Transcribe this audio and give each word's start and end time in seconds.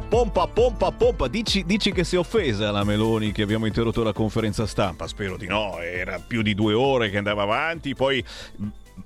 Pompa, 0.00 0.46
pompa, 0.46 0.46
pompa, 0.46 0.92
pompa. 0.92 1.28
Dici, 1.28 1.64
dici, 1.64 1.92
che 1.92 2.04
si 2.04 2.16
è 2.16 2.18
offesa 2.18 2.70
la 2.70 2.84
Meloni 2.84 3.32
che 3.32 3.42
abbiamo 3.42 3.66
interrotto 3.66 4.02
la 4.02 4.12
conferenza 4.12 4.66
stampa? 4.66 5.06
Spero 5.06 5.36
di 5.36 5.46
no, 5.46 5.78
era 5.78 6.20
più 6.24 6.42
di 6.42 6.54
due 6.54 6.74
ore 6.74 7.10
che 7.10 7.18
andava 7.18 7.42
avanti, 7.42 7.94
poi 7.94 8.24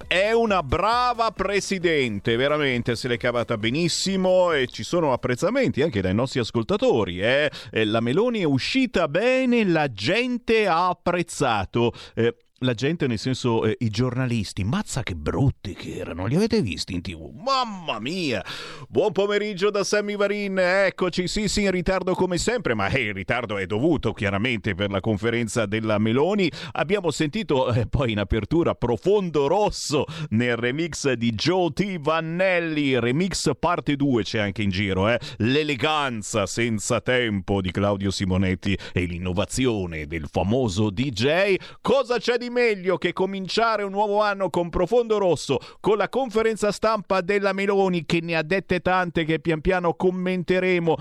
è 0.07 0.33
una 0.33 0.63
brava 0.63 1.31
presidente, 1.31 2.37
veramente 2.37 2.97
se 2.97 3.09
l'è 3.09 3.17
cavata 3.17 3.57
benissimo 3.57 4.53
e 4.53 4.67
ci 4.69 4.83
sono 4.83 5.13
apprezzamenti 5.13 5.83
anche 5.83 6.01
dai 6.01 6.15
nostri 6.15 6.41
ascoltatori. 6.41 7.21
Eh? 7.21 7.51
La 7.85 8.01
Meloni 8.01 8.41
è 8.41 8.45
uscita 8.45 9.09
bene, 9.09 9.65
la 9.65 9.93
gente 9.93 10.67
ha 10.67 10.89
apprezzato. 10.89 11.93
Eh, 12.15 12.35
la 12.63 12.75
gente, 12.75 13.07
nel 13.07 13.19
senso 13.19 13.65
eh, 13.65 13.75
i 13.79 13.89
giornalisti, 13.89 14.65
mazza 14.65 15.03
che 15.03 15.15
brutti 15.15 15.73
che 15.73 15.97
erano, 15.97 16.27
li 16.27 16.37
avete 16.37 16.61
visti 16.61 16.93
in 16.93 17.01
tv? 17.01 17.31
Mamma 17.33 17.99
mia! 18.01 18.45
Buon 18.87 19.13
pomeriggio 19.13 19.71
da 19.71 19.83
Sammy 19.83 20.15
Varin, 20.15 20.59
eccoci, 20.59 21.27
sì 21.27 21.49
sì 21.49 21.63
in 21.63 21.71
ritardo 21.71 22.15
come 22.15 22.37
sempre, 22.37 22.75
ma 22.75 22.89
eh, 22.89 23.05
il 23.05 23.15
ritardo 23.15 23.57
è 23.57 23.65
dovuto 23.65 24.13
chiaramente 24.13 24.75
per 24.75 24.91
la 24.91 25.01
conferenza 25.01 25.65
della 25.65 25.97
Meloni. 25.97 26.51
Abbiamo 26.73 27.11
sentito 27.11 27.73
eh, 27.73 27.87
poi 27.87 28.13
in 28.13 28.19
apertura 28.19 28.75
Profondo 28.75 29.47
Rosso 29.47 30.05
nel 30.31 30.57
remix 30.57 31.13
di 31.13 31.33
Joe 31.33 31.73
T. 31.73 31.99
Vannelli, 31.99 33.01
remix 33.01 33.53
parte 33.59 33.97
2 33.97 34.23
c'è 34.23 34.39
anche 34.39 34.61
in 34.61 34.69
giro, 34.69 35.09
eh? 35.09 35.19
l'eleganza 35.39 36.45
senza 36.45 37.01
tempo 37.01 37.63
di 37.63 37.71
Claudio 37.71 38.11
Simonetti 38.11 38.77
e 38.93 39.05
l'innovazione 39.05 40.07
del 40.07 40.29
famoso 40.31 40.91
DJ. 40.91 41.55
Cosa 41.81 42.19
c'è 42.19 42.37
di 42.37 42.49
meglio 42.51 42.99
che 42.99 43.13
cominciare 43.13 43.83
un 43.83 43.93
nuovo 43.93 44.21
anno 44.21 44.51
con 44.51 44.69
profondo 44.69 45.17
rosso, 45.19 45.59
con 45.81 45.97
la 45.97 46.09
conferenza 46.09 46.73
stampa 46.73 47.23
della 47.23 47.53
Meloni 47.53 48.05
che 48.05 48.21
ne 48.21 48.37
ha 48.37 48.43
dette 48.43 48.81
tante 48.81 49.25
che 49.25 49.41
pian 49.41 49.61
piano 49.61 49.95
commenteremo, 49.95 50.97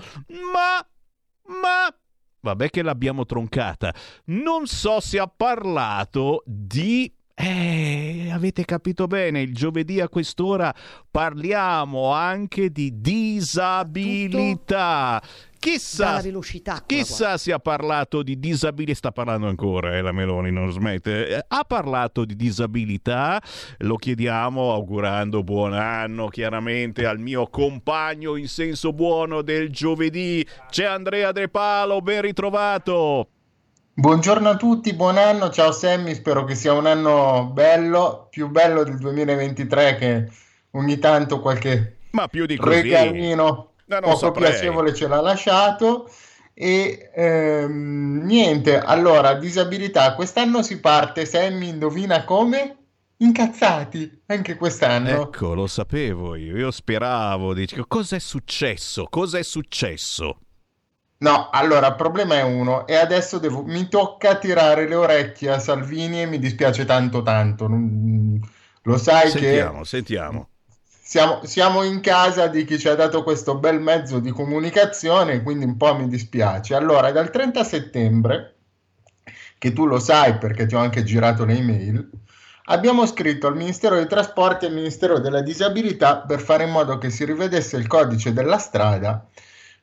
ma... 0.52 0.88
ma... 1.60 1.94
Vabbè 2.42 2.70
che 2.70 2.82
l'abbiamo 2.82 3.26
troncata. 3.26 3.94
Non 4.26 4.66
so 4.66 5.00
se 5.00 5.18
ha 5.18 5.26
parlato 5.26 6.42
di 6.46 7.12
eh, 7.40 8.30
avete 8.32 8.64
capito 8.64 9.06
bene, 9.06 9.40
il 9.40 9.54
giovedì 9.54 10.00
a 10.00 10.08
quest'ora 10.08 10.74
parliamo 11.10 12.12
anche 12.12 12.70
di 12.70 13.00
disabilità. 13.00 14.28
Tutto 15.20 15.48
Chissà, 15.60 16.22
chissà 16.86 17.36
se 17.36 17.52
ha 17.52 17.58
parlato 17.58 18.22
di 18.22 18.38
disabilità, 18.38 18.96
sta 18.96 19.12
parlando 19.12 19.46
ancora 19.46 19.94
eh, 19.94 20.00
la 20.00 20.10
Meloni, 20.10 20.50
non 20.50 20.72
smette. 20.72 21.28
Eh, 21.28 21.44
ha 21.46 21.64
parlato 21.64 22.24
di 22.24 22.34
disabilità, 22.34 23.38
lo 23.80 23.96
chiediamo 23.96 24.72
augurando 24.72 25.44
buon 25.44 25.74
anno 25.74 26.28
chiaramente 26.28 27.04
al 27.04 27.18
mio 27.18 27.46
compagno 27.48 28.36
in 28.36 28.48
senso 28.48 28.94
buono 28.94 29.42
del 29.42 29.68
giovedì. 29.68 30.42
C'è 30.70 30.86
Andrea 30.86 31.30
De 31.30 31.48
Palo, 31.48 32.00
ben 32.00 32.22
ritrovato. 32.22 33.28
Buongiorno 34.00 34.48
a 34.48 34.56
tutti, 34.56 34.94
buon 34.94 35.18
anno, 35.18 35.50
ciao 35.50 35.72
Sammy, 35.72 36.14
spero 36.14 36.44
che 36.44 36.54
sia 36.54 36.72
un 36.72 36.86
anno 36.86 37.50
bello, 37.52 38.28
più 38.30 38.48
bello 38.48 38.82
del 38.82 38.96
2023 38.96 39.96
che 39.96 40.30
ogni 40.70 40.98
tanto 40.98 41.38
qualche 41.40 41.98
Ma 42.12 42.26
più 42.26 42.46
di 42.46 42.56
così. 42.56 42.80
regalino 42.80 43.72
no, 43.84 44.00
poco 44.00 44.16
saprei. 44.16 44.52
piacevole 44.52 44.94
ce 44.94 45.06
l'ha 45.06 45.20
lasciato. 45.20 46.10
E 46.54 47.10
ehm, 47.14 48.22
niente, 48.24 48.78
allora, 48.78 49.34
disabilità, 49.34 50.14
quest'anno 50.14 50.62
si 50.62 50.80
parte, 50.80 51.26
Sammy 51.26 51.68
indovina 51.68 52.24
come? 52.24 52.76
Incazzati, 53.18 54.22
anche 54.28 54.56
quest'anno. 54.56 55.24
Ecco, 55.24 55.52
lo 55.52 55.66
sapevo 55.66 56.36
io, 56.36 56.56
io 56.56 56.70
speravo, 56.70 57.52
dico, 57.52 57.84
cosa 57.86 58.16
è 58.16 58.18
successo? 58.18 59.08
Cosa 59.10 59.36
è 59.36 59.42
successo? 59.42 60.38
No, 61.22 61.50
allora 61.50 61.88
il 61.88 61.96
problema 61.96 62.36
è 62.36 62.42
uno 62.42 62.86
e 62.86 62.96
adesso 62.96 63.38
devo, 63.38 63.62
mi 63.62 63.88
tocca 63.88 64.36
tirare 64.36 64.88
le 64.88 64.94
orecchie 64.94 65.50
a 65.50 65.58
Salvini 65.58 66.22
e 66.22 66.26
mi 66.26 66.38
dispiace 66.38 66.86
tanto 66.86 67.22
tanto. 67.22 67.66
Lo 67.66 68.96
sai 68.96 69.28
sentiamo, 69.28 69.30
che... 69.30 69.40
Sentiamo, 69.40 69.84
sentiamo 69.84 70.48
siamo, 71.10 71.40
siamo, 71.44 71.82
in 71.82 72.00
casa 72.00 72.46
di 72.46 72.64
chi 72.64 72.78
ci 72.78 72.88
ha 72.88 72.94
dato 72.94 73.24
questo 73.24 73.56
bel 73.56 73.80
mezzo 73.80 74.20
di 74.20 74.30
comunicazione, 74.30 75.42
quindi 75.42 75.64
un 75.64 75.76
po' 75.76 75.96
mi 75.96 76.06
dispiace. 76.06 76.76
Allora, 76.76 77.10
dal 77.10 77.30
30 77.30 77.64
settembre, 77.64 78.54
che 79.58 79.72
tu 79.72 79.86
lo 79.86 79.98
sai 79.98 80.38
perché 80.38 80.66
ti 80.66 80.76
ho 80.76 80.78
anche 80.78 81.02
girato 81.02 81.44
le 81.44 81.56
email, 81.56 82.10
abbiamo 82.66 83.06
scritto 83.06 83.48
al 83.48 83.56
Ministero 83.56 83.96
dei 83.96 84.06
Trasporti 84.06 84.66
e 84.66 84.68
al 84.68 84.74
Ministero 84.74 85.18
della 85.18 85.42
Disabilità 85.42 86.18
per 86.18 86.38
fare 86.40 86.62
in 86.62 86.70
modo 86.70 86.96
che 86.96 87.10
si 87.10 87.24
rivedesse 87.24 87.76
il 87.76 87.88
codice 87.88 88.32
della 88.32 88.58
strada 88.58 89.26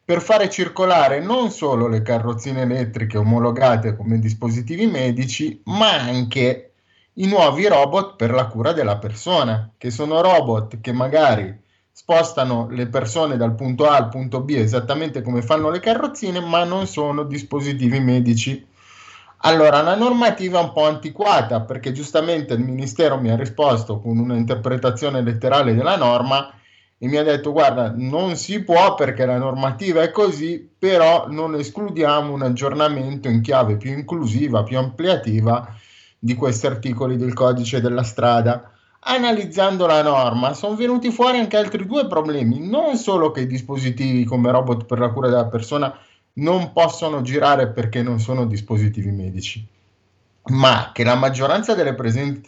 per 0.08 0.22
fare 0.22 0.50
circolare 0.50 1.20
non 1.20 1.52
solo 1.52 1.90
le 1.90 2.02
carrozzine 2.02 2.62
elettriche 2.62 3.18
omologate 3.18 3.94
come 3.98 4.20
dispositivi 4.20 4.86
medici, 4.86 5.62
ma 5.66 6.00
anche 6.00 6.72
i 7.16 7.28
nuovi 7.28 7.68
robot 7.68 8.16
per 8.16 8.32
la 8.32 8.46
cura 8.46 8.72
della 8.72 9.00
persona, 9.00 9.70
che 9.78 9.92
sono 9.92 10.22
robot 10.22 10.80
che 10.80 10.94
magari 10.94 11.54
spostano 11.92 12.70
le 12.70 12.88
persone 12.88 13.36
dal 13.36 13.54
punto 13.54 13.86
A 13.90 13.98
al 13.98 14.08
punto 14.08 14.40
B 14.40 14.52
esattamente 14.52 15.22
come 15.22 15.42
fanno 15.42 15.70
le 15.70 15.82
carrozzine, 15.82 16.40
ma 16.40 16.64
non 16.64 16.88
sono 16.88 17.24
dispositivi 17.24 18.00
medici. 18.00 18.66
Allora, 19.40 19.82
la 19.82 19.98
normativa 19.98 20.62
è 20.62 20.64
un 20.64 20.72
po' 20.72 20.86
antiquata 20.86 21.60
perché 21.64 21.92
giustamente 21.92 22.54
il 22.54 22.62
Ministero 22.62 23.20
mi 23.20 23.30
ha 23.30 23.36
risposto 23.36 24.00
con 24.00 24.18
un'interpretazione 24.20 25.22
letterale 25.22 25.76
della 25.76 25.98
norma 25.98 26.50
e 27.00 27.08
mi 27.08 27.18
ha 27.18 27.24
detto 27.24 27.52
guarda, 27.52 27.94
non 27.96 28.36
si 28.36 28.64
può 28.64 28.96
perché 28.96 29.26
la 29.26 29.38
normativa 29.38 30.02
è 30.02 30.10
così, 30.10 30.68
però 30.78 31.28
non 31.30 31.54
escludiamo 31.54 32.34
un 32.34 32.42
aggiornamento 32.42 33.28
in 33.28 33.42
chiave 33.42 33.78
più 33.78 33.92
inclusiva, 33.92 34.64
più 34.64 34.80
ampliativa 34.80 35.76
di 36.18 36.34
questi 36.34 36.66
articoli 36.66 37.18
del 37.18 37.34
codice 37.34 37.82
della 37.82 38.02
strada. 38.02 38.72
Analizzando 39.00 39.86
la 39.86 40.02
norma 40.02 40.54
sono 40.54 40.76
venuti 40.76 41.12
fuori 41.12 41.38
anche 41.38 41.56
altri 41.56 41.86
due 41.86 42.08
problemi, 42.08 42.68
non 42.68 42.98
solo 42.98 43.30
che 43.30 43.42
i 43.42 43.48
dispositivi 43.48 44.24
come 44.26 44.50
robot 44.50 44.86
per 44.86 44.98
la 44.98 45.10
cura 45.10 45.30
della 45.30 45.46
persona 45.46 45.96
non 46.34 46.74
possono 46.74 47.22
girare 47.22 47.68
perché 47.68 48.02
non 48.02 48.20
sono 48.20 48.46
dispositivi 48.46 49.12
medici, 49.12 49.66
ma 50.46 50.92
che 50.94 51.04
la 51.04 51.16
maggioranza 51.16 51.76
delle, 51.76 51.94
presen- 51.94 52.42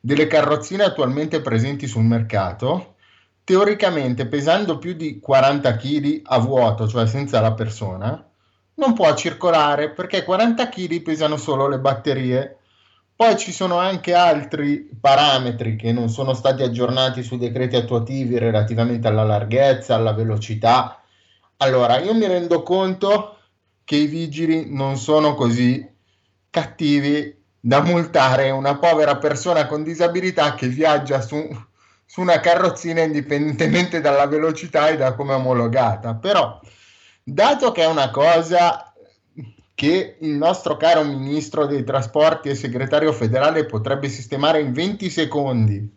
delle 0.00 0.28
carrozzine 0.28 0.84
attualmente 0.84 1.40
presenti 1.40 1.86
sul 1.86 2.04
mercato, 2.04 2.94
teoricamente 3.46 4.26
pesando 4.26 4.76
più 4.76 4.94
di 4.94 5.20
40 5.20 5.76
kg 5.76 6.20
a 6.24 6.38
vuoto, 6.38 6.88
cioè 6.88 7.06
senza 7.06 7.40
la 7.40 7.52
persona, 7.52 8.28
non 8.74 8.92
può 8.92 9.14
circolare 9.14 9.92
perché 9.92 10.24
40 10.24 10.68
kg 10.68 11.00
pesano 11.00 11.36
solo 11.36 11.68
le 11.68 11.78
batterie 11.78 12.58
poi 13.16 13.38
ci 13.38 13.50
sono 13.50 13.78
anche 13.78 14.12
altri 14.12 14.90
parametri 15.00 15.76
che 15.76 15.90
non 15.90 16.10
sono 16.10 16.34
stati 16.34 16.62
aggiornati 16.62 17.22
sui 17.22 17.38
decreti 17.38 17.74
attuativi 17.74 18.36
relativamente 18.36 19.08
alla 19.08 19.24
larghezza, 19.24 19.94
alla 19.94 20.12
velocità. 20.12 21.00
Allora, 21.58 21.98
io 21.98 22.12
mi 22.12 22.26
rendo 22.26 22.62
conto 22.62 23.38
che 23.84 23.96
i 23.96 24.06
vigili 24.06 24.66
non 24.70 24.98
sono 24.98 25.34
così 25.34 25.82
cattivi 26.50 27.42
da 27.58 27.80
multare 27.80 28.50
una 28.50 28.76
povera 28.76 29.16
persona 29.16 29.66
con 29.66 29.82
disabilità 29.82 30.54
che 30.54 30.68
viaggia 30.68 31.22
su, 31.22 31.38
su 32.06 32.20
una 32.20 32.40
carrozzina 32.40 33.02
indipendentemente 33.02 34.00
dalla 34.00 34.26
velocità 34.26 34.88
e 34.88 34.96
da 34.96 35.14
come 35.14 35.32
è 35.32 35.36
omologata. 35.36 36.14
Però, 36.14 36.60
dato 37.22 37.72
che 37.72 37.82
è 37.82 37.86
una 37.86 38.10
cosa 38.10 38.94
che 39.74 40.16
il 40.20 40.30
nostro 40.30 40.78
caro 40.78 41.04
ministro 41.04 41.66
dei 41.66 41.84
trasporti 41.84 42.48
e 42.48 42.54
segretario 42.54 43.12
federale 43.12 43.66
potrebbe 43.66 44.08
sistemare 44.08 44.60
in 44.60 44.72
20 44.72 45.10
secondi 45.10 45.94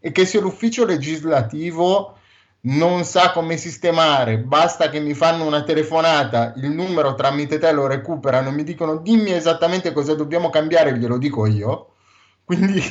e 0.00 0.10
che 0.10 0.26
se 0.26 0.40
l'ufficio 0.40 0.84
legislativo 0.84 2.16
non 2.62 3.04
sa 3.04 3.30
come 3.30 3.56
sistemare, 3.56 4.38
basta 4.38 4.88
che 4.88 4.98
mi 4.98 5.14
fanno 5.14 5.46
una 5.46 5.62
telefonata, 5.62 6.54
il 6.56 6.70
numero 6.70 7.14
tramite 7.14 7.58
te 7.58 7.70
lo 7.70 7.86
recuperano 7.86 8.48
e 8.48 8.52
mi 8.52 8.64
dicono 8.64 8.96
dimmi 8.96 9.32
esattamente 9.32 9.92
cosa 9.92 10.14
dobbiamo 10.14 10.50
cambiare, 10.50 10.96
glielo 10.98 11.18
dico 11.18 11.46
io. 11.46 11.92
Quindi 12.44 12.82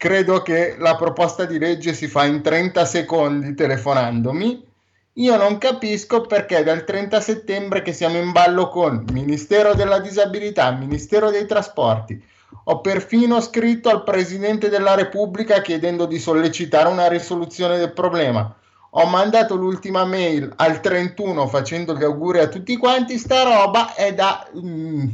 credo 0.00 0.40
che 0.40 0.76
la 0.78 0.96
proposta 0.96 1.44
di 1.44 1.58
legge 1.58 1.92
si 1.92 2.06
fa 2.06 2.24
in 2.24 2.40
30 2.40 2.86
secondi 2.86 3.52
telefonandomi 3.52 4.66
io 5.12 5.36
non 5.36 5.58
capisco 5.58 6.22
perché 6.22 6.62
dal 6.62 6.84
30 6.84 7.20
settembre 7.20 7.82
che 7.82 7.92
siamo 7.92 8.16
in 8.16 8.32
ballo 8.32 8.70
con 8.70 9.04
Ministero 9.12 9.74
della 9.74 9.98
Disabilità, 9.98 10.70
Ministero 10.70 11.28
dei 11.30 11.44
Trasporti, 11.44 12.18
ho 12.64 12.80
perfino 12.80 13.42
scritto 13.42 13.90
al 13.90 14.02
Presidente 14.02 14.70
della 14.70 14.94
Repubblica 14.94 15.60
chiedendo 15.60 16.06
di 16.06 16.18
sollecitare 16.18 16.88
una 16.88 17.06
risoluzione 17.06 17.76
del 17.76 17.92
problema. 17.92 18.56
Ho 18.92 19.04
mandato 19.04 19.54
l'ultima 19.54 20.06
mail 20.06 20.50
al 20.56 20.80
31 20.80 21.46
facendo 21.46 21.94
gli 21.94 22.04
auguri 22.04 22.38
a 22.38 22.48
tutti 22.48 22.78
quanti. 22.78 23.18
Sta 23.18 23.42
roba 23.42 23.92
è 23.94 24.14
da 24.14 24.48
mm, 24.56 25.08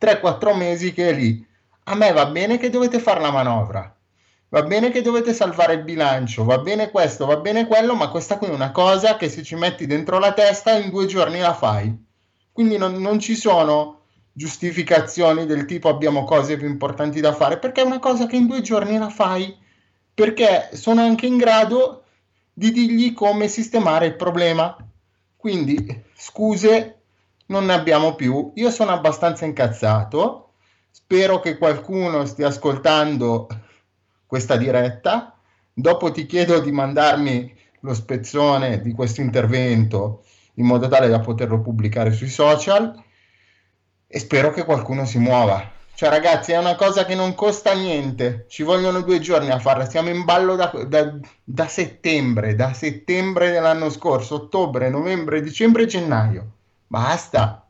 3-4 0.00 0.56
mesi 0.56 0.94
che 0.94 1.10
è 1.10 1.12
lì. 1.12 1.46
A 1.84 1.94
me 1.94 2.10
va 2.12 2.24
bene 2.24 2.56
che 2.56 2.70
dovete 2.70 2.98
fare 3.00 3.20
la 3.20 3.30
manovra 3.30 3.94
va 4.50 4.62
bene 4.62 4.90
che 4.90 5.00
dovete 5.00 5.32
salvare 5.32 5.74
il 5.74 5.84
bilancio, 5.84 6.44
va 6.44 6.58
bene 6.58 6.90
questo, 6.90 7.24
va 7.24 7.36
bene 7.36 7.66
quello, 7.66 7.94
ma 7.94 8.08
questa 8.08 8.36
qui 8.36 8.48
è 8.48 8.52
una 8.52 8.72
cosa 8.72 9.16
che 9.16 9.28
se 9.28 9.42
ci 9.42 9.54
metti 9.54 9.86
dentro 9.86 10.18
la 10.18 10.32
testa 10.32 10.76
in 10.76 10.90
due 10.90 11.06
giorni 11.06 11.38
la 11.38 11.54
fai. 11.54 11.96
Quindi 12.52 12.76
non, 12.76 12.94
non 12.94 13.20
ci 13.20 13.36
sono 13.36 14.02
giustificazioni 14.32 15.46
del 15.46 15.66
tipo 15.66 15.88
abbiamo 15.88 16.24
cose 16.24 16.56
più 16.56 16.68
importanti 16.68 17.20
da 17.20 17.32
fare, 17.32 17.58
perché 17.58 17.82
è 17.82 17.84
una 17.84 18.00
cosa 18.00 18.26
che 18.26 18.36
in 18.36 18.46
due 18.46 18.60
giorni 18.60 18.98
la 18.98 19.08
fai, 19.08 19.56
perché 20.12 20.70
sono 20.72 21.00
anche 21.00 21.26
in 21.26 21.36
grado 21.36 22.04
di 22.52 22.72
dirgli 22.72 23.12
come 23.12 23.46
sistemare 23.46 24.06
il 24.06 24.16
problema. 24.16 24.76
Quindi 25.36 26.04
scuse 26.14 27.02
non 27.46 27.66
ne 27.66 27.72
abbiamo 27.72 28.14
più. 28.16 28.50
Io 28.56 28.70
sono 28.70 28.90
abbastanza 28.90 29.44
incazzato. 29.44 30.54
Spero 30.90 31.38
che 31.40 31.56
qualcuno 31.56 32.26
stia 32.26 32.48
ascoltando 32.48 33.46
questa 34.30 34.54
diretta. 34.54 35.34
Dopo 35.72 36.12
ti 36.12 36.24
chiedo 36.24 36.60
di 36.60 36.70
mandarmi 36.70 37.52
lo 37.80 37.94
spezzone 37.94 38.80
di 38.80 38.92
questo 38.92 39.22
intervento 39.22 40.22
in 40.54 40.66
modo 40.66 40.86
tale 40.86 41.08
da 41.08 41.18
poterlo 41.18 41.60
pubblicare 41.60 42.12
sui 42.12 42.28
social 42.28 42.94
e 44.06 44.18
spero 44.20 44.52
che 44.52 44.64
qualcuno 44.64 45.04
si 45.04 45.18
muova. 45.18 45.68
Cioè 45.92 46.10
ragazzi 46.10 46.52
è 46.52 46.58
una 46.58 46.76
cosa 46.76 47.04
che 47.04 47.16
non 47.16 47.34
costa 47.34 47.74
niente, 47.74 48.46
ci 48.48 48.62
vogliono 48.62 49.00
due 49.00 49.18
giorni 49.18 49.50
a 49.50 49.58
farla, 49.58 49.84
siamo 49.84 50.10
in 50.10 50.24
ballo 50.24 50.54
da, 50.54 50.70
da, 50.86 51.12
da 51.42 51.66
settembre, 51.66 52.54
da 52.54 52.72
settembre 52.72 53.50
dell'anno 53.50 53.90
scorso, 53.90 54.36
ottobre, 54.36 54.88
novembre, 54.90 55.42
dicembre, 55.42 55.86
gennaio. 55.86 56.52
Basta. 56.86 57.64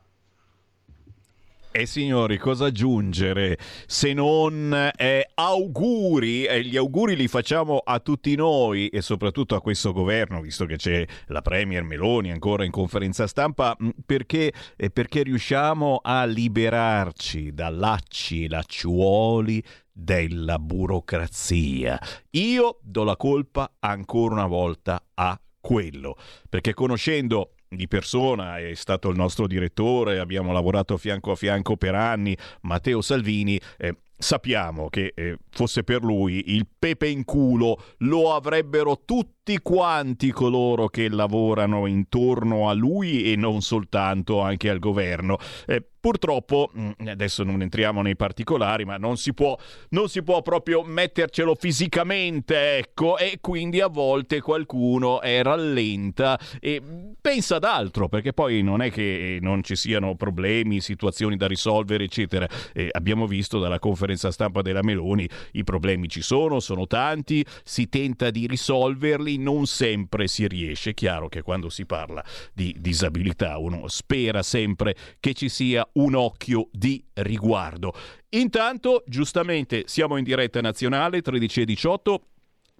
E 1.73 1.85
signori, 1.85 2.37
cosa 2.37 2.65
aggiungere 2.65 3.57
se 3.87 4.11
non 4.11 4.91
eh, 4.93 5.29
auguri? 5.35 6.43
Eh, 6.43 6.65
gli 6.65 6.75
auguri 6.75 7.15
li 7.15 7.29
facciamo 7.29 7.77
a 7.77 8.01
tutti 8.01 8.35
noi 8.35 8.89
e 8.89 9.01
soprattutto 9.01 9.55
a 9.55 9.61
questo 9.61 9.93
governo, 9.93 10.41
visto 10.41 10.65
che 10.65 10.75
c'è 10.75 11.05
la 11.27 11.41
Premier 11.41 11.83
Meloni 11.83 12.29
ancora 12.29 12.65
in 12.65 12.71
conferenza 12.71 13.25
stampa, 13.25 13.73
mm, 13.81 13.89
perché, 14.05 14.51
eh, 14.75 14.89
perché 14.89 15.23
riusciamo 15.23 16.01
a 16.03 16.25
liberarci 16.25 17.53
da 17.53 17.69
lacci 17.69 18.43
e 18.43 18.49
lacciuoli 18.49 19.63
della 19.93 20.59
burocrazia. 20.59 21.97
Io 22.31 22.79
do 22.81 23.05
la 23.05 23.15
colpa 23.15 23.77
ancora 23.79 24.33
una 24.33 24.47
volta 24.47 25.01
a 25.13 25.39
quello, 25.61 26.17
perché 26.49 26.73
conoscendo 26.73 27.53
di 27.73 27.87
persona, 27.87 28.59
è 28.59 28.73
stato 28.73 29.09
il 29.09 29.15
nostro 29.15 29.47
direttore, 29.47 30.19
abbiamo 30.19 30.51
lavorato 30.51 30.97
fianco 30.97 31.31
a 31.31 31.35
fianco 31.35 31.77
per 31.77 31.95
anni, 31.95 32.37
Matteo 32.61 33.01
Salvini, 33.01 33.59
eh, 33.77 33.95
sappiamo 34.17 34.89
che 34.89 35.13
eh, 35.15 35.37
fosse 35.49 35.83
per 35.83 36.03
lui 36.03 36.53
il 36.53 36.67
pepe 36.77 37.07
in 37.07 37.23
culo 37.23 37.81
lo 37.99 38.35
avrebbero 38.35 39.01
tutti 39.05 39.40
quanti 39.61 40.31
coloro 40.31 40.87
che 40.87 41.09
lavorano 41.09 41.87
intorno 41.87 42.69
a 42.69 42.73
lui 42.73 43.31
e 43.31 43.35
non 43.35 43.61
soltanto 43.61 44.39
anche 44.39 44.69
al 44.69 44.79
governo. 44.79 45.37
Eh, 45.65 45.83
Purtroppo, 46.01 46.71
mm, 46.75 47.07
adesso 47.09 47.43
non 47.43 47.61
entriamo 47.61 48.01
nei 48.01 48.15
particolari, 48.15 48.85
ma 48.85 48.97
non 48.97 49.17
si 49.17 49.35
può, 49.35 49.55
non 49.89 50.09
si 50.09 50.23
può 50.23 50.41
proprio 50.41 50.81
mettercelo 50.81 51.53
fisicamente, 51.53 52.79
ecco, 52.79 53.19
e 53.19 53.37
quindi 53.39 53.81
a 53.81 53.87
volte 53.87 54.41
qualcuno 54.41 55.21
è 55.21 55.43
rallenta 55.43 56.39
e 56.59 56.81
pensa 57.21 57.57
ad 57.57 57.65
altro, 57.65 58.09
perché 58.09 58.33
poi 58.33 58.63
non 58.63 58.81
è 58.81 58.89
che 58.89 59.37
non 59.41 59.61
ci 59.61 59.75
siano 59.75 60.15
problemi, 60.15 60.81
situazioni 60.81 61.37
da 61.37 61.45
risolvere, 61.45 62.05
eccetera. 62.05 62.49
Eh, 62.73 62.89
abbiamo 62.91 63.27
visto 63.27 63.59
dalla 63.59 63.77
conferenza 63.77 64.31
stampa 64.31 64.63
della 64.63 64.81
Meloni, 64.81 65.29
i 65.51 65.63
problemi 65.63 66.09
ci 66.09 66.23
sono, 66.23 66.59
sono 66.59 66.87
tanti, 66.87 67.45
si 67.63 67.89
tenta 67.89 68.31
di 68.31 68.47
risolverli, 68.47 69.37
non 69.41 69.65
sempre 69.65 70.27
si 70.27 70.47
riesce. 70.47 70.93
Chiaro 70.93 71.27
che 71.27 71.41
quando 71.41 71.69
si 71.69 71.85
parla 71.85 72.23
di 72.53 72.75
disabilità 72.79 73.57
uno 73.57 73.87
spera 73.87 74.43
sempre 74.43 74.95
che 75.19 75.33
ci 75.33 75.49
sia 75.49 75.87
un 75.93 76.15
occhio 76.15 76.69
di 76.71 77.03
riguardo. 77.13 77.93
Intanto, 78.29 79.03
giustamente, 79.07 79.83
siamo 79.87 80.17
in 80.17 80.23
diretta 80.23 80.61
nazionale 80.61 81.21
13 81.21 81.61
e 81.61 81.65
18 81.65 82.25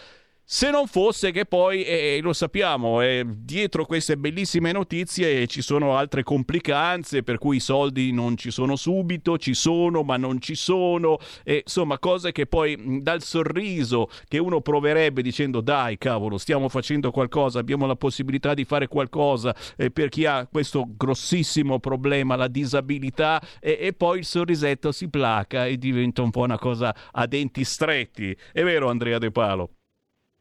se 0.52 0.72
non 0.72 0.88
fosse 0.88 1.30
che 1.30 1.46
poi, 1.46 1.84
eh, 1.84 2.18
lo 2.24 2.34
sappiamo, 2.34 3.02
eh, 3.02 3.24
dietro 3.24 3.86
queste 3.86 4.18
bellissime 4.18 4.72
notizie 4.72 5.46
ci 5.46 5.62
sono 5.62 5.96
altre 5.96 6.24
complicanze, 6.24 7.22
per 7.22 7.38
cui 7.38 7.58
i 7.58 7.60
soldi 7.60 8.12
non 8.12 8.36
ci 8.36 8.50
sono 8.50 8.76
subito, 8.76 9.38
ci 9.38 9.54
sono 9.54 10.02
ma 10.02 10.18
non 10.18 10.42
ci 10.42 10.56
sono, 10.56 11.20
e, 11.44 11.62
insomma 11.64 12.00
cose 12.00 12.32
che 12.32 12.48
poi 12.48 13.04
dal 13.04 13.22
sorriso 13.22 14.10
che 14.28 14.40
uno 14.40 14.60
proverebbe 14.62 15.22
dicendo 15.22 15.62
dai 15.62 16.00
cavolo 16.00 16.40
stiamo 16.40 16.68
facendo 16.68 17.12
qualcosa, 17.12 17.60
abbiamo 17.60 17.86
la 17.86 17.96
possibilità 17.96 18.56
di 18.56 18.66
fare 18.66 18.88
qualcosa 18.88 19.56
eh, 19.78 19.92
per 19.92 20.10
chi 20.10 20.26
ha 20.26 20.48
questo 20.48 20.88
grossissimo 20.98 21.80
problema, 21.80 22.36
la 22.36 22.48
disabilità, 22.48 23.40
e 23.60 23.94
poi 23.96 24.18
il 24.18 24.26
sorrisetto 24.26 24.92
si 24.92 25.10
placa 25.10 25.68
e 25.68 25.78
diventa 25.78 26.24
un 26.24 26.32
po' 26.32 26.42
una 26.42 26.58
cosa 26.58 26.96
a 27.12 27.28
denti 27.28 27.64
stretti. 27.64 28.36
È 28.52 28.64
vero 28.64 28.90
Andrea 28.90 29.20
De 29.20 29.30
Palo? 29.30 29.74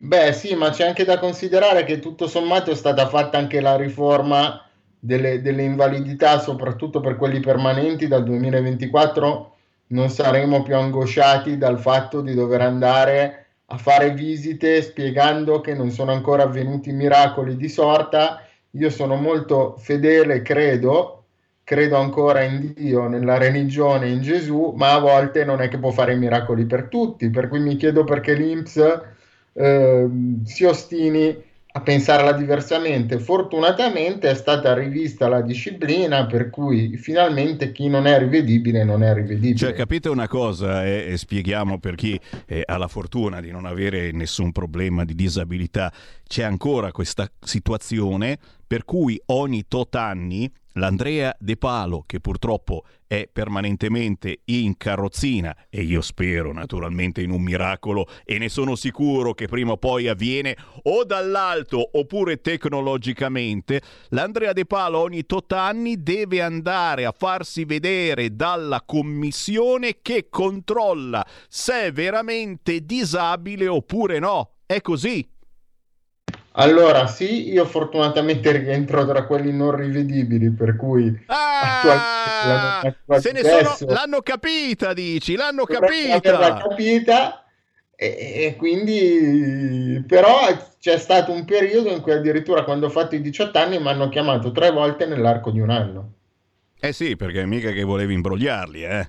Beh, 0.00 0.32
sì, 0.32 0.54
ma 0.54 0.70
c'è 0.70 0.86
anche 0.86 1.04
da 1.04 1.18
considerare 1.18 1.82
che 1.84 1.98
tutto 1.98 2.26
sommato 2.28 2.70
è 2.70 2.74
stata 2.76 3.08
fatta 3.08 3.36
anche 3.38 3.60
la 3.60 3.76
riforma 3.76 4.64
delle, 4.98 5.40
delle 5.42 5.62
invalidità, 5.64 6.38
soprattutto 6.38 7.00
per 7.00 7.16
quelli 7.16 7.40
permanenti. 7.40 8.06
Dal 8.06 8.22
2024 8.22 9.56
non 9.88 10.08
saremo 10.08 10.62
più 10.62 10.76
angosciati 10.76 11.58
dal 11.58 11.78
fatto 11.80 12.20
di 12.20 12.32
dover 12.34 12.60
andare 12.60 13.46
a 13.66 13.76
fare 13.76 14.12
visite 14.12 14.80
spiegando 14.82 15.60
che 15.60 15.74
non 15.74 15.90
sono 15.90 16.12
ancora 16.12 16.44
avvenuti 16.44 16.92
miracoli 16.92 17.56
di 17.56 17.68
sorta. 17.68 18.40
Io 18.72 18.90
sono 18.90 19.16
molto 19.16 19.76
fedele, 19.78 20.42
credo, 20.42 21.24
credo 21.64 21.96
ancora 21.96 22.42
in 22.42 22.72
Dio, 22.72 23.08
nella 23.08 23.36
religione, 23.36 24.08
in 24.10 24.22
Gesù, 24.22 24.72
ma 24.76 24.92
a 24.94 24.98
volte 25.00 25.44
non 25.44 25.60
è 25.60 25.68
che 25.68 25.78
può 25.78 25.90
fare 25.90 26.14
miracoli 26.14 26.66
per 26.66 26.84
tutti. 26.84 27.30
Per 27.30 27.48
cui 27.48 27.58
mi 27.60 27.74
chiedo 27.76 28.04
perché 28.04 28.34
l'Inps 28.34 28.78
eh, 29.58 30.08
si 30.44 30.64
ostini 30.64 31.46
a 31.70 31.80
pensarla 31.80 32.32
diversamente. 32.32 33.18
Fortunatamente 33.18 34.30
è 34.30 34.34
stata 34.34 34.72
rivista 34.74 35.28
la 35.28 35.42
disciplina 35.42 36.26
per 36.26 36.50
cui 36.50 36.96
finalmente 36.96 37.72
chi 37.72 37.88
non 37.88 38.06
è 38.06 38.18
rivedibile 38.18 38.84
non 38.84 39.02
è 39.02 39.12
rivedibile. 39.14 39.56
Cioè 39.56 39.74
capite 39.74 40.08
una 40.08 40.28
cosa 40.28 40.84
e, 40.84 41.06
e 41.10 41.16
spieghiamo 41.16 41.78
per 41.78 41.94
chi 41.94 42.18
eh, 42.46 42.62
ha 42.64 42.76
la 42.78 42.88
fortuna 42.88 43.40
di 43.40 43.50
non 43.50 43.64
avere 43.64 44.12
nessun 44.12 44.52
problema 44.52 45.04
di 45.04 45.14
disabilità, 45.14 45.92
c'è 46.26 46.42
ancora 46.42 46.90
questa 46.90 47.28
situazione 47.40 48.38
per 48.66 48.84
cui 48.84 49.20
ogni 49.26 49.64
tot 49.66 49.94
anni 49.94 50.50
l'Andrea 50.72 51.34
De 51.38 51.56
Palo, 51.56 52.04
che 52.06 52.20
purtroppo 52.20 52.84
è 53.06 53.28
permanentemente 53.32 54.40
in 54.46 54.76
carrozzina, 54.76 55.56
e 55.70 55.82
io 55.82 56.00
spero 56.02 56.52
naturalmente 56.52 57.22
in 57.22 57.30
un 57.30 57.42
miracolo, 57.42 58.06
e 58.24 58.38
ne 58.38 58.48
sono 58.48 58.76
sicuro 58.76 59.34
che 59.34 59.46
prima 59.46 59.72
o 59.72 59.76
poi 59.78 60.08
avviene 60.08 60.56
o 60.84 61.04
dall'alto 61.04 61.90
oppure 61.98 62.40
tecnologicamente, 62.40 63.80
l'Andrea 64.10 64.52
De 64.52 64.66
Palo 64.66 64.98
ogni 64.98 65.24
tot 65.24 65.52
anni 65.52 66.02
deve 66.02 66.42
andare 66.42 67.04
a 67.06 67.14
farsi 67.16 67.64
vedere 67.64 68.36
dalla 68.36 68.82
commissione 68.84 69.98
che 70.02 70.28
controlla 70.28 71.26
se 71.48 71.86
è 71.86 71.92
veramente 71.92 72.84
disabile 72.84 73.66
oppure 73.66 74.18
no. 74.18 74.52
È 74.66 74.82
così. 74.82 75.26
Allora, 76.60 77.06
sì, 77.06 77.52
io 77.52 77.64
fortunatamente 77.64 78.50
rientro 78.50 79.06
tra 79.06 79.24
quelli 79.26 79.52
non 79.52 79.76
rivedibili, 79.76 80.50
per 80.50 80.74
cui 80.74 81.16
ah, 81.26 82.82
se 83.18 83.30
ne 83.30 83.42
sono, 83.44 83.92
l'hanno 83.92 84.20
capita, 84.22 84.92
dici, 84.92 85.36
l'hanno 85.36 85.64
capita. 85.64 86.38
L'hanno 86.38 86.68
capita 86.68 87.44
e, 87.94 88.44
e, 88.44 88.56
quindi 88.56 90.04
però 90.06 90.36
c'è 90.80 90.98
stato 90.98 91.30
un 91.30 91.44
periodo 91.44 91.90
in 91.90 92.00
cui 92.00 92.12
addirittura 92.12 92.64
quando 92.64 92.86
ho 92.86 92.90
fatto 92.90 93.14
i 93.14 93.20
18 93.20 93.56
anni 93.56 93.78
mi 93.78 93.88
hanno 93.88 94.08
chiamato 94.08 94.50
tre 94.50 94.72
volte 94.72 95.06
nell'arco 95.06 95.52
di 95.52 95.60
un 95.60 95.70
anno. 95.70 96.12
Eh 96.80 96.92
sì, 96.92 97.14
perché 97.14 97.46
mica 97.46 97.70
che 97.70 97.84
volevi 97.84 98.14
imbrogliarli, 98.14 98.84
eh. 98.84 99.08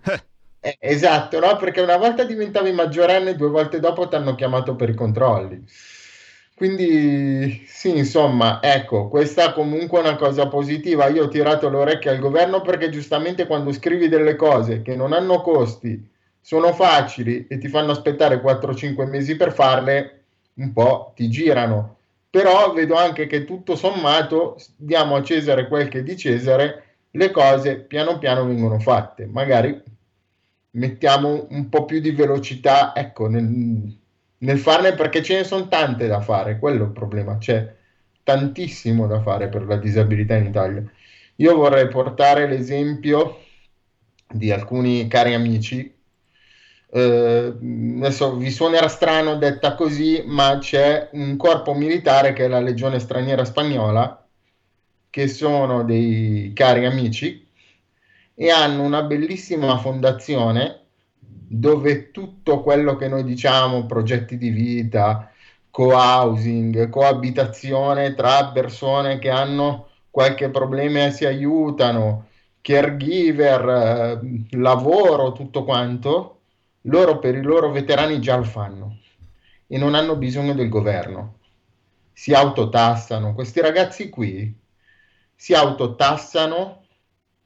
eh 0.60 0.78
esatto, 0.80 1.40
no? 1.40 1.56
Perché 1.58 1.82
una 1.82 1.98
volta 1.98 2.24
diventavi 2.26 2.72
maggiorenne, 2.72 3.36
due 3.36 3.50
volte 3.50 3.80
dopo 3.80 4.08
ti 4.08 4.16
hanno 4.16 4.36
chiamato 4.36 4.76
per 4.76 4.90
i 4.90 4.96
controlli. 4.96 5.64
Quindi 6.60 7.64
sì, 7.68 7.96
insomma, 7.98 8.62
ecco, 8.62 9.08
questa 9.08 9.54
comunque 9.54 10.00
è 10.00 10.02
una 10.02 10.18
cosa 10.18 10.50
positiva. 10.50 11.08
Io 11.08 11.24
ho 11.24 11.28
tirato 11.30 11.70
le 11.70 11.78
orecchie 11.78 12.12
al 12.12 12.20
governo 12.20 12.62
perché 12.62 12.90
giustamente 12.90 13.48
quando 13.48 13.72
scrivi 13.72 14.10
delle 14.10 14.36
cose 14.36 14.82
che 14.82 14.94
non 14.94 15.14
hanno 15.14 15.40
costi, 15.40 16.06
sono 16.42 16.74
facili 16.74 17.48
e 17.48 17.60
ti 17.60 17.70
fanno 17.70 17.92
aspettare 17.92 18.42
4-5 18.42 19.08
mesi 19.08 19.38
per 19.38 19.54
farle, 19.54 20.24
un 20.56 20.74
po' 20.74 21.14
ti 21.16 21.30
girano. 21.30 21.96
Però 22.30 22.74
vedo 22.74 22.96
anche 22.96 23.26
che 23.26 23.46
tutto 23.46 23.78
sommato 23.78 24.58
diamo 24.76 25.16
a 25.16 25.24
Cesare 25.24 25.66
quel 25.70 25.88
che 25.88 26.00
è 26.00 26.04
di 26.04 26.18
Cesare, 26.18 26.84
le 27.12 27.32
cose 27.32 27.78
piano 27.78 28.18
piano 28.18 28.46
vengono 28.46 28.80
fatte. 28.80 29.26
Magari 29.28 29.82
mettiamo 30.72 31.48
un 31.52 31.70
po' 31.70 31.86
più 31.86 32.02
di 32.02 32.12
velocità, 32.12 32.94
ecco, 32.94 33.30
nel, 33.30 33.98
nel 34.40 34.60
farne 34.60 34.94
perché 34.94 35.24
ce 35.24 35.38
ne 35.38 35.44
sono 35.44 35.68
tante 35.68 36.08
da 36.08 36.22
fare, 36.22 36.60
quello 36.60 36.84
è 36.84 36.88
il 36.88 36.94
problema, 36.94 37.38
c'è 37.38 37.76
tantissimo 38.24 39.08
da 39.08 39.22
fare 39.22 39.48
per 39.48 39.66
la 39.66 39.78
disabilità 39.78 40.36
in 40.36 40.46
Italia. 40.48 40.84
Io 41.38 41.56
vorrei 41.56 41.88
portare 41.88 42.48
l'esempio 42.48 43.40
di 44.32 44.52
alcuni 44.52 45.08
cari 45.08 45.34
amici. 45.34 45.96
Eh, 46.92 47.54
adesso 47.98 48.36
vi 48.36 48.50
suonerà 48.52 48.88
strano 48.88 49.38
detta 49.38 49.76
così, 49.76 50.24
ma 50.26 50.58
c'è 50.60 51.10
un 51.14 51.38
corpo 51.38 51.74
militare 51.74 52.34
che 52.34 52.46
è 52.46 52.48
la 52.48 52.60
Legione 52.60 53.00
Straniera 53.00 53.46
Spagnola, 53.46 54.28
che 55.10 55.28
sono 55.28 55.84
dei 55.84 56.52
cari 56.54 56.86
amici 56.86 57.48
e 58.36 58.50
hanno 58.52 58.84
una 58.84 59.02
bellissima 59.04 59.78
fondazione 59.78 60.89
dove 61.52 62.12
tutto 62.12 62.62
quello 62.62 62.96
che 62.96 63.08
noi 63.08 63.24
diciamo, 63.24 63.88
progetti 63.88 64.38
di 64.38 64.50
vita, 64.50 65.32
co-housing, 65.72 66.90
coabitazione 66.90 68.14
tra 68.14 68.52
persone 68.52 69.18
che 69.18 69.32
hanno 69.32 69.88
qualche 70.12 70.50
problema 70.50 71.06
e 71.06 71.12
si 71.12 71.26
aiutano, 71.26 72.28
caregiver, 72.62 74.22
eh, 74.22 74.58
lavoro, 74.58 75.32
tutto 75.32 75.64
quanto, 75.64 76.42
loro 76.84 77.18
per 77.18 77.36
i 77.36 77.42
loro 77.42 77.72
veterani 77.72 78.22
già 78.22 78.36
lo 78.36 78.44
fanno 78.44 79.00
e 79.66 79.78
non 79.78 79.96
hanno 79.96 80.18
bisogno 80.18 80.54
del 80.54 80.70
governo. 80.70 81.38
Si 82.14 82.34
autotassano, 82.34 83.34
questi 83.34 83.60
ragazzi 83.60 84.10
qui 84.10 84.56
si 85.36 85.54
autotassano 85.56 86.84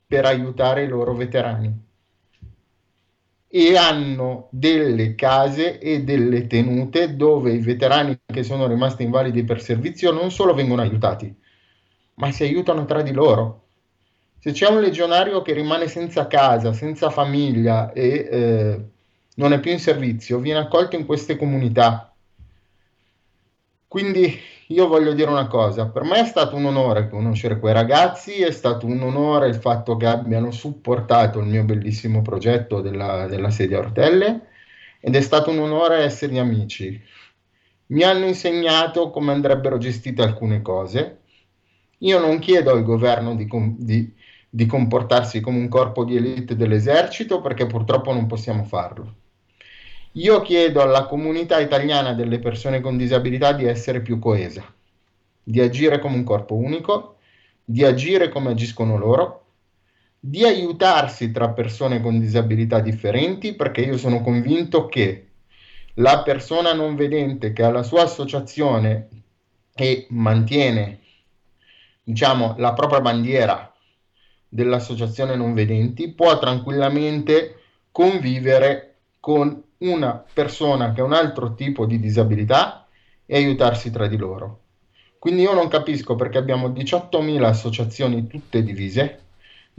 per 0.07 0.25
aiutare 0.25 0.83
i 0.83 0.88
loro 0.88 1.13
veterani 1.13 1.91
e 3.55 3.77
hanno 3.77 4.48
delle 4.50 5.13
case 5.13 5.77
e 5.77 6.01
delle 6.01 6.48
tenute 6.48 7.15
dove 7.15 7.51
i 7.51 7.60
veterani 7.60 8.19
che 8.25 8.41
sono 8.41 8.65
rimasti 8.65 9.03
invalidi 9.03 9.43
per 9.43 9.62
servizio 9.62 10.12
non 10.12 10.31
solo 10.31 10.55
vengono 10.55 10.81
aiutati, 10.81 11.31
ma 12.15 12.31
si 12.31 12.41
aiutano 12.41 12.86
tra 12.86 13.03
di 13.03 13.12
loro. 13.12 13.67
Se 14.39 14.53
c'è 14.53 14.67
un 14.69 14.81
legionario 14.81 15.43
che 15.43 15.53
rimane 15.53 15.88
senza 15.88 16.25
casa, 16.25 16.74
senza 16.74 17.12
famiglia 17.12 17.93
e 17.93 18.27
eh, 18.31 18.81
non 19.36 19.53
è 19.53 19.60
più 19.60 19.69
in 19.69 19.79
servizio, 19.79 20.39
viene 20.39 20.62
accolto 20.62 20.95
in 20.95 21.05
queste 21.05 21.38
comunità. 21.38 22.12
Quindi 23.88 24.36
io 24.73 24.87
voglio 24.87 25.13
dire 25.13 25.29
una 25.29 25.47
cosa, 25.47 25.87
per 25.87 26.03
me 26.03 26.21
è 26.21 26.25
stato 26.25 26.55
un 26.55 26.65
onore 26.65 27.07
conoscere 27.07 27.59
quei 27.59 27.73
ragazzi, 27.73 28.41
è 28.41 28.51
stato 28.51 28.87
un 28.87 29.01
onore 29.03 29.47
il 29.47 29.55
fatto 29.55 29.95
che 29.97 30.07
abbiano 30.07 30.49
supportato 30.49 31.39
il 31.39 31.45
mio 31.45 31.63
bellissimo 31.63 32.23
progetto 32.23 32.81
della, 32.81 33.27
della 33.27 33.51
sedia 33.51 33.77
Ortelle 33.77 34.47
ed 34.99 35.15
è 35.15 35.21
stato 35.21 35.51
un 35.51 35.59
onore 35.59 36.03
essere 36.03 36.39
amici. 36.39 36.99
Mi 37.87 38.01
hanno 38.03 38.25
insegnato 38.25 39.11
come 39.11 39.31
andrebbero 39.31 39.77
gestite 39.77 40.23
alcune 40.23 40.61
cose. 40.63 41.19
Io 41.99 42.19
non 42.19 42.39
chiedo 42.39 42.71
al 42.71 42.83
governo 42.83 43.35
di, 43.35 43.47
di, 43.77 44.11
di 44.49 44.65
comportarsi 44.65 45.39
come 45.39 45.59
un 45.59 45.67
corpo 45.69 46.03
di 46.03 46.15
elite 46.15 46.55
dell'esercito 46.55 47.41
perché 47.41 47.67
purtroppo 47.67 48.11
non 48.11 48.25
possiamo 48.25 48.63
farlo 48.63 49.21
io 50.13 50.41
chiedo 50.41 50.82
alla 50.82 51.05
comunità 51.05 51.60
italiana 51.60 52.13
delle 52.13 52.39
persone 52.39 52.82
con 52.82 52.98
disabilità 52.98 53.53
di 53.53 53.65
essere 53.65 54.01
più 54.01 54.20
coesa, 54.20 54.63
di 55.41 55.60
agire 55.60 56.00
come 56.00 56.15
un 56.15 56.24
corpo 56.24 56.55
unico, 56.55 57.17
di 57.63 57.84
agire 57.84 58.29
come 58.29 58.51
agiscono 58.51 58.98
loro, 58.98 59.46
di 60.20 60.43
aiutarsi 60.43 61.32
tra 61.32 61.50
persone 61.50 62.00
con 62.00 62.20
disabilità 62.20 62.79
differenti, 62.79 63.55
perché 63.55 63.82
io 63.82 63.98
sono 63.98 64.22
convinto 64.22 64.86
che 64.86 65.27
la 65.96 66.22
persona 66.22 66.74
non 66.74 66.96
vedente 66.96 67.51
che 67.51 67.63
ha 67.63 67.72
la 67.72 67.84
sua 67.84 68.03
associazione 68.03 69.10
e 69.74 70.05
mantiene, 70.10 71.00
diciamo, 72.03 72.55
la 72.58 72.74
propria 72.74 73.01
bandiera 73.01 73.74
dell'associazione 74.48 75.36
non 75.36 75.55
vedenti 75.55 76.12
può 76.12 76.38
tranquillamente 76.38 77.62
convivere 77.91 78.96
con 79.20 79.63
una 79.83 80.23
persona 80.33 80.91
che 80.91 81.01
ha 81.01 81.05
un 81.05 81.13
altro 81.13 81.55
tipo 81.55 81.85
di 81.85 81.99
disabilità 81.99 82.87
e 83.25 83.35
aiutarsi 83.35 83.91
tra 83.91 84.07
di 84.07 84.17
loro. 84.17 84.59
Quindi 85.19 85.43
io 85.43 85.53
non 85.53 85.67
capisco 85.67 86.15
perché 86.15 86.37
abbiamo 86.37 86.69
18.000 86.69 87.43
associazioni 87.43 88.27
tutte 88.27 88.63
divise, 88.63 89.21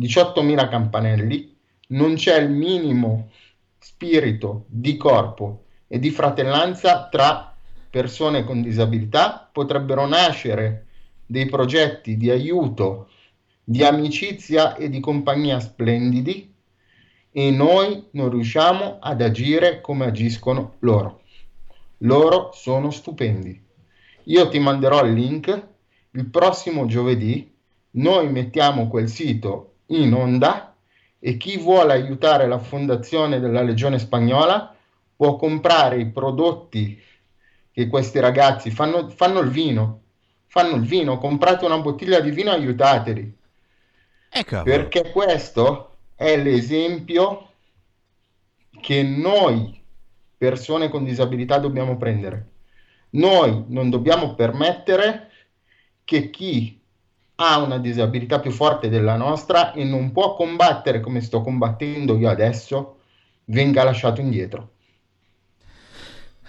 18.000 0.00 0.68
campanelli, 0.68 1.56
non 1.88 2.14
c'è 2.14 2.38
il 2.38 2.50
minimo 2.50 3.30
spirito 3.78 4.64
di 4.68 4.96
corpo 4.96 5.64
e 5.87 5.99
di 5.99 6.11
fratellanza 6.11 7.08
tra 7.11 7.54
persone 7.90 8.44
con 8.44 8.62
disabilità, 8.62 9.49
potrebbero 9.52 10.06
nascere 10.06 10.87
dei 11.26 11.46
progetti 11.46 12.16
di 12.16 12.30
aiuto, 12.30 13.08
di 13.62 13.84
amicizia 13.84 14.76
e 14.76 14.88
di 14.88 15.00
compagnia 15.00 15.61
splendidi 15.61 16.53
e 17.37 17.50
noi 17.50 18.07
non 18.12 18.31
riusciamo 18.31 18.99
ad 19.00 19.21
agire 19.21 19.81
come 19.81 20.05
agiscono 20.05 20.75
loro. 20.79 21.23
Loro 21.99 22.53
sono 22.53 22.93
stupendi. 22.93 23.61
Io 24.25 24.49
ti 24.49 24.61
manderò 24.61 25.05
il 25.05 25.14
link. 25.14 25.67
Il 26.12 26.26
prossimo 26.26 26.87
giovedì 26.87 27.53
noi 27.93 28.31
mettiamo 28.31 28.87
quel 28.87 29.09
sito 29.09 29.79
in 29.87 30.14
onda 30.14 30.76
e 31.19 31.37
chi 31.37 31.57
vuole 31.57 31.95
aiutare 31.95 32.47
la 32.47 32.61
fondazione 32.61 33.41
della 33.41 33.62
Legione 33.62 33.99
Spagnola 33.99 34.73
può 35.17 35.35
comprare 35.35 35.99
i 35.99 36.07
prodotti 36.07 37.03
che 37.73 37.88
questi 37.88 38.21
ragazzi 38.21 38.71
fanno, 38.71 39.09
fanno 39.09 39.41
il 39.41 39.50
vino. 39.50 40.03
Fanno 40.47 40.76
il 40.76 40.83
vino, 40.83 41.19
comprate 41.19 41.64
una 41.64 41.79
bottiglia 41.79 42.21
di 42.21 42.31
vino 42.31 42.53
e 42.53 42.55
aiutateli. 42.55 43.37
Ecco. 44.31 44.62
Perché 44.62 45.11
questo 45.11 45.93
è 46.14 46.37
l'esempio 46.37 47.49
che 48.80 49.02
noi, 49.02 49.83
persone 50.37 50.88
con 50.88 51.04
disabilità, 51.04 51.59
dobbiamo 51.59 51.97
prendere. 51.97 52.50
Noi 53.11 53.64
non 53.68 53.90
dobbiamo 53.90 54.35
permettere 54.35 55.30
che 56.04 56.30
chi 56.30 56.80
ha 57.37 57.59
una 57.59 57.78
disabilità 57.78 58.40
più 58.40 58.50
forte 58.50 58.88
della 58.88 59.16
nostra 59.16 59.73
e 59.73 59.85
non 59.85 60.12
può 60.12 60.35
combattere 60.35 61.00
come 61.00 61.21
sto 61.21 61.40
combattendo 61.40 62.16
io 62.16 62.28
adesso, 62.28 62.99
venga 63.47 63.83
lasciato 63.83 64.21
indietro. 64.21 64.73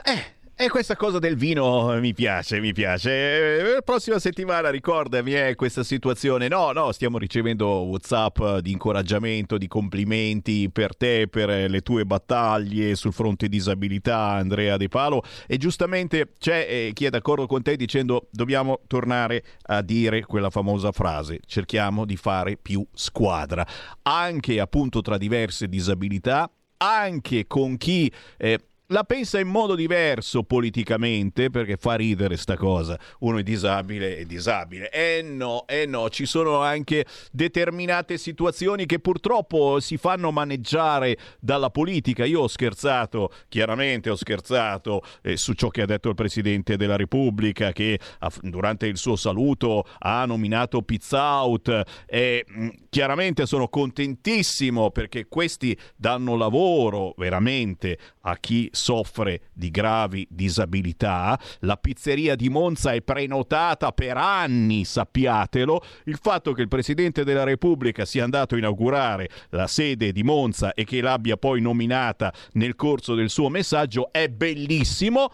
Eh, 0.03 0.34
e 0.57 0.69
questa 0.69 0.95
cosa 0.95 1.19
del 1.19 1.35
vino 1.35 1.99
mi 1.99 2.13
piace, 2.13 2.61
mi 2.61 2.71
piace. 2.71 3.73
La 3.73 3.81
prossima 3.81 4.19
settimana 4.19 4.69
ricordami 4.69 5.35
eh, 5.35 5.55
questa 5.55 5.83
situazione. 5.83 6.47
No, 6.47 6.71
no, 6.71 6.93
stiamo 6.93 7.17
ricevendo 7.17 7.67
WhatsApp 7.67 8.59
di 8.59 8.71
incoraggiamento, 8.71 9.57
di 9.57 9.67
complimenti 9.67 10.69
per 10.71 10.95
te, 10.95 11.27
per 11.27 11.69
le 11.69 11.81
tue 11.81 12.05
battaglie 12.05 12.95
sul 12.95 13.11
fronte 13.11 13.49
disabilità, 13.49 14.17
Andrea 14.17 14.77
De 14.77 14.87
Palo. 14.87 15.23
E 15.45 15.57
giustamente 15.57 16.31
c'è 16.39 16.65
eh, 16.69 16.91
chi 16.93 17.03
è 17.03 17.09
d'accordo 17.09 17.47
con 17.47 17.61
te 17.61 17.75
dicendo 17.75 18.29
dobbiamo 18.31 18.79
tornare 18.87 19.43
a 19.63 19.81
dire 19.81 20.23
quella 20.23 20.49
famosa 20.49 20.93
frase, 20.93 21.41
cerchiamo 21.45 22.05
di 22.05 22.15
fare 22.15 22.55
più 22.55 22.85
squadra, 22.93 23.67
anche 24.03 24.61
appunto 24.61 25.01
tra 25.01 25.17
diverse 25.17 25.67
disabilità, 25.67 26.49
anche 26.77 27.45
con 27.45 27.75
chi... 27.75 28.09
Eh, 28.37 28.59
la 28.87 29.03
pensa 29.03 29.39
in 29.39 29.47
modo 29.47 29.73
diverso 29.73 30.43
politicamente 30.43 31.49
perché 31.49 31.77
fa 31.77 31.95
ridere 31.95 32.37
sta 32.37 32.55
cosa. 32.55 32.99
Uno 33.19 33.39
è 33.39 33.43
disabile, 33.43 34.17
è 34.17 34.25
disabile. 34.25 34.89
Eh 34.91 35.21
no, 35.23 35.65
eh 35.67 35.85
no, 35.85 36.09
ci 36.09 36.25
sono 36.25 36.59
anche 36.59 37.05
determinate 37.31 38.17
situazioni 38.17 38.85
che 38.85 38.99
purtroppo 38.99 39.79
si 39.79 39.97
fanno 39.97 40.31
maneggiare 40.31 41.17
dalla 41.39 41.69
politica. 41.69 42.25
Io 42.25 42.41
ho 42.41 42.47
scherzato, 42.47 43.31
chiaramente 43.49 44.09
ho 44.09 44.15
scherzato 44.15 45.01
eh, 45.21 45.37
su 45.37 45.53
ciò 45.53 45.69
che 45.69 45.81
ha 45.81 45.85
detto 45.85 46.09
il 46.09 46.15
Presidente 46.15 46.77
della 46.77 46.95
Repubblica 46.95 47.71
che 47.71 47.99
ha, 48.19 48.31
durante 48.41 48.85
il 48.85 48.97
suo 48.97 49.15
saluto 49.15 49.85
ha 49.99 50.25
nominato 50.25 50.81
Pizzout 50.81 51.83
e 52.05 52.45
mh, 52.47 52.63
mm, 52.63 52.69
chiaramente 52.89 53.45
sono 53.45 53.67
contentissimo 53.67 54.91
perché 54.91 55.27
questi 55.27 55.77
danno 55.95 56.35
lavoro 56.35 57.13
veramente 57.17 57.97
a 58.21 58.37
chi 58.37 58.69
soffre 58.75 59.49
di 59.53 59.71
gravi 59.71 60.27
disabilità. 60.29 61.39
La 61.61 61.77
pizzeria 61.77 62.35
di 62.35 62.49
Monza 62.49 62.91
è 62.91 63.01
prenotata 63.01 63.91
per 63.91 64.17
anni, 64.17 64.85
sappiatelo. 64.85 65.81
Il 66.03 66.19
fatto 66.21 66.53
che 66.53 66.61
il 66.61 66.67
Presidente 66.67 67.23
della 67.23 67.43
Repubblica 67.43 68.05
sia 68.05 68.23
andato 68.23 68.53
a 68.53 68.59
inaugurare 68.59 69.29
la 69.49 69.65
sede 69.65 70.11
di 70.11 70.21
Monza 70.21 70.73
e 70.73 70.83
che 70.83 71.01
l'abbia 71.01 71.37
poi 71.37 71.61
nominata 71.61 72.31
nel 72.53 72.75
corso 72.75 73.15
del 73.15 73.29
suo 73.29 73.49
messaggio 73.49 74.11
è 74.11 74.29
bellissimo, 74.29 75.31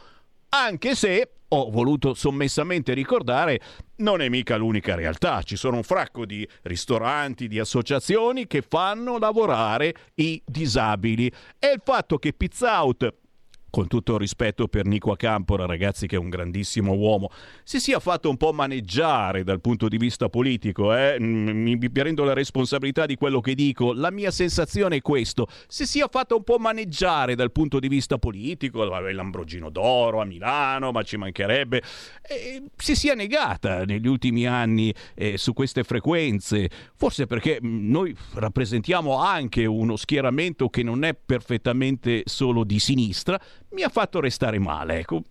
anche 0.49 0.95
se 0.95 1.31
ho 1.53 1.69
voluto 1.69 2.13
sommessamente 2.13 2.93
ricordare, 2.93 3.59
non 3.97 4.21
è 4.21 4.29
mica 4.29 4.55
l'unica 4.55 4.95
realtà. 4.95 5.41
Ci 5.41 5.57
sono 5.57 5.77
un 5.77 5.83
fracco 5.83 6.25
di 6.25 6.47
ristoranti, 6.63 7.47
di 7.47 7.59
associazioni 7.59 8.47
che 8.47 8.61
fanno 8.61 9.17
lavorare 9.17 9.93
i 10.15 10.41
disabili. 10.45 11.27
E 11.59 11.73
il 11.73 11.81
fatto 11.83 12.17
che 12.17 12.31
Pizza 12.31 12.81
Out 12.81 13.13
con 13.71 13.87
tutto 13.87 14.13
il 14.13 14.19
rispetto 14.19 14.67
per 14.67 14.85
Nico 14.85 15.11
Acampora, 15.11 15.65
ragazzi 15.65 16.05
che 16.05 16.17
è 16.17 16.19
un 16.19 16.29
grandissimo 16.29 16.93
uomo, 16.93 17.31
si 17.63 17.79
sia 17.79 17.99
fatto 17.99 18.29
un 18.29 18.37
po' 18.37 18.51
maneggiare 18.51 19.43
dal 19.43 19.61
punto 19.61 19.87
di 19.87 19.97
vista 19.97 20.29
politico, 20.29 20.93
eh? 20.93 21.17
Mm, 21.19 21.77
mi 21.77 21.89
prendo 21.89 22.23
la 22.23 22.33
responsabilità 22.33 23.05
di 23.05 23.15
quello 23.15 23.39
che 23.39 23.55
dico, 23.55 23.93
la 23.93 24.11
mia 24.11 24.29
sensazione 24.29 24.97
è 24.97 25.01
questo, 25.01 25.47
si 25.67 25.87
sia 25.87 26.07
fatto 26.07 26.35
un 26.35 26.43
po' 26.43 26.59
maneggiare 26.59 27.33
dal 27.33 27.51
punto 27.51 27.79
di 27.79 27.87
vista 27.87 28.17
politico, 28.17 28.83
l'Ambrogino 28.83 29.69
d'Oro 29.69 30.21
a 30.21 30.25
Milano, 30.25 30.91
ma 30.91 31.01
ci 31.03 31.15
mancherebbe, 31.15 31.81
e 32.21 32.63
si 32.75 32.95
sia 32.95 33.13
negata 33.13 33.85
negli 33.85 34.07
ultimi 34.07 34.45
anni 34.45 34.93
eh, 35.15 35.37
su 35.37 35.53
queste 35.53 35.83
frequenze, 35.83 36.69
forse 36.95 37.25
perché 37.25 37.57
mm, 37.63 37.89
noi 37.89 38.13
rappresentiamo 38.33 39.17
anche 39.17 39.65
uno 39.65 39.95
schieramento 39.95 40.67
che 40.67 40.83
non 40.83 41.05
è 41.05 41.15
perfettamente 41.15 42.23
solo 42.25 42.65
di 42.65 42.79
sinistra, 42.79 43.39
mi 43.73 43.83
ha 43.83 43.89
fatto 43.89 44.19
restare 44.19 44.59
male. 44.59 44.99
Ecco, 44.99 45.23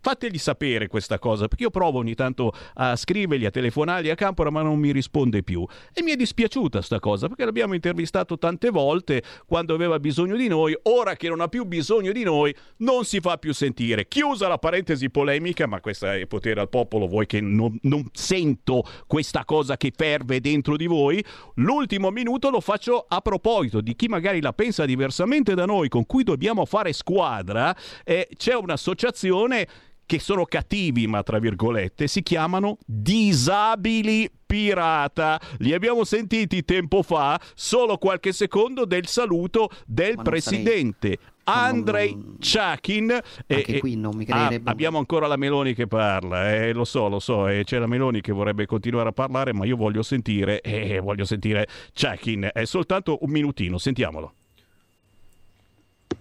fategli 0.00 0.38
sapere 0.38 0.88
questa 0.88 1.18
cosa, 1.18 1.48
perché 1.48 1.64
io 1.64 1.70
provo 1.70 1.98
ogni 1.98 2.14
tanto 2.14 2.52
a 2.74 2.96
scrivergli, 2.96 3.46
a 3.46 3.50
telefonargli 3.50 4.10
a 4.10 4.14
Campora, 4.14 4.50
ma 4.50 4.62
non 4.62 4.78
mi 4.78 4.92
risponde 4.92 5.42
più. 5.42 5.66
E 5.92 6.02
mi 6.02 6.12
è 6.12 6.16
dispiaciuta 6.16 6.82
sta 6.82 7.00
cosa, 7.00 7.28
perché 7.28 7.44
l'abbiamo 7.44 7.74
intervistato 7.74 8.38
tante 8.38 8.70
volte 8.70 9.22
quando 9.46 9.74
aveva 9.74 9.98
bisogno 9.98 10.36
di 10.36 10.48
noi, 10.48 10.76
ora 10.84 11.16
che 11.16 11.28
non 11.28 11.40
ha 11.40 11.48
più 11.48 11.64
bisogno 11.64 12.12
di 12.12 12.22
noi, 12.22 12.54
non 12.78 13.04
si 13.04 13.20
fa 13.20 13.38
più 13.38 13.52
sentire. 13.52 14.06
Chiusa 14.08 14.48
la 14.48 14.58
parentesi 14.58 15.10
polemica, 15.10 15.66
ma 15.66 15.80
questa 15.80 16.14
è 16.14 16.26
potere 16.26 16.60
al 16.60 16.68
popolo, 16.68 17.06
vuoi 17.06 17.26
che 17.26 17.40
non, 17.40 17.76
non 17.82 18.06
sento 18.12 18.84
questa 19.06 19.44
cosa 19.44 19.76
che 19.76 19.92
ferve 19.94 20.40
dentro 20.40 20.76
di 20.76 20.86
voi? 20.86 21.24
L'ultimo 21.54 22.10
minuto 22.10 22.50
lo 22.50 22.60
faccio 22.60 23.04
a 23.08 23.20
proposito 23.20 23.80
di 23.80 23.96
chi 23.96 24.08
magari 24.08 24.40
la 24.40 24.52
pensa 24.52 24.84
diversamente 24.84 25.54
da 25.54 25.64
noi, 25.64 25.88
con 25.88 26.06
cui 26.06 26.22
dobbiamo 26.22 26.64
fare 26.64 26.92
squadra, 26.92 27.74
eh, 28.04 28.28
c'è 28.36 28.54
un'associazione 28.54 29.66
che 30.10 30.18
sono 30.18 30.44
cattivi, 30.44 31.06
ma 31.06 31.22
tra 31.22 31.38
virgolette, 31.38 32.08
si 32.08 32.24
chiamano 32.24 32.78
disabili 32.84 34.28
pirata. 34.44 35.40
Li 35.58 35.72
abbiamo 35.72 36.02
sentiti 36.02 36.64
tempo 36.64 37.04
fa, 37.04 37.40
solo 37.54 37.96
qualche 37.96 38.32
secondo 38.32 38.84
del 38.84 39.06
saluto 39.06 39.70
del 39.86 40.16
presidente. 40.20 41.16
Sarei... 41.44 41.68
Andrei 41.68 42.12
non... 42.12 42.36
Chakin. 42.40 43.10
Anche 43.46 43.76
e, 43.76 43.78
qui 43.78 43.94
non 43.94 44.16
mi 44.16 44.24
crederebbe. 44.24 44.68
Ah, 44.68 44.72
abbiamo 44.72 44.98
ancora 44.98 45.28
la 45.28 45.36
Meloni 45.36 45.74
che 45.74 45.86
parla, 45.86 46.54
eh, 46.54 46.72
lo 46.72 46.84
so, 46.84 47.06
lo 47.08 47.20
so, 47.20 47.46
e 47.46 47.62
c'è 47.62 47.78
la 47.78 47.86
Meloni 47.86 48.20
che 48.20 48.32
vorrebbe 48.32 48.66
continuare 48.66 49.10
a 49.10 49.12
parlare, 49.12 49.52
ma 49.52 49.64
io 49.64 49.76
voglio 49.76 50.02
sentire, 50.02 50.60
eh, 50.60 50.98
voglio 50.98 51.24
sentire 51.24 51.68
Chakin. 51.92 52.50
È 52.52 52.64
soltanto 52.64 53.18
un 53.20 53.30
minutino, 53.30 53.78
sentiamolo. 53.78 54.34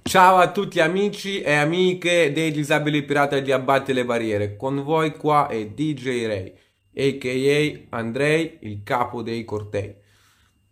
Ciao 0.10 0.38
a 0.38 0.50
tutti 0.50 0.80
amici 0.80 1.40
e 1.40 1.54
amiche 1.54 2.32
dei 2.34 2.50
disabili 2.50 3.04
pirata 3.04 3.38
di 3.38 3.52
Abbatte 3.52 3.94
le 3.94 4.06
Barriere, 4.06 4.56
con 4.56 4.84
voi 4.84 5.16
qua 5.16 5.46
è 5.46 5.68
DJ 5.68 6.26
Ray, 6.26 6.54
a.k.a. 6.96 7.96
Andrei, 7.96 8.58
il 8.62 8.82
capo 8.82 9.22
dei 9.22 9.46
cortei. 9.46 9.94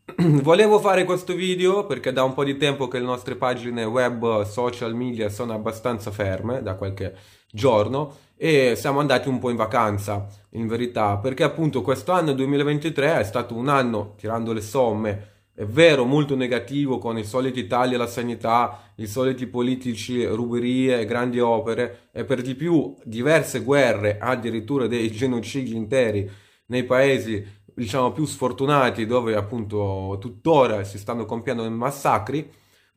Volevo 0.42 0.80
fare 0.80 1.04
questo 1.04 1.36
video 1.36 1.86
perché 1.86 2.12
da 2.12 2.24
un 2.24 2.34
po' 2.34 2.44
di 2.44 2.58
tempo 2.58 2.88
che 2.88 2.98
le 2.98 3.06
nostre 3.06 3.36
pagine 3.36 3.84
web 3.84 4.42
social 4.42 4.96
media 4.96 5.30
sono 5.30 5.54
abbastanza 5.54 6.10
ferme, 6.10 6.64
da 6.64 6.74
qualche 6.74 7.14
giorno, 7.52 8.16
e 8.36 8.74
siamo 8.76 9.00
andati 9.00 9.30
un 9.30 9.38
po' 9.38 9.52
in 9.52 9.56
vacanza, 9.56 10.26
in 10.54 10.66
verità, 10.66 11.18
perché 11.18 11.44
appunto 11.44 11.84
questo 11.84 12.12
anno 12.12 12.34
2023 12.34 13.20
è 13.20 13.24
stato 13.24 13.54
un 13.54 13.68
anno, 13.68 14.16
tirando 14.18 14.52
le 14.52 14.62
somme, 14.62 15.37
è 15.60 15.66
vero, 15.66 16.06
molto 16.06 16.36
negativo 16.36 17.00
con 17.00 17.18
i 17.18 17.24
soliti 17.24 17.66
tagli 17.66 17.96
alla 17.96 18.06
sanità, 18.06 18.92
i 18.98 19.08
soliti 19.08 19.48
politici, 19.48 20.24
ruberie, 20.24 21.04
grandi 21.04 21.40
opere 21.40 22.10
e 22.12 22.26
per 22.26 22.44
di 22.44 22.54
più 22.54 22.96
diverse 23.04 23.62
guerre, 23.64 24.20
addirittura 24.20 24.86
dei 24.86 25.10
genocidi 25.10 25.76
interi 25.76 26.30
nei 26.68 26.84
paesi 26.84 27.44
diciamo 27.74 28.12
più 28.12 28.26
sfortunati 28.26 29.08
dove 29.08 29.36
appunto 29.36 30.18
tuttora 30.22 30.84
si 30.84 31.00
stanno 31.00 31.26
compiendo 31.26 31.68
massacri. 31.72 32.48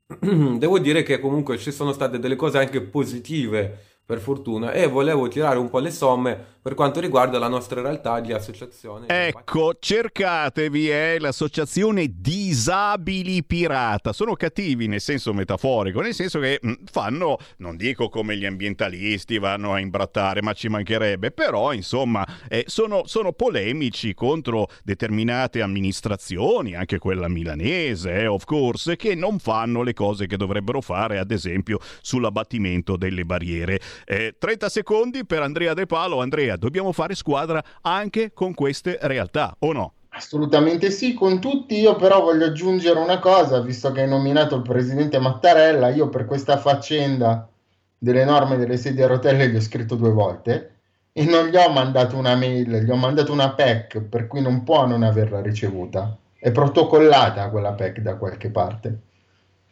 Devo 0.21 0.79
dire 0.79 1.03
che 1.03 1.19
comunque 1.19 1.57
ci 1.57 1.73
sono 1.73 1.93
state 1.93 2.19
delle 2.19 2.37
cose 2.37 2.59
anche 2.59 2.83
positive 2.83 3.85
per 4.11 4.19
fortuna, 4.19 4.73
e 4.73 4.89
volevo 4.89 5.29
tirare 5.29 5.57
un 5.57 5.71
po' 5.71 5.79
le 5.79 5.93
somme 5.93 6.37
per 6.63 6.75
quanto 6.75 7.01
riguarda 7.01 7.39
la 7.39 7.49
nostra 7.49 7.81
realtà 7.81 8.19
di 8.21 8.33
associazione. 8.33 9.07
Ecco, 9.07 9.77
cercatevi 9.79 10.91
eh, 10.91 11.19
l'associazione 11.21 12.11
Disabili 12.13 13.43
Pirata. 13.45 14.13
Sono 14.13 14.35
cattivi 14.35 14.89
nel 14.89 15.01
senso 15.01 15.33
metaforico, 15.33 16.01
nel 16.01 16.13
senso 16.13 16.41
che 16.41 16.61
mm, 16.65 16.73
fanno, 16.91 17.39
non 17.59 17.77
dico 17.77 18.09
come 18.09 18.37
gli 18.37 18.45
ambientalisti 18.45 19.39
vanno 19.39 19.73
a 19.73 19.79
imbrattare, 19.79 20.43
ma 20.43 20.53
ci 20.53 20.69
mancherebbe, 20.69 21.31
però 21.31 21.73
insomma 21.73 22.27
eh, 22.49 22.65
sono, 22.67 23.03
sono, 23.07 23.33
polemici 23.33 24.13
contro 24.13 24.67
determinate 24.83 25.63
amministrazioni, 25.63 26.75
anche 26.75 26.99
quella 26.99 27.29
milanese, 27.29 28.23
eh, 28.23 28.27
of 28.27 28.45
course, 28.45 28.97
che 28.97 29.15
non 29.15 29.39
fanno 29.39 29.83
le 29.83 29.95
cose 29.95 30.27
che 30.27 30.37
dovrebbero 30.37 30.81
fare, 30.81 31.19
ad 31.19 31.31
esempio 31.31 31.79
sull'abbattimento 32.03 32.97
delle 32.97 33.25
barriere. 33.25 33.81
Eh, 34.07 34.35
30 34.39 34.69
secondi 34.69 35.25
per 35.25 35.43
Andrea 35.43 35.75
De 35.75 35.87
Palo. 35.87 36.21
Andrea, 36.21 36.57
dobbiamo 36.57 36.93
fare 36.93 37.15
squadra 37.15 37.63
anche 37.83 38.33
con 38.33 38.55
queste 38.55 38.99
realtà, 39.03 39.55
o 39.61 39.73
no? 39.73 39.95
Assolutamente 40.11 40.91
sì, 40.91 41.15
con 41.15 41.41
tutti. 41.41 41.79
Io 41.79 41.97
però 41.97 42.21
voglio 42.21 42.47
aggiungere 42.47 42.99
una 42.99 43.19
cosa, 43.19 43.61
visto 43.61 43.93
che 43.93 44.03
hai 44.03 44.09
nominato 44.09 44.57
il 44.57 44.63
presidente 44.63 45.19
Mattarella, 45.19 45.91
io 45.91 46.09
per 46.09 46.25
questa 46.25 46.59
faccenda 46.59 47.49
delle 47.97 48.25
norme 48.25 48.57
delle 48.57 48.77
sedie 48.77 49.05
a 49.05 49.09
rotelle 49.09 49.49
gli 49.49 49.57
ho 49.57 49.61
scritto 49.61 49.95
due 49.95 50.11
volte 50.11 50.77
e 51.13 51.25
non 51.25 51.49
gli 51.49 51.57
ho 51.57 51.71
mandato 51.71 52.17
una 52.17 52.35
mail, 52.35 52.83
gli 52.83 52.91
ho 52.91 52.97
mandato 52.97 53.33
una 53.33 53.53
PEC, 53.53 54.01
per 54.03 54.27
cui 54.27 54.41
non 54.41 54.63
può 54.65 54.87
non 54.87 55.03
averla 55.03 55.43
ricevuta. 55.43 56.17
È 56.39 56.51
protocollata 56.51 57.51
quella 57.51 57.73
PEC 57.73 58.01
da 58.01 58.17
qualche 58.17 58.51
parte. 58.51 59.01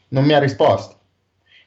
Non 0.09 0.25
mi 0.25 0.35
ha 0.35 0.39
risposto. 0.39 0.98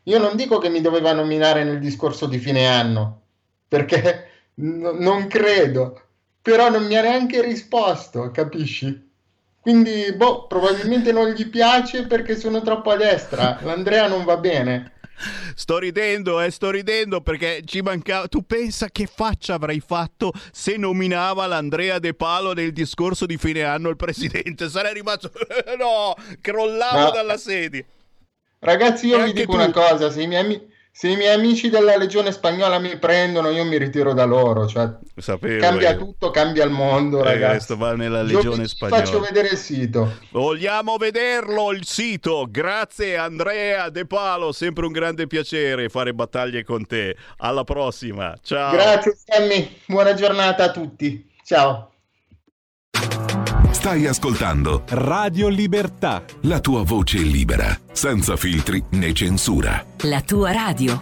Io 0.04 0.18
non 0.18 0.36
dico 0.36 0.58
che 0.58 0.70
mi 0.70 0.82
doveva 0.82 1.14
nominare 1.14 1.64
nel 1.64 1.80
discorso 1.80 2.26
di 2.26 2.40
fine 2.40 2.68
anno, 2.68 3.22
perché 3.68 4.28
n- 4.56 4.98
non 5.00 5.28
credo, 5.28 6.02
però 6.42 6.70
non 6.70 6.86
mi 6.86 6.96
ha 6.98 7.02
neanche 7.02 7.42
risposto, 7.42 8.32
capisci? 8.32 9.10
Quindi, 9.60 10.12
boh, 10.14 10.48
probabilmente 10.48 11.12
non 11.12 11.30
gli 11.30 11.48
piace 11.48 12.08
perché 12.08 12.36
sono 12.36 12.62
troppo 12.64 12.90
a 12.90 12.96
destra. 12.98 13.60
L'Andrea 13.62 14.08
non 14.08 14.24
va 14.24 14.38
bene. 14.38 14.94
Sto 15.54 15.78
ridendo, 15.78 16.42
eh, 16.42 16.50
sto 16.50 16.72
ridendo 16.72 17.22
perché 17.22 17.62
ci 17.64 17.82
mancava. 17.82 18.28
Tu 18.28 18.44
pensa 18.44 18.90
che 18.90 19.06
faccia 19.06 19.54
avrei 19.54 19.80
fatto 19.80 20.32
se 20.52 20.78
nominava 20.78 21.46
l'Andrea 21.46 22.00
De 22.00 22.16
Palo 22.16 22.54
nel 22.54 22.72
discorso 22.74 23.28
di 23.28 23.38
fine 23.38 23.62
anno 23.62 23.90
il 23.90 23.98
presidente? 23.98 24.68
Sarei 24.68 24.94
rimasto. 24.94 25.32
no, 25.78 26.16
crollavo 26.42 27.06
no. 27.06 27.12
dalla 27.12 27.38
sedia. 27.38 27.86
Ragazzi, 28.64 29.08
io 29.08 29.20
e 29.20 29.24
vi 29.24 29.34
dico 29.34 29.54
tu. 29.54 29.58
una 29.58 29.72
cosa: 29.72 30.12
se 30.12 30.22
i, 30.22 30.28
miei, 30.28 30.62
se 30.92 31.10
i, 31.10 31.16
miei, 31.16 31.34
amici 31.34 31.72
della 31.72 31.98
Legione 31.98 32.32
Spagnola 32.32 32.78
mi 32.78 32.96
prendono, 33.00 33.50
io 33.50 33.66
mi 33.66 33.76
ritiro 33.80 34.14
da 34.14 34.24
loro. 34.24 34.68
Cioè, 34.68 34.88
Sapevo, 35.18 35.60
cambia 35.60 35.90
io. 35.90 35.98
tutto, 35.98 36.30
cambia 36.30 36.64
il 36.64 36.70
mondo. 36.70 37.22
Eh, 37.22 37.24
ragazzi. 37.24 37.76
va 37.76 37.96
nella 37.96 38.22
Legione 38.22 38.68
Spagnola. 38.68 39.04
Faccio 39.04 39.20
vedere 39.20 39.48
il 39.50 39.58
sito. 39.58 40.18
Vogliamo 40.30 40.98
vederlo 40.98 41.72
il 41.72 41.88
sito. 41.88 42.46
Grazie, 42.48 43.18
Andrea 43.18 43.90
De 43.90 44.06
Palo. 44.06 44.52
Sempre 44.52 44.86
un 44.86 44.92
grande 44.92 45.26
piacere 45.26 45.90
fare 45.90 46.14
battaglie 46.14 46.64
con 46.64 46.86
te. 46.86 47.16
Alla 47.38 47.64
prossima. 47.64 48.38
Ciao. 48.44 48.74
Grazie, 48.74 49.18
Sammy. 49.26 49.78
Buona 49.88 50.14
giornata 50.14 50.66
a 50.66 50.72
tutti. 50.72 51.28
Ciao. 51.44 51.92
Stai 53.82 54.06
ascoltando 54.06 54.84
Radio 54.90 55.48
Libertà. 55.48 56.24
La 56.42 56.60
tua 56.60 56.84
voce 56.84 57.18
libera, 57.18 57.76
senza 57.92 58.36
filtri 58.38 58.80
né 58.92 59.12
censura. 59.12 59.84
La 60.04 60.22
tua 60.22 60.52
radio. 60.52 61.02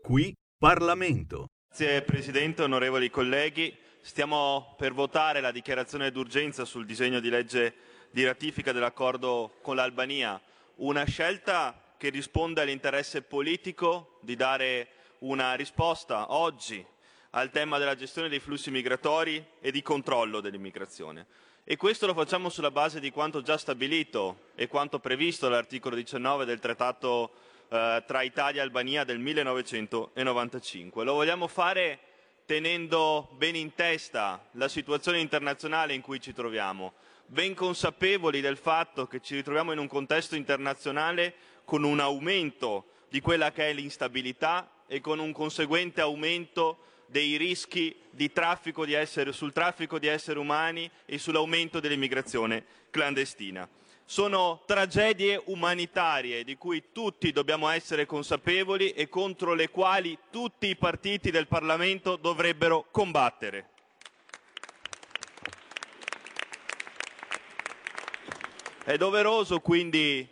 Qui 0.00 0.32
Parlamento. 0.56 1.46
Grazie 1.66 2.02
Presidente, 2.02 2.62
onorevoli 2.62 3.10
colleghi. 3.10 3.76
Stiamo 4.00 4.76
per 4.78 4.94
votare 4.94 5.40
la 5.40 5.50
dichiarazione 5.50 6.12
d'urgenza 6.12 6.64
sul 6.64 6.86
disegno 6.86 7.18
di 7.18 7.28
legge 7.28 7.74
di 8.12 8.24
ratifica 8.24 8.70
dell'accordo 8.70 9.54
con 9.62 9.74
l'Albania, 9.74 10.40
una 10.76 11.02
scelta 11.06 11.74
che 11.96 12.10
risponde 12.10 12.60
all'interesse 12.60 13.22
politico 13.22 14.20
di 14.22 14.36
dare 14.36 14.90
una 15.20 15.54
risposta 15.54 16.32
oggi 16.32 16.84
al 17.30 17.50
tema 17.50 17.78
della 17.78 17.94
gestione 17.94 18.28
dei 18.28 18.40
flussi 18.40 18.70
migratori 18.70 19.44
e 19.60 19.70
di 19.70 19.82
controllo 19.82 20.40
dell'immigrazione. 20.40 21.26
E 21.64 21.76
questo 21.76 22.06
lo 22.06 22.14
facciamo 22.14 22.48
sulla 22.48 22.70
base 22.70 23.00
di 23.00 23.10
quanto 23.10 23.42
già 23.42 23.58
stabilito 23.58 24.46
e 24.54 24.68
quanto 24.68 25.00
previsto 25.00 25.48
dall'articolo 25.48 25.96
19 25.96 26.46
del 26.46 26.60
Trattato 26.60 27.32
eh, 27.68 28.02
tra 28.06 28.22
Italia 28.22 28.62
e 28.62 28.64
Albania 28.64 29.04
del 29.04 29.18
1995. 29.18 31.04
Lo 31.04 31.12
vogliamo 31.12 31.46
fare 31.46 31.98
tenendo 32.46 33.28
bene 33.36 33.58
in 33.58 33.74
testa 33.74 34.42
la 34.52 34.68
situazione 34.68 35.20
internazionale 35.20 35.92
in 35.92 36.00
cui 36.00 36.18
ci 36.18 36.32
troviamo, 36.32 36.94
ben 37.26 37.54
consapevoli 37.54 38.40
del 38.40 38.56
fatto 38.56 39.06
che 39.06 39.20
ci 39.20 39.34
ritroviamo 39.34 39.72
in 39.72 39.78
un 39.78 39.86
contesto 39.88 40.34
internazionale 40.34 41.34
con 41.64 41.84
un 41.84 42.00
aumento 42.00 42.86
di 43.10 43.20
quella 43.20 43.52
che 43.52 43.68
è 43.68 43.74
l'instabilità 43.74 44.70
e 44.88 45.00
con 45.00 45.20
un 45.20 45.32
conseguente 45.32 46.00
aumento 46.00 46.78
dei 47.06 47.36
rischi 47.36 47.94
traffico 48.32 48.84
essere, 48.94 49.32
sul 49.32 49.52
traffico 49.52 49.98
di 49.98 50.08
esseri 50.08 50.38
umani 50.38 50.90
e 51.04 51.18
sull'aumento 51.18 51.78
dell'immigrazione 51.78 52.64
clandestina. 52.90 53.68
Sono 54.04 54.62
tragedie 54.66 55.40
umanitarie 55.46 56.42
di 56.42 56.56
cui 56.56 56.84
tutti 56.92 57.30
dobbiamo 57.30 57.68
essere 57.68 58.06
consapevoli 58.06 58.92
e 58.92 59.08
contro 59.08 59.52
le 59.52 59.68
quali 59.68 60.18
tutti 60.30 60.66
i 60.68 60.76
partiti 60.76 61.30
del 61.30 61.46
Parlamento 61.46 62.16
dovrebbero 62.16 62.86
combattere. 62.90 63.68
È 68.82 68.96
doveroso 68.96 69.60
quindi, 69.60 70.26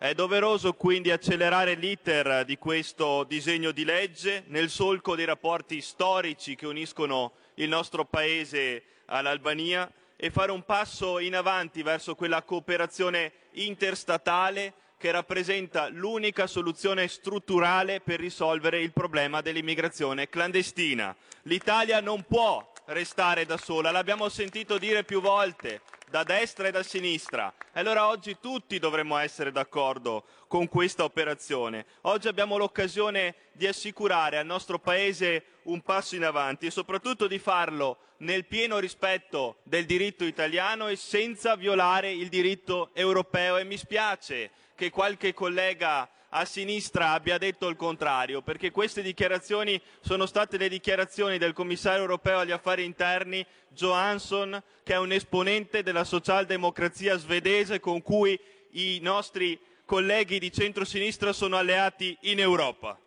è 0.00 0.14
doveroso 0.14 0.72
quindi 0.72 1.10
accelerare 1.10 1.74
l'iter 1.74 2.46
di 2.46 2.56
questo 2.56 3.22
disegno 3.24 3.70
di 3.70 3.84
legge 3.84 4.44
nel 4.46 4.70
solco 4.70 5.14
dei 5.14 5.26
rapporti 5.26 5.82
storici 5.82 6.56
che 6.56 6.66
uniscono 6.66 7.32
il 7.56 7.68
nostro 7.68 8.06
Paese 8.06 8.82
all'Albania 9.04 9.92
e 10.16 10.30
fare 10.30 10.52
un 10.52 10.64
passo 10.64 11.18
in 11.18 11.36
avanti 11.36 11.82
verso 11.82 12.14
quella 12.14 12.40
cooperazione 12.40 13.32
interstatale 13.52 14.72
che 14.96 15.10
rappresenta 15.10 15.88
l'unica 15.88 16.46
soluzione 16.46 17.06
strutturale 17.06 18.00
per 18.00 18.20
risolvere 18.20 18.80
il 18.80 18.92
problema 18.92 19.42
dell'immigrazione 19.42 20.30
clandestina. 20.30 21.14
L'Italia 21.42 22.00
non 22.00 22.22
può 22.22 22.69
restare 22.90 23.46
da 23.46 23.56
sola, 23.56 23.90
l'abbiamo 23.90 24.28
sentito 24.28 24.78
dire 24.78 25.04
più 25.04 25.20
volte 25.20 25.82
da 26.10 26.24
destra 26.24 26.66
e 26.66 26.70
da 26.72 26.82
sinistra. 26.82 27.52
E 27.72 27.78
allora 27.78 28.08
oggi 28.08 28.38
tutti 28.40 28.78
dovremmo 28.78 29.16
essere 29.16 29.52
d'accordo 29.52 30.24
con 30.48 30.68
questa 30.68 31.04
operazione. 31.04 31.86
Oggi 32.02 32.26
abbiamo 32.26 32.56
l'occasione 32.56 33.34
di 33.52 33.66
assicurare 33.66 34.38
al 34.38 34.46
nostro 34.46 34.80
Paese 34.80 35.44
un 35.64 35.82
passo 35.82 36.16
in 36.16 36.24
avanti 36.24 36.66
e 36.66 36.70
soprattutto 36.70 37.28
di 37.28 37.38
farlo 37.38 37.98
nel 38.18 38.44
pieno 38.44 38.78
rispetto 38.78 39.58
del 39.62 39.86
diritto 39.86 40.24
italiano 40.24 40.88
e 40.88 40.96
senza 40.96 41.54
violare 41.54 42.10
il 42.10 42.28
diritto 42.28 42.90
europeo 42.92 43.56
e 43.56 43.64
mi 43.64 43.76
spiace 43.76 44.50
che 44.74 44.90
qualche 44.90 45.32
collega 45.32 46.08
a 46.30 46.44
sinistra 46.44 47.12
abbia 47.12 47.38
detto 47.38 47.66
il 47.68 47.76
contrario, 47.76 48.42
perché 48.42 48.70
queste 48.70 49.02
dichiarazioni 49.02 49.80
sono 50.00 50.26
state 50.26 50.56
le 50.58 50.68
dichiarazioni 50.68 51.38
del 51.38 51.52
commissario 51.52 52.02
europeo 52.02 52.38
agli 52.38 52.52
affari 52.52 52.84
interni 52.84 53.44
Johansson, 53.68 54.62
che 54.82 54.94
è 54.94 54.98
un 54.98 55.12
esponente 55.12 55.82
della 55.82 56.04
socialdemocrazia 56.04 57.16
svedese 57.16 57.80
con 57.80 58.02
cui 58.02 58.38
i 58.72 58.98
nostri 59.02 59.58
colleghi 59.84 60.38
di 60.38 60.52
centrosinistra 60.52 61.32
sono 61.32 61.56
alleati 61.56 62.16
in 62.22 62.38
Europa. 62.38 62.98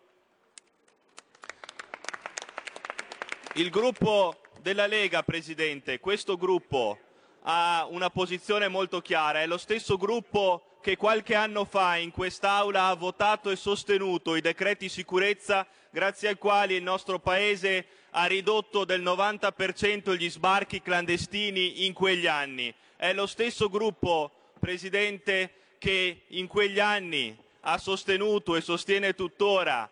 Il 3.56 3.70
gruppo 3.70 4.42
della 4.62 4.88
Lega, 4.88 5.24
Presidente, 5.24 6.00
questo 6.00 6.36
gruppo 6.36 6.98
ha 7.44 7.86
una 7.90 8.10
posizione 8.10 8.68
molto 8.68 9.00
chiara, 9.02 9.42
è 9.42 9.48
lo 9.48 9.58
stesso 9.58 9.96
gruppo 9.96 10.73
che 10.84 10.98
qualche 10.98 11.34
anno 11.34 11.64
fa 11.64 11.96
in 11.96 12.12
quest'Aula 12.12 12.88
ha 12.88 12.94
votato 12.96 13.50
e 13.50 13.56
sostenuto 13.56 14.36
i 14.36 14.42
decreti 14.42 14.90
sicurezza 14.90 15.66
grazie 15.90 16.28
ai 16.28 16.38
quali 16.38 16.76
il 16.76 16.84
nostro 16.84 17.20
Paese 17.20 17.86
ha 18.10 18.26
ridotto 18.26 18.84
del 18.84 19.02
90% 19.02 20.14
gli 20.18 20.30
sbarchi 20.30 20.82
clandestini 20.82 21.86
in 21.86 21.94
quegli 21.94 22.28
anni. 22.28 22.74
È 22.98 23.14
lo 23.14 23.28
stesso 23.28 23.70
gruppo, 23.70 24.30
Presidente, 24.60 25.54
che 25.78 26.24
in 26.28 26.48
quegli 26.48 26.82
anni 26.82 27.34
ha 27.62 27.78
sostenuto 27.78 28.58
e 28.58 28.62
sostiene 28.62 29.16
tuttora 29.16 29.90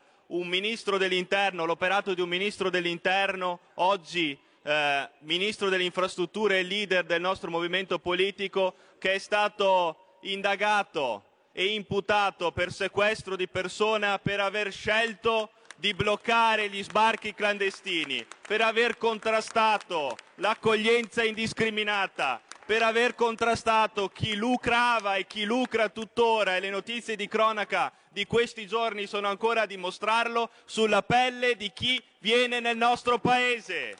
l'operato 1.64 2.14
di 2.14 2.20
un 2.20 2.28
ministro 2.28 2.70
dell'interno, 2.70 3.60
oggi 3.76 4.38
eh, 4.64 5.10
ministro 5.20 5.70
delle 5.70 5.84
infrastrutture 5.84 6.60
e 6.60 6.64
leader 6.64 7.06
del 7.06 7.22
nostro 7.22 7.50
movimento 7.50 7.98
politico, 7.98 8.76
che 9.00 9.14
è 9.14 9.18
stato 9.18 10.01
indagato 10.22 11.24
e 11.52 11.74
imputato 11.74 12.52
per 12.52 12.72
sequestro 12.72 13.36
di 13.36 13.48
persona 13.48 14.20
per 14.20 14.40
aver 14.40 14.72
scelto 14.72 15.52
di 15.76 15.94
bloccare 15.94 16.70
gli 16.70 16.84
sbarchi 16.84 17.34
clandestini, 17.34 18.26
per 18.48 18.62
aver 18.62 18.98
contrastato 18.98 20.16
l'accoglienza 20.36 21.24
indiscriminata, 21.24 22.40
per 22.66 22.84
aver 22.84 23.16
contrastato 23.16 24.08
chi 24.10 24.36
lucrava 24.36 25.16
e 25.16 25.26
chi 25.26 25.44
lucra 25.44 25.90
tuttora 25.90 26.56
e 26.56 26.60
le 26.60 26.70
notizie 26.70 27.16
di 27.16 27.28
cronaca 27.28 27.92
di 28.10 28.28
questi 28.28 28.68
giorni 28.68 29.08
sono 29.08 29.28
ancora 29.28 29.62
a 29.62 29.66
dimostrarlo 29.66 30.52
sulla 30.66 31.02
pelle 31.02 31.56
di 31.56 31.72
chi 31.74 32.02
viene 32.20 32.60
nel 32.60 32.78
nostro 32.78 33.18
paese. 33.18 33.98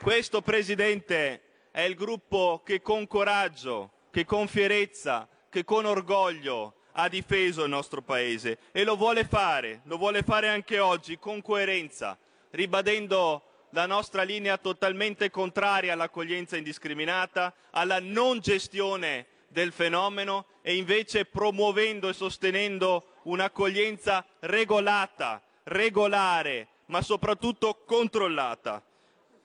Questo 0.00 0.42
Presidente 0.42 1.43
è 1.74 1.80
il 1.80 1.96
gruppo 1.96 2.62
che 2.64 2.80
con 2.80 3.08
coraggio, 3.08 3.90
che 4.12 4.24
con 4.24 4.46
fierezza, 4.46 5.28
che 5.50 5.64
con 5.64 5.86
orgoglio 5.86 6.74
ha 6.92 7.08
difeso 7.08 7.64
il 7.64 7.68
nostro 7.68 8.00
Paese 8.00 8.58
e 8.70 8.84
lo 8.84 8.94
vuole 8.94 9.24
fare, 9.24 9.80
lo 9.86 9.96
vuole 9.96 10.22
fare 10.22 10.48
anche 10.48 10.78
oggi 10.78 11.18
con 11.18 11.42
coerenza, 11.42 12.16
ribadendo 12.50 13.42
la 13.70 13.86
nostra 13.86 14.22
linea 14.22 14.56
totalmente 14.56 15.30
contraria 15.30 15.94
all'accoglienza 15.94 16.56
indiscriminata, 16.56 17.52
alla 17.70 17.98
non 17.98 18.38
gestione 18.38 19.26
del 19.48 19.72
fenomeno 19.72 20.46
e 20.62 20.76
invece 20.76 21.24
promuovendo 21.24 22.08
e 22.08 22.12
sostenendo 22.12 23.14
un'accoglienza 23.24 24.24
regolata, 24.38 25.42
regolare, 25.64 26.68
ma 26.86 27.02
soprattutto 27.02 27.82
controllata 27.84 28.80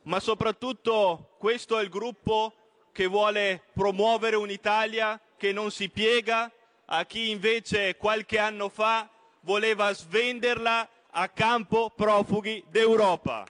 ma 0.09 0.19
soprattutto 0.19 1.35
questo 1.37 1.77
è 1.77 1.83
il 1.83 1.89
gruppo 1.89 2.53
che 2.91 3.05
vuole 3.05 3.61
promuovere 3.73 4.35
un'Italia 4.35 5.21
che 5.37 5.53
non 5.53 5.69
si 5.69 5.87
piega 5.89 6.51
a 6.85 7.05
chi 7.05 7.29
invece 7.29 7.95
qualche 7.95 8.39
anno 8.39 8.69
fa 8.69 9.07
voleva 9.41 9.93
svenderla 9.93 10.89
a 11.11 11.29
campo 11.29 11.91
profughi 11.91 12.63
d'Europa. 12.69 13.45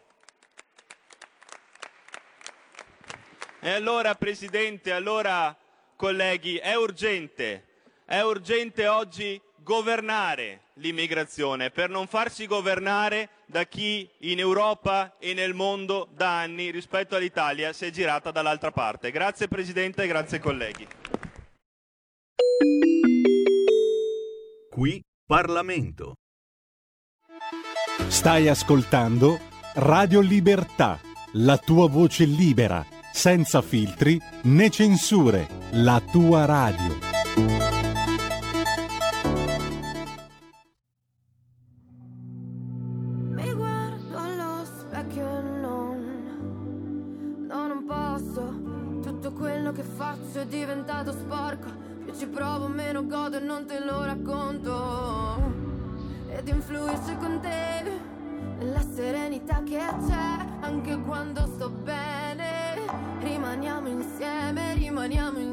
E 3.62 3.69
allora, 3.69 4.15
Presidente, 4.15 4.91
allora, 4.91 5.58
colleghi, 5.95 6.58
è 6.58 6.76
urgente, 6.76 7.67
è 8.04 8.19
urgente 8.19 8.86
oggi 8.88 9.41
governare 9.69 10.62
l'immigrazione, 10.79 11.69
per 11.69 11.91
non 11.91 12.08
farsi 12.08 12.47
governare 12.47 13.29
da 13.45 13.65
chi 13.65 14.10
in 14.21 14.39
Europa 14.39 15.17
e 15.19 15.36
nel 15.36 15.53
mondo 15.53 16.08
da 16.12 16.39
anni 16.39 16.71
rispetto 16.71 17.15
all'Italia 17.15 17.71
si 17.71 17.86
è 17.86 17.91
girata 17.91 18.32
dall'altra 18.32 18.71
parte. 18.71 19.12
Grazie 19.12 19.47
Presidente 19.47 20.01
e 20.01 20.08
grazie 20.08 20.39
colleghi. 20.39 20.88
Qui 24.71 25.03
Parlamento. 25.27 26.15
Stai 28.08 28.47
ascoltando 28.47 29.39
Radio 29.75 30.19
Libertà, 30.19 30.99
la 31.34 31.58
tua 31.60 31.88
voce 31.88 32.25
libera, 32.25 32.84
senza 33.13 33.62
filtri 33.62 34.19
né 34.43 34.71
censure, 34.71 35.47
la 35.73 36.01
tua 36.12 36.45
radio. 36.45 37.18
racconto 54.10 55.38
ed 56.30 56.48
influisce 56.48 57.15
con 57.19 57.39
te 57.41 57.84
la 58.62 58.82
serenità 58.82 59.62
che 59.63 59.78
c'è 59.78 60.48
anche 60.62 60.98
quando 61.02 61.45
sto 61.45 61.69
bene. 61.69 62.78
Rimaniamo 63.19 63.88
insieme, 63.88 64.74
rimaniamo 64.74 65.38
insieme 65.38 65.49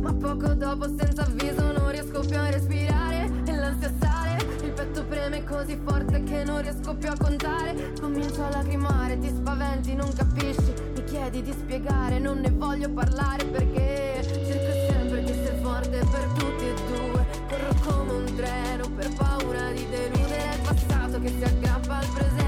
Ma 0.00 0.12
poco 0.14 0.54
dopo 0.54 0.86
senza 0.96 1.22
avviso 1.22 1.72
non 1.72 1.90
riesco 1.90 2.20
più 2.20 2.36
a 2.36 2.48
respirare. 2.48 3.30
E 3.44 3.54
l'ansia 3.54 3.92
sale, 4.00 4.42
il 4.62 4.70
petto 4.70 5.04
preme 5.04 5.44
così 5.44 5.78
forte 5.84 6.22
che 6.22 6.44
non 6.44 6.62
riesco 6.62 6.94
più 6.94 7.10
a 7.10 7.16
contare. 7.18 7.92
Comincio 8.00 8.42
a 8.42 8.50
lacrimare, 8.50 9.18
ti 9.18 9.28
spaventi, 9.28 9.94
non 9.94 10.10
capisci. 10.14 10.72
Mi 10.94 11.04
chiedi 11.04 11.42
di 11.42 11.52
spiegare, 11.52 12.18
non 12.18 12.38
ne 12.38 12.50
voglio 12.50 12.90
parlare 12.90 13.44
perché 13.44 14.22
Cerco 14.22 14.92
sempre 14.92 15.24
di 15.24 15.30
essere 15.30 15.56
forte 15.58 15.98
per 16.10 16.26
tutti 16.38 16.64
e 16.64 16.74
due. 16.88 17.26
Corro 17.48 17.74
come 17.84 18.12
un 18.12 18.34
treno 18.34 18.90
per 18.96 19.12
paura 19.14 19.70
di 19.72 19.86
deludere 19.90 20.54
il 20.54 20.60
passato 20.62 21.20
che 21.20 21.28
si 21.28 21.44
aggrappa 21.44 21.98
al 21.98 22.06
presente 22.14 22.39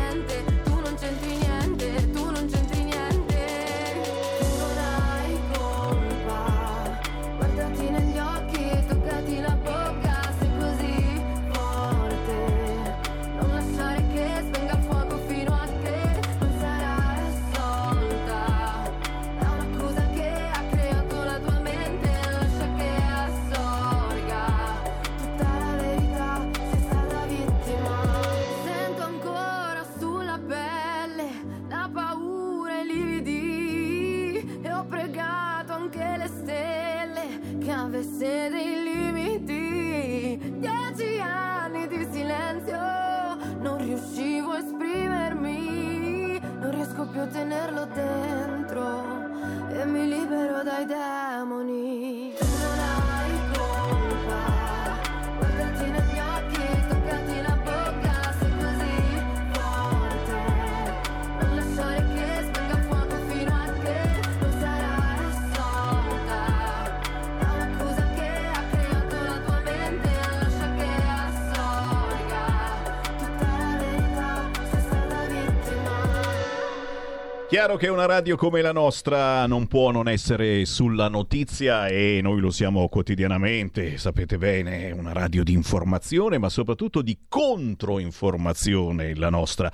Chiaro 77.53 77.77
che 77.77 77.89
una 77.89 78.07
radio 78.07 78.35
come 78.35 78.63
la 78.63 78.73
nostra 78.73 79.47
non 79.47 79.67
può 79.67 79.91
non 79.91 80.09
essere 80.09 80.65
sulla 80.65 81.09
notizia 81.09 81.87
e 81.87 82.21
noi 82.23 82.41
lo 82.41 82.51
siamo 82.51 82.89
quotidianamente, 82.89 83.99
sapete 83.99 84.39
bene, 84.39 84.89
è 84.89 84.91
una 84.93 85.13
radio 85.13 85.45
di 85.45 85.53
informazione 85.53 86.39
ma 86.39 86.49
soprattutto 86.49 87.03
di 87.03 87.27
controinformazione 87.29 89.15
la 89.17 89.29
nostra. 89.29 89.71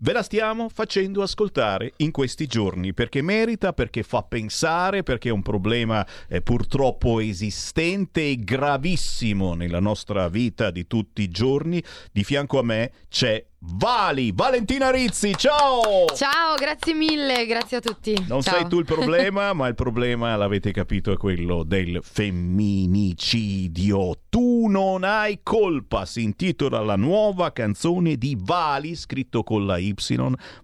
Ve 0.00 0.12
la 0.12 0.22
stiamo 0.22 0.70
facendo 0.70 1.20
ascoltare 1.20 1.92
in 1.96 2.12
questi 2.12 2.46
giorni 2.46 2.94
perché 2.94 3.20
merita, 3.20 3.74
perché 3.74 4.04
fa 4.04 4.22
pensare, 4.22 5.02
perché 5.02 5.28
è 5.28 5.32
un 5.32 5.42
problema 5.42 6.06
eh, 6.28 6.40
purtroppo 6.40 7.20
esistente 7.20 8.22
e 8.26 8.38
gravissimo 8.38 9.52
nella 9.52 9.80
nostra 9.80 10.28
vita 10.28 10.70
di 10.70 10.86
tutti 10.86 11.20
i 11.20 11.28
giorni. 11.28 11.82
Di 12.10 12.24
fianco 12.24 12.58
a 12.58 12.62
me 12.62 12.92
c'è 13.10 13.44
Vali, 13.60 14.30
Valentina 14.32 14.92
Rizzi, 14.92 15.34
ciao! 15.36 16.06
Ciao, 16.14 16.54
grazie 16.56 16.94
mille, 16.94 17.44
grazie 17.44 17.78
a 17.78 17.80
tutti. 17.80 18.12
Non 18.28 18.40
Ciao. 18.40 18.54
sei 18.54 18.68
tu 18.68 18.78
il 18.78 18.84
problema, 18.86 19.52
ma 19.52 19.66
il 19.66 19.74
problema, 19.74 20.36
l'avete 20.36 20.70
capito, 20.70 21.10
è 21.10 21.16
quello 21.16 21.64
del 21.64 21.98
femminicidio. 22.00 24.12
Tu 24.28 24.68
non 24.68 25.02
hai 25.02 25.40
colpa, 25.42 26.06
si 26.06 26.22
intitola 26.22 26.78
la 26.82 26.94
nuova 26.94 27.52
canzone 27.52 28.14
di 28.14 28.36
Vali, 28.38 28.94
scritto 28.94 29.42
con 29.42 29.66
la 29.66 29.76
Y, 29.76 29.92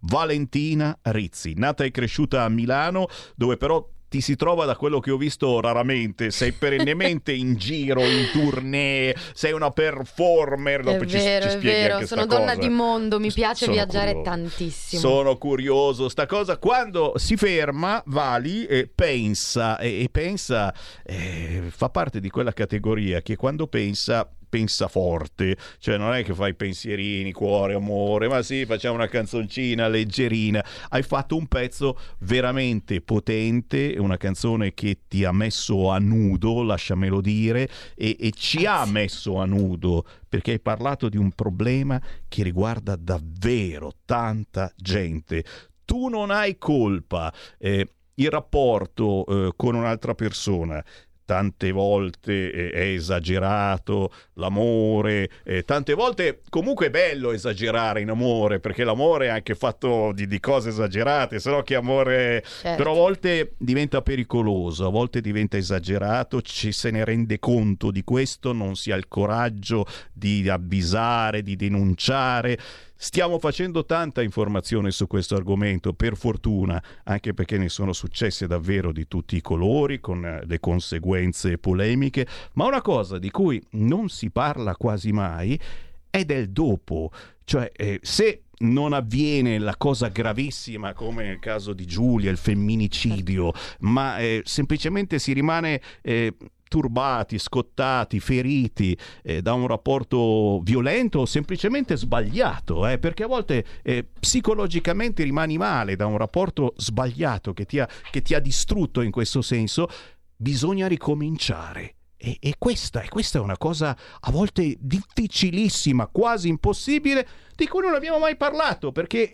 Valentina 0.03 0.97
Rizzi. 1.03 1.55
Nata 1.57 1.83
e 1.83 1.91
cresciuta 1.91 2.45
a 2.45 2.49
Milano, 2.49 3.09
dove 3.35 3.57
però 3.57 3.85
ti 4.15 4.21
si 4.21 4.37
trova 4.37 4.65
da 4.65 4.77
quello 4.77 5.01
che 5.01 5.11
ho 5.11 5.17
visto 5.17 5.59
raramente, 5.61 6.31
sei 6.31 6.53
perennemente 6.57 7.33
in 7.33 7.57
giro, 7.57 8.01
in 8.05 8.29
tournée, 8.33 9.13
sei 9.33 9.51
una 9.51 9.73
performer. 9.73 10.83
È 10.83 11.05
ci- 11.05 11.17
vero, 11.17 11.51
ci 11.51 11.57
è 11.57 11.59
vero, 11.59 12.07
sono 12.07 12.25
donna 12.25 12.55
cosa. 12.55 12.61
di 12.61 12.69
mondo, 12.69 13.19
mi 13.19 13.33
piace 13.33 13.65
Sono 13.65 13.73
viaggiare 13.73 14.13
curioso. 14.13 14.31
tantissimo. 14.31 15.01
Sono 15.01 15.37
curioso, 15.37 16.09
sta 16.09 16.27
cosa 16.27 16.59
quando 16.59 17.15
si 17.17 17.37
ferma, 17.37 18.01
Vali 18.07 18.67
e 18.67 18.89
pensa 18.95 19.79
e, 19.79 20.05
e 20.05 20.09
pensa 20.13 20.73
eh, 21.03 21.65
fa 21.71 21.89
parte 21.89 22.21
di 22.21 22.31
quella 22.31 22.53
categoria 22.53 23.21
che 23.21 23.35
quando 23.35 23.67
pensa 23.67 24.31
pensa 24.55 24.87
forte, 24.87 25.57
cioè 25.81 25.97
non 25.97 26.15
è 26.15 26.23
che 26.23 26.33
fai 26.33 26.55
pensierini, 26.55 27.33
cuore, 27.33 27.75
amore, 27.75 28.29
ma 28.29 28.41
sì, 28.41 28.65
facciamo 28.65 28.95
una 28.95 29.09
canzoncina 29.09 29.89
leggerina. 29.89 30.65
Hai 30.91 31.03
fatto 31.03 31.37
un 31.37 31.49
pezzo 31.49 31.99
veramente 32.21 33.01
potente, 33.01 33.97
una 33.99 34.17
canzone 34.17 34.73
che 34.73 35.01
ti 35.09 35.25
ha 35.25 35.33
messo 35.33 35.91
a 35.91 35.99
nudo, 35.99 36.63
lasciamelo 36.63 37.21
dire, 37.21 37.69
e, 37.97 38.17
e 38.21 38.31
ci 38.31 38.65
ha 38.65 38.87
messo 38.87 39.41
a 39.41 39.45
nudo 39.45 40.07
perché 40.29 40.53
hai 40.53 40.61
parlato 40.61 41.09
di 41.09 41.17
un 41.17 41.33
problema 41.33 42.01
che 42.29 42.45
riguarda 42.45 42.95
davvero 42.95 43.91
tanta 44.05 44.73
gente. 44.77 45.45
Tu 45.85 46.07
non 46.07 46.31
hai 46.31 46.59
colpa. 46.59 47.35
eh, 47.59 47.89
il 48.17 48.31
rapporto 48.31 49.27
eh, 49.27 49.53
con 49.57 49.75
un'altra 49.75 50.15
persona 50.15 50.81
tante 51.25 51.73
volte 51.73 52.53
eh, 52.53 52.71
è 52.71 52.81
esagerato 52.81 54.13
l'amore, 54.35 55.31
eh, 55.45 55.65
tante 55.65 55.95
volte 55.95 56.41
comunque 56.49 56.87
è 56.87 56.91
bello 56.91 57.33
esagerare 57.33 58.01
in 58.01 58.11
amore, 58.11 58.61
perché 58.61 58.85
l'amore 58.85 59.27
è 59.27 59.31
anche 59.31 59.55
fatto 59.55 60.13
di, 60.13 60.27
di 60.27 60.41
cose 60.41 60.71
esagerate, 60.71 61.39
se 61.39 61.51
no 61.51 61.63
che 61.63 61.75
amore... 61.75 62.43
Certo. 62.45 62.77
Però 62.77 62.93
a 62.93 62.97
volte 62.97 63.53
diventa 63.59 64.03
pericoloso, 64.03 64.87
a 64.87 64.91
volte 64.91 65.21
diventa 65.21 65.57
esagerato, 65.57 66.43
ci 66.43 66.73
se 66.73 66.91
ne 66.91 67.05
rende 67.05 67.39
conto 67.39 67.91
di 67.91 68.05
questo, 68.05 68.53
non 68.53 68.77
si 68.77 68.91
ha 68.91 68.97
il 68.97 69.09
coraggio 69.09 69.87
di 70.13 70.49
avvisare, 70.49 71.43
di 71.43 71.57
denunciare. 71.57 72.59
Stiamo 73.05 73.39
facendo 73.39 73.85
tanta 73.85 74.23
informazione 74.23 74.91
su 74.91 75.07
questo 75.07 75.37
argomento, 75.37 75.93
per 75.93 76.17
fortuna, 76.17 76.83
anche 77.05 77.35
perché 77.35 77.59
ne 77.59 77.69
sono 77.69 77.93
successe 77.93 78.47
davvero 78.47 78.93
di 78.93 79.07
tutti 79.07 79.37
i 79.37 79.43
colori, 79.43 80.01
con 80.01 80.25
eh, 80.25 80.43
le 80.47 80.59
conseguenze 80.59 81.59
polemiche, 81.59 82.27
ma 82.55 82.65
una 82.65 82.81
cosa 82.81 83.19
di 83.19 83.31
cui 83.31 83.63
non 83.73 84.09
si 84.09 84.31
parla 84.31 84.75
quasi 84.75 85.13
mai 85.13 85.61
è 86.09 86.25
del 86.25 86.49
dopo, 86.49 87.11
cioè 87.45 87.71
eh, 87.77 88.01
se 88.01 88.45
non 88.61 88.95
avviene 88.95 89.59
la 89.59 89.77
cosa 89.77 90.09
gravissima 90.09 90.95
come 90.95 91.25
nel 91.25 91.41
caso 91.41 91.75
di 91.75 91.85
Giulia, 91.85 92.31
il 92.31 92.39
femminicidio, 92.39 93.53
ma 93.81 94.17
eh, 94.17 94.41
semplicemente 94.47 95.19
si 95.19 95.35
rimane 95.35 95.79
eh, 96.01 96.35
turbati, 96.75 97.39
scottati, 97.39 98.19
feriti 98.19 98.99
eh, 99.23 99.43
da 99.43 99.53
un 99.53 99.69
rapporto 99.69 100.59
violento 100.65 101.21
o 101.21 101.25
semplicemente 101.25 101.97
sbagliato, 101.97 102.89
eh, 102.89 102.99
perché 102.99 103.23
a 103.23 103.29
volte 103.29 103.65
eh, 103.83 104.05
psicologicamente 104.19 105.23
rimani 105.23 105.57
male 105.57 105.95
da 105.95 106.07
un 106.07 106.19
rapporto 106.19 106.75
sbagliato 106.77 107.53
che 107.53 107.65
ti 107.65 107.79
ha, 107.79 107.89
che 108.11 108.23
ti 108.23 108.35
ha 108.35 108.41
distrutto 108.41 109.03
in 109.03 109.13
questo 109.13 109.41
senso, 109.41 109.87
bisogna 110.35 110.89
ricominciare. 110.89 111.95
E, 112.17 112.39
e 112.41 112.55
questa, 112.59 113.05
questa 113.09 113.39
è 113.39 113.41
una 113.41 113.57
cosa 113.57 113.97
a 114.19 114.33
volte 114.33 114.77
difficilissima, 114.81 116.09
quasi 116.09 116.49
impossibile, 116.49 117.25
di 117.55 117.69
cui 117.69 117.83
non 117.83 117.95
abbiamo 117.95 118.19
mai 118.19 118.37
parlato, 118.37 118.91
perché 118.91 119.31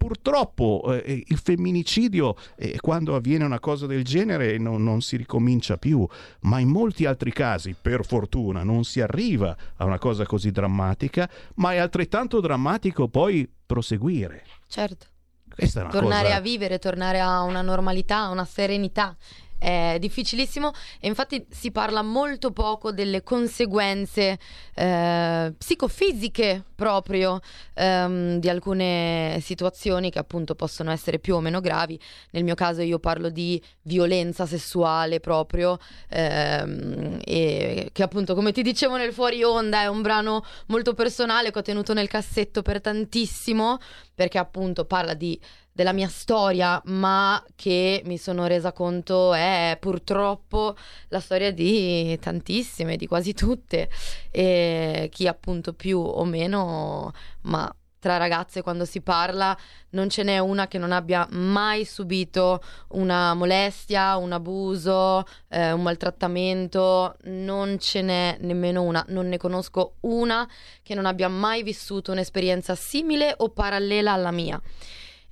purtroppo 0.00 0.98
eh, 1.04 1.24
il 1.26 1.36
femminicidio, 1.36 2.34
eh, 2.56 2.80
quando 2.80 3.14
avviene 3.14 3.44
una 3.44 3.60
cosa 3.60 3.84
del 3.84 4.02
genere, 4.02 4.56
non, 4.56 4.82
non 4.82 5.02
si 5.02 5.18
ricomincia 5.18 5.76
più, 5.76 6.06
ma 6.40 6.58
in 6.58 6.70
molti 6.70 7.04
altri 7.04 7.32
casi, 7.32 7.76
per 7.78 8.06
fortuna, 8.06 8.62
non 8.62 8.84
si 8.84 9.02
arriva 9.02 9.54
a 9.76 9.84
una 9.84 9.98
cosa 9.98 10.24
così 10.24 10.50
drammatica, 10.52 11.28
ma 11.56 11.74
è 11.74 11.76
altrettanto 11.76 12.40
drammatico 12.40 13.08
poi 13.08 13.46
proseguire. 13.66 14.44
Certo. 14.68 15.06
Questa 15.54 15.80
è 15.80 15.82
una 15.82 15.92
Tornare 15.92 16.28
cosa... 16.28 16.36
a 16.36 16.40
vivere, 16.40 16.78
tornare 16.78 17.20
a 17.20 17.42
una 17.42 17.60
normalità, 17.60 18.20
a 18.20 18.30
una 18.30 18.46
serenità. 18.46 19.14
È 19.60 19.98
difficilissimo 20.00 20.72
e 20.98 21.06
infatti 21.06 21.44
si 21.50 21.70
parla 21.70 22.00
molto 22.00 22.50
poco 22.50 22.92
delle 22.92 23.22
conseguenze 23.22 24.38
eh, 24.74 25.52
psicofisiche 25.56 26.64
proprio 26.74 27.40
ehm, 27.74 28.38
di 28.38 28.48
alcune 28.48 29.38
situazioni 29.42 30.10
che 30.10 30.18
appunto 30.18 30.54
possono 30.54 30.90
essere 30.90 31.18
più 31.18 31.34
o 31.34 31.40
meno 31.40 31.60
gravi. 31.60 32.00
Nel 32.30 32.42
mio 32.42 32.54
caso 32.54 32.80
io 32.80 32.98
parlo 32.98 33.28
di 33.28 33.62
violenza 33.82 34.46
sessuale 34.46 35.20
proprio 35.20 35.78
ehm, 36.08 37.18
e 37.22 37.90
che 37.92 38.02
appunto 38.02 38.34
come 38.34 38.52
ti 38.52 38.62
dicevo 38.62 38.96
nel 38.96 39.12
fuori 39.12 39.42
onda 39.42 39.82
è 39.82 39.86
un 39.88 40.00
brano 40.00 40.42
molto 40.68 40.94
personale 40.94 41.50
che 41.50 41.58
ho 41.58 41.62
tenuto 41.62 41.92
nel 41.92 42.08
cassetto 42.08 42.62
per 42.62 42.80
tantissimo 42.80 43.78
perché 44.14 44.38
appunto 44.38 44.86
parla 44.86 45.12
di 45.12 45.38
della 45.80 45.92
mia 45.94 46.08
storia, 46.08 46.78
ma 46.86 47.42
che 47.56 48.02
mi 48.04 48.18
sono 48.18 48.46
resa 48.46 48.70
conto 48.70 49.32
è 49.32 49.78
purtroppo 49.80 50.76
la 51.08 51.20
storia 51.20 51.50
di 51.54 52.18
tantissime, 52.20 52.96
di 52.96 53.06
quasi 53.06 53.32
tutte, 53.32 53.88
e 54.30 55.08
chi 55.10 55.26
appunto 55.26 55.72
più 55.72 55.98
o 55.98 56.22
meno, 56.26 57.14
ma 57.44 57.74
tra 57.98 58.18
ragazze 58.18 58.60
quando 58.60 58.84
si 58.84 59.00
parla 59.00 59.56
non 59.90 60.10
ce 60.10 60.22
n'è 60.22 60.38
una 60.38 60.68
che 60.68 60.76
non 60.76 60.92
abbia 60.92 61.26
mai 61.30 61.86
subito 61.86 62.62
una 62.88 63.32
molestia, 63.32 64.16
un 64.16 64.32
abuso, 64.32 65.24
eh, 65.48 65.72
un 65.72 65.80
maltrattamento, 65.80 67.16
non 67.24 67.78
ce 67.78 68.02
n'è 68.02 68.36
nemmeno 68.40 68.82
una, 68.82 69.02
non 69.08 69.28
ne 69.28 69.38
conosco 69.38 69.94
una 70.00 70.46
che 70.82 70.94
non 70.94 71.06
abbia 71.06 71.28
mai 71.28 71.62
vissuto 71.62 72.12
un'esperienza 72.12 72.74
simile 72.74 73.34
o 73.38 73.48
parallela 73.48 74.12
alla 74.12 74.30
mia. 74.30 74.60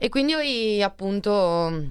E 0.01 0.09
quindi 0.09 0.33
io 0.33 0.87
appunto 0.87 1.91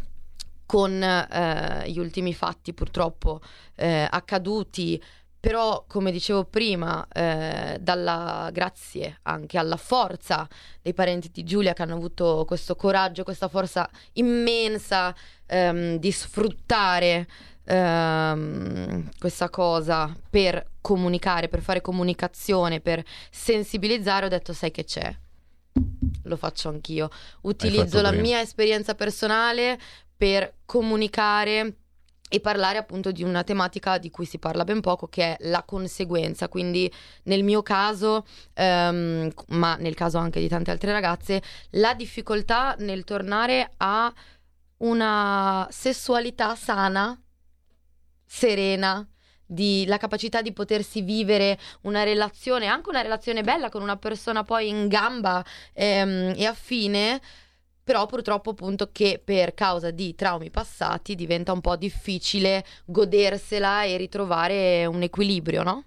con 0.65 1.03
eh, 1.03 1.83
gli 1.87 1.99
ultimi 1.99 2.33
fatti 2.33 2.73
purtroppo 2.73 3.41
eh, 3.75 4.07
accaduti, 4.09 5.01
però 5.39 5.83
come 5.87 6.11
dicevo 6.11 6.45
prima, 6.45 7.05
eh, 7.11 7.77
dalla, 7.81 8.49
grazie 8.53 9.19
anche 9.23 9.57
alla 9.57 9.75
forza 9.75 10.47
dei 10.81 10.93
parenti 10.93 11.29
di 11.31 11.43
Giulia 11.43 11.73
che 11.73 11.81
hanno 11.81 11.95
avuto 11.95 12.45
questo 12.47 12.77
coraggio, 12.77 13.23
questa 13.23 13.49
forza 13.49 13.89
immensa 14.13 15.13
ehm, 15.45 15.97
di 15.97 16.11
sfruttare 16.11 17.27
ehm, 17.65 19.09
questa 19.19 19.49
cosa 19.49 20.15
per 20.29 20.65
comunicare, 20.79 21.49
per 21.49 21.61
fare 21.61 21.81
comunicazione, 21.81 22.79
per 22.79 23.03
sensibilizzare, 23.29 24.27
ho 24.27 24.29
detto 24.29 24.53
sai 24.53 24.71
che 24.71 24.85
c'è 24.85 25.13
lo 26.27 26.35
faccio 26.35 26.69
anch'io. 26.69 27.09
Utilizzo 27.41 28.01
la 28.01 28.11
bene. 28.11 28.21
mia 28.21 28.41
esperienza 28.41 28.95
personale 28.95 29.79
per 30.15 30.55
comunicare 30.65 31.77
e 32.29 32.41
parlare 32.41 32.77
appunto 32.77 33.11
di 33.11 33.23
una 33.23 33.43
tematica 33.43 33.97
di 33.97 34.09
cui 34.09 34.25
si 34.25 34.37
parla 34.37 34.65
ben 34.65 34.81
poco, 34.81 35.07
che 35.07 35.35
è 35.35 35.49
la 35.49 35.63
conseguenza. 35.63 36.49
Quindi 36.49 36.91
nel 37.23 37.43
mio 37.43 37.63
caso, 37.63 38.25
ehm, 38.53 39.31
ma 39.49 39.75
nel 39.77 39.95
caso 39.95 40.17
anche 40.17 40.39
di 40.39 40.47
tante 40.47 40.71
altre 40.71 40.91
ragazze, 40.91 41.41
la 41.71 41.93
difficoltà 41.93 42.75
nel 42.79 43.03
tornare 43.05 43.71
a 43.77 44.13
una 44.77 45.67
sessualità 45.71 46.55
sana, 46.55 47.19
serena, 48.25 49.07
di, 49.47 49.85
la 49.87 49.97
capacità 49.97 50.41
di 50.41 50.51
potersi 50.51 51.01
vivere 51.01 51.57
una 51.81 52.03
relazione, 52.03 52.67
anche 52.67 52.89
una 52.89 53.01
relazione 53.01 53.41
bella 53.41 53.69
con 53.69 53.81
una 53.81 53.97
persona 53.97 54.43
poi 54.43 54.67
in 54.67 54.87
gamba 54.87 55.43
ehm, 55.73 56.33
e 56.35 56.45
affine, 56.45 57.21
però 57.83 58.05
purtroppo 58.05 58.49
appunto 58.49 58.89
che 58.91 59.21
per 59.23 59.53
causa 59.53 59.91
di 59.91 60.13
traumi 60.13 60.51
passati 60.51 61.15
diventa 61.15 61.53
un 61.53 61.61
po' 61.61 61.77
difficile 61.77 62.65
godersela 62.85 63.85
e 63.85 63.95
ritrovare 63.95 64.85
un 64.85 65.01
equilibrio, 65.01 65.63
no? 65.63 65.83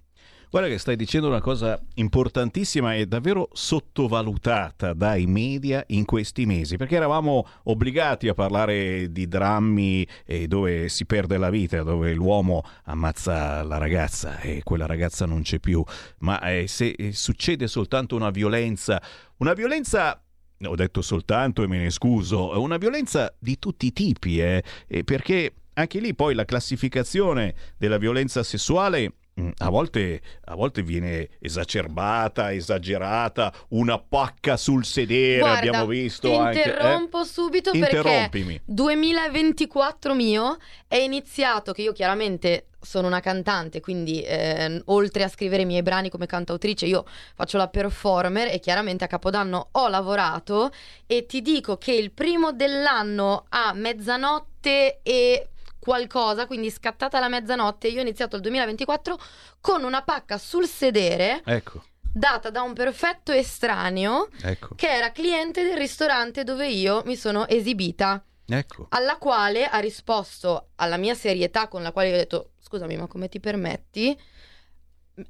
Guarda 0.50 0.68
che 0.68 0.78
stai 0.78 0.96
dicendo 0.96 1.28
una 1.28 1.40
cosa 1.40 1.80
importantissima 1.94 2.96
e 2.96 3.06
davvero 3.06 3.50
sottovalutata 3.52 4.94
dai 4.94 5.26
media 5.26 5.84
in 5.90 6.04
questi 6.04 6.44
mesi, 6.44 6.76
perché 6.76 6.96
eravamo 6.96 7.46
obbligati 7.62 8.26
a 8.26 8.34
parlare 8.34 9.12
di 9.12 9.28
drammi 9.28 10.04
eh, 10.26 10.48
dove 10.48 10.88
si 10.88 11.06
perde 11.06 11.38
la 11.38 11.50
vita, 11.50 11.84
dove 11.84 12.12
l'uomo 12.14 12.64
ammazza 12.86 13.62
la 13.62 13.78
ragazza 13.78 14.40
e 14.40 14.62
quella 14.64 14.86
ragazza 14.86 15.24
non 15.24 15.42
c'è 15.42 15.60
più, 15.60 15.84
ma 16.18 16.40
eh, 16.40 16.66
se 16.66 16.96
eh, 16.98 17.12
succede 17.12 17.68
soltanto 17.68 18.16
una 18.16 18.30
violenza, 18.30 19.00
una 19.36 19.52
violenza 19.52 20.20
ho 20.62 20.74
detto 20.74 21.00
soltanto 21.00 21.62
e 21.62 21.68
me 21.68 21.78
ne 21.78 21.90
scuso, 21.90 22.60
una 22.60 22.76
violenza 22.76 23.32
di 23.38 23.56
tutti 23.60 23.86
i 23.86 23.92
tipi, 23.92 24.40
eh, 24.40 24.64
perché 25.04 25.54
anche 25.74 26.00
lì 26.00 26.12
poi 26.12 26.34
la 26.34 26.44
classificazione 26.44 27.54
della 27.76 27.98
violenza 27.98 28.42
sessuale 28.42 29.12
a 29.56 29.70
volte, 29.70 30.20
a 30.44 30.54
volte 30.54 30.82
viene 30.82 31.28
esacerbata, 31.38 32.52
esagerata, 32.52 33.52
una 33.68 33.98
pacca 33.98 34.56
sul 34.56 34.84
sedere, 34.84 35.38
Guarda, 35.40 35.58
abbiamo 35.58 35.86
visto 35.86 36.28
ti 36.28 36.34
anche... 36.34 36.62
eh? 36.62 36.68
interrompo 36.68 37.24
subito 37.24 37.70
perché 37.70 37.96
Interrompimi. 37.96 38.60
2024 38.64 40.14
mio 40.14 40.58
è 40.86 40.96
iniziato 40.96 41.72
che 41.72 41.82
io 41.82 41.92
chiaramente 41.92 42.66
sono 42.80 43.06
una 43.06 43.20
cantante, 43.20 43.80
quindi 43.80 44.22
eh, 44.22 44.82
oltre 44.86 45.22
a 45.24 45.28
scrivere 45.28 45.62
i 45.62 45.66
miei 45.66 45.82
brani 45.82 46.08
come 46.08 46.26
cantautrice, 46.26 46.86
io 46.86 47.04
faccio 47.34 47.58
la 47.58 47.68
performer 47.68 48.48
e 48.48 48.58
chiaramente 48.58 49.04
a 49.04 49.06
Capodanno 49.06 49.68
ho 49.72 49.88
lavorato 49.88 50.70
e 51.06 51.26
ti 51.26 51.42
dico 51.42 51.76
che 51.76 51.92
il 51.92 52.10
primo 52.10 52.52
dell'anno 52.52 53.44
a 53.50 53.72
mezzanotte 53.74 55.00
e 55.02 55.49
qualcosa, 55.80 56.46
quindi 56.46 56.70
scattata 56.70 57.18
la 57.18 57.28
mezzanotte, 57.28 57.88
io 57.88 57.98
ho 57.98 58.02
iniziato 58.02 58.36
il 58.36 58.42
2024 58.42 59.18
con 59.60 59.82
una 59.82 60.02
pacca 60.02 60.38
sul 60.38 60.66
sedere 60.66 61.42
Ecco, 61.44 61.82
data 62.12 62.50
da 62.50 62.62
un 62.62 62.74
perfetto 62.74 63.32
estraneo 63.32 64.28
ecco, 64.42 64.74
che 64.76 64.88
era 64.88 65.10
cliente 65.10 65.64
del 65.64 65.76
ristorante 65.76 66.44
dove 66.44 66.68
io 66.68 67.02
mi 67.06 67.16
sono 67.16 67.48
esibita, 67.48 68.22
ecco. 68.46 68.86
alla 68.90 69.16
quale 69.16 69.66
ha 69.66 69.78
risposto 69.78 70.68
alla 70.76 70.96
mia 70.98 71.14
serietà 71.14 71.66
con 71.66 71.82
la 71.82 71.92
quale 71.92 72.08
io 72.08 72.14
ho 72.14 72.18
detto 72.18 72.50
scusami 72.60 72.96
ma 72.96 73.06
come 73.06 73.28
ti 73.28 73.40
permetti? 73.40 74.16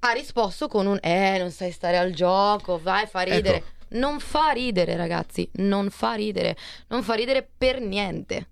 Ha 0.00 0.10
risposto 0.12 0.68
con 0.68 0.86
un 0.86 0.98
eh 1.00 1.38
non 1.38 1.50
sai 1.50 1.72
stare 1.72 1.96
al 1.96 2.12
gioco, 2.12 2.78
vai 2.78 3.06
fa 3.06 3.22
ridere. 3.22 3.56
Ecco. 3.56 3.78
Non 3.92 4.20
fa 4.20 4.50
ridere 4.50 4.94
ragazzi, 4.94 5.50
non 5.54 5.90
fa 5.90 6.12
ridere, 6.14 6.56
non 6.88 7.02
fa 7.02 7.14
ridere 7.14 7.48
per 7.56 7.80
niente. 7.80 8.50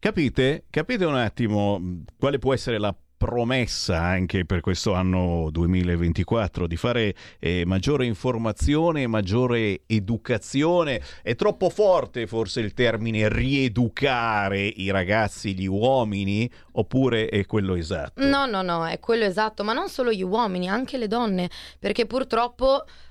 Capite? 0.00 0.64
Capite 0.70 1.04
un 1.04 1.14
attimo 1.14 1.78
mh, 1.78 2.04
quale 2.18 2.38
può 2.38 2.54
essere 2.54 2.78
la 2.78 2.96
promessa 3.18 4.00
anche 4.00 4.46
per 4.46 4.60
questo 4.60 4.94
anno 4.94 5.50
2024 5.50 6.66
di 6.66 6.76
fare 6.76 7.14
eh, 7.38 7.64
maggiore 7.66 8.06
informazione, 8.06 9.06
maggiore 9.06 9.82
educazione. 9.84 11.02
È 11.20 11.34
troppo 11.34 11.68
forte 11.68 12.26
forse 12.26 12.60
il 12.60 12.72
termine 12.72 13.28
rieducare 13.28 14.62
i 14.62 14.90
ragazzi, 14.90 15.54
gli 15.54 15.66
uomini, 15.66 16.50
oppure 16.72 17.26
è 17.26 17.44
quello 17.44 17.74
esatto? 17.74 18.26
No, 18.26 18.46
no, 18.46 18.62
no, 18.62 18.86
è 18.86 18.98
quello 19.00 19.26
esatto, 19.26 19.64
ma 19.64 19.74
non 19.74 19.90
solo 19.90 20.12
gli 20.12 20.22
uomini, 20.22 20.70
anche 20.70 20.96
le 20.96 21.08
donne, 21.08 21.50
perché 21.78 22.06
purtroppo 22.06 22.86
mm, 22.86 23.09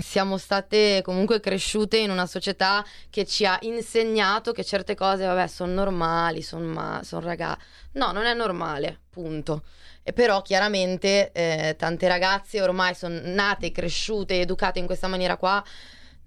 siamo 0.00 0.38
state 0.38 1.00
comunque 1.02 1.40
cresciute 1.40 1.98
in 1.98 2.10
una 2.10 2.26
società 2.26 2.84
che 3.10 3.24
ci 3.24 3.46
ha 3.46 3.58
insegnato 3.62 4.52
che 4.52 4.64
certe 4.64 4.94
cose, 4.94 5.24
vabbè, 5.24 5.46
sono 5.46 5.72
normali, 5.72 6.42
sono 6.42 6.66
ma- 6.66 7.00
son 7.04 7.20
ragazzi. 7.20 7.64
No, 7.92 8.10
non 8.12 8.24
è 8.24 8.34
normale, 8.34 8.98
punto. 9.10 9.62
E 10.02 10.12
però 10.12 10.42
chiaramente 10.42 11.30
eh, 11.32 11.76
tante 11.78 12.08
ragazze 12.08 12.60
ormai 12.60 12.94
sono 12.94 13.20
nate, 13.22 13.70
cresciute, 13.70 14.40
educate 14.40 14.80
in 14.80 14.86
questa 14.86 15.06
maniera 15.06 15.36
qua. 15.36 15.62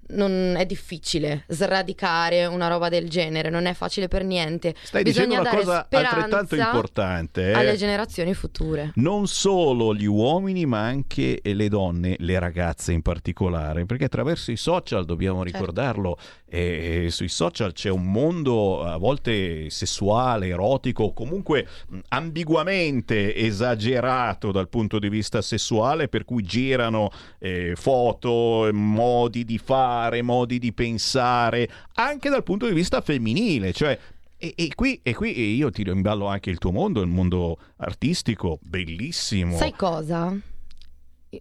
Non 0.08 0.56
è 0.56 0.66
difficile 0.66 1.46
sradicare 1.48 2.46
una 2.46 2.68
roba 2.68 2.90
del 2.90 3.10
genere, 3.10 3.50
non 3.50 3.66
è 3.66 3.74
facile 3.74 4.08
per 4.08 4.24
niente. 4.24 4.76
Stai 4.84 5.04
Bisogna 5.04 5.26
dicendo 5.26 5.42
una 5.42 5.50
dare 5.50 5.64
cosa 5.64 5.88
altrettanto 5.90 6.56
importante. 6.56 7.50
eh? 7.50 7.54
alle 7.54 7.76
generazioni 7.76 8.34
future. 8.34 8.92
non 8.96 9.28
solo 9.28 9.96
gli 9.96 10.06
uomini 10.06 10.66
ma 10.66 10.82
anche 10.82 11.40
le 11.44 11.70
donne, 11.70 12.16
le 12.20 12.38
ragazze 12.40 12.92
in 12.92 13.02
particolare, 13.02 13.86
perché 13.86 14.06
attraverso 14.06 14.52
i 14.52 14.58
social, 14.58 15.06
dobbiamo 15.06 15.42
Certo. 15.44 15.58
ricordarlo, 15.58 16.18
eh, 16.56 17.08
sui 17.10 17.28
social 17.28 17.74
c'è 17.74 17.90
un 17.90 18.10
mondo 18.10 18.82
a 18.82 18.96
volte 18.96 19.70
sessuale, 19.70 20.48
erotico, 20.48 21.12
comunque 21.12 21.68
ambiguamente 22.08 23.36
esagerato 23.36 24.54
dal 24.54 24.70
punto 24.70 24.98
di 24.98 25.10
vista 25.10 25.42
sessuale, 25.42 26.08
per 26.08 26.24
cui 26.24 26.44
girano 26.44 27.12
eh, 27.40 27.74
foto, 27.76 28.70
modi 28.72 29.44
di 29.44 29.58
fare, 29.58 30.22
modi 30.22 30.58
di 30.58 30.72
pensare, 30.72 31.70
anche 31.96 32.30
dal 32.30 32.44
punto 32.44 32.68
di 32.68 32.74
vista 32.74 33.02
femminile, 33.02 33.74
cioè 33.74 34.00
e, 34.38 34.54
e 34.56 34.70
qui, 34.76 35.00
e 35.04 35.14
qui 35.14 35.56
io 35.56 35.70
tiro 35.72 35.92
in 35.92 36.02
ballo 36.02 36.28
anche 36.28 36.50
il 36.50 36.58
tuo 36.58 36.72
mondo, 36.72 37.02
il 37.02 37.08
mondo 37.08 37.58
artistico, 37.78 38.60
bellissimo. 38.62 39.58
Sai 39.58 39.74
cosa? 39.74 40.34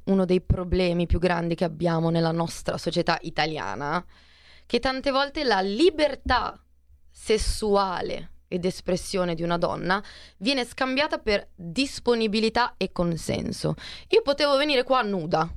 Uno 0.05 0.25
dei 0.25 0.41
problemi 0.41 1.07
più 1.07 1.21
grandi 1.21 1.55
che 1.55 1.63
abbiamo 1.63 2.11
nella 2.11 2.33
nostra 2.33 2.79
società 2.79 3.17
italiana, 3.23 4.05
che 4.67 4.81
tante 4.81 5.11
volte 5.11 5.45
la 5.45 5.61
libertà 5.61 6.59
sessuale 7.11 8.31
ed 8.49 8.65
espressione 8.65 9.35
di 9.35 9.43
una 9.43 9.59
donna 9.59 10.03
viene 10.39 10.65
scambiata 10.65 11.19
per 11.19 11.49
disponibilità 11.55 12.75
e 12.77 12.93
consenso. 12.93 13.75
Io 14.09 14.23
potevo 14.23 14.57
venire 14.57 14.83
qua 14.83 15.03
nuda, 15.03 15.49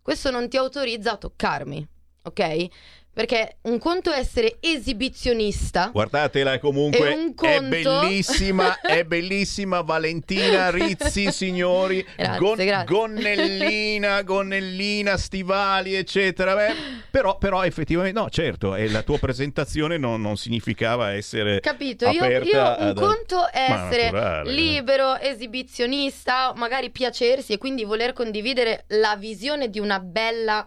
questo 0.00 0.30
non 0.30 0.48
ti 0.48 0.56
autorizza 0.56 1.12
a 1.12 1.16
toccarmi, 1.16 1.88
ok? 2.24 2.66
Perché 3.14 3.56
un 3.62 3.78
conto 3.78 4.10
è 4.10 4.18
essere 4.18 4.56
esibizionista. 4.60 5.90
Guardatela 5.92 6.58
comunque, 6.58 7.10
un 7.12 7.30
è 7.30 7.34
conto- 7.34 7.68
bellissima, 7.68 8.80
è 8.80 9.04
bellissima 9.04 9.82
Valentina 9.82 10.70
Rizzi, 10.70 11.30
signori. 11.30 12.04
Grazie, 12.16 12.64
grazie. 12.64 12.86
Gonnellina, 12.86 14.22
gonnellina, 14.22 15.18
stivali, 15.18 15.94
eccetera. 15.94 16.54
Beh, 16.54 16.74
però, 17.10 17.36
però 17.36 17.64
effettivamente, 17.64 18.18
no, 18.18 18.30
certo, 18.30 18.74
la 18.76 19.02
tua 19.02 19.18
presentazione 19.18 19.98
non, 19.98 20.22
non 20.22 20.38
significava 20.38 21.12
essere 21.12 21.60
Capito? 21.60 22.08
Io, 22.08 22.24
io 22.24 22.60
un 22.60 22.88
ad- 22.88 22.98
conto 22.98 23.50
è 23.50 23.68
Ma 23.68 23.86
essere 23.88 24.04
naturale, 24.10 24.52
libero, 24.52 25.18
esibizionista, 25.18 26.52
magari 26.56 26.90
piacersi 26.90 27.52
e 27.52 27.58
quindi 27.58 27.84
voler 27.84 28.14
condividere 28.14 28.84
la 28.88 29.16
visione 29.16 29.68
di 29.68 29.78
una 29.78 30.00
bella 30.00 30.66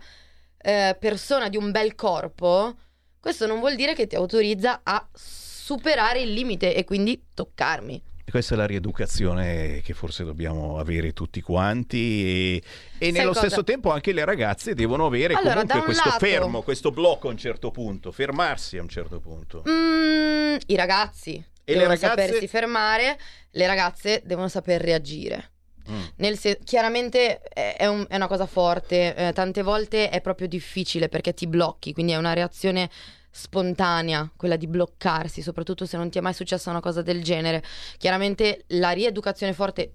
eh, 0.66 0.98
persona, 1.00 1.48
di 1.48 1.58
un 1.58 1.70
bel 1.70 1.94
corpo. 1.94 2.74
Questo 3.20 3.46
non 3.46 3.60
vuol 3.60 3.76
dire 3.76 3.94
che 3.94 4.08
ti 4.08 4.16
autorizza 4.16 4.82
a 4.84 5.08
superare 5.14 6.22
il 6.22 6.34
limite 6.34 6.74
e 6.76 6.84
quindi 6.84 7.28
toccarmi. 7.34 8.02
Questa 8.28 8.56
è 8.56 8.58
la 8.58 8.66
rieducazione 8.66 9.82
che 9.84 9.94
forse 9.94 10.24
dobbiamo 10.24 10.80
avere 10.80 11.14
tutti 11.14 11.42
quanti 11.42 12.58
e, 12.58 12.64
e 12.98 13.12
nello 13.12 13.30
cosa? 13.30 13.42
stesso 13.42 13.64
tempo 13.64 13.92
anche 13.92 14.12
le 14.12 14.26
ragazze 14.26 14.74
devono 14.74 15.06
avere 15.06 15.36
Allora, 15.36 15.62
comunque 15.64 15.84
questo 15.84 16.10
lato- 16.10 16.26
fermo, 16.26 16.62
questo 16.64 16.92
blocco 16.92 17.28
a 17.28 17.32
un 17.32 17.38
certo 17.38 17.70
punto, 17.72 18.12
fermarsi 18.12 18.78
a 18.78 18.82
un 18.82 18.90
certo 18.90 19.20
punto. 19.20 19.64
Mm, 19.70 20.56
I 20.66 20.76
ragazzi 20.76 21.36
E 21.36 21.74
devono 21.74 21.90
ragazze? 21.94 22.08
sapersi 22.08 22.48
fermare, 22.48 23.18
le 23.52 23.68
ragazze 23.68 24.22
devono 24.26 24.48
saper 24.48 24.82
reagire. 24.82 25.52
Mm. 25.90 26.34
Sen- 26.36 26.58
chiaramente 26.64 27.40
è, 27.42 27.76
è 27.78 27.86
un- 27.88 28.06
è 28.08 28.16
una 28.16 28.28
cosa 28.28 28.46
forte, 28.46 29.16
eh, 29.16 29.34
tante 29.34 29.62
volte 29.62 30.10
è 30.10 30.22
proprio 30.22 30.48
difficile 30.48 31.10
perché 31.10 31.34
ti 31.34 31.48
blocchi, 31.48 31.94
quindi 31.94 32.12
è 32.14 32.18
una 32.18 32.34
reazione 32.34 32.90
spontanea, 33.30 34.32
quella 34.36 34.56
di 34.56 34.66
bloccarsi, 34.68 35.42
soprattutto 35.42 35.86
se 35.86 35.98
non 35.98 36.10
ti 36.10 36.18
è 36.18 36.22
mai 36.22 36.34
successa 36.34 36.70
una 36.70 36.80
cosa 36.80 37.02
del 37.02 37.22
genere. 37.24 37.62
Chiaramente 37.98 38.64
la 38.68 38.92
rieducazione 38.92 39.54
forte, 39.54 39.92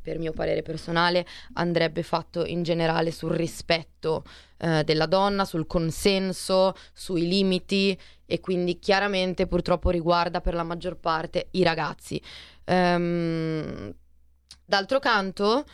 per 0.00 0.18
mio 0.18 0.32
parere 0.32 0.62
personale, 0.62 1.26
andrebbe 1.54 2.02
fatto 2.02 2.44
in 2.46 2.62
generale 2.62 3.10
sul 3.12 3.32
rispetto 3.32 4.24
eh, 4.56 4.82
della 4.84 5.04
donna, 5.06 5.44
sul 5.44 5.66
consenso, 5.66 6.74
sui 6.94 7.28
limiti 7.28 7.98
e 8.24 8.40
quindi 8.40 8.78
chiaramente 8.78 9.46
purtroppo 9.46 9.90
riguarda 9.90 10.40
per 10.40 10.54
la 10.54 10.62
maggior 10.62 10.96
parte 10.96 11.48
i 11.52 11.62
ragazzi. 11.62 12.20
Ehm, 12.64 13.94
d'altro 14.68 14.98
canto, 14.98 15.64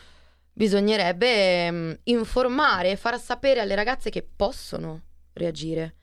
bisognerebbe 0.53 1.65
ehm, 1.65 1.99
informare 2.03 2.91
e 2.91 2.95
far 2.95 3.19
sapere 3.19 3.59
alle 3.59 3.75
ragazze 3.75 4.09
che 4.09 4.23
possono 4.23 5.01
reagire, 5.33 5.95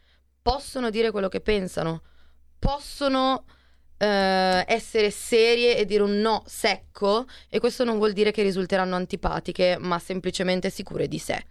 possono 0.43 0.91
dire 0.91 1.11
quello 1.11 1.29
che 1.29 1.41
pensano, 1.41 2.03
possono 2.59 3.47
eh, 3.97 4.65
essere 4.69 5.11
serie 5.11 5.79
e 5.79 5.87
dire 5.87 6.03
un 6.03 6.21
no 6.21 6.43
secco 6.45 7.25
e 7.49 7.61
questo 7.61 7.83
non 7.83 7.97
vuol 7.97 8.13
dire 8.13 8.31
che 8.31 8.43
risulteranno 8.43 8.95
antipatiche, 8.95 9.79
ma 9.81 9.99
semplicemente 9.99 10.69
sicure 10.69 11.09
di 11.09 11.19
sé. 11.19 11.43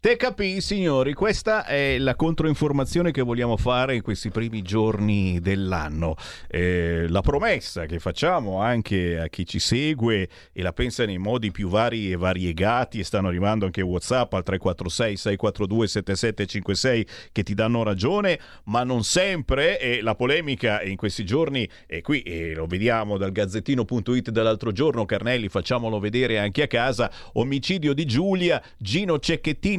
Te 0.00 0.14
capì, 0.14 0.60
signori, 0.60 1.12
questa 1.12 1.66
è 1.66 1.98
la 1.98 2.14
controinformazione 2.14 3.10
che 3.10 3.20
vogliamo 3.20 3.56
fare 3.56 3.96
in 3.96 4.02
questi 4.02 4.30
primi 4.30 4.62
giorni 4.62 5.40
dell'anno. 5.40 6.14
Eh, 6.46 7.06
la 7.08 7.20
promessa 7.20 7.84
che 7.84 7.98
facciamo 7.98 8.60
anche 8.60 9.18
a 9.18 9.26
chi 9.26 9.44
ci 9.44 9.58
segue 9.58 10.28
e 10.52 10.62
la 10.62 10.72
pensa 10.72 11.04
nei 11.04 11.18
modi 11.18 11.50
più 11.50 11.68
vari 11.68 12.12
e 12.12 12.16
variegati, 12.16 13.00
e 13.00 13.04
stanno 13.04 13.26
arrivando 13.26 13.64
anche 13.64 13.82
WhatsApp 13.82 14.34
al 14.34 14.44
346-642-7756 14.46 17.06
che 17.32 17.42
ti 17.42 17.54
danno 17.54 17.82
ragione, 17.82 18.38
ma 18.66 18.84
non 18.84 19.02
sempre. 19.02 19.80
E 19.80 20.00
la 20.00 20.14
polemica 20.14 20.80
in 20.80 20.94
questi 20.94 21.24
giorni 21.24 21.68
è 21.88 22.02
qui, 22.02 22.22
e 22.22 22.54
lo 22.54 22.66
vediamo 22.66 23.18
dal 23.18 23.32
gazzettino.it 23.32 24.30
dall'altro 24.30 24.70
giorno, 24.70 25.04
Carnelli, 25.04 25.48
facciamolo 25.48 25.98
vedere 25.98 26.38
anche 26.38 26.62
a 26.62 26.68
casa. 26.68 27.10
Omicidio 27.32 27.92
di 27.92 28.04
Giulia, 28.04 28.62
Gino 28.76 29.18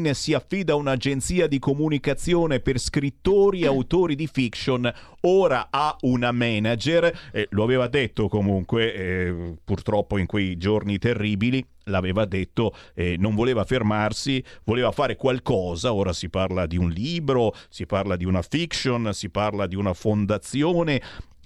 Cecchettin 0.10 0.14
si 0.14 0.34
affida 0.34 0.74
a 0.74 0.76
un'agenzia 0.76 1.48
di 1.48 1.60
comunicazione 1.60 2.60
per 2.60 2.80
scrittori 2.80 3.62
e 3.62 3.68
autori 3.68 4.16
di 4.16 4.28
fiction, 4.28 4.92
ora 5.22 5.68
ha 5.70 5.96
una 6.02 6.32
manager, 6.32 7.18
Eh, 7.32 7.48
lo 7.52 7.64
aveva 7.64 7.88
detto 7.88 8.28
comunque, 8.28 8.94
eh, 8.94 9.56
purtroppo 9.64 10.18
in 10.18 10.26
quei 10.26 10.58
giorni 10.58 10.98
terribili, 10.98 11.64
l'aveva 11.86 12.26
detto, 12.26 12.74
eh, 12.94 13.16
non 13.18 13.36
voleva 13.36 13.64
fermarsi, 13.64 14.44
voleva 14.64 14.92
fare 14.92 15.16
qualcosa, 15.16 15.94
ora 15.94 16.14
si 16.14 16.30
parla 16.30 16.66
di 16.66 16.78
un 16.78 16.90
libro, 16.90 17.54
si 17.70 17.86
parla 17.86 18.16
di 18.16 18.26
una 18.26 18.42
fiction, 18.42 19.14
si 19.14 19.30
parla 19.30 19.68
di 19.68 19.76
una 19.76 19.94
fondazione, 19.94 21.02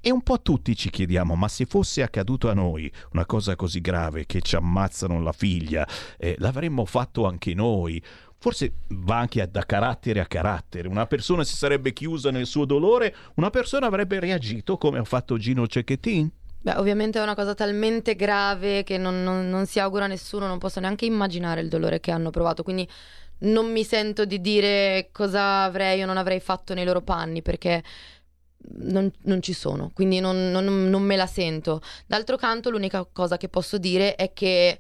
e 0.06 0.12
un 0.12 0.22
po' 0.22 0.42
tutti 0.42 0.76
ci 0.76 0.90
chiediamo, 0.90 1.34
ma 1.36 1.48
se 1.48 1.66
fosse 1.66 2.02
accaduto 2.02 2.50
a 2.50 2.54
noi 2.54 2.92
una 3.14 3.26
cosa 3.26 3.56
così 3.56 3.80
grave 3.80 4.26
che 4.26 4.42
ci 4.42 4.58
ammazzano 4.58 5.22
la 5.22 5.32
figlia, 5.32 5.88
eh, 6.18 6.36
l'avremmo 6.40 6.84
fatto 6.84 7.26
anche 7.26 7.54
noi? 7.54 8.02
Forse 8.44 8.74
va 8.90 9.20
anche 9.20 9.48
da 9.50 9.66
carattere 9.66 10.20
a 10.20 10.26
carattere. 10.26 10.90
Una 10.90 11.08
persona 11.08 11.46
si 11.46 11.56
sarebbe 11.56 11.94
chiusa 11.94 12.30
nel 12.30 12.46
suo 12.46 12.66
dolore, 12.66 13.16
una 13.36 13.50
persona 13.50 13.88
avrebbe 13.88 14.20
reagito 14.20 14.76
come 14.76 15.00
ha 15.00 15.04
fatto 15.06 15.38
Gino 15.38 15.66
Cecchettin? 15.66 16.30
Beh, 16.60 16.76
ovviamente 16.76 17.20
è 17.20 17.24
una 17.24 17.36
cosa 17.36 17.54
talmente 17.54 18.18
grave 18.18 18.84
che 18.84 18.98
non, 18.98 19.24
non- 19.24 19.48
non 19.50 19.66
si 19.66 19.80
augura 19.80 20.04
a 20.04 20.08
nessuno, 20.10 20.46
non 20.46 20.58
posso 20.58 20.82
neanche 20.82 21.06
immaginare 21.06 21.62
il 21.62 21.70
dolore 21.70 22.02
che 22.02 22.12
hanno 22.12 22.32
provato, 22.32 22.64
quindi 22.64 22.86
non 23.44 23.72
mi 23.72 23.86
sento 23.86 24.26
di 24.26 24.42
dire 24.42 25.08
cosa 25.14 25.64
avrei 25.64 26.04
o 26.04 26.06
non 26.06 26.18
avrei 26.18 26.42
fatto 26.42 26.74
nei 26.74 26.84
loro 26.84 27.02
panni 27.02 27.42
perché 27.42 27.82
non, 28.80 29.10
non 29.22 29.42
ci 29.42 29.54
sono, 29.54 29.90
quindi 29.94 30.20
non, 30.20 30.52
non- 30.52 30.90
non 30.90 31.02
me 31.02 31.16
la 31.16 31.28
sento. 31.28 31.82
D'altro 32.06 32.36
canto 32.36 32.70
l'unica 32.70 33.08
cosa 33.10 33.38
che 33.38 33.48
posso 33.48 33.78
dire 33.78 34.16
è 34.16 34.34
che 34.34 34.78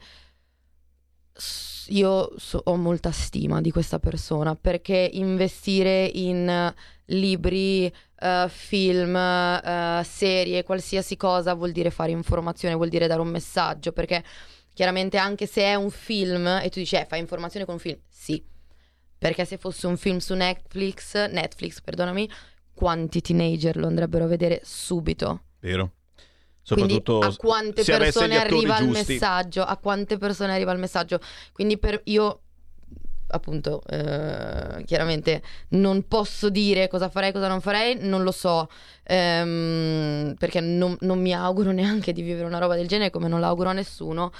io 1.87 2.31
so- 2.37 2.61
ho 2.63 2.75
molta 2.75 3.11
stima 3.11 3.61
di 3.61 3.71
questa 3.71 3.99
persona 3.99 4.55
perché 4.55 5.09
investire 5.13 6.05
in 6.05 6.47
eh, 6.47 6.75
libri, 7.05 7.91
eh, 8.19 8.45
film, 8.49 9.15
eh, 9.15 10.01
serie, 10.03 10.63
qualsiasi 10.63 11.17
cosa 11.17 11.53
vuol 11.53 11.71
dire 11.71 11.89
fare 11.89 12.11
informazione, 12.11 12.75
vuol 12.75 12.89
dire 12.89 13.07
dare 13.07 13.21
un 13.21 13.29
messaggio 13.29 13.91
perché 13.91 14.23
chiaramente 14.73 15.17
anche 15.17 15.45
se 15.45 15.61
è 15.61 15.75
un 15.75 15.89
film 15.89 16.47
e 16.47 16.69
tu 16.69 16.79
dici 16.79 16.95
eh, 16.95 17.05
fai 17.05 17.19
informazione 17.19 17.65
con 17.65 17.75
un 17.75 17.79
film, 17.79 17.97
sì, 18.09 18.43
perché 19.17 19.45
se 19.45 19.57
fosse 19.57 19.87
un 19.87 19.97
film 19.97 20.17
su 20.17 20.33
Netflix, 20.33 21.29
Netflix, 21.29 21.81
perdonami, 21.81 22.29
quanti 22.73 23.21
teenager 23.21 23.77
lo 23.77 23.87
andrebbero 23.87 24.25
a 24.25 24.27
vedere 24.27 24.61
subito. 24.63 25.43
Vero? 25.59 25.91
Quindi 26.65 26.93
Soprattutto 26.93 27.19
a 27.19 27.35
quante 27.35 27.83
persone 27.83 28.37
arriva 28.37 28.77
il 28.79 28.87
giusti. 28.87 29.13
messaggio? 29.13 29.63
A 29.63 29.77
quante 29.77 30.17
persone 30.17 30.53
arriva 30.53 30.71
il 30.71 30.79
messaggio? 30.79 31.19
Quindi 31.51 31.77
per 31.77 31.99
io 32.05 32.39
appunto 33.27 33.81
eh, 33.89 34.83
chiaramente 34.85 35.41
non 35.69 36.07
posso 36.07 36.49
dire 36.49 36.87
cosa 36.87 37.09
farei, 37.09 37.31
cosa 37.31 37.47
non 37.47 37.61
farei, 37.61 37.97
non 37.99 38.23
lo 38.23 38.31
so 38.31 38.69
ehm, 39.03 40.35
perché 40.37 40.59
non, 40.61 40.95
non 41.01 41.19
mi 41.19 41.33
auguro 41.33 41.71
neanche 41.73 42.13
di 42.13 42.21
vivere 42.21 42.45
una 42.45 42.59
roba 42.59 42.75
del 42.75 42.87
genere 42.87 43.09
come 43.09 43.27
non 43.27 43.39
l'auguro 43.39 43.69
a 43.69 43.73
nessuno. 43.73 44.31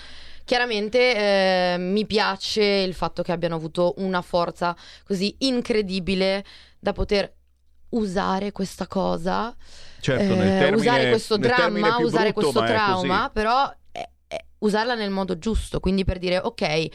Chiaramente 0.46 1.16
eh, 1.16 1.78
mi 1.78 2.06
piace 2.06 2.64
il 2.64 2.94
fatto 2.94 3.24
che 3.24 3.32
abbiano 3.32 3.56
avuto 3.56 3.94
una 3.98 4.22
forza 4.22 4.76
così 5.06 5.34
incredibile 5.40 6.44
da 6.80 6.92
poter 6.92 7.34
usare 7.94 8.52
questa 8.52 8.88
cosa. 8.88 9.56
Certo, 10.00 10.24
eh, 10.24 10.28
termine- 10.38 10.76
usare 10.76 11.10
questo 11.10 11.38
dramma, 11.38 11.98
usare 11.98 12.32
brutto, 12.32 12.52
questo 12.52 12.60
trauma, 12.64 13.30
però 13.32 13.74
è- 13.92 14.10
è 14.28 14.46
usarla 14.60 14.96
nel 14.96 15.10
modo 15.12 15.38
giusto, 15.38 15.80
quindi 15.80 16.04
per 16.04 16.18
dire 16.20 16.38
ok, 16.38 16.88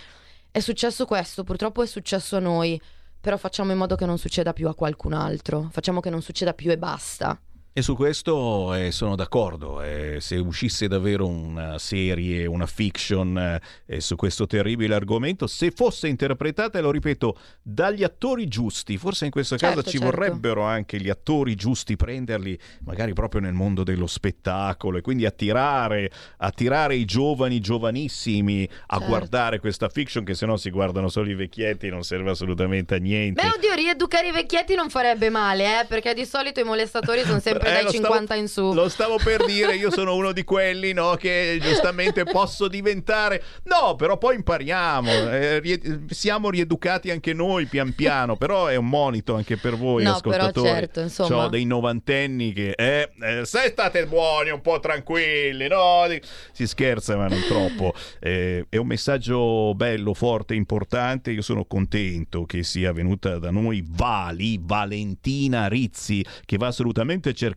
è 0.50 0.60
successo 0.60 1.04
questo, 1.06 1.42
purtroppo 1.44 1.82
è 1.82 1.86
successo 1.86 2.36
a 2.36 2.40
noi, 2.40 2.80
però 3.20 3.36
facciamo 3.36 3.72
in 3.72 3.78
modo 3.78 3.96
che 3.96 4.06
non 4.06 4.18
succeda 4.18 4.52
più 4.52 4.68
a 4.68 4.74
qualcun 4.74 5.12
altro, 5.12 5.68
facciamo 5.72 6.00
che 6.00 6.10
non 6.10 6.22
succeda 6.22 6.52
più 6.52 6.70
e 6.70 6.78
basta. 6.78 7.38
E 7.78 7.82
su 7.82 7.94
questo 7.94 8.74
eh, 8.74 8.90
sono 8.90 9.14
d'accordo. 9.14 9.82
eh, 9.82 10.16
se 10.18 10.34
uscisse 10.34 10.88
davvero 10.88 11.28
una 11.28 11.78
serie, 11.78 12.44
una 12.44 12.66
fiction 12.66 13.60
eh, 13.86 14.00
su 14.00 14.16
questo 14.16 14.48
terribile 14.48 14.96
argomento, 14.96 15.46
se 15.46 15.70
fosse 15.70 16.08
interpretata, 16.08 16.80
lo 16.80 16.90
ripeto, 16.90 17.38
dagli 17.62 18.02
attori 18.02 18.48
giusti, 18.48 18.96
forse 18.98 19.26
in 19.26 19.30
questo 19.30 19.54
caso 19.54 19.74
Certo, 19.76 19.90
ci 19.90 19.98
certo. 19.98 20.16
vorrebbero 20.16 20.64
anche 20.64 20.98
gli 20.98 21.08
attori 21.08 21.54
giusti, 21.54 21.94
prenderli 21.94 22.58
magari 22.80 23.12
proprio 23.12 23.42
nel 23.42 23.52
mondo 23.52 23.84
dello 23.84 24.08
spettacolo 24.08 24.98
e 24.98 25.00
quindi 25.00 25.24
attirare, 25.24 26.10
attirare 26.38 26.96
i 26.96 27.04
giovani, 27.04 27.60
giovanissimi 27.60 28.68
a 28.88 28.96
Certo. 28.96 29.06
guardare 29.06 29.60
questa 29.60 29.88
fiction 29.88 30.24
che 30.24 30.34
se 30.34 30.46
no 30.46 30.56
si 30.56 30.70
guardano 30.70 31.08
solo 31.08 31.30
i 31.30 31.34
vecchietti, 31.34 31.88
non 31.90 32.02
serve 32.02 32.30
assolutamente 32.30 32.96
a 32.96 32.98
niente. 32.98 33.40
Beh, 33.40 33.52
oddio, 33.56 33.74
rieducare 33.74 34.26
i 34.26 34.32
vecchietti 34.32 34.74
non 34.74 34.90
farebbe 34.90 35.30
male, 35.30 35.82
eh, 35.82 35.86
perché 35.86 36.12
di 36.12 36.24
solito 36.24 36.58
i 36.58 36.64
molestatori 36.64 37.22
sono 37.22 37.38
sempre 37.38 37.66
Eh, 37.68 37.72
dai 37.72 37.84
lo 37.84 37.90
50 37.90 38.24
stavo- 38.24 38.40
in 38.40 38.48
su. 38.48 38.72
Lo 38.72 38.88
stavo 38.88 39.16
per 39.22 39.44
dire, 39.44 39.74
io 39.76 39.90
sono 39.90 40.14
uno 40.14 40.32
di 40.32 40.44
quelli 40.44 40.92
no, 40.92 41.14
che 41.16 41.58
giustamente 41.60 42.24
posso 42.24 42.68
diventare. 42.68 43.42
No, 43.64 43.94
però 43.96 44.16
poi 44.18 44.36
impariamo, 44.36 45.10
eh, 45.30 45.58
rie- 45.60 45.80
siamo 46.08 46.50
rieducati 46.50 47.10
anche 47.10 47.32
noi 47.32 47.66
pian 47.66 47.94
piano, 47.94 48.36
però 48.36 48.66
è 48.66 48.76
un 48.76 48.88
monito 48.88 49.34
anche 49.34 49.56
per 49.56 49.76
voi 49.76 50.04
No, 50.04 50.18
però 50.20 50.34
ascoltatori. 50.36 50.68
certo, 50.68 51.00
insomma. 51.00 51.28
C'ho 51.44 51.48
dei 51.48 51.64
novantenni 51.64 52.52
che 52.52 52.70
eh, 52.76 53.10
eh, 53.20 53.44
se 53.44 53.68
state 53.68 54.06
buoni, 54.06 54.50
un 54.50 54.60
po' 54.60 54.80
tranquilli, 54.80 55.68
no? 55.68 56.04
Si 56.52 56.66
scherza, 56.66 57.16
ma 57.16 57.26
non 57.28 57.40
troppo. 57.46 57.92
Eh, 58.20 58.66
è 58.68 58.76
un 58.76 58.86
messaggio 58.86 59.74
bello, 59.74 60.14
forte, 60.14 60.54
importante. 60.54 61.30
Io 61.30 61.42
sono 61.42 61.64
contento 61.64 62.44
che 62.44 62.62
sia 62.62 62.92
venuta 62.92 63.38
da 63.38 63.50
noi 63.50 63.84
Vali, 63.86 64.58
Valentina 64.60 65.66
Rizzi, 65.68 66.24
che 66.44 66.56
va 66.56 66.68
assolutamente 66.68 67.32
cercata 67.34 67.47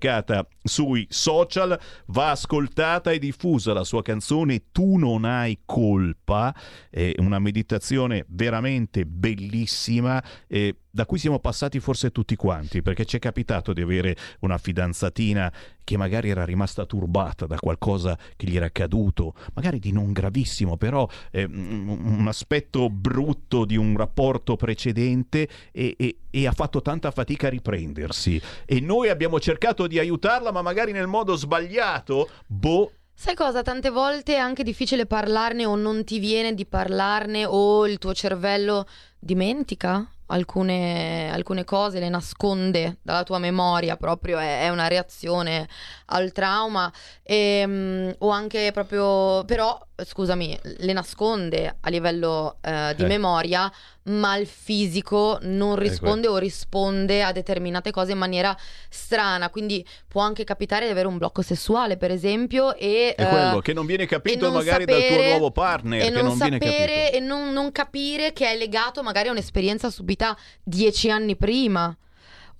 sui 0.64 1.06
social, 1.10 1.80
va 2.08 2.32
ascoltata 2.32 3.12
e 3.12 3.20
diffusa 3.20 3.74
la 3.74 3.84
sua 3.84 4.02
canzone 4.02 4.72
Tu 4.72 4.98
non 4.98 5.26
hai 5.26 5.62
colpa, 5.66 6.56
è 6.90 7.14
una 7.18 7.40
meditazione 7.40 8.26
veramente 8.30 9.06
bellissima. 9.06 10.24
eh, 10.48 10.76
da 10.92 11.06
cui 11.06 11.18
siamo 11.18 11.40
passati 11.40 11.80
forse 11.80 12.12
tutti 12.12 12.36
quanti, 12.36 12.82
perché 12.82 13.06
ci 13.06 13.16
è 13.16 13.20
capitato 13.20 13.72
di 13.74 13.82
avere 13.82 14.16
una 14.42 14.58
fidanzatina 14.58 15.52
che 15.84 15.98
magari 15.98 16.30
era 16.30 16.46
rimasta 16.46 16.86
turbata 16.86 17.46
da 17.46 17.58
qualcosa 17.58 18.18
che 18.36 18.46
gli 18.48 18.58
era 18.58 18.66
accaduto, 18.66 19.34
magari 19.54 19.80
di 19.80 19.92
non 19.92 20.12
gravissimo, 20.12 20.78
però 20.78 21.08
eh, 21.32 21.46
un 21.46 22.26
aspetto 22.28 22.90
brutto 22.90 23.66
di 23.66 23.78
un 23.78 23.96
rapporto 23.96 24.56
precedente 24.58 25.48
e, 25.72 25.96
e- 25.98 26.18
e 26.30 26.48
ha 26.48 26.52
fatto 26.52 26.82
tanta 26.82 27.12
fatica 27.12 27.48
a 27.48 27.50
riprendersi. 27.50 28.42
E 28.66 28.80
noi 28.80 29.10
abbiamo 29.10 29.40
cercato 29.40 29.88
di 29.88 29.98
aiutarla, 30.00 30.52
ma 30.52 30.62
magari 30.62 30.92
nel 30.92 31.08
modo 31.08 31.36
sbagliato. 31.36 32.30
Boh, 32.48 32.92
Sai 33.14 33.36
cosa? 33.36 33.62
Tante 33.62 33.92
volte 33.92 34.34
è 34.34 34.38
anche 34.38 34.64
difficile 34.64 35.06
parlarne 35.06 35.64
o 35.66 35.76
non 35.76 36.04
ti 36.04 36.18
viene 36.18 36.56
di 36.56 36.66
parlarne 36.66 37.46
o 37.46 37.86
il 37.86 38.00
tuo 38.00 38.16
cervello 38.16 38.88
dimentica 39.20 40.10
alcune, 40.32 41.30
alcune 41.32 41.64
cose, 41.64 42.00
le 42.00 42.10
nasconde 42.10 42.98
dalla 43.02 43.24
tua 43.24 43.38
memoria, 43.38 43.98
proprio 43.98 44.38
è, 44.40 44.64
è 44.64 44.70
una 44.70 44.88
reazione 44.88 45.68
al 46.08 46.32
trauma. 46.32 46.92
Ehm, 47.24 48.14
o 48.20 48.30
anche 48.30 48.72
proprio, 48.74 49.44
però 49.46 49.80
scusami, 50.04 50.58
le 50.80 50.94
nasconde 50.94 51.78
a 51.80 51.90
livello 51.90 52.58
eh, 52.62 52.94
di 52.96 53.04
Eh. 53.04 53.08
memoria, 53.08 53.72
ma 54.06 54.36
il 54.36 54.48
fisico 54.48 55.38
non 55.44 55.78
Eh, 55.78 55.82
risponde 55.82 56.28
o 56.28 56.38
risponde 56.38 57.22
a 57.22 57.32
determinate 57.32 57.92
cose 57.92 58.14
in 58.14 58.18
maniera 58.18 58.58
strana, 58.90 59.50
quindi 59.50 59.86
può 60.08 60.22
anche 60.22 60.44
capitare 60.44 60.86
di 60.86 60.92
avere 60.92 61.08
un 61.08 61.18
blocco 61.18 61.44
sessuale, 61.44 61.98
per 61.98 62.10
esempio, 62.10 62.76
e 62.76 63.14
è 63.16 63.22
eh, 63.22 63.28
quello 63.28 63.60
che 63.60 63.74
non 63.74 63.86
viene 63.86 64.08
capito 64.08 64.46
non 64.46 64.56
magari 64.56 64.86
dal 64.86 64.96
tuo 64.96 65.08
sapere- 65.08 65.30
nuovo 65.30 65.52
partner, 65.52 66.02
e 66.02 66.04
che 66.06 66.10
non, 66.10 66.26
non 66.26 66.38
viene 66.38 66.58
sapere 66.60 67.14
e 67.14 67.20
non, 67.20 67.54
non 67.54 67.72
capire 67.72 68.34
che 68.34 68.50
è 68.52 68.58
legato 68.58 69.04
magari 69.04 69.28
a 69.28 69.32
un'esperienza 69.32 69.92
subita 69.92 70.21
dieci 70.64 71.10
anni 71.10 71.36
prima. 71.36 71.96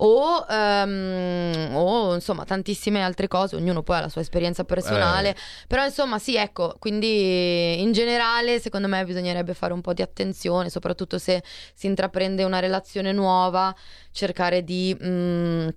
O, 0.04 0.44
ehm, 0.50 1.76
o, 1.76 2.14
insomma 2.14 2.44
tantissime 2.44 3.02
altre 3.04 3.28
cose, 3.28 3.54
ognuno 3.54 3.82
poi 3.84 3.98
ha 3.98 4.00
la 4.00 4.08
sua 4.08 4.20
esperienza 4.20 4.64
personale, 4.64 5.28
Eh. 5.30 5.36
però 5.68 5.84
insomma 5.84 6.18
sì 6.18 6.34
ecco, 6.34 6.74
quindi 6.80 7.80
in 7.80 7.92
generale 7.92 8.58
secondo 8.58 8.88
me 8.88 9.04
bisognerebbe 9.04 9.54
fare 9.54 9.72
un 9.72 9.80
po' 9.80 9.92
di 9.92 10.02
attenzione, 10.02 10.70
soprattutto 10.70 11.18
se 11.18 11.44
si 11.72 11.86
intraprende 11.86 12.42
una 12.42 12.58
relazione 12.58 13.12
nuova, 13.12 13.72
cercare 14.10 14.64
di 14.64 14.96
mm, 15.00 15.68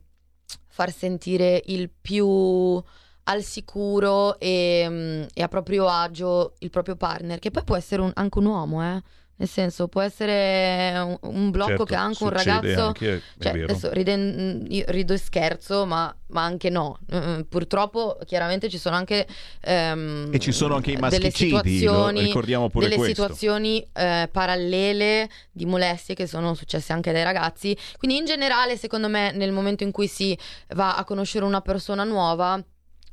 far 0.67 0.91
sentire 0.91 1.61
il 1.67 1.91
più 1.91 2.81
al 3.27 3.43
sicuro 3.43 4.39
e, 4.39 4.85
mm, 4.89 5.23
e 5.35 5.43
a 5.43 5.47
proprio 5.47 5.87
agio 5.87 6.53
il 6.59 6.71
proprio 6.71 6.95
partner, 6.95 7.37
che 7.37 7.51
poi 7.51 7.63
può 7.63 7.75
essere 7.75 8.01
un- 8.01 8.11
anche 8.15 8.39
un 8.39 8.45
uomo, 8.45 8.83
eh. 8.83 9.01
Nel 9.37 9.49
senso, 9.49 9.89
può 9.89 9.99
essere 9.99 10.97
un, 10.97 11.17
un 11.33 11.51
blocco 11.51 11.69
Certo, 11.69 11.83
che 11.83 11.95
ha 11.95 12.01
anche 12.01 12.23
un 12.23 12.29
ragazzo. 12.29 12.85
anche, 12.85 13.15
è 13.15 13.21
cioè, 13.43 13.61
adesso 13.63 13.91
riden- 13.91 14.65
io 14.69 14.85
rido 14.87 15.11
e 15.13 15.17
scherzo, 15.17 15.85
ma, 15.85 16.15
ma 16.27 16.43
anche 16.45 16.69
no. 16.69 16.97
Mm, 17.13 17.41
Purtroppo, 17.41 18.17
chiaramente 18.25 18.69
ci 18.69 18.77
sono 18.77 18.95
anche. 18.95 19.27
ehm, 19.59 20.29
E 20.31 20.39
ci 20.39 20.53
sono 20.53 20.75
anche 20.75 20.91
i 20.91 20.93
delle 20.93 21.01
maschicidi, 21.09 21.49
lo 21.49 21.57
situazioni, 21.57 22.21
ricordiamo 22.21 22.69
pure 22.69 22.85
delle 22.87 22.97
questo. 22.97 23.23
situazioni 23.23 23.85
eh, 23.91 24.29
parallele 24.31 25.29
di 25.51 25.65
molestie 25.65 26.15
che 26.15 26.27
sono 26.27 26.53
successe 26.53 26.93
anche 26.93 27.11
dai 27.11 27.23
ragazzi. 27.23 27.77
Quindi, 27.97 28.15
in 28.17 28.25
generale, 28.25 28.77
secondo 28.77 29.09
me, 29.09 29.33
nel 29.33 29.51
momento 29.51 29.83
in 29.83 29.91
cui 29.91 30.07
si 30.07 30.37
va 30.75 30.95
a 30.95 31.03
conoscere 31.03 31.43
una 31.43 31.59
persona 31.59 32.05
nuova. 32.05 32.63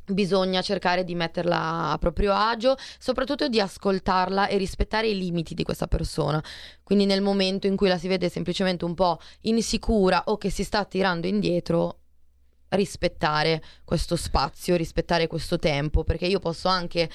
Bisogna 0.05 0.63
cercare 0.63 1.05
di 1.05 1.15
metterla 1.15 1.91
a 1.91 1.99
proprio 1.99 2.33
agio, 2.35 2.77
soprattutto 2.99 3.49
di 3.49 3.61
ascoltarla 3.61 4.49
e 4.49 4.57
rispettare 4.57 5.09
i 5.09 5.17
limiti 5.17 5.55
di 5.55 5.63
questa 5.63 5.87
persona. 5.87 6.43
Quindi 6.83 7.07
nel 7.07 7.23
momento 7.23 7.67
in 7.67 7.77
cui 7.77 7.89
la 7.89 7.99
si 7.99 8.09
vede 8.09 8.29
semplicemente 8.29 8.85
un 8.85 8.95
po' 8.95 9.19
insicura 9.43 10.25
o 10.27 10.39
che 10.39 10.51
si 10.51 10.65
sta 10.65 10.85
tirando 10.85 11.27
indietro, 11.29 11.99
rispettare 12.71 13.63
questo 13.85 14.17
spazio, 14.17 14.77
rispettare 14.77 15.27
questo 15.27 15.59
tempo, 15.59 16.05
perché 16.05 16.27
io 16.27 16.39
posso 16.39 16.69
anche 16.69 17.09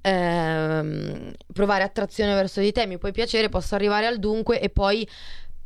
ehm, 0.00 1.32
provare 1.52 1.82
attrazione 1.82 2.34
verso 2.34 2.60
di 2.60 2.72
te, 2.72 2.86
mi 2.86 2.98
puoi 2.98 3.12
piacere, 3.12 3.48
posso 3.48 3.74
arrivare 3.74 4.06
al 4.06 4.18
dunque 4.18 4.60
e 4.60 4.68
poi 4.68 5.08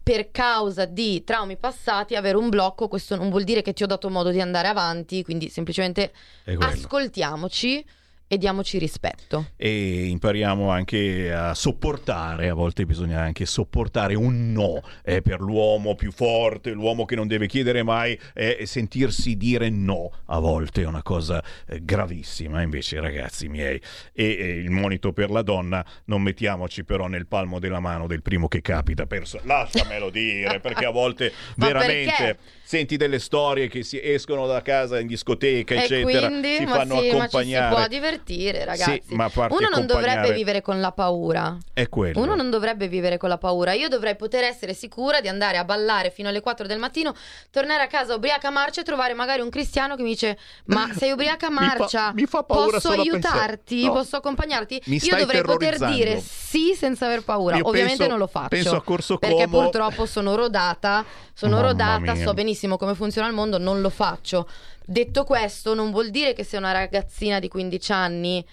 per 0.02 0.30
causa 0.30 0.84
di 0.84 1.22
traumi 1.24 1.56
passati 1.56 2.16
avere 2.16 2.36
un 2.36 2.48
blocco, 2.48 2.88
questo 2.88 3.14
non 3.14 3.30
vuol 3.30 3.44
dire 3.44 3.62
che 3.62 3.72
ti 3.72 3.82
ho 3.82 3.86
dato 3.86 4.10
modo 4.10 4.30
di 4.30 4.40
andare 4.40 4.68
avanti, 4.68 5.22
quindi 5.22 5.48
semplicemente 5.48 6.12
ascoltiamoci 6.58 7.84
e 8.26 8.38
diamoci 8.38 8.78
rispetto. 8.78 9.50
e 9.56 10.06
impariamo 10.06 10.70
anche 10.70 11.32
a 11.32 11.54
sopportare, 11.54 12.48
a 12.48 12.54
volte 12.54 12.86
bisogna 12.86 13.20
anche 13.20 13.44
sopportare 13.46 14.14
un 14.14 14.52
no. 14.52 14.82
Eh, 15.04 15.20
per 15.22 15.40
l'uomo 15.40 15.94
più 15.94 16.10
forte, 16.12 16.70
l'uomo 16.70 17.04
che 17.04 17.14
non 17.14 17.26
deve 17.26 17.46
chiedere 17.46 17.82
mai 17.82 18.18
e 18.34 18.64
sentirsi 18.66 19.36
dire 19.36 19.68
no. 19.68 20.10
A 20.26 20.38
volte 20.38 20.82
è 20.82 20.86
una 20.86 21.02
cosa 21.02 21.42
eh, 21.66 21.80
gravissima, 21.82 22.62
invece 22.62 23.00
ragazzi 23.00 23.48
miei. 23.48 23.80
E, 24.12 24.24
e 24.38 24.46
il 24.56 24.70
monito 24.70 25.12
per 25.12 25.30
la 25.30 25.42
donna 25.42 25.84
non 26.06 26.22
mettiamoci 26.22 26.84
però 26.84 27.06
nel 27.06 27.26
palmo 27.26 27.58
della 27.58 27.80
mano 27.80 28.06
del 28.06 28.22
primo 28.22 28.48
che 28.48 28.60
capita, 28.62 29.06
perso- 29.06 29.40
lasciamelo 29.44 30.10
dire 30.10 30.60
perché 30.60 30.86
a 30.86 30.90
volte 30.90 31.32
veramente 31.56 32.12
perché? 32.16 32.38
senti 32.64 32.96
delle 32.96 33.18
storie 33.18 33.68
che 33.68 33.82
si 33.82 34.00
escono 34.02 34.46
da 34.46 34.62
casa 34.62 34.98
in 34.98 35.06
discoteca 35.06 35.74
E 35.74 35.78
eccetera, 35.78 36.28
quindi, 36.28 36.56
si 36.56 36.66
fanno 36.66 37.00
sì, 37.00 37.08
accompagnare 37.08 38.20
può 38.22 38.34
divertire, 38.34 38.64
ragazzi. 38.64 39.02
Sì, 39.08 39.14
ma 39.14 39.24
a 39.24 39.28
parte 39.30 39.54
Uno 39.56 39.68
non 39.68 39.86
dovrebbe 39.86 40.08
accompagnare- 40.10 40.34
vivere 40.34 40.60
con 40.62 40.80
la 40.80 40.92
paura. 40.92 41.56
è 41.72 41.88
quello. 41.88 42.20
Uno 42.20 42.34
non 42.34 42.50
dovrebbe 42.50 42.88
vivere 42.88 43.16
con 43.18 43.28
la 43.28 43.38
paura. 43.38 43.72
Io 43.72 43.88
dovrei 43.88 44.16
poter 44.16 44.44
essere 44.44 44.74
sicura 44.74 45.20
di 45.20 45.28
andare 45.28 45.56
a 45.56 45.64
ballare 45.64 46.10
fino 46.10 46.28
alle 46.28 46.40
4 46.40 46.66
del 46.66 46.78
mattino, 46.78 47.14
tornare 47.50 47.82
a 47.82 47.86
casa 47.86 48.14
ubriaca 48.14 48.50
marcia 48.50 48.80
e 48.80 48.84
trovare 48.84 49.14
magari 49.14 49.40
un 49.40 49.50
cristiano 49.50 49.96
che 49.96 50.02
mi 50.02 50.10
dice: 50.10 50.38
Ma 50.66 50.90
sei 50.96 51.10
ubriaca 51.12 51.46
a 51.46 51.50
Mi 51.50 51.56
fa- 51.56 51.76
marcia? 51.78 52.12
mi 52.14 52.26
fa 52.26 52.42
paura 52.42 52.78
Posso 52.80 52.90
aiutarti? 52.90 53.84
No. 53.84 53.92
Posso 53.92 54.16
accompagnarti? 54.16 54.82
Io 54.86 55.16
dovrei 55.16 55.42
poter 55.42 55.78
dire 55.78 56.20
sì 56.20 56.74
senza 56.74 57.06
aver 57.06 57.22
paura. 57.24 57.56
Io 57.56 57.66
Ovviamente 57.66 57.96
penso- 57.98 58.10
non 58.12 58.18
lo 58.20 58.26
faccio. 58.26 58.48
penso 58.48 58.76
a 58.76 58.82
Corso 58.82 59.18
perché 59.18 59.44
Como. 59.44 59.60
purtroppo 59.62 60.06
sono 60.06 60.34
rodata. 60.34 61.04
Sono 61.34 61.56
Mamma 61.56 61.66
rodata, 61.68 62.12
mia. 62.12 62.24
so 62.26 62.34
benissimo 62.34 62.76
come 62.76 62.94
funziona 62.94 63.26
il 63.26 63.32
mondo, 63.34 63.56
non 63.58 63.80
lo 63.80 63.88
faccio. 63.88 64.46
Detto 64.84 65.24
questo, 65.24 65.74
non 65.74 65.90
vuol 65.90 66.10
dire 66.10 66.32
che 66.32 66.44
se 66.44 66.56
una 66.56 66.72
ragazzina 66.72 67.38
di 67.38 67.48
15 67.48 67.92
anni 67.92 68.44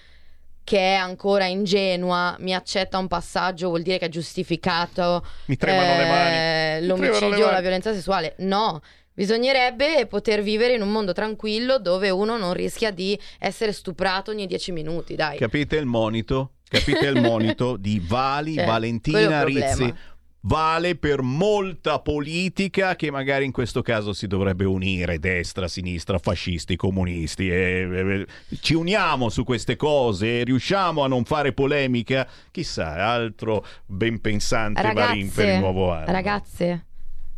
che 0.63 0.77
è 0.77 0.93
ancora 0.93 1.45
ingenua 1.45 2.35
mi 2.39 2.53
accetta 2.53 2.97
un 2.99 3.07
passaggio, 3.07 3.69
vuol 3.69 3.81
dire 3.81 3.97
che 3.97 4.05
è 4.05 4.09
giustificato 4.09 5.25
Mi 5.45 5.57
tremano 5.57 5.97
le 6.01 6.07
mani. 6.07 6.35
eh, 6.35 6.77
Mi 6.81 6.87
l'omicidio 6.87 7.29
le 7.29 7.43
o 7.43 7.51
la 7.51 7.61
violenza 7.61 7.91
sessuale. 7.91 8.35
No, 8.39 8.79
bisognerebbe 9.13 10.05
poter 10.05 10.43
vivere 10.43 10.75
in 10.75 10.81
un 10.83 10.91
mondo 10.91 11.11
tranquillo 11.11 11.79
dove 11.79 12.09
uno 12.11 12.37
non 12.37 12.53
rischia 12.53 12.91
di 12.91 13.19
essere 13.39 13.71
stuprato 13.73 14.29
ogni 14.31 14.45
10 14.45 14.71
minuti, 14.71 15.15
dai. 15.15 15.37
Capite 15.37 15.75
il 15.77 15.85
monito? 15.85 16.51
Capite 16.67 17.07
il 17.07 17.19
monito 17.19 17.75
di 17.75 17.99
Vali, 18.05 18.53
Cioè, 18.55 18.65
Valentina. 18.65 19.43
Rizzi? 19.43 19.93
Vale 20.41 20.95
per 20.95 21.21
molta 21.21 21.99
politica 21.99 22.95
che 22.95 23.11
magari 23.11 23.43
in 23.43 23.51
questo 23.51 23.81
caso 23.81 24.13
si 24.13 24.25
dovrebbe 24.25 24.63
unire 24.63 25.19
destra, 25.19 25.67
sinistra, 25.67 26.17
fascisti, 26.17 26.77
comunisti. 26.77 27.49
e- 27.49 27.87
e- 27.89 28.27
ci 28.61 28.73
uniamo 28.73 29.27
su 29.29 29.43
queste 29.43 29.75
cose, 29.75 30.43
riusciamo 30.43 31.03
a 31.03 31.07
non 31.07 31.25
fare 31.25 31.51
polemica. 31.51 32.25
Chissà, 32.51 32.93
altro 33.11 33.65
ben 33.85 34.21
pensante 34.21 34.93
Marin 34.93 35.29
per 35.31 35.55
il 35.55 35.59
nuovo 35.59 35.91
anno. 35.91 36.11
ragazze, 36.11 36.85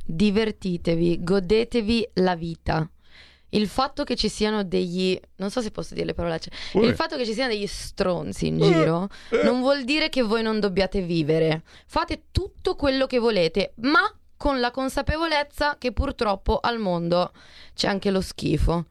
divertitevi, 0.06 1.24
godetevi 1.24 2.10
la 2.16 2.36
vita. 2.36 2.88
Il 3.54 3.68
fatto 3.68 4.04
che 4.04 4.16
ci 4.16 4.30
siano 4.30 4.64
degli, 4.64 5.20
non 5.38 5.50
so 5.50 5.62
se 5.62 5.72
posso 5.72 5.94
dire 5.94 6.06
le 6.08 6.14
parolacce, 6.14 6.52
Uè. 6.74 6.86
il 6.86 6.96
fatto 6.96 7.18
che 7.18 7.26
ci 7.26 7.34
siano 7.34 7.52
degli 7.52 7.68
stronzi 7.68 8.48
in 8.48 8.62
Eh, 8.62 8.66
giro 8.66 9.10
eh. 9.30 9.44
non 9.44 9.60
vuol 9.62 9.84
dire 9.84 10.10
che 10.10 10.22
voi 10.22 10.42
non 10.42 10.60
dobbiate 10.60 11.02
vivere. 11.02 11.64
Fate 11.86 12.24
tutto 12.32 12.76
quello 12.76 13.08
che 13.08 13.20
volete, 13.20 13.74
ma 13.82 14.02
con 14.38 14.60
la 14.60 14.72
consapevolezza 14.72 15.76
che 15.78 15.92
purtroppo 15.92 16.60
al 16.60 16.80
mondo 16.80 17.32
c'è 17.76 17.88
anche 17.88 18.10
lo 18.10 18.22
schifo. 18.22 18.86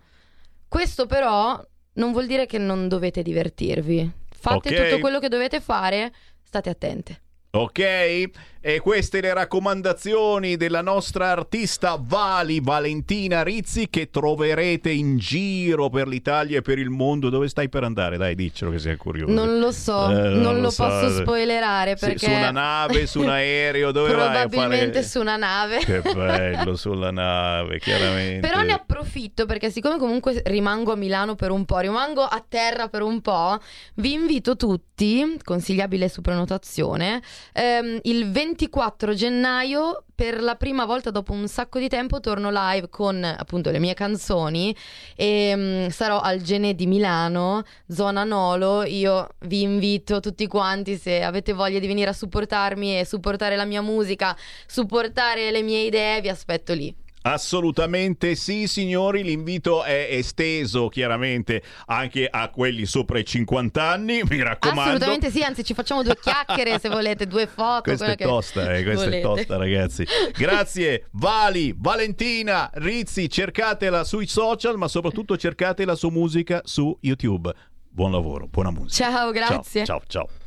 Questo 0.69 1.07
però 1.07 1.61
non 1.95 2.13
vuol 2.13 2.27
dire 2.27 2.47
che 2.47 2.59
non 2.59 2.87
dovete 2.87 3.23
divertirvi. 3.23 4.13
Fate 4.39 4.69
Ok. 4.69 4.85
tutto 4.85 4.99
quello 5.01 5.19
che 5.19 5.29
dovete 5.29 5.61
fare, 5.61 6.13
state 6.43 6.71
attente. 6.71 7.23
Ok? 7.53 8.31
E 8.63 8.79
queste 8.81 9.23
le 9.23 9.33
raccomandazioni 9.33 10.59
della 10.59 10.83
nostra 10.83 11.31
artista 11.31 11.99
Vali 11.99 12.61
Valentina 12.61 13.43
Rizzi 13.43 13.89
che 13.89 14.11
troverete 14.11 14.91
in 14.91 15.17
giro 15.17 15.89
per 15.89 16.07
l'Italia 16.07 16.59
e 16.59 16.61
per 16.61 16.79
il 16.79 16.91
mondo. 16.91 17.31
Dove 17.31 17.49
stai 17.49 17.71
per 17.71 17.85
andare? 17.85 18.19
Dai, 18.19 18.35
diccelo 18.35 18.71
che 18.71 18.79
sei 18.79 18.97
curioso. 18.97 19.33
Non 19.33 19.59
lo 19.59 19.73
so, 19.73 20.11
Eh, 20.11 20.35
non, 20.35 20.61
lo, 20.61 20.69
so. 20.69 20.85
posso 20.85 21.09
spoilerare 21.23 21.97
Sì, 21.97 22.05
perché 22.05 22.27
su 22.27 22.31
una 22.31 22.51
nave, 22.51 23.07
su 23.07 23.21
un 23.23 23.31
aereo, 23.31 23.93
dove 23.93 24.11
probabilmente 24.11 24.93
fare? 24.93 25.03
su 25.05 25.21
una 25.21 25.37
nave. 25.37 25.79
Che 25.79 26.01
bello 26.03 26.77
sulla 26.77 27.11
nave, 27.11 27.79
chiaramente. 27.81 28.47
Però 28.47 28.61
ne 28.61 28.73
approfitto 28.73 29.47
perché 29.47 29.71
siccome 29.71 29.97
comunque 29.97 30.43
rimango 30.45 30.93
a 30.93 30.97
Milano 30.97 31.35
per 31.35 31.51
un 31.51 31.65
po', 31.65 31.79
rimango 31.79 32.21
a 32.21 32.45
terra 32.47 32.89
per 32.89 33.01
un 33.01 33.23
po', 33.23 33.59
vi 33.95 34.13
invito 34.13 34.55
tutti, 34.57 35.39
consigliabile 35.43 36.11
su 36.11 36.21
prenotazione, 36.21 37.23
ehm, 37.55 38.01
il 38.03 38.31
24 38.51 39.15
gennaio 39.15 40.05
per 40.13 40.43
la 40.43 40.57
prima 40.57 40.85
volta 40.85 41.11
dopo 41.11 41.33
un 41.33 41.47
sacco 41.47 41.79
di 41.79 41.89
tempo 41.89 42.19
torno 42.19 42.51
live 42.51 42.89
con 42.89 43.23
appunto 43.23 43.71
le 43.71 43.79
mie 43.79 43.95
canzoni 43.95 44.75
e 45.15 45.53
mm, 45.55 45.87
sarò 45.89 46.21
al 46.21 46.41
Gene 46.41 46.75
di 46.75 46.87
Milano, 46.87 47.63
zona 47.89 48.25
Nolo. 48.25 48.83
Io 48.83 49.29
vi 49.43 49.63
invito 49.63 50.19
tutti 50.19 50.47
quanti 50.49 50.97
se 50.97 51.23
avete 51.23 51.53
voglia 51.53 51.79
di 51.79 51.87
venire 51.87 52.11
a 52.11 52.15
supportarmi 52.15 52.99
e 52.99 53.05
supportare 53.05 53.55
la 53.55 53.65
mia 53.65 53.83
musica, 53.83 54.37
supportare 54.67 55.51
le 55.53 55.63
mie 55.63 55.83
idee, 55.83 56.21
vi 56.21 56.29
aspetto 56.29 56.73
lì. 56.73 57.00
Assolutamente 57.23 58.35
sì, 58.35 58.67
signori. 58.67 59.23
L'invito 59.23 59.83
è 59.83 60.09
esteso 60.11 60.89
chiaramente 60.89 61.63
anche 61.87 62.27
a 62.31 62.49
quelli 62.49 62.87
sopra 62.87 63.19
i 63.19 63.25
50 63.25 63.83
anni. 63.83 64.23
Mi 64.29 64.43
raccomando. 64.43 64.91
Assolutamente 64.91 65.31
sì, 65.31 65.43
anzi 65.43 65.65
ci 65.65 65.75
facciamo 65.75 66.03
due 66.03 66.17
chiacchiere 66.19 66.79
se 66.79 66.89
volete, 66.89 67.27
due 67.27 67.47
foto. 67.47 67.83
Questa 67.83 68.13
è 68.13 68.17
tosta, 68.17 68.75
eh, 68.75 68.83
questa 68.83 69.05
è 69.05 69.09
volete. 69.09 69.23
tosta, 69.23 69.57
ragazzi. 69.57 70.07
Grazie, 70.37 71.07
Vali, 71.13 71.75
Valentina, 71.77 72.71
Rizzi, 72.75 73.29
cercatela 73.29 74.05
sui 74.05 74.27
social, 74.27 74.77
ma 74.77 74.89
soprattutto 74.89 75.37
cercate 75.37 75.85
la 75.85 75.95
sua 75.95 76.11
musica 76.11 76.63
su 76.65 76.97
YouTube. 77.01 77.53
Buon 77.93 78.13
lavoro, 78.13 78.47
buona 78.47 78.71
musica. 78.71 79.11
Ciao, 79.11 79.31
grazie. 79.31 79.85
Ciao, 79.85 80.03
ciao. 80.07 80.27
ciao. 80.27 80.40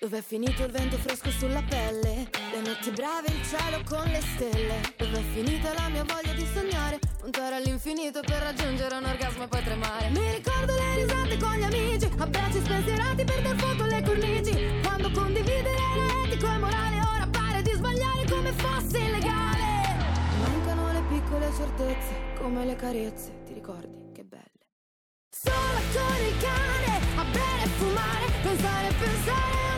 Dov'è 0.00 0.22
finito 0.22 0.64
il 0.64 0.70
vento 0.70 0.96
fresco 0.96 1.30
sulla 1.30 1.62
pelle? 1.68 2.30
Le 2.52 2.60
notti 2.64 2.90
brave, 2.90 3.28
il 3.28 3.44
cielo 3.44 3.82
con 3.84 4.02
le 4.08 4.22
stelle. 4.22 4.80
Dov'è 4.96 5.20
finita 5.34 5.74
la 5.74 5.90
mia 5.90 6.04
voglia 6.04 6.32
di 6.32 6.46
sognare? 6.54 6.98
Puntare 7.18 7.56
all'infinito 7.56 8.20
per 8.20 8.40
raggiungere 8.40 8.96
un 8.96 9.04
orgasmo 9.04 9.44
e 9.44 9.48
poi 9.48 9.62
tremare. 9.62 10.08
Mi 10.08 10.36
ricordo 10.36 10.72
le 10.72 11.04
risate 11.04 11.36
con 11.36 11.52
gli 11.52 11.62
amici, 11.64 12.08
abbracci 12.16 12.60
spensierati 12.64 13.24
per 13.24 13.42
dar 13.42 13.56
fuoco 13.58 13.82
alle 13.82 14.02
cornici. 14.02 14.80
Quando 14.82 15.10
condividere 15.10 15.76
era 15.76 16.24
etico 16.24 16.46
e 16.46 16.56
morale, 16.56 16.96
ora 16.96 17.28
pare 17.30 17.60
di 17.60 17.70
sbagliare 17.72 18.24
come 18.24 18.52
fosse 18.52 18.98
illegale. 18.98 19.68
Mancano 20.40 20.92
le 20.92 21.02
piccole 21.10 21.52
certezze, 21.54 22.14
come 22.40 22.64
le 22.64 22.74
carezze, 22.74 23.42
ti 23.44 23.52
ricordi? 23.52 24.12
Che 24.14 24.24
belle. 24.24 24.64
Sola 25.28 25.80
con 25.92 26.24
il 26.24 26.36
cane, 26.40 27.20
a 27.20 27.24
bere 27.24 27.62
e 27.64 27.68
fumare, 27.76 28.24
pensare 28.40 28.88
e 28.88 28.94
pensare. 28.94 29.69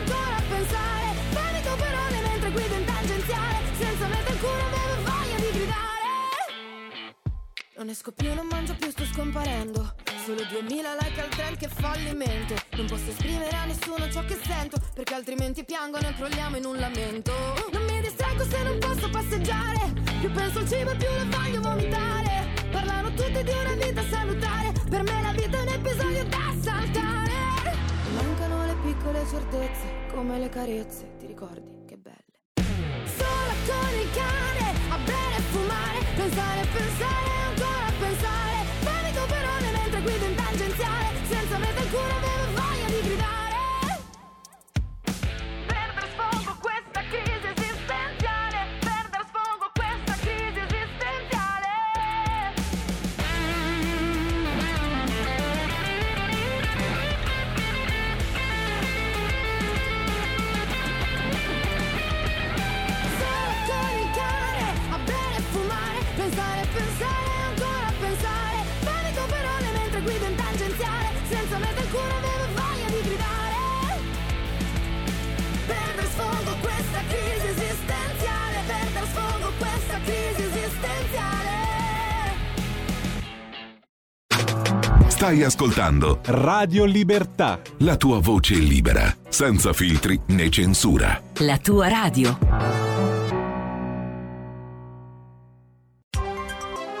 Non 7.83 7.91
esco 7.91 8.13
più, 8.13 8.33
non 8.33 8.47
mangio 8.47 8.75
più, 8.75 8.89
sto 8.91 9.03
scomparendo. 9.03 9.95
Solo 10.23 10.45
2000 10.49 10.95
like 11.01 11.19
al 11.19 11.27
trend, 11.27 11.57
che 11.57 11.67
fallimento. 11.67 12.55
Non 12.77 12.85
posso 12.85 13.09
esprimere 13.09 13.49
a 13.49 13.65
nessuno 13.65 14.09
ciò 14.09 14.23
che 14.23 14.39
sento, 14.41 14.77
perché 14.93 15.13
altrimenti 15.13 15.65
piangono 15.65 16.07
e 16.07 16.13
crolliamo 16.13 16.55
in 16.55 16.63
un 16.63 16.77
lamento. 16.77 17.33
Non 17.73 17.83
mi 17.83 17.99
distraggo 17.99 18.45
se 18.45 18.63
non 18.63 18.79
posso 18.79 19.09
passeggiare. 19.09 19.91
Più 20.21 20.31
penso 20.31 20.59
al 20.59 20.69
cibo, 20.69 20.95
più 20.95 21.07
lo 21.09 21.37
voglio 21.37 21.59
vomitare. 21.59 22.53
Parlano 22.71 23.09
tutti 23.09 23.43
di 23.43 23.51
una 23.51 23.75
vita 23.75 24.01
salutare. 24.09 24.71
Per 24.89 25.03
me 25.03 25.21
la 25.21 25.31
vita 25.33 25.57
è 25.57 25.61
un 25.63 25.67
episodio 25.67 26.23
da 26.23 26.53
saltare. 26.61 27.75
Mancano 28.15 28.65
le 28.65 28.75
piccole 28.81 29.25
certezze, 29.29 30.07
come 30.13 30.39
le 30.39 30.47
carezze, 30.47 31.17
ti 31.19 31.25
ricordi? 31.25 31.83
Che 31.85 31.97
belle. 31.97 33.03
Sola 33.17 33.53
con 33.67 33.99
il 33.99 34.09
cane, 34.15 34.71
a 34.87 34.97
bere 34.99 35.35
e 35.35 35.41
fumare, 35.51 35.99
pensare 36.15 36.61
e 36.61 36.67
pensare 36.67 37.42
guido 40.03 40.25
in 40.25 40.35
tangenziale, 40.35 41.19
senza 41.29 41.57
meta 41.57 41.79
alcuna 41.79 42.15
avevo 42.17 42.32
Stai 85.23 85.41
ascoltando 85.41 86.19
Radio 86.25 86.83
Libertà. 86.83 87.61
la 87.77 87.95
tua 87.95 88.19
voce 88.19 88.55
libera, 88.55 89.15
senza 89.29 89.71
filtri 89.71 90.19
né 90.25 90.49
censura. 90.49 91.17
La 91.37 91.57
tua 91.59 91.87
radio. 91.87 92.37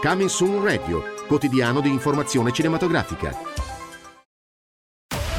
Coming 0.01 0.29
Soon 0.29 0.63
Radio, 0.63 1.03
quotidiano 1.27 1.81
di 1.81 1.89
informazione 1.89 2.53
cinematografica. 2.53 3.35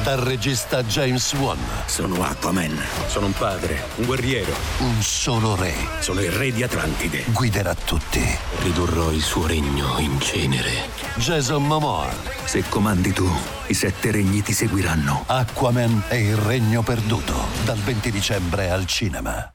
Dal 0.04 0.18
regista 0.18 0.84
James 0.84 1.32
Wan. 1.32 1.56
Sono 1.86 2.22
Aquaman. 2.22 2.78
Sono 3.06 3.24
un 3.24 3.32
padre, 3.32 3.80
un 3.94 4.04
guerriero. 4.04 4.52
Un 4.80 5.00
solo 5.00 5.56
re. 5.56 5.72
Sono 6.00 6.20
il 6.20 6.30
re 6.30 6.52
di 6.52 6.62
Atlantide. 6.62 7.24
Guiderà 7.28 7.74
tutti. 7.74 8.20
Ridurrò 8.58 9.10
il 9.10 9.22
suo 9.22 9.46
regno 9.46 9.96
in 10.00 10.20
cenere. 10.20 10.90
Jason 11.16 11.66
Momoa. 11.66 12.43
Se 12.54 12.62
comandi 12.68 13.10
tu, 13.10 13.26
i 13.66 13.74
sette 13.74 14.12
regni 14.12 14.40
ti 14.40 14.52
seguiranno. 14.52 15.24
Aquaman 15.26 16.04
e 16.08 16.20
il 16.20 16.36
regno 16.36 16.84
perduto. 16.84 17.34
Dal 17.64 17.78
20 17.78 18.12
dicembre 18.12 18.70
al 18.70 18.86
cinema. 18.86 19.52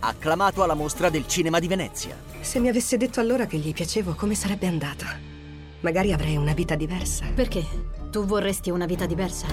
Acclamato 0.00 0.64
alla 0.64 0.74
mostra 0.74 1.10
del 1.10 1.28
cinema 1.28 1.60
di 1.60 1.68
Venezia. 1.68 2.16
Se 2.40 2.58
mi 2.58 2.66
avesse 2.66 2.96
detto 2.96 3.20
allora 3.20 3.46
che 3.46 3.58
gli 3.58 3.72
piacevo, 3.72 4.14
come 4.14 4.34
sarebbe 4.34 4.66
andata? 4.66 5.16
Magari 5.82 6.12
avrei 6.12 6.36
una 6.36 6.54
vita 6.54 6.74
diversa. 6.74 7.26
Perché? 7.32 7.64
Tu 8.10 8.24
vorresti 8.24 8.70
una 8.70 8.86
vita 8.86 9.06
diversa? 9.06 9.46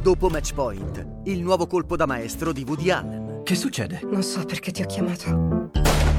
Dopo 0.00 0.30
Matchpoint, 0.30 1.06
il 1.24 1.42
nuovo 1.42 1.66
colpo 1.66 1.96
da 1.96 2.06
maestro 2.06 2.54
di 2.54 2.64
Woody 2.66 2.88
Allen. 2.88 3.42
Che 3.44 3.54
succede? 3.54 4.00
Non 4.04 4.22
so 4.22 4.42
perché 4.46 4.72
ti 4.72 4.80
ho 4.80 4.86
chiamato. 4.86 5.28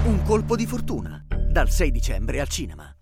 Un 0.03 0.21
colpo 0.27 0.55
di 0.55 0.67
fortuna. 0.67 1.25
Dal 1.51 1.71
6 1.71 1.89
dicembre 1.89 2.39
al 2.39 2.49
cinema. 2.49 2.93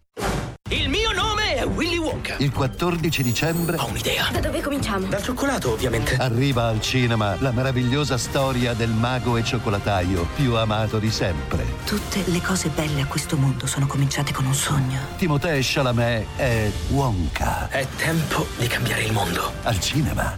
Il 0.69 0.89
mio 0.89 1.13
nome 1.13 1.55
è 1.55 1.65
Willy 1.65 1.97
Wonka. 1.97 2.35
Il 2.39 2.51
14 2.51 3.23
dicembre. 3.23 3.77
Ho 3.77 3.87
un'idea. 3.87 4.27
Da 4.33 4.41
dove 4.41 4.59
cominciamo? 4.59 5.07
Dal 5.07 5.23
cioccolato, 5.23 5.71
ovviamente. 5.71 6.17
Arriva 6.17 6.67
al 6.67 6.81
cinema 6.81 7.37
la 7.39 7.51
meravigliosa 7.51 8.17
storia 8.17 8.73
del 8.73 8.89
mago 8.89 9.37
e 9.37 9.45
cioccolataio 9.45 10.27
più 10.35 10.55
amato 10.55 10.99
di 10.99 11.09
sempre. 11.09 11.65
Tutte 11.85 12.21
le 12.25 12.41
cose 12.41 12.67
belle 12.67 12.99
a 12.99 13.05
questo 13.05 13.37
mondo 13.37 13.65
sono 13.65 13.87
cominciate 13.87 14.33
con 14.33 14.45
un 14.45 14.53
sogno. 14.53 14.99
Timothée 15.15 15.61
Chalamet 15.63 16.25
è 16.35 16.69
Wonka. 16.89 17.69
È 17.69 17.87
tempo 17.95 18.45
di 18.57 18.67
cambiare 18.67 19.03
il 19.03 19.13
mondo. 19.13 19.53
Al 19.63 19.79
cinema. 19.79 20.37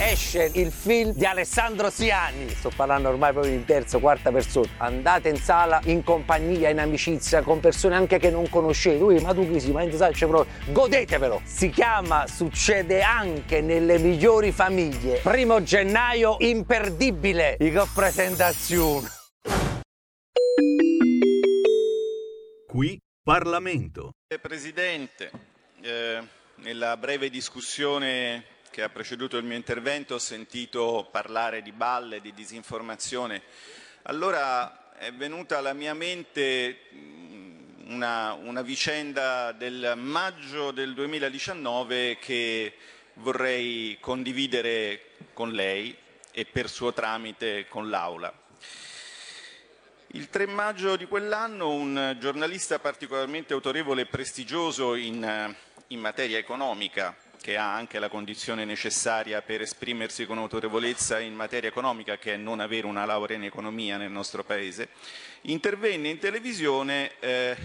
Esce 0.00 0.48
il 0.54 0.70
film 0.70 1.12
di 1.12 1.24
Alessandro 1.26 1.90
Siani. 1.90 2.48
Sto 2.50 2.70
parlando 2.74 3.08
ormai 3.08 3.32
proprio 3.32 3.52
in 3.52 3.64
terza, 3.64 3.98
quarta 3.98 4.30
persona. 4.30 4.68
Andate 4.76 5.28
in 5.28 5.38
sala 5.38 5.80
in 5.86 6.04
compagnia, 6.04 6.68
in 6.68 6.78
amicizia, 6.78 7.42
con 7.42 7.58
persone 7.58 7.96
anche 7.96 8.20
che 8.20 8.30
non 8.30 8.48
conoscete. 8.48 9.02
Ui, 9.02 9.20
ma 9.20 9.34
tu 9.34 9.50
chi 9.50 9.58
sei? 9.58 9.72
Ma 9.72 9.82
in 9.82 9.90
sala 9.92 10.12
c'è 10.12 10.28
proprio. 10.28 10.54
Godetevelo! 10.72 11.40
Si 11.44 11.68
chiama 11.70 12.28
Succede 12.28 13.02
anche 13.02 13.60
nelle 13.60 13.98
migliori 13.98 14.52
famiglie. 14.52 15.18
Primo 15.18 15.64
gennaio, 15.64 16.36
imperdibile. 16.38 17.56
Che 17.58 17.82
presentazione! 17.92 19.08
Qui 22.68 23.00
Parlamento. 23.20 24.12
Presidente, 24.40 25.30
eh, 25.82 26.22
nella 26.56 26.96
breve 26.96 27.30
discussione 27.30 28.44
che 28.78 28.84
ha 28.84 28.90
preceduto 28.90 29.36
il 29.36 29.44
mio 29.44 29.56
intervento 29.56 30.14
ho 30.14 30.18
sentito 30.20 31.08
parlare 31.10 31.62
di 31.62 31.72
balle, 31.72 32.20
di 32.20 32.32
disinformazione. 32.32 33.42
Allora 34.02 34.92
è 34.96 35.12
venuta 35.12 35.58
alla 35.58 35.72
mia 35.72 35.94
mente 35.94 36.82
una, 37.86 38.34
una 38.34 38.62
vicenda 38.62 39.50
del 39.50 39.94
maggio 39.96 40.70
del 40.70 40.94
2019 40.94 42.18
che 42.20 42.74
vorrei 43.14 43.96
condividere 43.98 45.06
con 45.32 45.50
lei 45.50 45.96
e 46.30 46.44
per 46.44 46.68
suo 46.68 46.92
tramite 46.92 47.66
con 47.66 47.90
l'Aula. 47.90 48.32
Il 50.12 50.30
3 50.30 50.46
maggio 50.46 50.94
di 50.94 51.06
quell'anno 51.06 51.68
un 51.70 52.16
giornalista 52.20 52.78
particolarmente 52.78 53.54
autorevole 53.54 54.02
e 54.02 54.06
prestigioso 54.06 54.94
in, 54.94 55.52
in 55.88 55.98
materia 55.98 56.38
economica, 56.38 57.16
che 57.40 57.56
ha 57.56 57.74
anche 57.74 57.98
la 57.98 58.08
condizione 58.08 58.64
necessaria 58.64 59.42
per 59.42 59.62
esprimersi 59.62 60.26
con 60.26 60.38
autorevolezza 60.38 61.18
in 61.18 61.34
materia 61.34 61.68
economica, 61.68 62.18
che 62.18 62.34
è 62.34 62.36
non 62.36 62.60
avere 62.60 62.86
una 62.86 63.04
laurea 63.04 63.36
in 63.36 63.44
economia 63.44 63.96
nel 63.96 64.10
nostro 64.10 64.44
Paese, 64.44 64.88
intervenne 65.42 66.08
in 66.08 66.18
televisione 66.18 67.12
eh, 67.20 67.56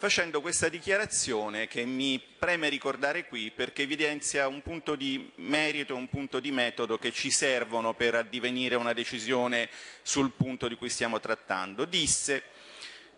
facendo 0.00 0.40
questa 0.40 0.70
dichiarazione 0.70 1.66
che 1.68 1.84
mi 1.84 2.18
preme 2.18 2.70
ricordare 2.70 3.26
qui 3.26 3.50
perché 3.50 3.82
evidenzia 3.82 4.48
un 4.48 4.62
punto 4.62 4.94
di 4.94 5.30
merito 5.36 5.94
un 5.94 6.08
punto 6.08 6.40
di 6.40 6.50
metodo 6.50 6.96
che 6.96 7.12
ci 7.12 7.30
servono 7.30 7.92
per 7.92 8.14
addivenire 8.14 8.76
una 8.76 8.94
decisione 8.94 9.68
sul 10.00 10.30
punto 10.30 10.68
di 10.68 10.76
cui 10.76 10.88
stiamo 10.88 11.20
trattando. 11.20 11.84
Disse 11.84 12.44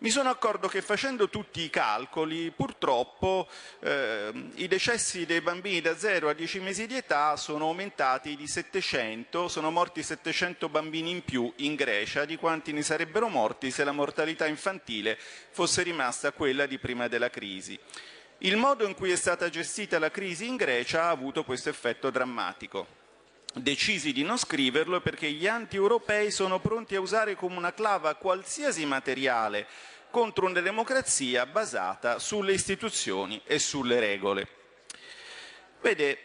mi 0.03 0.11
sono 0.11 0.30
accorto 0.30 0.66
che 0.66 0.82
facendo 0.82 1.28
tutti 1.28 1.61
i 1.61 1.70
calcoli, 1.70 2.50
purtroppo 2.50 3.48
eh, 3.78 4.32
i 4.57 4.66
decessi 4.66 5.26
dei 5.26 5.40
bambini 5.40 5.80
da 5.80 5.96
0 5.96 6.28
a 6.28 6.32
10 6.32 6.59
mesi 6.59 6.88
di 6.88 6.96
età 6.96 7.36
sono 7.36 7.66
aumentati 7.66 8.34
di 8.34 8.48
700, 8.48 9.46
sono 9.46 9.70
morti 9.70 10.03
700 10.03 10.68
bambini 10.68 11.11
in 11.11 11.22
più 11.22 11.53
in 11.59 11.76
Grecia 11.76 12.24
di 12.24 12.36
quanti 12.36 12.72
ne 12.72 12.82
sarebbero 12.82 13.28
morti 13.28 13.70
se 13.70 13.84
la 13.84 13.92
mortalità 13.92 14.46
infantile 14.46 15.16
fosse 15.50 15.84
rimasta 15.84 16.32
quella 16.32 16.66
di 16.66 16.78
prima 16.78 17.07
della 17.07 17.30
crisi. 17.30 17.78
Il 18.38 18.57
modo 18.57 18.84
in 18.84 18.94
cui 18.94 19.12
è 19.12 19.16
stata 19.16 19.48
gestita 19.50 20.00
la 20.00 20.11
crisi 20.11 20.48
in 20.48 20.57
Grecia 20.57 21.05
ha 21.05 21.11
avuto 21.11 21.44
questo 21.44 21.68
effetto 21.68 22.11
drammatico 22.11 23.01
decisi 23.53 24.12
di 24.12 24.22
non 24.22 24.38
scriverlo 24.38 25.00
perché 25.00 25.30
gli 25.30 25.46
anti-europei 25.46 26.30
sono 26.30 26.61
pronti 26.61 26.94
a 26.94 27.00
usare 27.00 27.34
come 27.34 27.57
una 27.57 27.72
clava 27.72 28.14
qualsiasi 28.14 28.84
materiale 28.86 29.66
contro 30.11 30.46
una 30.46 30.61
democrazia 30.61 31.46
basata 31.46 32.18
sulle 32.18 32.53
istituzioni 32.53 33.40
e 33.44 33.59
sulle 33.59 33.98
regole. 33.98 34.48
Vede, 35.80 36.18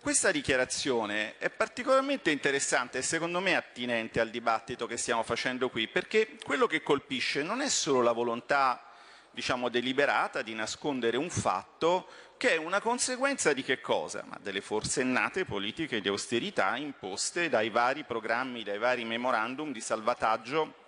questa 0.00 0.30
dichiarazione 0.30 1.38
è 1.38 1.48
particolarmente 1.48 2.30
interessante 2.30 2.98
e 2.98 3.02
secondo 3.02 3.40
me 3.40 3.56
attinente 3.56 4.20
al 4.20 4.30
dibattito 4.30 4.86
che 4.86 4.96
stiamo 4.96 5.22
facendo 5.22 5.70
qui, 5.70 5.88
perché 5.88 6.36
quello 6.42 6.66
che 6.66 6.82
colpisce 6.82 7.42
non 7.42 7.60
è 7.60 7.68
solo 7.68 8.02
la 8.02 8.12
volontà 8.12 8.93
diciamo 9.34 9.68
deliberata 9.68 10.42
di 10.42 10.54
nascondere 10.54 11.16
un 11.16 11.28
fatto 11.28 12.08
che 12.36 12.52
è 12.52 12.56
una 12.56 12.80
conseguenza 12.80 13.52
di 13.52 13.62
che 13.62 13.80
cosa? 13.80 14.24
Ma 14.26 14.38
delle 14.40 14.60
forsennate 14.60 15.44
politiche 15.44 16.00
di 16.00 16.08
austerità 16.08 16.76
imposte 16.76 17.48
dai 17.48 17.68
vari 17.70 18.04
programmi, 18.04 18.62
dai 18.62 18.78
vari 18.78 19.04
memorandum 19.04 19.72
di 19.72 19.80
salvataggio 19.80 20.82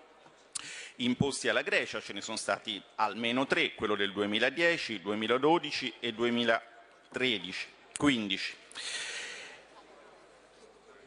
imposti 0.97 1.49
alla 1.49 1.63
Grecia, 1.63 2.01
ce 2.01 2.13
ne 2.13 2.21
sono 2.21 2.37
stati 2.37 2.83
almeno 2.97 3.47
tre, 3.47 3.75
quello 3.75 3.97
del 3.97 4.13
2010, 4.13 5.01
2012 5.01 5.95
e 6.01 6.13
2013, 6.13 7.67
15. 7.97 8.57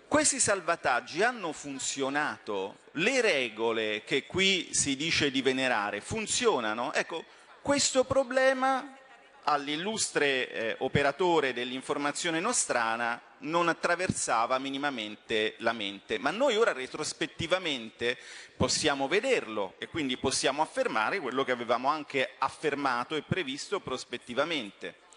Questi 0.09 0.39
salvataggi 0.39 1.21
hanno 1.21 1.53
funzionato, 1.53 2.79
le 2.93 3.21
regole 3.21 4.03
che 4.03 4.25
qui 4.25 4.73
si 4.73 4.95
dice 4.95 5.29
di 5.29 5.43
venerare 5.43 6.01
funzionano? 6.01 6.91
Ecco, 6.93 7.23
questo 7.61 8.03
problema 8.05 8.97
all'illustre 9.43 10.49
eh, 10.49 10.75
operatore 10.79 11.53
dell'informazione 11.53 12.39
nostrana 12.39 13.21
non 13.41 13.69
attraversava 13.69 14.57
minimamente 14.57 15.53
la 15.59 15.73
mente, 15.73 16.17
ma 16.17 16.31
noi 16.31 16.57
ora 16.57 16.73
retrospettivamente 16.73 18.17
possiamo 18.57 19.07
vederlo 19.07 19.75
e 19.77 19.89
quindi 19.89 20.17
possiamo 20.17 20.63
affermare 20.63 21.19
quello 21.19 21.43
che 21.43 21.51
avevamo 21.51 21.87
anche 21.87 22.31
affermato 22.39 23.15
e 23.15 23.21
previsto 23.21 23.79
prospettivamente. 23.79 25.07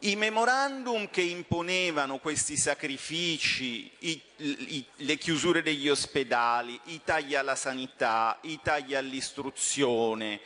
I 0.00 0.14
memorandum 0.14 1.10
che 1.10 1.22
imponevano 1.22 2.18
questi 2.18 2.56
sacrifici, 2.56 3.90
i, 3.98 4.20
i, 4.36 4.84
le 4.96 5.16
chiusure 5.16 5.60
degli 5.60 5.88
ospedali, 5.88 6.78
i 6.84 7.00
tagli 7.02 7.34
alla 7.34 7.56
sanità, 7.56 8.38
i 8.42 8.60
tagli 8.62 8.94
all'istruzione, 8.94 10.40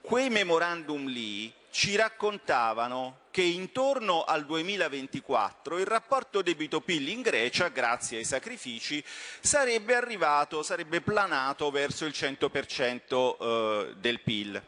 quei 0.00 0.28
memorandum 0.28 1.06
lì 1.06 1.52
ci 1.70 1.94
raccontavano 1.94 3.18
che 3.30 3.42
intorno 3.42 4.24
al 4.24 4.44
2024 4.44 5.78
il 5.78 5.86
rapporto 5.86 6.42
debito-PIL 6.42 7.08
in 7.08 7.22
Grecia, 7.22 7.68
grazie 7.68 8.18
ai 8.18 8.24
sacrifici, 8.24 9.02
sarebbe 9.38 9.94
arrivato, 9.94 10.64
sarebbe 10.64 11.00
planato 11.00 11.70
verso 11.70 12.06
il 12.06 12.12
100% 12.12 13.36
eh, 13.38 13.94
del 13.98 14.20
PIL. 14.20 14.60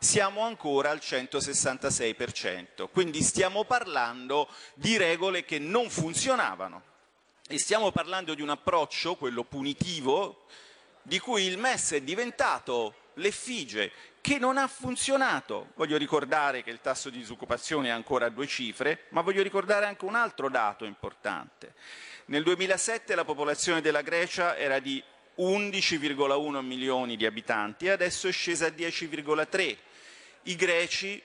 Siamo 0.00 0.42
ancora 0.42 0.90
al 0.90 1.00
166%, 1.02 2.88
quindi 2.92 3.20
stiamo 3.20 3.64
parlando 3.64 4.48
di 4.74 4.96
regole 4.96 5.44
che 5.44 5.58
non 5.58 5.90
funzionavano 5.90 6.82
e 7.48 7.58
stiamo 7.58 7.90
parlando 7.90 8.34
di 8.34 8.40
un 8.40 8.50
approccio, 8.50 9.16
quello 9.16 9.42
punitivo, 9.42 10.46
di 11.02 11.18
cui 11.18 11.42
il 11.46 11.58
MES 11.58 11.94
è 11.94 12.00
diventato 12.00 12.94
l'effigie 13.14 13.90
che 14.20 14.38
non 14.38 14.56
ha 14.56 14.68
funzionato. 14.68 15.70
Voglio 15.74 15.96
ricordare 15.96 16.62
che 16.62 16.70
il 16.70 16.80
tasso 16.80 17.10
di 17.10 17.18
disoccupazione 17.18 17.88
è 17.88 17.90
ancora 17.90 18.26
a 18.26 18.30
due 18.30 18.46
cifre, 18.46 19.06
ma 19.08 19.22
voglio 19.22 19.42
ricordare 19.42 19.86
anche 19.86 20.04
un 20.04 20.14
altro 20.14 20.48
dato 20.48 20.84
importante. 20.84 21.74
Nel 22.26 22.44
2007 22.44 23.16
la 23.16 23.24
popolazione 23.24 23.80
della 23.80 24.02
Grecia 24.02 24.56
era 24.56 24.78
di 24.78 25.02
11,1 25.38 26.60
milioni 26.60 27.16
di 27.16 27.26
abitanti 27.26 27.86
e 27.86 27.90
adesso 27.90 28.28
è 28.28 28.32
scesa 28.32 28.66
a 28.66 28.70
10,3. 28.70 29.76
I 30.48 30.56
greci, 30.56 31.22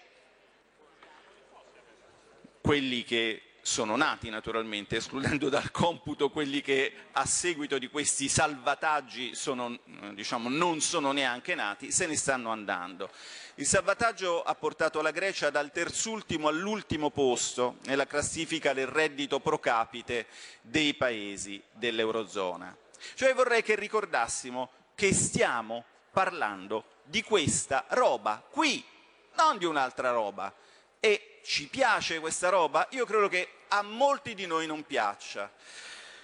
quelli 2.59 3.05
che 3.05 3.41
sono 3.61 3.95
nati 3.95 4.29
naturalmente, 4.29 4.97
escludendo 4.97 5.47
dal 5.47 5.71
computo 5.71 6.29
quelli 6.29 6.59
che 6.59 6.93
a 7.13 7.25
seguito 7.25 7.77
di 7.77 7.87
questi 7.87 8.27
salvataggi 8.27 9.33
sono, 9.33 9.79
diciamo, 10.11 10.49
non 10.49 10.81
sono 10.81 11.13
neanche 11.13 11.55
nati, 11.55 11.89
se 11.89 12.05
ne 12.05 12.17
stanno 12.17 12.51
andando. 12.51 13.09
Il 13.55 13.65
salvataggio 13.65 14.43
ha 14.43 14.55
portato 14.55 15.01
la 15.01 15.11
Grecia 15.11 15.49
dal 15.49 15.71
terzultimo 15.71 16.49
all'ultimo 16.49 17.09
posto 17.09 17.77
nella 17.85 18.05
classifica 18.05 18.73
del 18.73 18.87
reddito 18.87 19.39
pro 19.39 19.57
capite 19.57 20.27
dei 20.59 20.95
paesi 20.95 21.63
dell'Eurozona. 21.71 22.75
Cioè 23.15 23.33
vorrei 23.33 23.63
che 23.63 23.75
ricordassimo 23.75 24.69
che 24.95 25.13
stiamo 25.13 25.85
parlando 26.11 26.99
di 27.05 27.23
questa 27.23 27.85
roba 27.91 28.45
qui, 28.49 28.91
non 29.35 29.57
di 29.57 29.65
un'altra 29.65 30.11
roba. 30.11 30.53
E 30.99 31.39
ci 31.43 31.67
piace 31.67 32.19
questa 32.19 32.49
roba? 32.49 32.87
Io 32.91 33.05
credo 33.05 33.27
che 33.27 33.49
a 33.69 33.81
molti 33.81 34.33
di 34.35 34.45
noi 34.45 34.65
non 34.67 34.83
piaccia. 34.85 35.51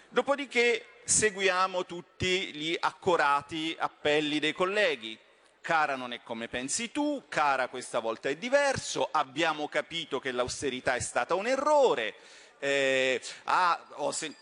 Dopodiché 0.07 1.01
seguiamo 1.03 1.85
tutti 1.85 2.53
gli 2.53 2.75
accorati 2.79 3.75
appelli 3.77 4.39
dei 4.39 4.53
colleghi. 4.53 5.17
Cara 5.61 5.95
non 5.95 6.13
è 6.13 6.21
come 6.23 6.47
pensi 6.47 6.91
tu, 6.91 7.23
cara 7.27 7.67
questa 7.67 7.99
volta 7.99 8.29
è 8.29 8.35
diverso, 8.35 9.09
abbiamo 9.11 9.67
capito 9.67 10.19
che 10.19 10.31
l'austerità 10.31 10.95
è 10.95 10.99
stata 10.99 11.35
un 11.35 11.47
errore. 11.47 12.15
Eh, 12.59 13.21
ah, 13.45 13.85
ho 13.95 14.11
sen- 14.11 14.35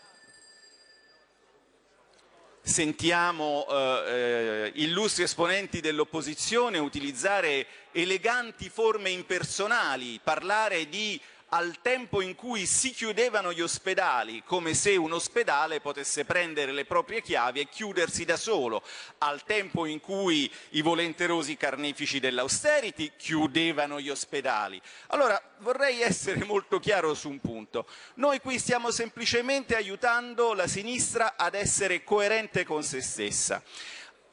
sentiamo 2.60 3.66
eh, 3.68 4.02
eh, 4.06 4.72
illustri 4.74 5.22
esponenti 5.24 5.80
dell'opposizione 5.80 6.78
utilizzare 6.78 7.66
eleganti 8.00 8.68
forme 8.68 9.10
impersonali, 9.10 10.20
parlare 10.22 10.88
di 10.88 11.20
al 11.50 11.80
tempo 11.80 12.20
in 12.20 12.34
cui 12.34 12.66
si 12.66 12.90
chiudevano 12.90 13.52
gli 13.52 13.62
ospedali, 13.62 14.42
come 14.44 14.74
se 14.74 14.96
un 14.96 15.12
ospedale 15.12 15.80
potesse 15.80 16.24
prendere 16.24 16.72
le 16.72 16.84
proprie 16.84 17.22
chiavi 17.22 17.60
e 17.60 17.68
chiudersi 17.68 18.24
da 18.24 18.36
solo, 18.36 18.82
al 19.18 19.44
tempo 19.44 19.86
in 19.86 20.00
cui 20.00 20.50
i 20.70 20.82
volenterosi 20.82 21.56
carnefici 21.56 22.20
dell'austerity 22.20 23.12
chiudevano 23.16 23.98
gli 23.98 24.10
ospedali. 24.10 24.80
Allora 25.08 25.40
vorrei 25.60 26.02
essere 26.02 26.44
molto 26.44 26.78
chiaro 26.78 27.14
su 27.14 27.30
un 27.30 27.40
punto. 27.40 27.86
Noi 28.14 28.40
qui 28.40 28.58
stiamo 28.58 28.90
semplicemente 28.90 29.74
aiutando 29.74 30.52
la 30.52 30.66
sinistra 30.66 31.34
ad 31.36 31.54
essere 31.54 32.04
coerente 32.04 32.64
con 32.64 32.82
se 32.82 33.00
stessa. 33.00 33.62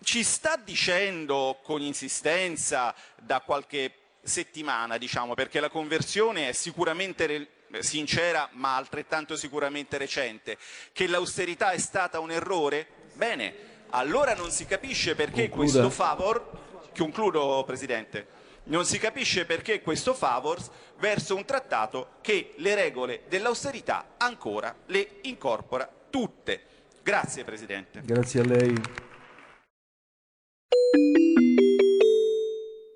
Ci 0.05 0.23
sta 0.23 0.55
dicendo 0.55 1.61
con 1.63 1.81
insistenza 1.81 2.93
da 3.19 3.41
qualche 3.41 3.91
settimana, 4.21 4.99
diciamo, 4.99 5.33
perché 5.33 5.59
la 5.59 5.71
conversione 5.71 6.47
è 6.47 6.51
sicuramente 6.51 7.25
re- 7.25 7.49
sincera 7.79 8.47
ma 8.51 8.75
altrettanto 8.75 9.35
sicuramente 9.35 9.97
recente, 9.97 10.59
che 10.93 11.07
l'austerità 11.07 11.71
è 11.71 11.79
stata 11.79 12.19
un 12.19 12.29
errore? 12.29 12.85
Bene, 13.15 13.55
allora 13.89 14.35
non 14.35 14.51
si 14.51 14.67
capisce 14.67 15.15
perché 15.15 15.49
Concluda. 15.49 15.71
questo 15.71 15.89
favor, 15.89 16.51
concludo 16.95 17.63
Presidente, 17.65 18.27
non 18.65 18.85
si 18.85 18.99
capisce 18.99 19.45
perché 19.45 19.81
questo 19.81 20.13
favor 20.13 20.59
verso 20.99 21.35
un 21.35 21.45
trattato 21.45 22.17
che 22.21 22.53
le 22.57 22.75
regole 22.75 23.23
dell'austerità 23.27 24.13
ancora 24.17 24.73
le 24.85 25.17
incorpora 25.23 25.89
tutte. 26.11 26.61
Grazie 27.01 27.43
Presidente. 27.43 28.01
Grazie 28.03 28.41
a 28.41 28.43
lei. 28.43 29.04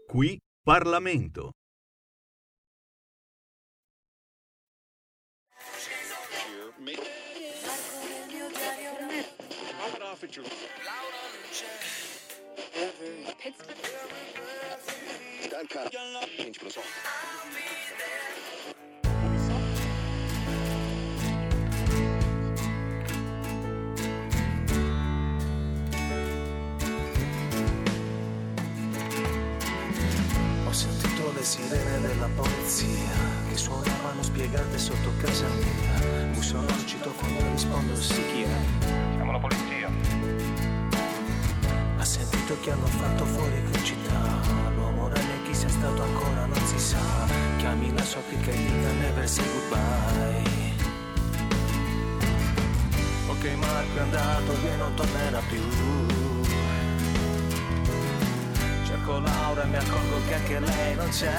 Qui 0.09 0.41
Parlamento. 0.65 1.51
Ho 9.79 9.89
le 31.39 31.45
sirene 31.45 32.01
della 32.01 32.27
polizia 32.35 33.15
che 33.47 33.55
suonavano 33.55 34.21
spiegate 34.21 34.77
sotto 34.77 35.09
casa 35.21 35.47
mia. 35.47 36.27
Mi 36.35 36.41
sono 36.41 36.67
al 36.67 37.13
quando 37.15 37.51
rispondo 37.51 37.95
sì 37.95 38.21
chi 38.33 38.41
è. 38.41 38.85
Siamo 39.15 39.31
la 39.31 39.39
polizia. 39.39 39.89
Ha 41.97 42.03
sentito 42.03 42.59
che 42.59 42.71
hanno 42.71 42.87
fatto 42.87 43.23
fuori 43.23 43.57
in 43.57 43.83
città. 43.85 44.41
L'uomo 44.75 45.07
ragno 45.07 45.41
chi 45.45 45.53
sia 45.53 45.69
stato 45.69 46.01
ancora 46.01 46.45
non 46.45 46.65
si 46.65 46.77
sa. 46.77 46.99
Chiami 47.57 47.93
la 47.93 48.03
sua 48.03 48.21
clica 48.27 48.51
e 48.51 48.57
dica 48.57 48.91
never 48.99 49.29
say 49.29 49.45
goodbye. 49.45 50.77
Ok 53.29 53.45
Marco 53.55 53.95
è 53.95 53.99
andato 54.01 54.51
e 54.51 54.75
non 54.75 54.93
tornerà 54.93 55.41
più. 55.47 56.38
Cerco 59.09 59.21
Laura 59.21 59.63
e 59.63 59.65
mi 59.65 59.75
accorgo 59.75 60.21
che 60.27 60.35
anche 60.35 60.59
lei 60.59 60.95
non 60.95 61.09
c'è. 61.09 61.35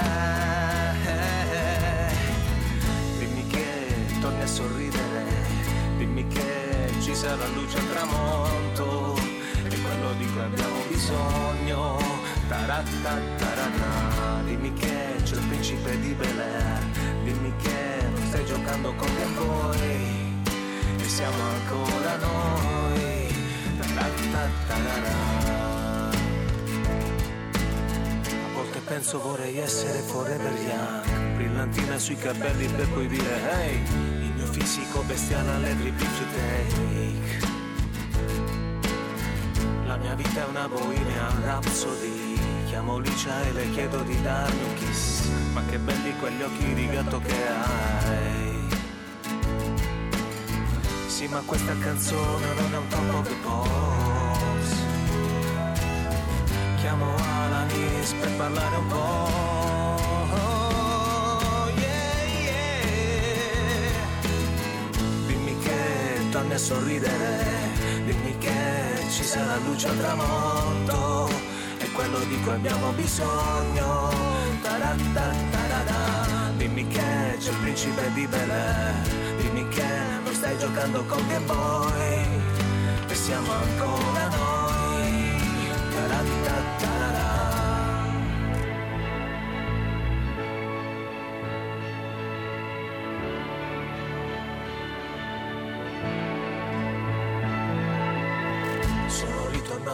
Dimmi 3.17 3.47
che 3.47 3.95
torni 4.19 4.41
a 4.41 4.45
sorridere, 4.45 5.23
dimmi 5.97 6.27
che 6.27 6.91
ci 6.99 7.15
sarà 7.15 7.47
luce 7.55 7.77
al 7.77 7.89
tramonto, 7.89 9.15
è 9.63 9.69
quello 9.69 10.11
di 10.17 10.25
cui 10.31 10.41
abbiamo 10.41 10.83
bisogno. 10.89 11.97
Tarattatarana. 12.49 14.41
Dimmi 14.43 14.73
che 14.73 15.15
c'è 15.23 15.35
il 15.35 15.45
principe 15.47 15.97
di 16.01 16.13
Bel 16.13 16.39
Air, 16.39 16.83
dimmi 17.23 17.53
che 17.61 18.01
non 18.13 18.27
stai 18.27 18.45
giocando 18.47 18.93
con 18.95 19.07
Game 19.15 19.33
Boy 19.39 20.43
e 20.99 21.07
siamo 21.07 21.41
ancora 21.41 22.17
noi. 22.17 23.33
Tarattatarana. 23.77 25.69
A 25.69 25.70
penso 28.91 29.21
vorrei 29.21 29.57
essere 29.57 29.99
forever 29.99 30.51
young 30.51 31.35
Brillantina 31.35 31.97
sui 31.97 32.17
capelli 32.17 32.67
per 32.67 32.89
poi 32.89 33.07
dire 33.07 33.49
hey 33.49 33.81
Il 34.19 34.33
mio 34.35 34.45
fisico 34.47 35.01
bestiale 35.03 35.73
beach 35.75 36.01
you 36.01 36.27
take. 36.33 37.47
La 39.85 39.95
mia 39.95 40.13
vita 40.13 40.41
è 40.41 40.45
una 40.45 40.67
bohemian 40.67 41.41
rhapsody 41.41 42.37
Chiamo 42.67 42.97
Licia 42.97 43.41
e 43.43 43.53
le 43.53 43.71
chiedo 43.71 44.01
di 44.01 44.21
darmi 44.21 44.61
un 44.61 44.73
kiss. 44.73 45.25
Ma 45.53 45.61
che 45.69 45.77
belli 45.77 46.13
quegli 46.19 46.41
occhi 46.41 46.73
di 46.73 46.89
gatto 46.89 47.19
che 47.19 47.47
hai. 47.47 48.67
Sì 51.07 51.27
ma 51.27 51.41
questa 51.45 51.77
canzone 51.77 52.53
non 52.55 52.73
è 52.73 52.77
un 52.77 52.87
troppo 52.89 53.21
che 53.21 53.35
pops. 53.41 54.75
Chiamo 56.81 57.30
Alanis 57.71 58.13
per 58.19 58.29
parlare 58.35 58.75
un 58.75 58.87
po'. 58.87 59.29
Yeah, 61.77 62.23
yeah. 62.43 63.91
Dimmi 65.27 65.57
che 65.59 66.29
torni 66.31 66.53
a 66.53 66.57
sorridere, 66.57 67.71
dimmi 68.05 68.37
che 68.37 69.05
ci 69.09 69.23
sarà 69.23 69.57
luce 69.65 69.87
al 69.87 69.97
tramonto, 69.97 71.29
è 71.77 71.89
quello 71.91 72.19
di 72.19 72.39
cui 72.41 72.51
abbiamo 72.51 72.91
bisogno. 72.91 74.09
Tarattatarada. 74.61 76.19
Dimmi 76.57 76.87
che 76.87 77.37
c'è 77.39 77.49
il 77.49 77.57
principe 77.57 78.11
di 78.13 78.27
Bel 78.27 78.49
Air, 78.49 78.93
dimmi 79.37 79.67
che 79.69 79.87
non 80.23 80.33
stai 80.33 80.57
giocando 80.59 81.03
con 81.05 81.25
Game 81.27 81.45
Boy, 81.45 82.27
e 83.07 83.15
siamo 83.15 83.51
ancora 83.51 84.30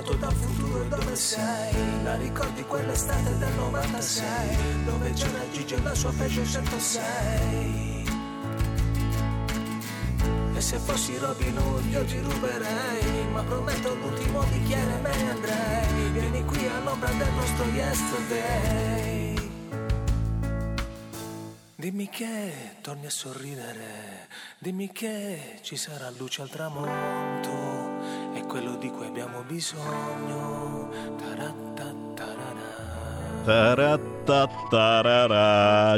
ritornato 0.07 0.13
dal 0.15 0.33
futuro 0.33 0.83
dove 0.85 1.15
sei? 1.15 2.03
La 2.03 2.15
ricordi 2.15 2.63
quell'estate 2.63 3.37
del 3.37 3.53
96 3.53 4.83
Dove 4.85 5.11
c'era 5.13 5.49
Gigi 5.51 5.73
e 5.73 5.81
la 5.81 5.93
sua 5.93 6.11
Peugeot 6.11 6.45
106 6.45 8.05
E 10.55 10.61
se 10.61 10.77
fossi 10.77 11.17
Robin 11.17 11.57
Hood 11.57 11.85
io 11.85 12.05
ti 12.05 12.19
ruberei 12.19 13.27
Ma 13.31 13.43
prometto 13.43 13.93
l'ultimo 13.95 14.41
bicchiere 14.43 14.99
me 15.01 15.15
ne 15.15 15.29
andrei. 15.29 16.09
Vieni 16.11 16.45
qui 16.45 16.67
all'ombra 16.67 17.11
del 17.11 17.31
nostro 17.33 17.65
yesterday. 17.65 19.35
Dimmi 21.79 22.09
che 22.09 22.77
torni 22.81 23.05
a 23.05 23.09
sorridere, 23.11 24.27
dimmi 24.57 24.91
che 24.91 25.59
ci 25.61 25.75
sarà 25.75 26.11
luce 26.17 26.41
al 26.41 26.49
tramonto, 26.49 27.76
quello 28.47 28.75
di 28.77 28.89
cui 28.89 29.05
abbiamo 29.05 29.43
bisogno. 29.43 30.89
Tarattatarara. 31.17 31.66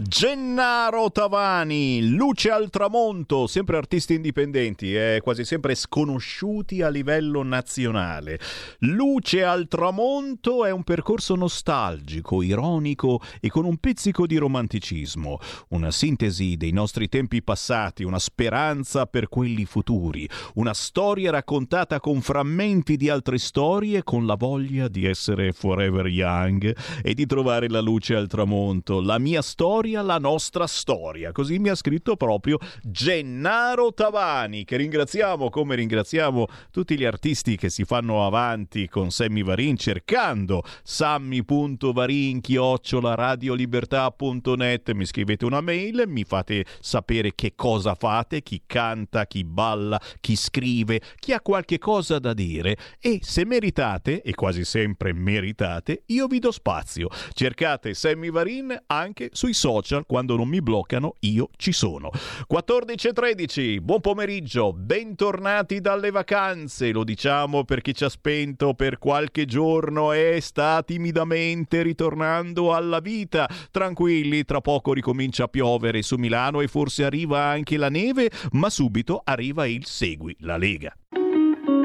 Gennaro 0.04 1.10
Tavani, 1.10 2.10
Luce 2.10 2.52
al 2.52 2.70
tramonto, 2.70 3.48
sempre 3.48 3.76
artisti 3.78 4.14
indipendenti, 4.14 4.96
eh, 4.96 5.20
quasi 5.24 5.44
sempre 5.44 5.74
sconosciuti 5.74 6.84
a 6.84 6.90
livello 6.90 7.42
nazionale. 7.42 8.40
Luce 8.82 9.44
al 9.44 9.68
tramonto 9.68 10.64
è 10.64 10.70
un 10.70 10.84
percorso 10.84 11.34
nostalgico, 11.34 12.44
ironico 12.44 13.20
e 13.40 13.50
con 13.50 13.66
un 13.66 13.78
pizzico 13.78 14.28
di 14.28 14.38
romanticismo, 14.38 15.40
una 15.70 15.90
sintesi 15.90 16.56
dei 16.56 16.72
nostri 16.72 17.10
tempi 17.10 17.42
passati, 17.42 18.04
una 18.04 18.20
speranza 18.20 19.08
per 19.08 19.28
quelli 19.28 19.66
futuri, 19.66 20.30
una 20.54 20.76
storia 20.76 21.32
raccontata 21.32 22.00
con 22.00 22.22
frammenti 22.22 22.96
di 22.96 23.10
altre 23.10 23.40
storie, 23.40 24.04
con 24.04 24.28
la 24.28 24.36
voglia 24.36 24.88
di 24.88 25.08
essere 25.08 25.52
forever 25.52 26.06
young 26.06 26.78
e 27.02 27.16
di 27.16 27.26
trovare 27.26 27.38
la 27.44 27.82
luce 27.82 28.16
al 28.16 28.28
tramonto. 28.28 29.02
La 29.02 29.18
mia 29.18 29.42
storia, 29.42 30.02
la 30.02 30.18
nostra 30.18 30.68
storia. 30.68 31.32
Così 31.32 31.60
mi 31.60 31.70
ha 31.70 31.76
scritto 31.76 32.16
proprio 32.16 32.58
Gennaro 32.84 33.94
Tavani, 33.94 34.66
che 34.66 34.78
ringraziamo 34.78 35.50
come 35.50 35.76
ringraziamo 35.76 36.48
tutti 36.72 36.98
gli 36.98 37.06
artisti 37.06 37.56
che 37.56 37.70
si 37.70 37.86
fanno 37.86 38.26
avanti 38.26 38.88
con 38.88 39.12
Sammy 39.12 39.44
Varin 39.44 39.78
cercando 39.78 40.64
sammy.varin 40.84 42.42
chiocciola 42.42 43.16
radiolibertà.net 43.16 44.92
mi 44.92 45.06
scrivete 45.06 45.46
una 45.46 45.62
mail, 45.62 46.04
mi 46.08 46.24
fate 46.24 46.66
sapere 46.80 47.34
che 47.36 47.54
cosa 47.56 47.96
fate, 47.96 48.42
chi 48.42 48.64
canta, 48.66 49.26
chi 49.26 49.44
balla, 49.44 50.00
chi 50.20 50.36
scrive, 50.36 51.02
chi 51.18 51.34
ha 51.34 51.42
qualche 51.42 51.78
cosa 51.78 52.20
da 52.20 52.34
dire 52.34 52.78
e 53.00 53.20
se 53.22 53.46
meritate, 53.46 54.22
e 54.22 54.34
quasi 54.34 54.66
sempre 54.66 55.14
meritate, 55.14 56.04
io 56.08 56.28
vi 56.28 56.40
do 56.40 56.52
spazio. 56.52 57.10
Cercate 57.34 57.94
Sammy 57.94 58.32
Varin 58.32 58.78
anche 58.88 59.30
sui 59.34 59.54
social, 59.54 60.06
quando 60.06 60.36
non 60.36 60.48
mi 60.48 60.62
bloccano 60.62 61.16
io 61.22 61.50
ci 61.58 61.72
sono. 61.72 62.10
14.13, 62.52 63.80
buon 63.82 64.02
pomeriggio, 64.02 64.74
bentornati 64.74 65.82
dalle 65.82 66.12
vacanze, 66.12 66.92
lo 66.92 67.04
diciamo 67.04 67.64
per 67.64 67.82
chi 67.82 67.94
ci 67.94 68.04
ha 68.04 68.10
spento 68.10 68.74
per 68.74 68.98
qualche 68.98 69.46
giorno 69.46 70.12
e 70.12 70.40
sta 70.42 70.84
timidamente 70.84 71.82
ritornando 71.82 72.74
alla 72.74 73.00
vita. 73.00 73.48
Tranquilli, 73.72 74.44
tra 74.44 74.62
poco 74.62 74.94
ricomincia 74.94 75.46
a 75.46 75.48
piovere 75.48 76.02
su 76.02 76.16
Milano 76.16 76.62
e 76.62 76.68
forse 76.68 77.04
arriva 77.04 77.44
anche 77.44 77.78
la 77.78 77.90
neve, 77.90 78.30
ma 78.52 78.70
subito 78.70 79.22
arriva 79.24 79.66
il 79.66 79.86
Segui 79.86 80.36
la 80.40 80.58
Lega. 80.58 80.96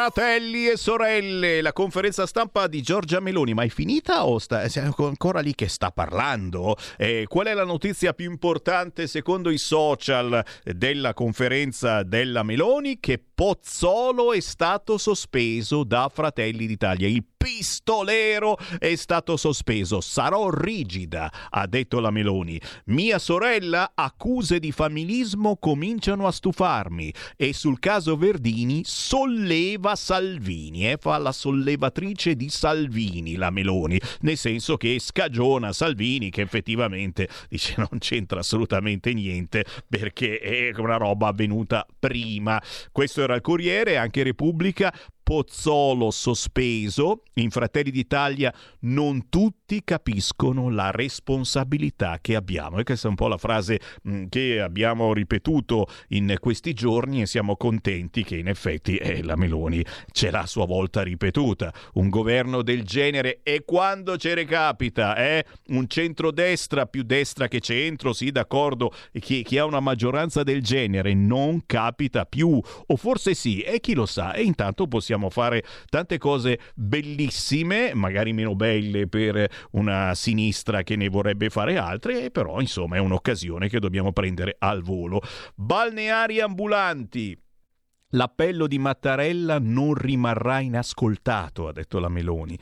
Fratelli 0.00 0.66
e 0.66 0.78
sorelle, 0.78 1.60
la 1.60 1.74
conferenza 1.74 2.24
stampa 2.24 2.68
di 2.68 2.80
Giorgia 2.80 3.20
Meloni, 3.20 3.52
ma 3.52 3.64
è 3.64 3.68
finita 3.68 4.24
o 4.24 4.38
sta, 4.38 4.62
è 4.62 4.70
ancora 4.78 5.40
lì 5.40 5.54
che 5.54 5.68
sta 5.68 5.90
parlando? 5.90 6.74
Eh, 6.96 7.26
qual 7.28 7.48
è 7.48 7.52
la 7.52 7.66
notizia 7.66 8.14
più 8.14 8.30
importante 8.30 9.06
secondo 9.06 9.50
i 9.50 9.58
social 9.58 10.42
della 10.64 11.12
conferenza 11.12 12.02
della 12.02 12.42
Meloni? 12.42 12.98
Che 12.98 13.22
Pozzolo 13.40 14.32
è 14.32 14.40
stato 14.40 14.96
sospeso 14.96 15.84
da 15.84 16.10
Fratelli 16.12 16.66
d'Italia. 16.66 17.08
Il 17.08 17.24
pistolero 17.38 18.58
è 18.78 18.94
stato 18.96 19.38
sospeso. 19.38 20.02
Sarò 20.02 20.50
rigida, 20.50 21.32
ha 21.48 21.66
detto 21.66 22.00
la 22.00 22.10
Meloni. 22.10 22.60
Mia 22.86 23.18
sorella, 23.18 23.92
accuse 23.94 24.58
di 24.58 24.72
familismo 24.72 25.56
cominciano 25.56 26.26
a 26.26 26.32
stufarmi. 26.32 27.14
E 27.34 27.54
sul 27.54 27.78
caso 27.78 28.18
Verdini 28.18 28.82
solleva 28.84 29.89
Salvini, 29.94 30.90
eh? 30.90 30.96
fa 30.98 31.18
la 31.18 31.32
sollevatrice 31.32 32.34
di 32.34 32.48
Salvini 32.48 33.36
la 33.36 33.50
Meloni, 33.50 34.00
nel 34.20 34.36
senso 34.36 34.76
che 34.76 34.98
scagiona 34.98 35.72
Salvini 35.72 36.30
che 36.30 36.42
effettivamente 36.42 37.28
dice 37.48 37.74
non 37.76 37.98
c'entra 37.98 38.40
assolutamente 38.40 39.12
niente 39.12 39.64
perché 39.88 40.38
è 40.38 40.70
una 40.78 40.96
roba 40.96 41.28
avvenuta 41.28 41.86
prima. 41.98 42.62
Questo 42.92 43.22
era 43.22 43.34
il 43.34 43.40
Corriere, 43.40 43.96
anche 43.96 44.22
Repubblica 44.22 44.92
Pozzolo 45.30 46.10
sospeso, 46.10 47.22
in 47.34 47.50
Fratelli 47.50 47.92
d'Italia 47.92 48.52
non 48.80 49.28
tutti 49.28 49.80
capiscono 49.84 50.70
la 50.70 50.90
responsabilità 50.90 52.18
che 52.20 52.34
abbiamo. 52.34 52.78
E 52.78 52.82
questa 52.82 53.06
è 53.06 53.10
un 53.10 53.14
po' 53.14 53.28
la 53.28 53.36
frase 53.36 53.78
mh, 54.02 54.24
che 54.28 54.60
abbiamo 54.60 55.12
ripetuto 55.12 55.86
in 56.08 56.34
questi 56.40 56.72
giorni 56.72 57.20
e 57.20 57.26
siamo 57.26 57.54
contenti 57.54 58.24
che 58.24 58.38
in 58.38 58.48
effetti 58.48 58.96
eh, 58.96 59.22
la 59.22 59.36
Meloni 59.36 59.84
ce 60.10 60.32
l'ha 60.32 60.40
a 60.40 60.46
sua 60.46 60.66
volta 60.66 61.02
ripetuta. 61.02 61.72
Un 61.92 62.08
governo 62.08 62.62
del 62.62 62.82
genere 62.82 63.38
e 63.44 63.62
quando 63.64 64.16
ce 64.16 64.34
ne 64.34 64.44
capita, 64.46 65.14
eh? 65.14 65.44
un 65.68 65.86
centrodestra 65.86 66.86
più 66.86 67.04
destra 67.04 67.46
che 67.46 67.60
centro, 67.60 68.12
sì 68.12 68.32
d'accordo, 68.32 68.92
chi, 69.12 69.44
chi 69.44 69.58
ha 69.58 69.64
una 69.64 69.78
maggioranza 69.78 70.42
del 70.42 70.60
genere 70.60 71.14
non 71.14 71.66
capita 71.66 72.24
più, 72.24 72.60
o 72.86 72.96
forse 72.96 73.34
sì, 73.34 73.60
e 73.60 73.78
chi 73.78 73.94
lo 73.94 74.06
sa, 74.06 74.32
e 74.32 74.42
intanto 74.42 74.88
possiamo 74.88 75.18
fare 75.28 75.62
tante 75.90 76.16
cose 76.16 76.58
bellissime, 76.74 77.92
magari 77.94 78.32
meno 78.32 78.54
belle 78.54 79.08
per 79.08 79.46
una 79.72 80.14
sinistra 80.14 80.82
che 80.82 80.96
ne 80.96 81.08
vorrebbe 81.08 81.50
fare 81.50 81.76
altre, 81.76 82.30
però 82.30 82.60
insomma 82.60 82.96
è 82.96 83.00
un'occasione 83.00 83.68
che 83.68 83.80
dobbiamo 83.80 84.12
prendere 84.12 84.56
al 84.58 84.82
volo. 84.82 85.20
Balneari 85.54 86.40
ambulanti. 86.40 87.36
L'appello 88.14 88.66
di 88.66 88.78
Mattarella 88.78 89.58
non 89.60 89.94
rimarrà 89.94 90.60
inascoltato, 90.60 91.68
ha 91.68 91.72
detto 91.72 91.98
la 91.98 92.08
Meloni. 92.08 92.58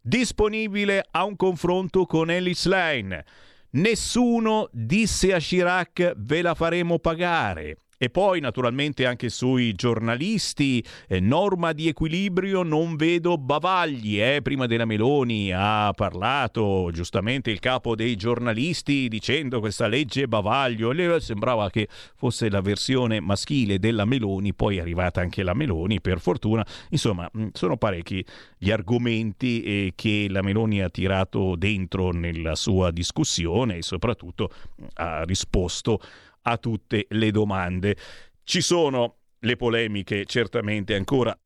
Disponibile 0.00 1.04
a 1.10 1.24
un 1.24 1.34
confronto 1.34 2.04
con 2.04 2.30
Ellis 2.30 2.66
Lane. 2.66 3.24
Nessuno 3.70 4.68
disse 4.70 5.32
a 5.32 5.38
Chirac 5.38 6.12
ve 6.16 6.42
la 6.42 6.54
faremo 6.54 6.98
pagare. 6.98 7.78
E 7.98 8.10
poi 8.10 8.40
naturalmente 8.40 9.06
anche 9.06 9.28
sui 9.28 9.72
giornalisti, 9.72 10.84
eh, 11.08 11.20
norma 11.20 11.72
di 11.72 11.88
equilibrio, 11.88 12.62
non 12.62 12.96
vedo 12.96 13.38
bavagli. 13.38 14.20
Eh. 14.20 14.40
Prima 14.42 14.66
della 14.66 14.84
Meloni 14.84 15.52
ha 15.52 15.92
parlato 15.94 16.90
giustamente 16.92 17.50
il 17.50 17.60
capo 17.60 17.94
dei 17.94 18.16
giornalisti 18.16 19.08
dicendo 19.08 19.60
questa 19.60 19.86
legge 19.86 20.26
bavaglio. 20.26 20.92
Le 20.92 21.20
sembrava 21.20 21.70
che 21.70 21.88
fosse 22.16 22.50
la 22.50 22.60
versione 22.60 23.20
maschile 23.20 23.78
della 23.78 24.04
Meloni, 24.04 24.54
poi 24.54 24.78
è 24.78 24.80
arrivata 24.80 25.20
anche 25.20 25.42
la 25.42 25.54
Meloni 25.54 26.00
per 26.00 26.20
fortuna. 26.20 26.66
Insomma, 26.90 27.30
sono 27.52 27.76
parecchi 27.76 28.24
gli 28.58 28.70
argomenti 28.70 29.62
eh, 29.62 29.92
che 29.94 30.26
la 30.28 30.42
Meloni 30.42 30.82
ha 30.82 30.88
tirato 30.88 31.54
dentro 31.56 32.10
nella 32.10 32.54
sua 32.54 32.90
discussione 32.90 33.78
e 33.78 33.82
soprattutto 33.82 34.50
ha 34.94 35.22
risposto 35.22 36.00
a 36.46 36.56
tutte 36.58 37.06
le 37.10 37.30
domande. 37.30 37.96
Ci 38.42 38.60
sono 38.60 39.18
le 39.40 39.56
polemiche 39.56 40.24
certamente 40.24 40.94
ancora 40.94 41.36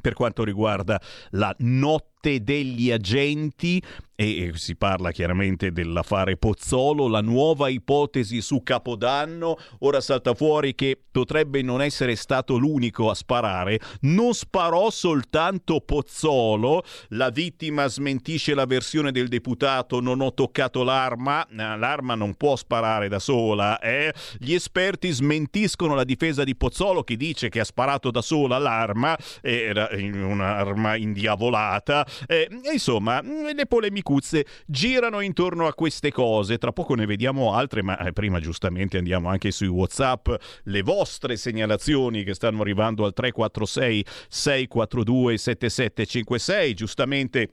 per 0.00 0.14
quanto 0.14 0.44
riguarda 0.44 1.00
la 1.30 1.54
notte 2.20 2.42
degli 2.42 2.90
agenti 2.90 3.82
e 4.20 4.52
si 4.56 4.76
parla 4.76 5.12
chiaramente 5.12 5.72
dell'affare 5.72 6.36
Pozzolo, 6.36 7.08
la 7.08 7.22
nuova 7.22 7.70
ipotesi 7.70 8.42
su 8.42 8.62
Capodanno, 8.62 9.56
ora 9.78 10.02
salta 10.02 10.34
fuori 10.34 10.74
che 10.74 11.00
potrebbe 11.10 11.62
non 11.62 11.80
essere 11.80 12.14
stato 12.16 12.58
l'unico 12.58 13.08
a 13.08 13.14
sparare, 13.14 13.80
non 14.00 14.34
sparò 14.34 14.90
soltanto 14.90 15.80
Pozzolo, 15.80 16.82
la 17.08 17.30
vittima 17.30 17.86
smentisce 17.86 18.52
la 18.52 18.66
versione 18.66 19.10
del 19.10 19.28
deputato. 19.28 20.00
Non 20.00 20.20
ho 20.20 20.34
toccato 20.34 20.82
l'arma, 20.82 21.46
l'arma 21.50 22.14
non 22.14 22.34
può 22.34 22.56
sparare 22.56 23.08
da 23.08 23.20
sola, 23.20 23.78
eh? 23.78 24.12
gli 24.36 24.52
esperti 24.52 25.10
smentiscono 25.10 25.94
la 25.94 26.04
difesa 26.04 26.44
di 26.44 26.54
Pozzolo 26.54 27.04
che 27.04 27.16
dice 27.16 27.48
che 27.48 27.60
ha 27.60 27.64
sparato 27.64 28.10
da 28.10 28.20
sola 28.20 28.58
l'arma, 28.58 29.16
era 29.40 29.88
un'arma 29.92 30.96
indiavolata, 30.96 32.06
eh, 32.26 32.48
insomma 32.72 33.20
le 33.22 33.66
polemiche 33.66 34.02
cuzze 34.02 34.46
girano 34.66 35.20
intorno 35.20 35.66
a 35.66 35.74
queste 35.74 36.10
cose. 36.10 36.58
Tra 36.58 36.72
poco 36.72 36.94
ne 36.94 37.06
vediamo 37.06 37.54
altre, 37.54 37.82
ma 37.82 37.98
eh, 37.98 38.12
prima 38.12 38.40
giustamente 38.40 38.98
andiamo 38.98 39.28
anche 39.28 39.50
sui 39.50 39.68
WhatsApp. 39.68 40.28
Le 40.64 40.82
vostre 40.82 41.36
segnalazioni 41.36 42.24
che 42.24 42.34
stanno 42.34 42.62
arrivando 42.62 43.04
al 43.04 43.12
346 43.12 44.04
642 44.28 45.38
7756. 45.38 46.74
Giustamente 46.74 47.50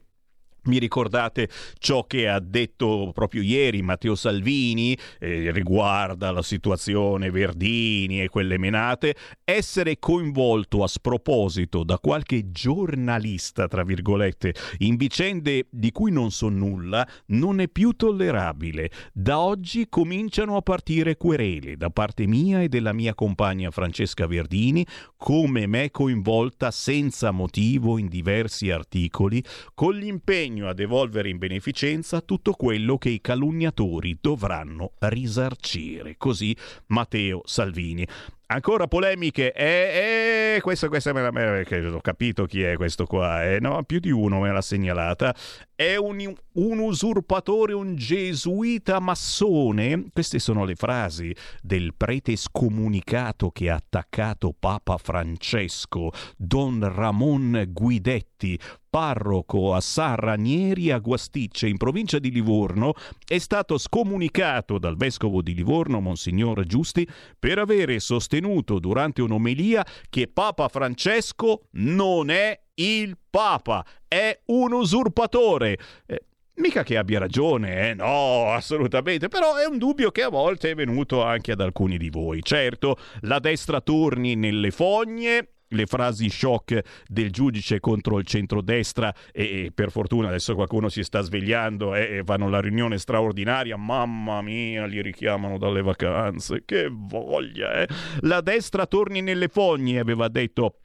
Mi 0.68 0.78
ricordate 0.78 1.48
ciò 1.78 2.04
che 2.04 2.28
ha 2.28 2.38
detto 2.40 3.10
proprio 3.14 3.40
ieri 3.40 3.80
Matteo 3.80 4.14
Salvini 4.14 4.96
eh, 5.18 5.50
riguarda 5.50 6.30
la 6.30 6.42
situazione 6.42 7.30
Verdini 7.30 8.20
e 8.20 8.28
quelle 8.28 8.58
menate? 8.58 9.16
Essere 9.44 9.98
coinvolto 9.98 10.82
a 10.82 10.86
sproposito 10.86 11.84
da 11.84 11.98
qualche 11.98 12.50
giornalista, 12.50 13.66
tra 13.66 13.82
virgolette, 13.82 14.54
in 14.78 14.96
vicende 14.96 15.68
di 15.70 15.90
cui 15.90 16.12
non 16.12 16.30
so 16.30 16.50
nulla, 16.50 17.08
non 17.28 17.60
è 17.60 17.68
più 17.68 17.92
tollerabile. 17.92 18.90
Da 19.14 19.38
oggi 19.38 19.86
cominciano 19.88 20.56
a 20.56 20.60
partire 20.60 21.16
querele 21.16 21.78
da 21.78 21.88
parte 21.88 22.26
mia 22.26 22.60
e 22.60 22.68
della 22.68 22.92
mia 22.92 23.14
compagna 23.14 23.70
Francesca 23.70 24.26
Verdini, 24.26 24.86
come 25.16 25.66
me 25.66 25.90
coinvolta 25.90 26.70
senza 26.70 27.30
motivo 27.30 27.96
in 27.96 28.08
diversi 28.08 28.70
articoli, 28.70 29.42
con 29.72 29.94
l'impegno 29.94 30.57
impegno 30.58 30.68
a 30.68 30.74
devolvere 30.74 31.28
in 31.28 31.38
beneficenza 31.38 32.20
tutto 32.20 32.52
quello 32.52 32.98
che 32.98 33.10
i 33.10 33.20
calunniatori 33.20 34.18
dovranno 34.20 34.92
risarcire. 34.98 36.16
Così 36.16 36.56
Matteo 36.86 37.42
Salvini. 37.44 38.06
Ancora 38.50 38.86
polemiche? 38.86 39.52
Eh, 39.52 40.54
eh, 40.56 40.60
questa, 40.62 40.88
questa 40.88 41.12
me 41.12 41.20
la, 41.20 41.30
me, 41.30 41.66
ho 41.92 42.00
capito 42.00 42.46
chi 42.46 42.62
è 42.62 42.76
questo 42.76 43.04
qua, 43.04 43.44
eh, 43.44 43.60
no, 43.60 43.82
più 43.82 43.98
di 43.98 44.10
uno 44.10 44.40
me 44.40 44.50
l'ha 44.50 44.62
segnalata. 44.62 45.36
È 45.74 45.96
un, 45.96 46.34
un 46.54 46.78
usurpatore, 46.78 47.74
un 47.74 47.94
gesuita 47.94 49.00
massone? 49.00 50.06
Queste 50.14 50.38
sono 50.38 50.64
le 50.64 50.76
frasi 50.76 51.32
del 51.60 51.92
prete 51.94 52.36
scomunicato 52.36 53.50
che 53.50 53.68
ha 53.68 53.74
attaccato 53.74 54.54
Papa 54.58 54.96
Francesco, 54.96 56.10
Don 56.34 56.90
Ramon 56.90 57.66
Guidetti, 57.68 58.58
parroco 58.88 59.74
a 59.74 59.80
San 59.80 60.16
Ranieri 60.16 60.90
a 60.90 60.98
Guasticce 60.98 61.68
in 61.68 61.76
provincia 61.76 62.18
di 62.18 62.30
Livorno, 62.32 62.94
è 63.24 63.38
stato 63.38 63.76
scomunicato 63.76 64.78
dal 64.78 64.96
vescovo 64.96 65.42
di 65.42 65.54
Livorno, 65.54 66.00
Monsignor 66.00 66.64
Giusti, 66.64 67.06
per 67.38 67.58
avere 67.58 68.00
sostenuto 68.00 68.37
durante 68.78 69.22
un'omelia 69.22 69.84
che 70.08 70.28
Papa 70.28 70.68
Francesco 70.68 71.62
non 71.72 72.30
è 72.30 72.58
il 72.74 73.16
Papa, 73.30 73.84
è 74.06 74.40
un 74.46 74.72
usurpatore. 74.72 75.78
Eh, 76.06 76.22
Mica 76.58 76.82
che 76.82 76.96
abbia 76.96 77.20
ragione, 77.20 77.90
eh? 77.90 77.94
no, 77.94 78.50
assolutamente, 78.50 79.28
però 79.28 79.54
è 79.54 79.64
un 79.64 79.78
dubbio 79.78 80.10
che 80.10 80.24
a 80.24 80.28
volte 80.28 80.72
è 80.72 80.74
venuto 80.74 81.22
anche 81.22 81.52
ad 81.52 81.60
alcuni 81.60 81.98
di 81.98 82.10
voi. 82.10 82.42
Certo, 82.42 82.96
la 83.20 83.38
destra 83.38 83.80
torni 83.80 84.34
nelle 84.34 84.72
fogne, 84.72 85.57
le 85.68 85.86
frasi 85.86 86.28
shock 86.30 86.80
del 87.06 87.30
giudice 87.30 87.80
contro 87.80 88.18
il 88.18 88.26
centrodestra 88.26 89.14
e, 89.32 89.64
e 89.64 89.72
per 89.72 89.90
fortuna 89.90 90.28
adesso 90.28 90.54
qualcuno 90.54 90.88
si 90.88 91.02
sta 91.02 91.20
svegliando 91.20 91.94
eh, 91.94 92.18
e 92.18 92.22
vanno 92.22 92.46
alla 92.46 92.60
riunione 92.60 92.98
straordinaria, 92.98 93.76
mamma 93.76 94.40
mia, 94.42 94.86
li 94.86 95.02
richiamano 95.02 95.58
dalle 95.58 95.82
vacanze, 95.82 96.62
che 96.64 96.88
voglia, 96.90 97.82
eh. 97.82 97.88
La 98.20 98.40
destra 98.40 98.86
torni 98.86 99.20
nelle 99.20 99.48
fogne, 99.48 99.98
aveva 99.98 100.28
detto 100.28 100.80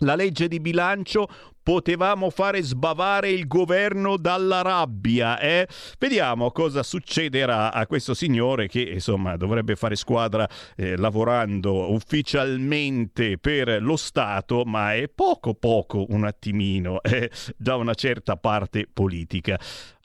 la 0.00 0.14
legge 0.14 0.48
di 0.48 0.60
bilancio 0.60 1.28
potevamo 1.66 2.30
fare 2.30 2.62
sbavare 2.62 3.28
il 3.28 3.48
governo 3.48 4.16
dalla 4.16 4.62
rabbia. 4.62 5.40
Eh? 5.40 5.66
Vediamo 5.98 6.52
cosa 6.52 6.84
succederà 6.84 7.72
a 7.72 7.88
questo 7.88 8.14
signore 8.14 8.68
che 8.68 8.82
insomma 8.82 9.36
dovrebbe 9.36 9.74
fare 9.74 9.96
squadra 9.96 10.48
eh, 10.76 10.96
lavorando 10.96 11.92
ufficialmente 11.92 13.38
per 13.38 13.82
lo 13.82 13.96
Stato, 13.96 14.62
ma 14.64 14.94
è 14.94 15.08
poco 15.12 15.54
poco 15.54 16.06
un 16.10 16.22
attimino 16.22 17.02
eh, 17.02 17.32
da 17.56 17.74
una 17.74 17.94
certa 17.94 18.36
parte 18.36 18.86
politica. 18.90 19.58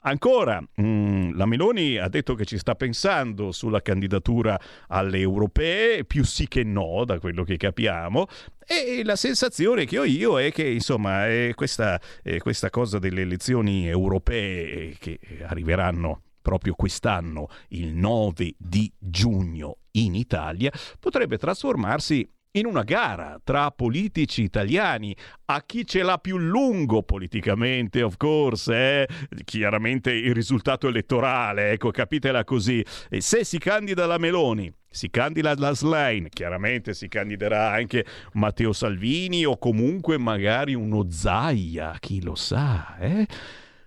Ancora, 0.04 0.60
mm, 0.80 1.36
la 1.36 1.46
Meloni 1.46 1.96
ha 1.96 2.08
detto 2.08 2.34
che 2.34 2.44
ci 2.44 2.58
sta 2.58 2.74
pensando 2.74 3.52
sulla 3.52 3.82
candidatura 3.82 4.58
alle 4.88 5.20
europee, 5.20 6.04
più 6.04 6.24
sì 6.24 6.48
che 6.48 6.64
no, 6.64 7.04
da 7.04 7.20
quello 7.20 7.44
che 7.44 7.56
capiamo, 7.56 8.26
e 8.66 9.02
la 9.04 9.16
sensazione 9.16 9.84
che 9.84 9.98
ho 9.98 10.04
io 10.04 10.40
è 10.40 10.50
che, 10.50 10.68
insomma, 10.68 11.28
questa, 11.54 12.00
è 12.22 12.38
questa 12.38 12.70
cosa 12.70 12.98
delle 12.98 13.22
elezioni 13.22 13.88
europee 13.88 14.96
che 14.98 15.18
arriveranno 15.42 16.22
proprio 16.42 16.74
quest'anno, 16.74 17.48
il 17.68 17.94
9 17.94 18.54
di 18.58 18.92
giugno 18.98 19.78
in 19.92 20.14
Italia, 20.14 20.72
potrebbe 20.98 21.38
trasformarsi 21.38 22.28
in 22.52 22.66
una 22.66 22.82
gara 22.82 23.40
tra 23.42 23.70
politici 23.70 24.42
italiani 24.42 25.16
a 25.46 25.62
chi 25.64 25.86
ce 25.86 26.02
l'ha 26.02 26.18
più 26.18 26.36
lungo 26.36 27.02
politicamente, 27.02 28.02
of 28.02 28.16
course, 28.16 28.74
eh? 28.74 29.08
chiaramente 29.44 30.12
il 30.12 30.34
risultato 30.34 30.88
elettorale, 30.88 31.70
ecco, 31.70 31.90
capitela 31.90 32.44
così. 32.44 32.84
E 33.08 33.22
se 33.22 33.44
si 33.44 33.58
candida 33.58 34.04
la 34.04 34.18
Meloni, 34.18 34.70
si 34.90 35.08
candida 35.08 35.54
la 35.56 35.72
Slain, 35.72 36.28
chiaramente 36.28 36.92
si 36.92 37.08
candiderà 37.08 37.70
anche 37.70 38.04
Matteo 38.34 38.74
Salvini 38.74 39.46
o 39.46 39.56
comunque 39.56 40.18
magari 40.18 40.74
uno 40.74 41.06
Zaia, 41.10 41.96
chi 42.00 42.22
lo 42.22 42.34
sa, 42.34 42.98
eh? 42.98 43.26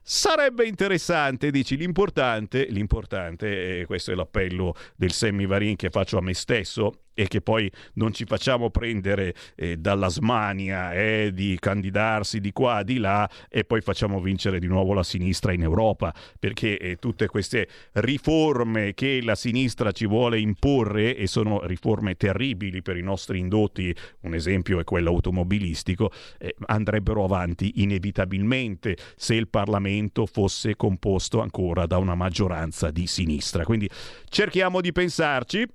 Sarebbe 0.07 0.67
interessante, 0.67 1.49
dici, 1.49 1.77
l'importante, 1.77 2.67
l'importante, 2.69 3.79
e 3.79 3.85
questo 3.87 4.11
è 4.11 4.15
l'appello 4.15 4.75
del 4.95 5.11
Semivarin 5.11 5.75
che 5.75 5.89
faccio 5.89 6.19
a 6.19 6.21
me 6.21 6.35
stesso, 6.35 7.05
e 7.15 7.27
che 7.27 7.41
poi 7.41 7.71
non 7.93 8.13
ci 8.13 8.25
facciamo 8.25 8.69
prendere 8.69 9.33
eh, 9.55 9.77
dalla 9.77 10.09
smania 10.09 10.93
eh, 10.93 11.31
di 11.33 11.57
candidarsi 11.59 12.39
di 12.39 12.51
qua, 12.51 12.83
di 12.83 12.97
là 12.97 13.27
e 13.49 13.63
poi 13.63 13.81
facciamo 13.81 14.21
vincere 14.21 14.59
di 14.59 14.67
nuovo 14.67 14.93
la 14.93 15.01
sinistra 15.01 15.53
in 15.53 15.63
Europa, 15.63 16.13
perché 16.37 16.77
eh, 16.77 16.97
tutte 16.97 17.27
queste 17.27 17.67
riforme 17.93 18.93
che 18.93 19.21
la 19.23 19.35
sinistra 19.35 19.91
ci 19.91 20.05
vuole 20.05 20.39
imporre 20.39 21.15
e 21.15 21.25
sono 21.25 21.65
riforme 21.65 22.15
terribili 22.15 22.81
per 22.81 22.97
i 22.97 23.01
nostri 23.01 23.39
indotti, 23.39 23.95
un 24.21 24.35
esempio 24.35 24.79
è 24.79 24.83
quello 24.83 25.09
automobilistico, 25.09 26.11
eh, 26.37 26.53
andrebbero 26.67 27.23
avanti 27.23 27.81
inevitabilmente 27.81 28.97
se 29.15 29.35
il 29.35 29.47
Parlamento 29.47 30.25
fosse 30.25 30.75
composto 30.75 31.39
ancora 31.41 31.85
da 31.85 31.97
una 31.97 32.15
maggioranza 32.15 32.91
di 32.91 33.07
sinistra. 33.07 33.63
Quindi 33.63 33.89
cerchiamo 34.27 34.81
di 34.81 34.91
pensarci. 34.91 35.65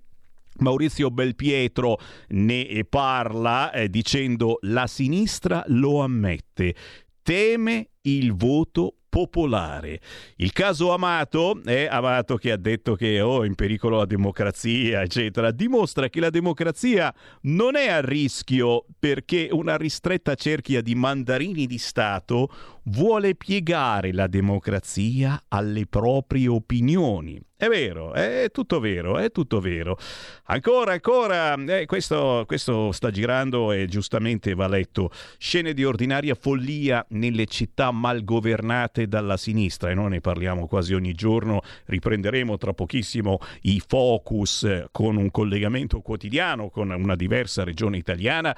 Maurizio 0.60 1.10
Belpietro 1.10 1.98
ne 2.28 2.84
parla 2.88 3.72
eh, 3.72 3.88
dicendo 3.88 4.58
la 4.62 4.86
sinistra 4.86 5.62
lo 5.68 6.00
ammette, 6.00 6.74
teme 7.22 7.90
il 8.02 8.32
voto 8.34 8.94
popolare. 9.10 10.00
Il 10.36 10.52
caso 10.52 10.92
Amato, 10.92 11.60
è 11.64 11.86
Amato 11.90 12.36
che 12.36 12.52
ha 12.52 12.56
detto 12.56 12.94
che 12.94 13.20
oh, 13.20 13.44
in 13.44 13.56
pericolo 13.56 13.98
la 13.98 14.06
democrazia, 14.06 15.02
eccetera, 15.02 15.50
dimostra 15.50 16.08
che 16.08 16.20
la 16.20 16.30
democrazia 16.30 17.12
non 17.42 17.76
è 17.76 17.88
a 17.88 18.00
rischio 18.00 18.86
perché 18.98 19.48
una 19.50 19.76
ristretta 19.76 20.34
cerchia 20.34 20.80
di 20.80 20.94
mandarini 20.94 21.66
di 21.66 21.78
Stato 21.78 22.48
vuole 22.84 23.34
piegare 23.34 24.12
la 24.12 24.28
democrazia 24.28 25.42
alle 25.48 25.86
proprie 25.86 26.48
opinioni. 26.48 27.42
È 27.60 27.68
vero, 27.68 28.14
è 28.14 28.48
tutto 28.50 28.80
vero, 28.80 29.18
è 29.18 29.30
tutto 29.30 29.60
vero. 29.60 29.98
Ancora, 30.44 30.92
ancora, 30.92 31.52
eh, 31.62 31.84
questo, 31.84 32.44
questo 32.46 32.90
sta 32.90 33.10
girando 33.10 33.70
e 33.70 33.84
giustamente 33.84 34.54
va 34.54 34.66
letto. 34.66 35.10
Scene 35.36 35.74
di 35.74 35.84
ordinaria 35.84 36.34
follia 36.34 37.04
nelle 37.10 37.44
città 37.44 37.90
malgovernate 37.90 39.08
dalla 39.08 39.36
sinistra 39.36 39.90
e 39.90 39.94
noi 39.94 40.08
ne 40.08 40.20
parliamo 40.22 40.66
quasi 40.66 40.94
ogni 40.94 41.12
giorno. 41.12 41.60
Riprenderemo 41.84 42.56
tra 42.56 42.72
pochissimo 42.72 43.40
i 43.64 43.82
focus 43.86 44.86
con 44.90 45.16
un 45.16 45.30
collegamento 45.30 46.00
quotidiano 46.00 46.70
con 46.70 46.88
una 46.88 47.14
diversa 47.14 47.62
regione 47.62 47.98
italiana. 47.98 48.56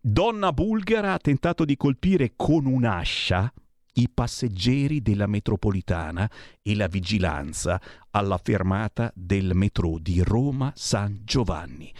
Donna 0.00 0.52
bulgara 0.52 1.14
ha 1.14 1.18
tentato 1.18 1.64
di 1.64 1.76
colpire 1.76 2.34
con 2.36 2.66
un'ascia 2.66 3.52
i 3.98 4.08
passeggeri 4.12 5.02
della 5.02 5.26
metropolitana 5.26 6.30
e 6.62 6.76
la 6.76 6.86
vigilanza 6.86 7.80
alla 8.10 8.38
fermata 8.38 9.10
del 9.14 9.52
metro 9.54 9.98
di 9.98 10.20
Roma 10.22 10.72
San 10.74 11.20
Giovanni. 11.24 11.92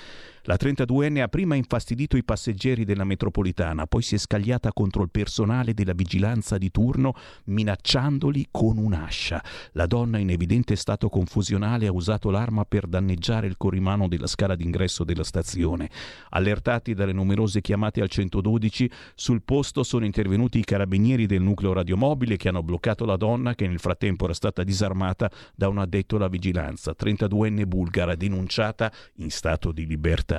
La 0.48 0.56
32enne 0.58 1.20
ha 1.20 1.28
prima 1.28 1.56
infastidito 1.56 2.16
i 2.16 2.24
passeggeri 2.24 2.86
della 2.86 3.04
metropolitana, 3.04 3.86
poi 3.86 4.00
si 4.00 4.14
è 4.14 4.18
scagliata 4.18 4.72
contro 4.72 5.02
il 5.02 5.10
personale 5.10 5.74
della 5.74 5.92
vigilanza 5.92 6.56
di 6.56 6.70
turno 6.70 7.12
minacciandoli 7.44 8.48
con 8.50 8.78
un'ascia. 8.78 9.44
La 9.72 9.84
donna 9.84 10.16
in 10.16 10.30
evidente 10.30 10.74
stato 10.74 11.10
confusionale 11.10 11.86
ha 11.86 11.92
usato 11.92 12.30
l'arma 12.30 12.64
per 12.64 12.86
danneggiare 12.86 13.46
il 13.46 13.58
corrimano 13.58 14.08
della 14.08 14.26
scala 14.26 14.56
d'ingresso 14.56 15.04
della 15.04 15.22
stazione. 15.22 15.90
Allertati 16.30 16.94
dalle 16.94 17.12
numerose 17.12 17.60
chiamate 17.60 18.00
al 18.00 18.08
112, 18.08 18.90
sul 19.14 19.42
posto 19.42 19.82
sono 19.82 20.06
intervenuti 20.06 20.60
i 20.60 20.64
carabinieri 20.64 21.26
del 21.26 21.42
nucleo 21.42 21.74
radiomobile 21.74 22.38
che 22.38 22.48
hanno 22.48 22.62
bloccato 22.62 23.04
la 23.04 23.18
donna 23.18 23.54
che 23.54 23.68
nel 23.68 23.80
frattempo 23.80 24.24
era 24.24 24.32
stata 24.32 24.64
disarmata 24.64 25.30
da 25.54 25.68
un 25.68 25.76
addetto 25.76 26.16
alla 26.16 26.28
vigilanza, 26.28 26.94
32enne 26.98 27.66
bulgara 27.66 28.14
denunciata 28.14 28.90
in 29.16 29.30
stato 29.30 29.72
di 29.72 29.86
libertà 29.86 30.36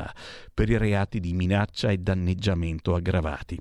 per 0.54 0.70
i 0.70 0.78
reati 0.78 1.20
di 1.20 1.34
minaccia 1.34 1.90
e 1.90 1.98
danneggiamento 1.98 2.94
aggravati. 2.96 3.58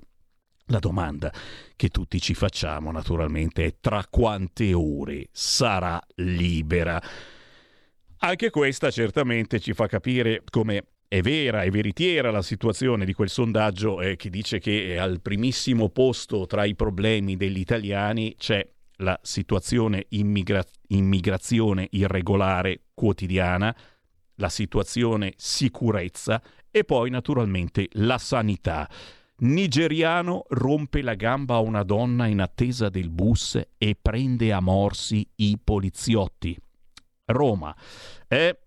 La 0.65 0.79
domanda 0.79 1.33
che 1.75 1.89
tutti 1.89 2.21
ci 2.21 2.35
facciamo 2.35 2.91
naturalmente 2.91 3.65
è 3.65 3.75
tra 3.79 4.05
quante 4.07 4.73
ore 4.73 5.29
sarà 5.31 5.99
libera. 6.15 7.01
Anche 8.19 8.49
questa 8.51 8.91
certamente 8.91 9.59
ci 9.59 9.73
fa 9.73 9.87
capire 9.87 10.43
come 10.49 10.83
è 11.09 11.21
vera, 11.21 11.63
è 11.63 11.71
veritiera 11.71 12.29
la 12.29 12.43
situazione 12.43 13.03
di 13.03 13.13
quel 13.13 13.29
sondaggio 13.29 13.99
eh, 13.99 14.15
che 14.15 14.29
dice 14.29 14.59
che 14.59 14.99
al 14.99 15.21
primissimo 15.21 15.89
posto 15.89 16.45
tra 16.45 16.65
i 16.65 16.75
problemi 16.75 17.35
degli 17.35 17.57
italiani 17.57 18.35
c'è 18.37 18.63
la 18.97 19.19
situazione 19.23 20.05
immigra- 20.09 20.63
immigrazione 20.89 21.87
irregolare 21.91 22.81
quotidiana, 22.93 23.75
la 24.39 24.49
situazione 24.49 25.33
sicurezza 25.37 26.41
e 26.71 26.83
poi 26.83 27.09
naturalmente 27.09 27.87
la 27.93 28.17
sanità. 28.17 28.89
Nigeriano 29.41 30.45
rompe 30.49 31.01
la 31.01 31.13
gamba 31.13 31.55
a 31.55 31.59
una 31.59 31.83
donna 31.83 32.25
in 32.25 32.41
attesa 32.41 32.89
del 32.89 33.09
bus 33.09 33.61
e 33.77 33.97
prende 34.01 34.51
a 34.51 34.59
morsi 34.59 35.25
i 35.35 35.57
poliziotti. 35.63 36.57
Roma. 37.25 37.75
È 38.27 38.57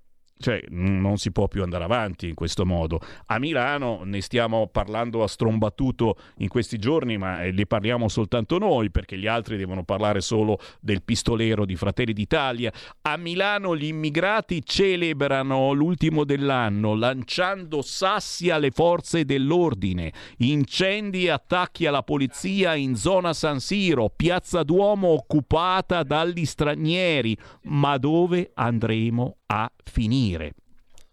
cioè, 0.42 0.60
non 0.70 1.16
si 1.16 1.30
può 1.30 1.46
più 1.46 1.62
andare 1.62 1.84
avanti 1.84 2.28
in 2.28 2.34
questo 2.34 2.66
modo. 2.66 3.00
A 3.26 3.38
Milano 3.38 4.02
ne 4.04 4.20
stiamo 4.20 4.66
parlando 4.66 5.22
a 5.22 5.28
strombattuto 5.28 6.16
in 6.38 6.48
questi 6.48 6.78
giorni, 6.78 7.16
ma 7.16 7.38
ne 7.38 7.66
parliamo 7.66 8.08
soltanto 8.08 8.58
noi, 8.58 8.90
perché 8.90 9.16
gli 9.16 9.28
altri 9.28 9.56
devono 9.56 9.84
parlare 9.84 10.20
solo 10.20 10.58
del 10.80 11.02
pistolero 11.02 11.64
di 11.64 11.76
Fratelli 11.76 12.12
d'Italia. 12.12 12.72
A 13.02 13.16
Milano 13.16 13.76
gli 13.76 13.84
immigrati 13.84 14.64
celebrano 14.64 15.72
l'ultimo 15.72 16.24
dell'anno 16.24 16.94
lanciando 16.94 17.80
sassi 17.80 18.50
alle 18.50 18.72
forze 18.72 19.24
dell'ordine, 19.24 20.12
incendi 20.38 21.26
e 21.26 21.30
attacchi 21.30 21.86
alla 21.86 22.02
polizia 22.02 22.74
in 22.74 22.96
zona 22.96 23.32
San 23.32 23.60
Siro, 23.60 24.10
piazza 24.14 24.64
Duomo 24.64 25.08
occupata 25.08 26.02
dagli 26.02 26.44
stranieri. 26.44 27.36
Ma 27.64 27.96
dove 27.98 28.50
andremo 28.54 29.36
a 29.46 29.70
finire. 29.84 30.54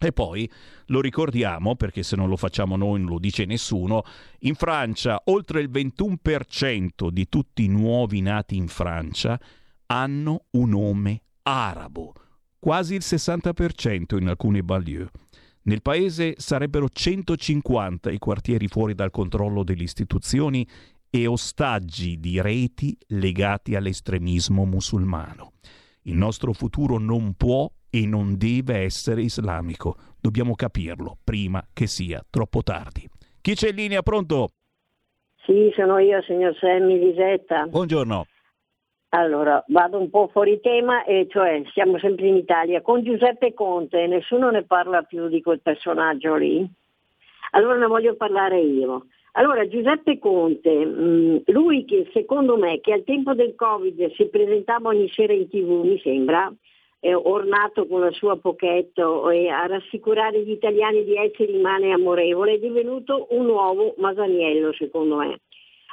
E 0.01 0.13
poi 0.13 0.49
lo 0.87 1.01
ricordiamo, 1.01 1.75
perché 1.75 2.03
se 2.03 2.15
non 2.15 2.29
lo 2.29 2.37
facciamo 2.37 2.77
noi 2.77 2.99
non 3.01 3.09
lo 3.09 3.19
dice 3.19 3.43
nessuno, 3.45 4.03
in 4.39 4.55
Francia 4.55 5.21
oltre 5.25 5.59
il 5.59 5.69
21% 5.69 7.09
di 7.09 7.27
tutti 7.27 7.65
i 7.65 7.67
nuovi 7.67 8.21
nati 8.21 8.55
in 8.55 8.69
Francia 8.69 9.37
hanno 9.87 10.45
un 10.51 10.69
nome 10.69 11.23
arabo, 11.43 12.13
quasi 12.59 12.95
il 12.95 13.01
60% 13.03 14.17
in 14.17 14.29
alcuni 14.29 14.63
banlieue. 14.63 15.09
Nel 15.63 15.81
paese 15.81 16.35
sarebbero 16.37 16.87
150 16.87 18.09
i 18.09 18.17
quartieri 18.17 18.67
fuori 18.69 18.95
dal 18.95 19.11
controllo 19.11 19.63
delle 19.63 19.83
istituzioni 19.83 20.65
e 21.09 21.27
ostaggi 21.27 22.19
di 22.19 22.39
reti 22.39 22.97
legati 23.07 23.75
all'estremismo 23.75 24.63
musulmano. 24.63 25.53
Il 26.03 26.15
nostro 26.15 26.53
futuro 26.53 26.97
non 26.97 27.33
può 27.33 27.69
e 27.89 28.05
non 28.05 28.37
deve 28.37 28.77
essere 28.79 29.21
islamico. 29.21 29.95
Dobbiamo 30.21 30.55
capirlo 30.55 31.17
prima 31.23 31.65
che 31.73 31.87
sia 31.87 32.23
troppo 32.29 32.61
tardi. 32.61 33.07
Chi 33.41 33.55
c'è 33.55 33.69
in 33.69 33.75
linea? 33.75 34.01
Pronto? 34.01 34.49
Sì, 35.45 35.71
sono 35.75 35.97
io, 35.97 36.21
signor 36.21 36.55
Semmi 36.59 36.99
Lisetta. 36.99 37.65
Buongiorno. 37.65 38.25
Allora, 39.09 39.63
vado 39.69 39.97
un 39.99 40.11
po' 40.11 40.27
fuori 40.27 40.59
tema, 40.61 41.03
e 41.03 41.25
cioè 41.29 41.63
siamo 41.73 41.97
sempre 41.97 42.27
in 42.27 42.35
Italia. 42.35 42.81
Con 42.81 43.03
Giuseppe 43.03 43.55
Conte 43.55 44.05
nessuno 44.05 44.51
ne 44.51 44.63
parla 44.63 45.01
più 45.01 45.27
di 45.27 45.41
quel 45.41 45.61
personaggio 45.61 46.35
lì. 46.35 46.69
Allora 47.51 47.77
ne 47.77 47.87
voglio 47.87 48.15
parlare 48.15 48.59
io. 48.59 49.07
Allora, 49.33 49.67
Giuseppe 49.67 50.19
Conte, 50.19 50.85
mh, 50.85 51.43
lui 51.47 51.85
che 51.85 52.09
secondo 52.13 52.57
me 52.57 52.79
che 52.81 52.93
al 52.93 53.03
tempo 53.03 53.33
del 53.33 53.55
Covid 53.55 54.13
si 54.13 54.27
presentava 54.27 54.89
ogni 54.89 55.09
sera 55.09 55.33
in 55.33 55.47
tv, 55.47 55.85
mi 55.85 55.99
sembra, 56.03 56.51
eh, 56.99 57.13
ornato 57.13 57.87
con 57.87 58.01
la 58.01 58.11
sua 58.11 58.37
pocchetto 58.37 59.29
e 59.29 59.47
a 59.47 59.65
rassicurare 59.65 60.43
gli 60.43 60.51
italiani 60.51 61.03
di 61.03 61.15
essere 61.15 61.51
rimane 61.51 61.91
amorevole, 61.91 62.53
è 62.53 62.59
divenuto 62.59 63.27
un 63.31 63.45
nuovo 63.45 63.95
Masaniello 63.97 64.73
secondo 64.73 65.17
me. 65.17 65.39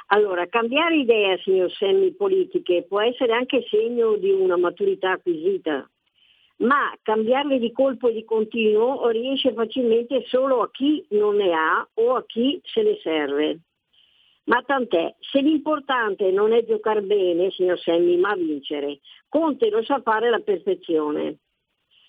Allora, 0.07 0.47
cambiare 0.47 0.95
idea, 0.95 1.37
signor 1.37 1.69
Semmi, 1.71 2.13
politiche 2.13 2.85
può 2.87 3.01
essere 3.01 3.33
anche 3.33 3.65
segno 3.69 4.15
di 4.15 4.31
una 4.31 4.55
maturità 4.55 5.11
acquisita, 5.11 5.89
ma 6.57 6.93
cambiarle 7.01 7.59
di 7.59 7.71
colpo 7.73 8.07
e 8.07 8.13
di 8.13 8.23
continuo 8.23 9.09
riesce 9.09 9.53
facilmente 9.53 10.23
solo 10.27 10.61
a 10.61 10.71
chi 10.71 11.05
non 11.09 11.35
ne 11.35 11.51
ha 11.51 11.87
o 11.95 12.15
a 12.15 12.23
chi 12.25 12.59
se 12.63 12.83
ne 12.83 12.97
serve. 13.01 13.59
Ma 14.47 14.61
tant'è, 14.65 15.15
se 15.19 15.41
l'importante 15.41 16.31
non 16.31 16.53
è 16.53 16.63
giocare 16.65 17.01
bene, 17.01 17.51
signor 17.51 17.79
Semmi, 17.79 18.15
ma 18.17 18.33
vincere, 18.33 18.99
Conte 19.27 19.69
lo 19.69 19.83
sa 19.83 20.01
fare 20.01 20.27
alla 20.27 20.39
perfezione. 20.39 21.39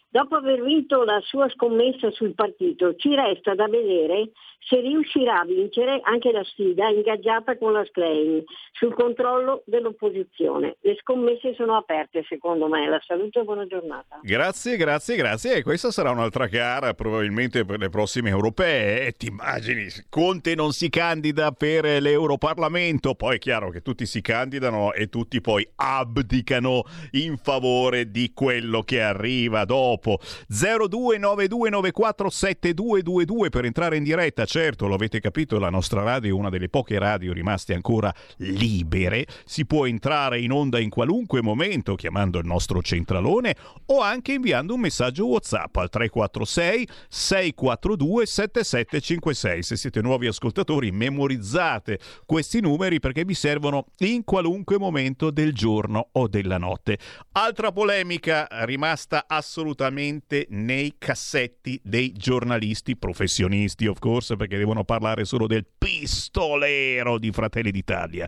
Dopo 0.09 0.37
aver 0.37 0.63
vinto 0.63 1.03
la 1.03 1.21
sua 1.21 1.49
scommessa 1.51 2.11
sul 2.13 2.35
partito, 2.35 2.95
ci 2.95 3.15
resta 3.15 3.55
da 3.55 3.67
vedere 3.67 4.31
se 4.69 4.81
riuscirà 4.81 5.41
a 5.41 5.45
vincere 5.45 6.01
anche 6.03 6.31
la 6.31 6.45
sfida 6.45 6.89
ingaggiata 6.89 7.57
con 7.57 7.73
la 7.73 7.85
Schlein 7.85 8.43
sul 8.73 8.95
controllo 8.95 9.63
dell'opposizione. 9.67 10.77
Le 10.81 10.97
scommesse 11.01 11.55
sono 11.55 11.77
aperte 11.77 12.25
secondo 12.29 12.69
me. 12.69 12.89
La 12.89 13.01
saluto 13.05 13.41
e 13.41 13.45
buona 13.45 13.67
giornata. 13.67 14.21
Grazie, 14.23 14.77
grazie, 14.77 15.17
grazie. 15.17 15.55
E 15.57 15.63
questa 15.63 15.91
sarà 15.91 16.11
un'altra 16.11 16.47
gara 16.47 16.95
probabilmente 16.95 17.65
per 17.65 17.79
le 17.79 17.89
prossime 17.89 18.31
europee. 18.31 19.07
E 19.07 19.13
ti 19.13 19.27
immagini, 19.27 19.87
Conte 20.09 20.55
non 20.55 20.73
si 20.73 20.91
candida 20.91 21.53
per 21.53 22.01
l'Europarlamento, 22.01 23.15
poi 23.15 23.37
è 23.37 23.39
chiaro 23.39 23.71
che 23.71 23.83
tutti 23.83 24.07
si 24.07 24.21
candidano 24.21 24.93
e 24.93 25.09
tutti 25.09 25.41
poi 25.41 25.67
abdicano 25.77 26.83
in 27.13 27.37
favore 27.37 28.11
di 28.11 28.33
quello 28.35 28.83
che 28.83 29.01
arriva 29.01 29.65
dopo 29.65 29.89
dopo 29.89 30.19
0292947222 30.51 33.49
per 33.51 33.65
entrare 33.65 33.97
in 33.97 34.03
diretta 34.03 34.45
certo 34.61 34.89
lo 34.89 34.97
avete 34.97 35.21
capito 35.21 35.57
la 35.61 35.71
nostra 35.71 36.03
radio 36.03 36.31
è 36.31 36.37
una 36.37 36.49
delle 36.49 36.69
poche 36.69 36.99
radio 36.99 37.33
rimaste 37.33 37.75
ancora 37.75 38.13
libere. 38.39 39.25
Si 39.45 39.65
può 39.67 39.87
entrare 39.87 40.41
in 40.41 40.51
onda 40.51 40.81
in 40.81 40.91
qualunque 40.91 41.41
momento 41.41 41.95
chiamando 41.95 42.41
il 42.41 42.45
nostro 42.45 42.83
centralone 42.83 43.55
o 43.87 44.01
anche 44.01 44.33
inviando 44.33 44.75
un 44.75 44.81
messaggio 44.81 45.29
whatsapp 45.29 45.77
al 45.77 45.89
346 45.89 46.89
642 47.09 48.27
7756 48.27 49.63
se 49.63 49.77
siete 49.77 50.01
nuovi 50.01 50.27
ascoltatori 50.27 50.91
memorizzate 50.91 52.01
questi 52.27 52.61
numeri 52.61 52.99
perché 52.99 53.25
vi 53.25 53.35
servono 53.35 53.85
in 53.99 54.25
qualunque 54.25 54.77
momento 54.77 55.31
del 55.31 55.53
giorno 55.53 56.09
o 56.11 56.27
della 56.27 56.59
notte. 56.59 56.99
Altra 57.31 57.71
polemica 57.71 58.49
rimasta 58.63 59.27
assolutamente 59.29 60.49
nei 60.51 60.97
cassetti 60.99 61.81
dei 61.85 62.11
giornalisti 62.11 62.97
professionisti, 62.97 63.87
of 63.87 64.01
course, 64.01 64.35
perché 64.39 64.57
devono 64.57 64.85
parlare 64.85 65.27
solo 65.27 65.47
del 65.47 65.67
pistolero 65.67 67.19
di 67.19 67.31
Fratelli 67.31 67.71
d'Italia. 67.71 68.27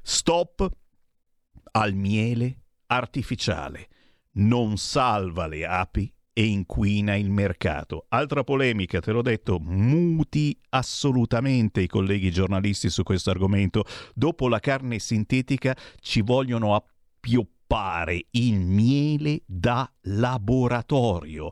Stop 0.00 0.70
al 1.72 1.94
miele 1.94 2.60
artificiale. 2.86 3.88
Non 4.34 4.76
salva 4.76 5.48
le 5.48 5.66
api 5.66 6.12
e 6.38 6.44
inquina 6.44 7.16
il 7.16 7.30
mercato. 7.30 8.04
Altra 8.10 8.44
polemica, 8.44 9.00
te 9.00 9.10
l'ho 9.10 9.22
detto, 9.22 9.58
muti 9.58 10.54
assolutamente 10.68 11.80
i 11.80 11.86
colleghi 11.86 12.30
giornalisti 12.30 12.90
su 12.90 13.02
questo 13.02 13.30
argomento. 13.30 13.84
Dopo 14.14 14.46
la 14.48 14.60
carne 14.60 14.98
sintetica 14.98 15.74
ci 15.98 16.20
vogliono 16.20 16.74
appioppare 16.74 18.26
il 18.32 18.60
miele 18.60 19.40
da 19.46 19.90
laboratorio. 20.02 21.50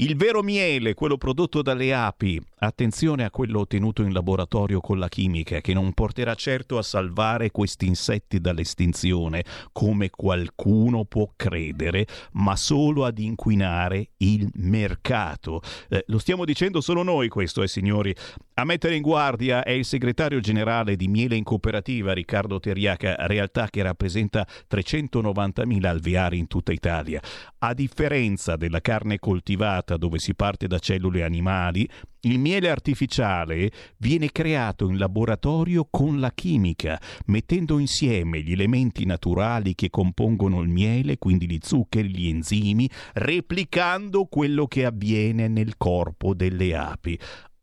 Il 0.00 0.14
vero 0.14 0.44
miele, 0.44 0.94
quello 0.94 1.16
prodotto 1.16 1.60
dalle 1.60 1.92
api, 1.92 2.40
attenzione 2.58 3.24
a 3.24 3.32
quello 3.32 3.58
ottenuto 3.58 4.02
in 4.02 4.12
laboratorio 4.12 4.78
con 4.78 5.00
la 5.00 5.08
chimica, 5.08 5.60
che 5.60 5.74
non 5.74 5.92
porterà 5.92 6.36
certo 6.36 6.78
a 6.78 6.82
salvare 6.82 7.50
questi 7.50 7.86
insetti 7.86 8.40
dall'estinzione, 8.40 9.44
come 9.72 10.10
qualcuno 10.10 11.04
può 11.04 11.32
credere, 11.34 12.06
ma 12.34 12.54
solo 12.54 13.06
ad 13.06 13.18
inquinare 13.18 14.10
il 14.18 14.48
mercato. 14.54 15.62
Eh, 15.88 16.04
lo 16.06 16.18
stiamo 16.18 16.44
dicendo 16.44 16.80
solo 16.80 17.02
noi 17.02 17.26
questo, 17.26 17.64
eh 17.64 17.68
signori. 17.68 18.14
A 18.54 18.64
mettere 18.64 18.94
in 18.94 19.02
guardia 19.02 19.64
è 19.64 19.70
il 19.70 19.84
segretario 19.84 20.38
generale 20.38 20.94
di 20.94 21.08
Miele 21.08 21.34
in 21.34 21.44
Cooperativa, 21.44 22.12
Riccardo 22.12 22.60
Teriaca, 22.60 23.16
realtà 23.26 23.66
che 23.68 23.82
rappresenta 23.82 24.46
390.000 24.70 25.86
alveari 25.86 26.38
in 26.38 26.46
tutta 26.46 26.70
Italia. 26.70 27.20
A 27.58 27.74
differenza 27.74 28.54
della 28.54 28.80
carne 28.80 29.18
coltivata 29.18 29.87
dove 29.96 30.18
si 30.18 30.34
parte 30.34 30.66
da 30.66 30.78
cellule 30.78 31.22
animali, 31.22 31.88
il 32.22 32.38
miele 32.38 32.68
artificiale 32.68 33.70
viene 33.98 34.30
creato 34.30 34.88
in 34.88 34.98
laboratorio 34.98 35.86
con 35.88 36.20
la 36.20 36.32
chimica, 36.32 37.00
mettendo 37.26 37.78
insieme 37.78 38.40
gli 38.40 38.52
elementi 38.52 39.06
naturali 39.06 39.74
che 39.74 39.88
compongono 39.88 40.60
il 40.60 40.68
miele, 40.68 41.18
quindi 41.18 41.48
gli 41.48 41.58
zuccheri, 41.60 42.08
gli 42.08 42.28
enzimi, 42.28 42.90
replicando 43.14 44.24
quello 44.26 44.66
che 44.66 44.84
avviene 44.84 45.48
nel 45.48 45.76
corpo 45.76 46.34
delle 46.34 46.74
api 46.74 47.18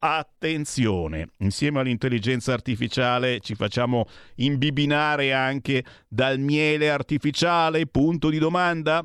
Attenzione, 0.07 1.29
insieme 1.37 1.79
all'intelligenza 1.79 2.53
artificiale 2.53 3.39
ci 3.39 3.55
facciamo 3.55 4.05
imbibinare 4.35 5.33
anche 5.33 5.83
dal 6.07 6.37
miele 6.37 6.91
artificiale? 6.91 7.87
Punto 7.87 8.29
di 8.29 8.37
domanda? 8.37 9.03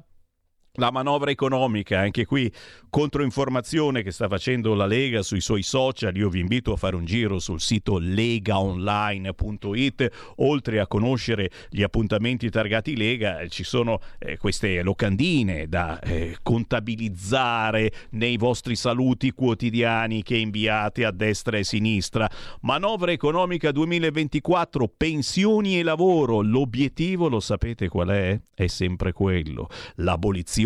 La 0.74 0.92
manovra 0.92 1.32
economica, 1.32 1.98
anche 1.98 2.24
qui 2.24 2.48
controinformazione 2.88 4.04
che 4.04 4.12
sta 4.12 4.28
facendo 4.28 4.72
la 4.74 4.86
Lega 4.86 5.20
sui 5.22 5.40
suoi 5.40 5.62
social. 5.62 6.16
Io 6.16 6.28
vi 6.28 6.38
invito 6.38 6.72
a 6.72 6.76
fare 6.76 6.94
un 6.94 7.04
giro 7.04 7.40
sul 7.40 7.60
sito 7.60 7.98
legaonline.it. 7.98 10.10
Oltre 10.36 10.78
a 10.78 10.86
conoscere 10.86 11.50
gli 11.70 11.82
appuntamenti 11.82 12.48
targati 12.50 12.96
Lega, 12.96 13.48
ci 13.48 13.64
sono 13.64 13.98
eh, 14.20 14.36
queste 14.36 14.80
locandine 14.82 15.66
da 15.66 15.98
eh, 15.98 16.36
contabilizzare 16.40 17.90
nei 18.10 18.36
vostri 18.36 18.76
saluti 18.76 19.32
quotidiani 19.32 20.22
che 20.22 20.36
inviate 20.36 21.04
a 21.04 21.10
destra 21.10 21.56
e 21.56 21.60
a 21.60 21.64
sinistra. 21.64 22.30
Manovra 22.60 23.10
economica 23.10 23.72
2024, 23.72 24.88
pensioni 24.96 25.80
e 25.80 25.82
lavoro. 25.82 26.42
L'obiettivo, 26.42 27.28
lo 27.28 27.40
sapete 27.40 27.88
qual 27.88 28.10
è? 28.10 28.40
È 28.54 28.68
sempre 28.68 29.12
quello: 29.12 29.68
l'abolizione 29.96 30.58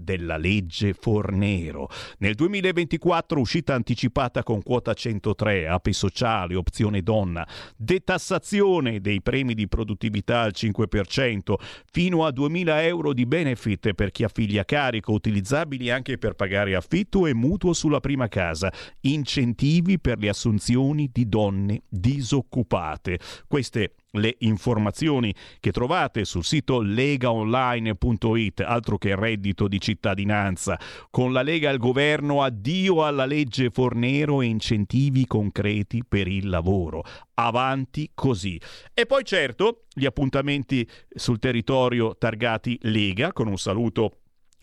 della 0.00 0.36
legge 0.36 0.92
Fornero. 0.92 1.88
Nel 2.18 2.34
2024 2.34 3.38
uscita 3.38 3.74
anticipata 3.74 4.42
con 4.42 4.60
quota 4.62 4.92
103, 4.92 5.68
ape 5.68 5.92
sociale, 5.92 6.56
opzione 6.56 7.02
donna, 7.02 7.46
detassazione 7.76 9.00
dei 9.00 9.22
premi 9.22 9.54
di 9.54 9.68
produttività 9.68 10.40
al 10.40 10.52
5%, 10.52 11.54
fino 11.92 12.24
a 12.24 12.32
2000 12.32 12.84
euro 12.84 13.12
di 13.12 13.24
benefit 13.24 13.92
per 13.94 14.10
chi 14.10 14.24
ha 14.24 14.28
figli 14.28 14.58
a 14.58 14.64
carico, 14.64 15.12
utilizzabili 15.12 15.90
anche 15.90 16.18
per 16.18 16.34
pagare 16.34 16.74
affitto 16.74 17.26
e 17.26 17.34
mutuo 17.34 17.72
sulla 17.72 18.00
prima 18.00 18.26
casa, 18.26 18.72
incentivi 19.02 20.00
per 20.00 20.18
le 20.18 20.28
assunzioni 20.28 21.08
di 21.12 21.28
donne 21.28 21.82
disoccupate. 21.88 23.20
Queste 23.46 23.92
le 24.18 24.36
informazioni 24.40 25.34
che 25.60 25.70
trovate 25.70 26.24
sul 26.24 26.44
sito 26.44 26.80
legaonline.it, 26.80 28.60
altro 28.60 28.98
che 28.98 29.14
reddito 29.14 29.68
di 29.68 29.80
cittadinanza. 29.80 30.78
Con 31.10 31.32
la 31.32 31.42
Lega 31.42 31.70
al 31.70 31.78
governo, 31.78 32.42
addio 32.42 33.04
alla 33.04 33.26
legge 33.26 33.70
Fornero 33.70 34.40
e 34.40 34.46
incentivi 34.46 35.26
concreti 35.26 36.02
per 36.06 36.28
il 36.28 36.48
lavoro. 36.48 37.02
Avanti 37.34 38.10
così. 38.14 38.60
E 38.94 39.06
poi 39.06 39.24
certo 39.24 39.84
gli 39.92 40.06
appuntamenti 40.06 40.88
sul 41.14 41.38
territorio 41.38 42.16
targati 42.16 42.78
Lega, 42.82 43.32
con 43.32 43.46
un 43.46 43.58
saluto 43.58 44.18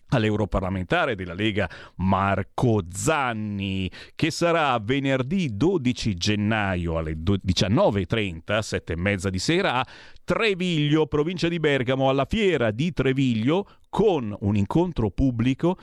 all'europarlamentare 0.08 1.14
della 1.14 1.34
Lega 1.34 1.68
Marco 1.96 2.82
Zanni, 2.90 3.90
che 4.14 4.30
sarà 4.30 4.78
venerdì 4.80 5.56
12 5.56 6.14
gennaio 6.14 6.98
alle 6.98 7.14
19.30, 7.14 8.58
sette 8.60 8.92
e 8.94 8.96
mezza 8.96 9.30
di 9.30 9.38
sera, 9.38 9.74
a 9.74 9.86
Treviglio, 10.22 11.06
provincia 11.06 11.48
di 11.48 11.58
Bergamo, 11.58 12.08
alla 12.08 12.26
fiera 12.26 12.70
di 12.70 12.92
Treviglio, 12.92 13.66
con 13.88 14.34
un 14.40 14.56
incontro 14.56 15.10
pubblico 15.10 15.76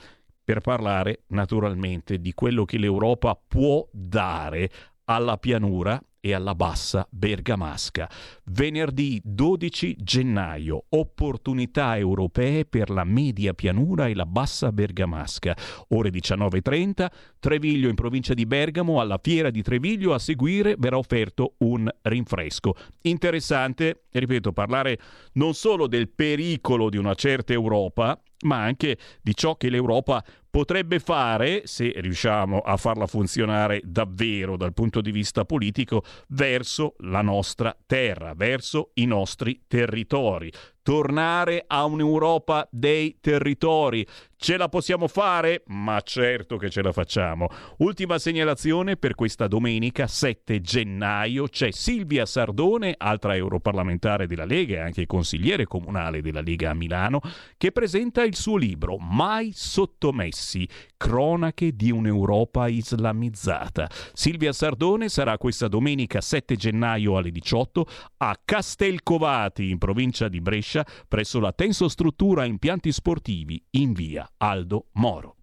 per 0.44 0.60
parlare 0.60 1.22
naturalmente 1.28 2.18
di 2.18 2.32
quello 2.32 2.64
che 2.64 2.78
l'Europa 2.78 3.40
può 3.46 3.86
dare 3.92 4.70
alla 5.04 5.36
pianura 5.36 6.02
e 6.24 6.32
alla 6.32 6.54
bassa 6.54 7.04
bergamasca. 7.10 8.08
Venerdì 8.44 9.20
12 9.24 9.96
gennaio, 9.98 10.84
opportunità 10.90 11.98
europee 11.98 12.64
per 12.64 12.90
la 12.90 13.02
media 13.02 13.54
pianura 13.54 14.06
e 14.06 14.14
la 14.14 14.24
bassa 14.24 14.70
bergamasca. 14.70 15.56
Ore 15.88 16.10
19.30, 16.10 17.06
Treviglio 17.40 17.88
in 17.88 17.96
provincia 17.96 18.34
di 18.34 18.46
Bergamo, 18.46 19.00
alla 19.00 19.18
fiera 19.20 19.50
di 19.50 19.62
Treviglio, 19.62 20.14
a 20.14 20.20
seguire 20.20 20.76
verrà 20.78 20.96
offerto 20.96 21.54
un 21.58 21.90
rinfresco. 22.02 22.76
Interessante, 23.02 24.04
ripeto, 24.12 24.52
parlare 24.52 25.00
non 25.32 25.54
solo 25.54 25.88
del 25.88 26.08
pericolo 26.08 26.88
di 26.88 26.98
una 26.98 27.14
certa 27.14 27.52
Europa, 27.52 28.16
ma 28.42 28.62
anche 28.62 28.96
di 29.20 29.34
ciò 29.34 29.56
che 29.56 29.68
l'Europa 29.68 30.24
potrebbe 30.50 30.98
fare, 30.98 31.62
se 31.64 31.94
riusciamo 31.96 32.58
a 32.58 32.76
farla 32.76 33.06
funzionare 33.06 33.80
davvero 33.84 34.58
dal 34.58 34.74
punto 34.74 35.00
di 35.00 35.10
vista 35.10 35.46
politico, 35.46 36.04
verso 36.28 36.94
la 36.98 37.22
nostra 37.22 37.74
terra, 37.86 38.34
verso 38.34 38.90
i 38.94 39.06
nostri 39.06 39.62
territori. 39.66 40.52
Tornare 40.82 41.62
a 41.64 41.84
un'Europa 41.84 42.66
dei 42.70 43.18
territori. 43.20 44.04
Ce 44.36 44.56
la 44.56 44.68
possiamo 44.68 45.06
fare? 45.06 45.62
Ma 45.68 46.00
certo 46.00 46.56
che 46.56 46.68
ce 46.68 46.82
la 46.82 46.90
facciamo. 46.90 47.46
Ultima 47.78 48.18
segnalazione 48.18 48.96
per 48.96 49.14
questa 49.14 49.46
domenica 49.46 50.08
7 50.08 50.60
gennaio 50.60 51.46
c'è 51.46 51.70
Silvia 51.70 52.26
Sardone, 52.26 52.94
altra 52.98 53.36
europarlamentare 53.36 54.26
della 54.26 54.44
Lega 54.44 54.78
e 54.78 54.80
anche 54.80 55.06
consigliere 55.06 55.64
comunale 55.66 56.22
della 56.22 56.40
Lega 56.40 56.70
a 56.70 56.74
Milano, 56.74 57.20
che 57.56 57.70
presenta 57.70 58.24
il 58.24 58.34
suo 58.34 58.56
libro 58.56 58.96
Mai 58.98 59.52
sottomessi, 59.54 60.68
cronache 60.96 61.76
di 61.76 61.92
un'Europa 61.92 62.66
islamizzata. 62.66 63.88
Silvia 64.12 64.52
Sardone 64.52 65.08
sarà 65.08 65.38
questa 65.38 65.68
domenica 65.68 66.20
7 66.20 66.56
gennaio 66.56 67.16
alle 67.16 67.30
18 67.30 67.86
a 68.16 68.36
Castelcovati 68.44 69.70
in 69.70 69.78
provincia 69.78 70.26
di 70.26 70.40
Brescia 70.40 70.71
presso 71.08 71.40
la 71.40 71.52
Tensostruttura 71.52 72.44
Impianti 72.44 72.92
Sportivi 72.92 73.62
in 73.70 73.92
via 73.92 74.28
Aldo 74.38 74.86
Moro. 74.92 75.36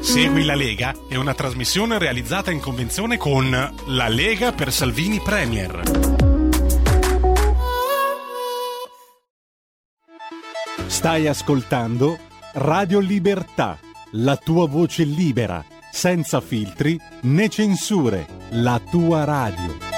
Segui 0.00 0.44
la 0.44 0.56
Lega 0.56 0.94
è 1.08 1.14
una 1.14 1.32
trasmissione 1.32 1.98
realizzata 1.98 2.50
in 2.50 2.60
convenzione 2.60 3.16
con 3.16 3.50
La 3.50 4.08
Lega 4.08 4.52
per 4.52 4.72
Salvini 4.72 5.20
Premier. 5.20 5.80
Stai 10.86 11.26
ascoltando 11.26 12.18
Radio 12.54 12.98
Libertà, 12.98 13.78
la 14.12 14.36
tua 14.36 14.66
voce 14.66 15.04
libera, 15.04 15.64
senza 15.90 16.40
filtri 16.40 16.98
né 17.22 17.48
censure, 17.48 18.26
la 18.50 18.80
tua 18.90 19.24
radio. 19.24 19.91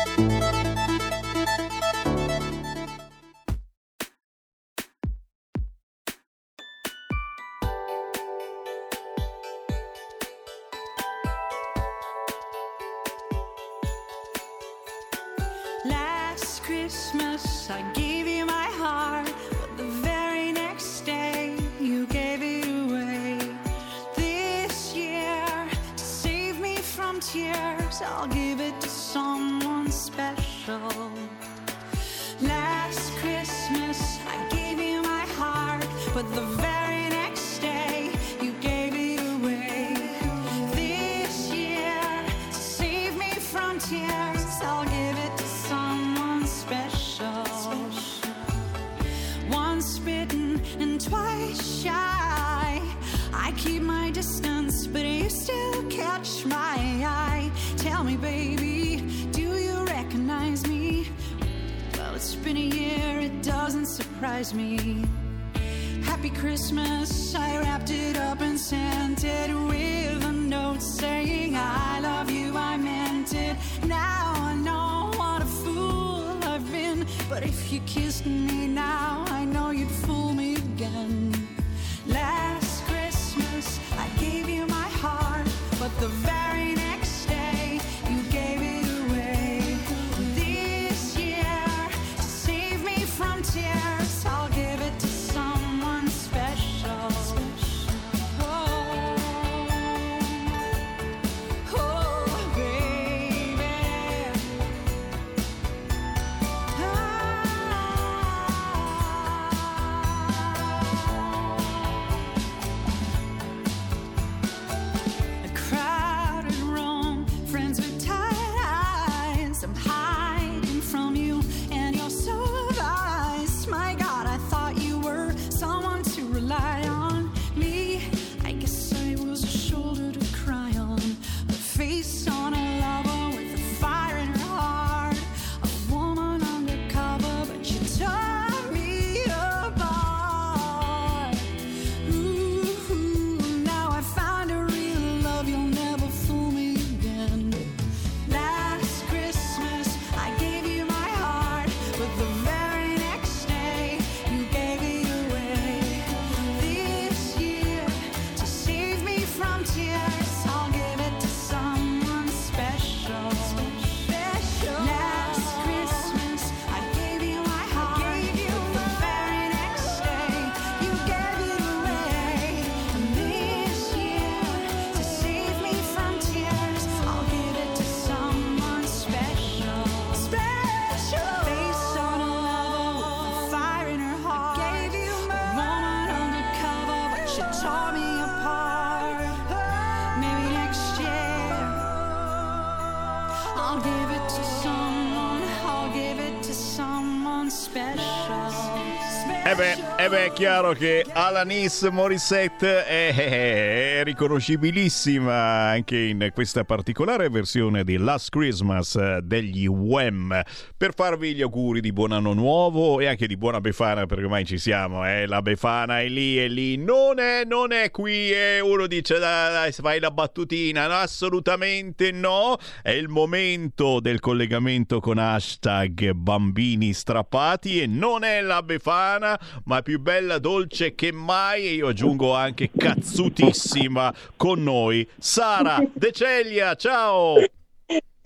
Eh 199.55 199.57
beh, 199.57 200.05
eh 200.05 200.09
beh, 200.09 200.25
è 200.25 200.33
chiaro 200.33 200.73
che 200.73 201.07
Alanis 201.13 201.83
Morissette 201.83 202.85
è, 202.87 203.15
è- 203.15 203.99
è 204.01 204.03
riconoscibilissima 204.03 205.33
anche 205.33 205.97
in 205.97 206.31
questa 206.35 206.65
particolare 206.65 207.29
versione 207.29 207.85
di 207.85 207.97
Last 207.97 208.31
Christmas 208.31 208.97
eh, 208.97 209.21
degli 209.23 209.67
Wham. 209.67 210.43
Per 210.77 210.93
farvi 210.93 211.37
gli 211.37 211.43
auguri 211.43 211.81
di 211.81 211.93
buon 211.93 212.11
anno 212.11 212.33
nuovo 212.33 212.99
e 212.99 213.07
anche 213.07 213.29
di 213.29 213.37
buona 213.37 213.61
Befana, 213.61 214.07
perché 214.07 214.25
ormai 214.25 214.45
ci 214.45 214.59
siamo, 214.59 215.07
eh? 215.07 215.25
la 215.27 215.41
Befana 215.41 216.01
è 216.01 216.09
lì, 216.09 216.37
è 216.37 216.49
lì, 216.49 216.77
non 216.77 217.21
è, 217.21 217.45
non 217.45 217.71
è 217.71 217.93
qui 217.93 218.33
e 218.33 218.59
uno 218.59 218.89
dice 218.89 219.21
dai, 219.21 219.53
dai, 219.53 219.71
fai 219.73 220.01
la 220.01 220.11
battutina, 220.11 220.89
no, 220.89 220.95
assolutamente 220.95 222.11
no, 222.11 222.59
è 222.83 222.91
il 222.91 223.09
momento 223.09 224.01
del 224.01 224.19
collegamento 224.19 224.99
con 224.99 225.19
hashtag 225.19 226.11
bambini 226.11 226.93
strappati 226.93 227.81
e 227.81 227.87
non 227.87 228.25
è 228.25 228.41
la 228.41 228.61
Befana, 228.65 229.39
ma 229.65 229.83
più 229.83 230.01
bella, 230.01 230.39
dolce 230.39 230.95
che 230.95 231.13
mai. 231.13 231.67
E 231.67 231.75
io 231.75 231.89
aggiungo 231.89 232.35
anche 232.35 232.71
cazzutissima 232.77 234.13
con 234.37 234.63
noi, 234.63 235.09
Sara 235.19 235.79
De 235.93 236.13
Celia, 236.13 236.75
ciao! 236.75 237.37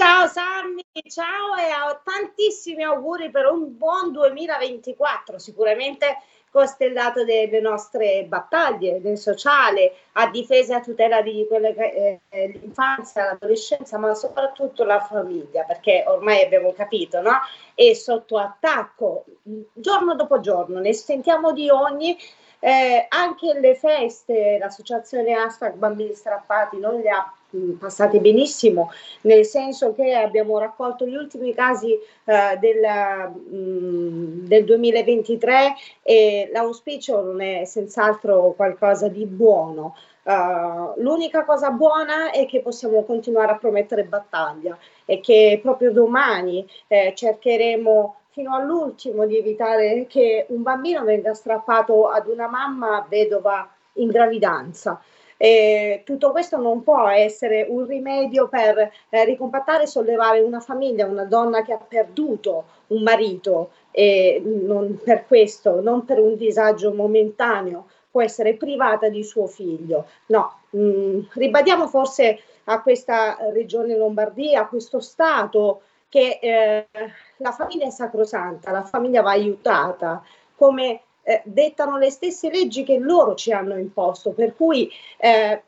Ciao 0.00 0.28
Sammy, 0.28 0.84
ciao 1.10 1.56
e 1.56 2.00
tantissimi 2.04 2.84
auguri 2.84 3.30
per 3.30 3.46
un 3.46 3.76
buon 3.76 4.12
2024, 4.12 5.40
sicuramente 5.40 6.18
costellato 6.50 7.24
delle 7.24 7.60
nostre 7.60 8.24
battaglie 8.24 8.98
nel 8.98 9.18
sociale, 9.18 9.92
a 10.12 10.28
difesa 10.28 10.74
e 10.74 10.76
a 10.76 10.80
tutela 10.80 11.22
di 11.22 11.46
quelle 11.48 11.74
che 11.74 12.20
è 12.28 12.46
l'infanzia, 12.46 13.24
l'adolescenza, 13.24 13.98
ma 13.98 14.14
soprattutto 14.14 14.84
la 14.84 15.00
famiglia, 15.00 15.64
perché 15.64 16.04
ormai 16.06 16.42
abbiamo 16.42 16.72
capito, 16.72 17.20
no? 17.20 17.32
È 17.74 17.92
sotto 17.92 18.38
attacco 18.38 19.24
giorno 19.72 20.14
dopo 20.14 20.40
giorno, 20.40 20.80
ne 20.80 20.92
sentiamo 20.92 21.52
di 21.52 21.68
ogni. 21.70 22.16
Eh, 22.60 23.06
anche 23.08 23.56
le 23.60 23.76
feste, 23.76 24.58
l'associazione 24.58 25.32
hashtag 25.32 25.74
Bambini 25.74 26.12
Strappati 26.12 26.78
non 26.78 26.98
le 26.98 27.08
ha 27.08 27.32
passate 27.78 28.20
benissimo, 28.20 28.90
nel 29.22 29.44
senso 29.44 29.94
che 29.94 30.12
abbiamo 30.14 30.58
raccolto 30.58 31.06
gli 31.06 31.14
ultimi 31.14 31.54
casi 31.54 31.92
eh, 31.92 32.58
del, 32.58 33.30
mh, 33.30 34.46
del 34.46 34.64
2023 34.64 35.74
e 36.02 36.50
l'auspicio 36.52 37.22
non 37.22 37.40
è 37.40 37.64
senz'altro 37.64 38.52
qualcosa 38.56 39.08
di 39.08 39.24
buono. 39.26 39.96
Uh, 40.28 40.92
l'unica 41.00 41.42
cosa 41.44 41.70
buona 41.70 42.30
è 42.32 42.44
che 42.44 42.60
possiamo 42.60 43.02
continuare 43.04 43.52
a 43.52 43.56
promettere 43.56 44.04
battaglia 44.04 44.76
e 45.06 45.20
che 45.20 45.58
proprio 45.62 45.90
domani 45.90 46.68
eh, 46.86 47.14
cercheremo 47.16 48.16
fino 48.38 48.54
all'ultimo 48.54 49.24
di 49.24 49.38
evitare 49.38 50.06
che 50.06 50.44
un 50.50 50.62
bambino 50.62 51.02
venga 51.02 51.32
strappato 51.32 52.08
ad 52.08 52.28
una 52.28 52.46
mamma 52.46 53.06
vedova 53.08 53.68
in 53.94 54.08
gravidanza. 54.08 55.00
E 55.40 56.02
tutto 56.04 56.32
questo 56.32 56.56
non 56.56 56.82
può 56.82 57.06
essere 57.08 57.64
un 57.68 57.86
rimedio 57.86 58.48
per 58.48 58.90
eh, 59.08 59.24
ricompattare 59.24 59.84
e 59.84 59.86
sollevare 59.86 60.40
una 60.40 60.58
famiglia, 60.58 61.06
una 61.06 61.24
donna 61.24 61.62
che 61.62 61.72
ha 61.72 61.78
perduto 61.78 62.64
un 62.88 63.02
marito 63.02 63.70
e 63.92 64.42
non 64.44 65.00
per 65.02 65.26
questo, 65.26 65.80
non 65.80 66.04
per 66.04 66.18
un 66.18 66.36
disagio 66.36 66.92
momentaneo, 66.92 67.86
può 68.10 68.20
essere 68.20 68.54
privata 68.54 69.08
di 69.08 69.22
suo 69.22 69.46
figlio. 69.46 70.06
No, 70.26 70.60
mh, 70.70 71.28
ribadiamo 71.34 71.86
forse 71.86 72.40
a 72.64 72.82
questa 72.82 73.36
regione 73.52 73.96
Lombardia, 73.96 74.62
a 74.62 74.66
questo 74.66 74.98
Stato, 74.98 75.82
che 76.08 76.38
eh, 76.42 76.88
la 77.36 77.52
famiglia 77.52 77.86
è 77.86 77.90
sacrosanta, 77.90 78.72
la 78.72 78.82
famiglia 78.82 79.22
va 79.22 79.30
aiutata, 79.30 80.22
come 80.56 81.02
eh, 81.28 81.42
dettano 81.44 81.98
le 81.98 82.08
stesse 82.08 82.48
leggi 82.48 82.84
che 82.84 82.96
loro 82.96 83.34
ci 83.34 83.52
hanno 83.52 83.76
imposto, 83.76 84.30
per 84.30 84.56
cui 84.56 84.90
eh, 85.18 85.62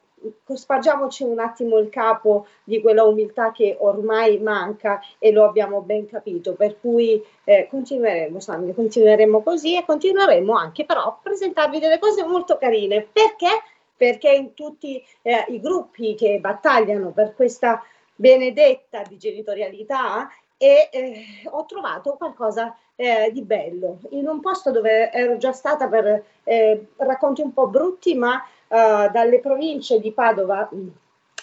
spargiamoci 0.54 1.22
un 1.22 1.38
attimo 1.38 1.76
il 1.76 1.90
capo 1.90 2.46
di 2.64 2.80
quella 2.80 3.04
umiltà 3.04 3.52
che 3.52 3.76
ormai 3.78 4.38
manca 4.38 5.00
e 5.18 5.32
lo 5.32 5.44
abbiamo 5.44 5.82
ben 5.82 6.06
capito, 6.06 6.54
per 6.54 6.80
cui 6.80 7.22
eh, 7.44 7.66
continueremo, 7.68 8.40
Sandro, 8.40 8.72
continueremo 8.72 9.42
così 9.42 9.76
e 9.76 9.84
continueremo 9.84 10.54
anche 10.54 10.86
però 10.86 11.02
a 11.02 11.18
presentarvi 11.22 11.78
delle 11.78 11.98
cose 11.98 12.24
molto 12.24 12.56
carine. 12.56 13.06
Perché? 13.12 13.62
Perché 13.94 14.30
in 14.30 14.54
tutti 14.54 15.04
eh, 15.20 15.44
i 15.48 15.60
gruppi 15.60 16.14
che 16.14 16.38
battagliano 16.38 17.10
per 17.10 17.34
questa 17.34 17.84
benedetta 18.14 19.02
di 19.02 19.18
genitorialità 19.18 20.26
e 20.56 20.88
eh, 20.90 21.24
ho 21.50 21.64
trovato 21.66 22.14
qualcosa 22.16 22.74
eh, 23.00 23.30
di 23.32 23.40
bello 23.40 23.98
in 24.10 24.28
un 24.28 24.40
posto 24.40 24.70
dove 24.70 25.10
ero 25.10 25.38
già 25.38 25.52
stata 25.52 25.88
per 25.88 26.22
eh, 26.44 26.88
racconti 26.96 27.40
un 27.40 27.54
po' 27.54 27.66
brutti, 27.66 28.14
ma 28.14 28.44
eh, 28.68 29.08
dalle 29.10 29.40
province 29.40 29.98
di 30.00 30.12
Padova 30.12 30.68
mh, 30.70 30.88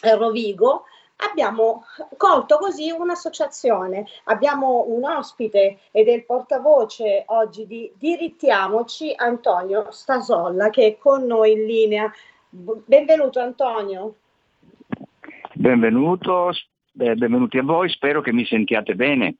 e 0.04 0.16
Rovigo 0.16 0.84
abbiamo 1.32 1.84
colto 2.16 2.60
così 2.60 2.92
un'associazione, 2.92 4.06
abbiamo 4.26 4.86
un 4.88 5.04
ospite 5.04 5.80
ed 5.90 6.08
è 6.08 6.12
il 6.12 6.26
portavoce 6.26 7.24
oggi 7.26 7.66
di 7.66 7.92
Dirittiamoci, 7.98 9.14
Antonio 9.16 9.90
Stasolla, 9.90 10.70
che 10.70 10.86
è 10.86 10.98
con 11.00 11.24
noi 11.24 11.54
in 11.54 11.66
linea. 11.66 12.14
Benvenuto 12.50 13.40
Antonio. 13.40 14.14
Benvenuto, 15.54 16.50
eh, 16.52 17.16
benvenuti 17.16 17.58
a 17.58 17.64
voi, 17.64 17.90
spero 17.90 18.22
che 18.22 18.32
mi 18.32 18.46
sentiate 18.46 18.94
bene. 18.94 19.38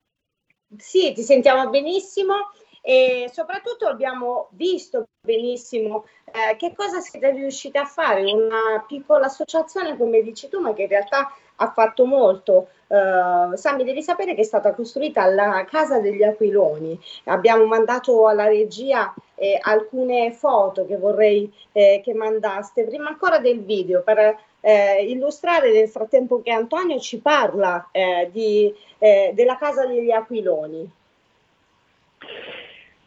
Sì, 0.76 1.14
ti 1.14 1.22
sentiamo 1.24 1.70
benissimo 1.70 2.52
e 2.82 3.30
soprattutto 3.34 3.88
abbiamo 3.88 4.50
visto 4.52 5.08
benissimo 5.22 6.06
eh, 6.26 6.58
che 6.58 6.74
cosa 6.76 7.00
siete 7.00 7.32
riusciti 7.32 7.78
a 7.78 7.86
fare, 7.86 8.32
una 8.32 8.84
piccola 8.86 9.28
associazione 9.28 9.98
come 9.98 10.22
dici 10.22 10.50
tu, 10.50 10.60
ma 10.60 10.74
che 10.74 10.84
in 10.84 10.90
realtà 10.90 11.32
ha 11.56 11.72
fatto 11.72 12.06
molto. 12.06 12.70
Uh, 12.88 13.56
Sammy, 13.56 13.84
devi 13.84 14.02
sapere 14.02 14.36
che 14.36 14.42
è 14.42 14.46
stata 14.46 14.74
costruita 14.74 15.24
alla 15.24 15.66
Casa 15.66 16.00
degli 16.00 16.24
Aquiloni. 16.24 17.00
Abbiamo 17.26 17.66
mandato 17.66 18.28
alla 18.28 18.48
regia 18.48 19.14
eh, 19.36 19.58
alcune 19.62 20.32
foto 20.34 20.86
che 20.86 20.98
vorrei 20.98 21.52
eh, 21.72 22.02
che 22.04 22.14
mandaste, 22.14 22.86
prima 22.86 23.10
ancora 23.10 23.40
del 23.40 23.62
video, 23.64 24.02
per 24.02 24.38
eh, 24.68 25.06
illustrare 25.08 25.72
nel 25.72 25.88
frattempo 25.88 26.42
che 26.42 26.52
Antonio 26.52 27.00
ci 27.00 27.22
parla 27.22 27.88
eh, 27.90 28.30
di, 28.34 28.70
eh, 28.98 29.32
della 29.34 29.56
Casa 29.56 29.86
degli 29.86 30.12
Aquiloni. 30.12 30.92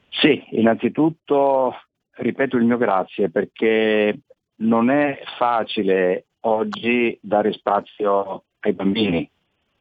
Sì, 0.09 0.43
innanzitutto 0.53 1.75
ripeto 2.13 2.57
il 2.57 2.65
mio 2.65 2.79
grazie 2.79 3.29
perché 3.29 4.21
non 4.57 4.89
è 4.89 5.21
facile 5.37 6.29
oggi 6.41 7.19
dare 7.21 7.53
spazio 7.53 8.45
ai 8.61 8.73
bambini. 8.73 9.31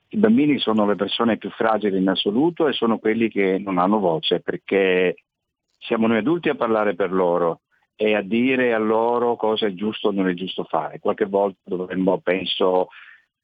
I 0.09 0.17
bambini 0.17 0.59
sono 0.59 0.85
le 0.85 0.95
persone 0.95 1.37
più 1.37 1.49
fragili 1.49 1.97
in 1.97 2.09
assoluto 2.09 2.67
e 2.67 2.73
sono 2.73 2.99
quelli 2.99 3.29
che 3.29 3.57
non 3.57 3.77
hanno 3.77 3.99
voce 3.99 4.41
perché 4.41 5.15
siamo 5.77 6.07
noi 6.07 6.17
adulti 6.17 6.49
a 6.49 6.55
parlare 6.55 6.93
per 6.93 7.13
loro 7.13 7.61
e 8.01 8.15
a 8.15 8.21
dire 8.21 8.73
a 8.73 8.77
loro 8.77 9.35
cosa 9.35 9.65
è 9.65 9.73
giusto 9.73 10.07
o 10.07 10.11
non 10.11 10.29
è 10.29 10.33
giusto 10.33 10.63
fare. 10.63 10.99
Qualche 10.99 11.25
volta 11.25 11.59
dovremmo, 11.65 12.17
penso, 12.19 12.87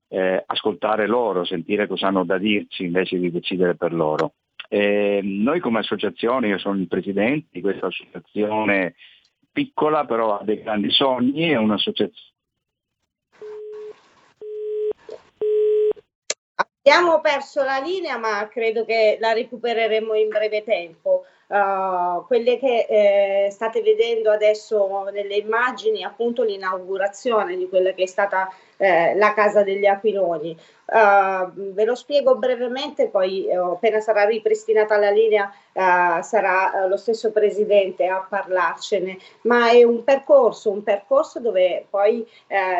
eh, 0.07 0.41
ascoltare 0.45 1.07
loro, 1.07 1.43
sentire 1.43 1.87
cosa 1.87 2.07
hanno 2.07 2.23
da 2.23 2.37
dirci 2.37 2.85
invece 2.85 3.19
di 3.19 3.31
decidere 3.31 3.75
per 3.75 3.91
loro. 3.91 4.35
E 4.69 5.19
noi 5.21 5.59
come 5.59 5.79
associazione, 5.79 6.47
io 6.47 6.57
sono 6.57 6.79
il 6.79 6.87
presidente 6.87 7.47
di 7.51 7.59
questa 7.59 7.87
associazione 7.87 8.95
piccola, 9.51 10.05
però 10.05 10.37
ha 10.37 10.43
dei 10.45 10.61
grandi 10.61 10.89
sogni, 10.89 11.49
è 11.49 11.57
un'associazione 11.57 12.33
Abbiamo 16.87 17.19
perso 17.19 17.61
la 17.61 17.79
linea, 17.79 18.17
ma 18.17 18.47
credo 18.47 18.85
che 18.85 19.17
la 19.19 19.33
recupereremo 19.33 20.13
in 20.13 20.29
breve 20.29 20.63
tempo. 20.63 21.25
Uh, 21.47 22.25
quelle 22.25 22.57
che 22.57 22.87
eh, 22.89 23.51
state 23.51 23.83
vedendo 23.83 24.31
adesso 24.31 25.07
nelle 25.11 25.35
immagini, 25.35 26.03
appunto 26.03 26.41
l'inaugurazione 26.41 27.55
di 27.55 27.69
quella 27.69 27.91
che 27.91 28.03
è 28.03 28.07
stata 28.07 28.49
eh, 28.77 29.15
la 29.15 29.31
Casa 29.33 29.61
degli 29.61 29.85
Aquiloni. 29.85 30.57
Uh, 30.85 31.51
ve 31.73 31.85
lo 31.85 31.93
spiego 31.93 32.35
brevemente, 32.35 33.09
poi 33.09 33.47
eh, 33.47 33.55
appena 33.55 33.99
sarà 33.99 34.25
ripristinata 34.25 34.97
la 34.97 35.11
linea 35.11 35.51
uh, 35.73 36.21
sarà 36.23 36.87
lo 36.87 36.97
stesso 36.97 37.31
Presidente 37.31 38.07
a 38.07 38.25
parlarcene, 38.27 39.17
ma 39.41 39.69
è 39.69 39.83
un 39.83 40.03
percorso, 40.03 40.71
un 40.71 40.81
percorso 40.81 41.39
dove 41.39 41.85
poi 41.89 42.27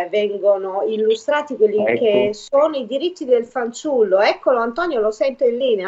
vengono 0.10 0.84
illustrati 0.88 1.56
quelli 1.56 1.86
Ecco. 1.86 2.00
che 2.00 2.30
sono 2.34 2.76
i 2.76 2.88
diritti 2.88 3.26
del 3.26 3.46
fanciullo. 3.46 4.22
Eccolo 4.22 4.60
Antonio, 4.60 5.00
lo 5.00 5.12
sento 5.12 5.46
in 5.46 5.58
linea. 5.58 5.88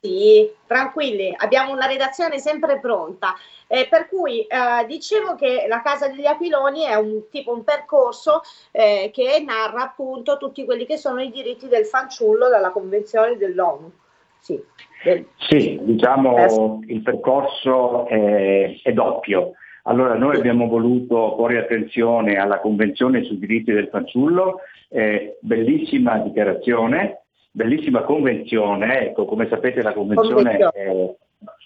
Sì, 0.00 0.48
tranquilli, 0.64 1.34
abbiamo 1.36 1.72
una 1.72 1.86
redazione 1.86 2.38
sempre 2.38 2.78
pronta. 2.78 3.34
Eh, 3.66 3.88
per 3.90 4.08
cui 4.08 4.42
eh, 4.42 4.86
dicevo 4.86 5.34
che 5.34 5.66
la 5.68 5.82
Casa 5.82 6.08
degli 6.08 6.24
Aquiloni 6.24 6.84
è 6.84 6.94
un 6.94 7.28
tipo 7.30 7.52
un 7.52 7.64
percorso 7.64 8.42
eh, 8.70 9.10
che 9.12 9.42
narra 9.44 9.82
appunto 9.82 10.36
tutti 10.36 10.64
quelli 10.64 10.86
che 10.86 10.96
sono 10.96 11.20
i 11.20 11.30
diritti 11.30 11.66
del 11.66 11.84
fanciullo 11.84 12.48
dalla 12.48 12.70
Convenzione 12.70 13.36
dell'ONU. 13.36 13.90
Sì, 14.38 14.62
del- 15.02 15.26
Sì, 15.36 15.78
diciamo 15.82 16.80
il 16.86 17.02
percorso 17.02 18.06
è, 18.06 18.80
è 18.80 18.92
doppio. 18.92 19.54
Allora 19.88 20.14
noi 20.14 20.36
abbiamo 20.36 20.68
voluto 20.68 21.34
porre 21.34 21.58
attenzione 21.58 22.36
alla 22.36 22.60
Convenzione 22.60 23.24
sui 23.24 23.38
diritti 23.38 23.72
del 23.72 23.88
fanciullo, 23.88 24.60
eh, 24.90 25.38
bellissima 25.40 26.18
dichiarazione, 26.18 27.22
bellissima 27.50 28.02
convenzione, 28.02 29.06
ecco 29.06 29.24
come 29.24 29.48
sapete 29.48 29.80
la 29.80 29.94
convenzione 29.94 30.58
eh, 30.58 31.16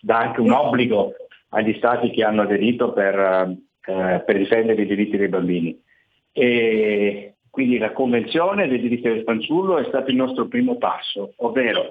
dà 0.00 0.18
anche 0.18 0.40
un 0.40 0.52
obbligo 0.52 1.14
agli 1.48 1.74
stati 1.78 2.10
che 2.10 2.22
hanno 2.22 2.42
aderito 2.42 2.92
per, 2.92 3.58
eh, 3.86 4.22
per 4.24 4.36
difendere 4.38 4.82
i 4.82 4.86
diritti 4.86 5.16
dei 5.16 5.28
bambini. 5.28 5.82
E 6.30 7.34
quindi 7.50 7.76
la 7.76 7.90
Convenzione 7.90 8.68
dei 8.68 8.80
diritti 8.80 9.08
del 9.08 9.24
fanciullo 9.24 9.78
è 9.78 9.84
stato 9.88 10.10
il 10.10 10.16
nostro 10.16 10.46
primo 10.46 10.76
passo, 10.76 11.32
ovvero 11.38 11.90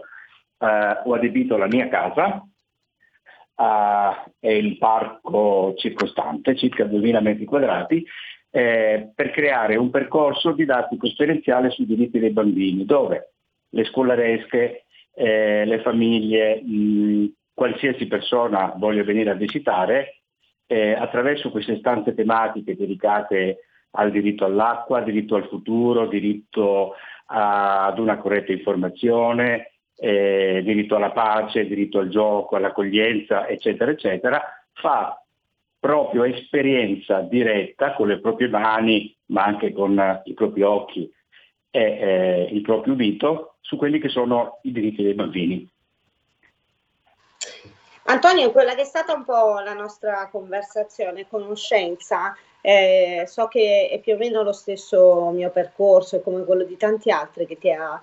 eh, 0.60 1.02
ho 1.04 1.14
adibito 1.14 1.58
la 1.58 1.68
mia 1.68 1.90
casa 1.90 2.46
eh, 3.62 4.32
e 4.40 4.58
il 4.58 4.78
parco 4.78 5.74
circostante, 5.78 6.56
circa 6.56 6.86
2000 6.86 7.20
metri 7.22 7.46
quadrati, 7.46 8.06
eh, 8.50 9.12
per 9.16 9.32
creare 9.32 9.76
un 9.78 9.90
percorso 9.90 10.52
didattico 10.52 11.06
esperienziale 11.06 11.70
sui 11.70 11.86
diritti 11.86 12.20
dei 12.20 12.32
bambini, 12.32 12.86
dove 12.86 13.34
le 13.70 13.86
scolaresche, 13.86 14.86
eh, 15.14 15.66
le 15.66 15.82
famiglie, 15.82 16.62
mh, 16.62 17.34
qualsiasi 17.54 18.08
persona 18.08 18.74
voglia 18.76 19.04
venire 19.04 19.30
a 19.30 19.36
visitare, 19.36 20.22
eh, 20.68 20.94
attraverso 20.94 21.52
queste 21.52 21.78
stanze 21.78 22.14
tematiche 22.14 22.76
dedicate 22.76 23.66
al 23.92 24.10
diritto 24.12 24.46
all'acqua, 24.46 25.02
diritto 25.02 25.36
al 25.36 25.48
futuro, 25.48 26.08
diritto 26.08 26.96
ad 27.26 28.00
una 28.00 28.18
corretta 28.18 28.52
informazione, 28.52 29.71
eh, 30.04 30.62
diritto 30.64 30.96
alla 30.96 31.12
pace, 31.12 31.68
diritto 31.68 32.00
al 32.00 32.10
gioco, 32.10 32.56
all'accoglienza, 32.56 33.48
eccetera, 33.48 33.92
eccetera, 33.92 34.42
fa 34.74 35.24
proprio 35.80 36.24
esperienza 36.24 37.22
diretta 37.22 37.94
con 37.94 38.08
le 38.08 38.20
proprie 38.20 38.48
mani, 38.48 39.16
ma 39.28 39.44
anche 39.44 39.72
con 39.72 40.00
eh, 40.00 40.22
i 40.26 40.34
propri 40.34 40.64
occhi 40.64 41.12
e 41.70 41.82
eh, 41.82 42.50
il 42.52 42.62
proprio 42.62 42.94
udito 42.94 43.58
su 43.62 43.78
quelli 43.78 44.00
che 44.00 44.10
sono 44.10 44.58
i 44.64 44.72
diritti 44.72 45.04
dei 45.04 45.14
bambini. 45.14 45.70
Antonio, 48.06 48.52
quella 48.52 48.74
che 48.74 48.82
è 48.82 48.86
stata 48.86 49.14
un 49.14 49.24
po' 49.24 49.60
la 49.60 49.74
nostra 49.74 50.28
conversazione, 50.32 51.28
conoscenza, 51.28 52.36
eh, 52.60 53.26
so 53.28 53.48
che 53.48 53.88
è 53.92 54.00
più 54.00 54.16
o 54.16 54.18
meno 54.18 54.42
lo 54.42 54.52
stesso 54.52 55.30
mio 55.30 55.52
percorso 55.52 56.16
e 56.16 56.22
come 56.24 56.44
quello 56.44 56.64
di 56.64 56.76
tanti 56.76 57.12
altri 57.12 57.46
che 57.46 57.60
ti 57.60 57.70
ha 57.72 58.02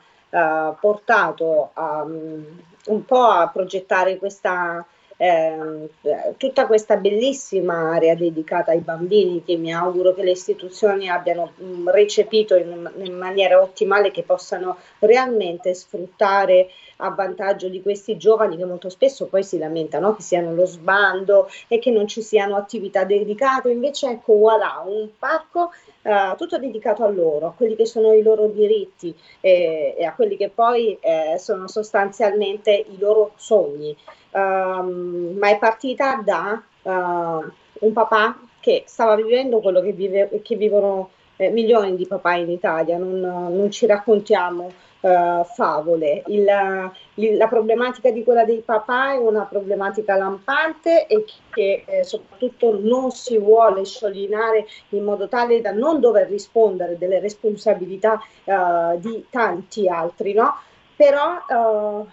portato 0.79 1.71
a, 1.75 2.05
mm, 2.05 2.45
un 2.87 3.05
po' 3.05 3.25
a 3.25 3.49
progettare 3.49 4.19
questa, 4.19 4.85
eh, 5.21 5.91
tutta 6.37 6.67
questa 6.67 6.97
bellissima 6.97 7.93
area 7.93 8.15
dedicata 8.15 8.71
ai 8.71 8.79
bambini 8.79 9.43
che 9.45 9.57
mi 9.57 9.75
auguro 9.75 10.15
che 10.15 10.23
le 10.23 10.31
istituzioni 10.31 11.09
abbiano 11.09 11.53
mm, 11.61 11.89
recepito 11.89 12.55
in, 12.55 12.89
in 13.03 13.17
maniera 13.17 13.61
ottimale, 13.61 14.13
che 14.13 14.23
possano 14.23 14.79
realmente 15.01 15.75
sfruttare 15.75 16.71
a 16.99 17.11
vantaggio 17.11 17.69
di 17.69 17.83
questi 17.83 18.17
giovani 18.17 18.57
che 18.57 18.65
molto 18.65 18.89
spesso 18.89 19.27
poi 19.27 19.43
si 19.43 19.59
lamentano 19.59 20.15
che 20.15 20.23
siano 20.23 20.55
lo 20.55 20.65
sbando 20.65 21.49
e 21.69 21.79
che 21.79 21.91
non 21.91 22.07
ci 22.07 22.23
siano 22.23 22.57
attività 22.57 23.05
dedicate. 23.05 23.71
Invece 23.71 24.11
ecco, 24.11 24.37
voilà, 24.37 24.83
un 24.87 25.09
parco 25.19 25.73
eh, 26.03 26.35
tutto 26.37 26.59
dedicato 26.59 27.05
a 27.05 27.09
loro, 27.09 27.49
a 27.49 27.53
quelli 27.53 27.77
che 27.77 27.87
sono 27.87 28.13
i 28.13 28.23
loro 28.23 28.47
diritti 28.47 29.15
e, 29.41 29.95
e 29.99 30.05
a 30.05 30.15
quelli 30.15 30.37
che 30.37 30.49
poi 30.49 30.97
eh, 31.01 31.37
sono 31.39 31.69
sostanzialmente 31.69 32.71
i 32.73 32.99
loro 32.99 33.33
sogni. 33.37 33.97
Ehm, 34.33 35.37
ma 35.39 35.49
è 35.51 35.59
partita 35.59 36.21
da 36.25 36.63
eh, 36.83 36.91
un 36.91 37.93
papà 37.93 38.39
che 38.61 38.85
stava 38.87 39.15
vivendo 39.17 39.61
quello 39.61 39.81
che, 39.81 39.93
vive- 39.93 40.41
che 40.43 40.57
vivono 40.57 41.11
eh, 41.37 41.51
milioni 41.51 41.95
di 41.97 42.07
papà 42.07 42.35
in 42.35 42.51
Italia, 42.51 42.99
non, 42.99 43.21
non 43.21 43.71
ci 43.71 43.87
raccontiamo 43.87 44.73
eh, 45.01 45.43
favole. 45.55 46.23
Il- 46.27 46.91
il- 47.15 47.37
la 47.37 47.47
problematica 47.47 48.11
di 48.11 48.25
quella 48.25 48.45
dei 48.45 48.63
papà 48.65 49.13
è 49.13 49.17
una 49.17 49.45
problematica 49.45 50.17
lampante 50.17 51.07
e 51.07 51.25
che 51.51 51.85
eh, 51.87 52.03
soprattutto 52.05 52.79
non 52.81 53.11
si 53.13 53.39
vuole 53.39 53.85
scioglionare 53.85 54.67
in 54.91 55.05
modo 55.05 55.29
tale 55.29 55.61
da 55.61 55.71
non 55.71 56.01
dover 56.01 56.29
rispondere 56.29 56.99
delle 56.99 57.21
responsabilità 57.21 58.19
eh, 58.45 58.99
di 58.99 59.25
tanti 59.31 59.89
altri, 59.89 60.33
no? 60.35 60.55
Però 60.97 61.37
eh, 61.47 62.07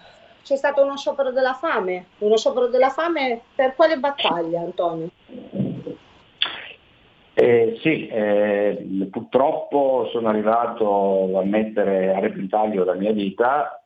c'è 0.46 0.58
stato 0.58 0.84
uno 0.84 0.96
sciopero 0.96 1.32
della 1.32 1.56
fame, 1.56 2.06
uno 2.20 2.38
sciopero 2.38 2.68
della 2.68 2.90
fame 2.90 3.42
per 3.56 3.74
quale 3.74 3.98
battaglia, 3.98 4.60
Antonio? 4.60 5.10
Eh, 7.34 7.80
sì, 7.82 8.08
eh, 8.08 9.10
purtroppo 9.10 10.08
sono 10.12 10.30
arrivato 10.30 11.36
a 11.40 11.44
mettere 11.44 12.14
a 12.14 12.20
repentaglio 12.20 12.84
la 12.84 12.94
mia 12.94 13.12
vita 13.12 13.84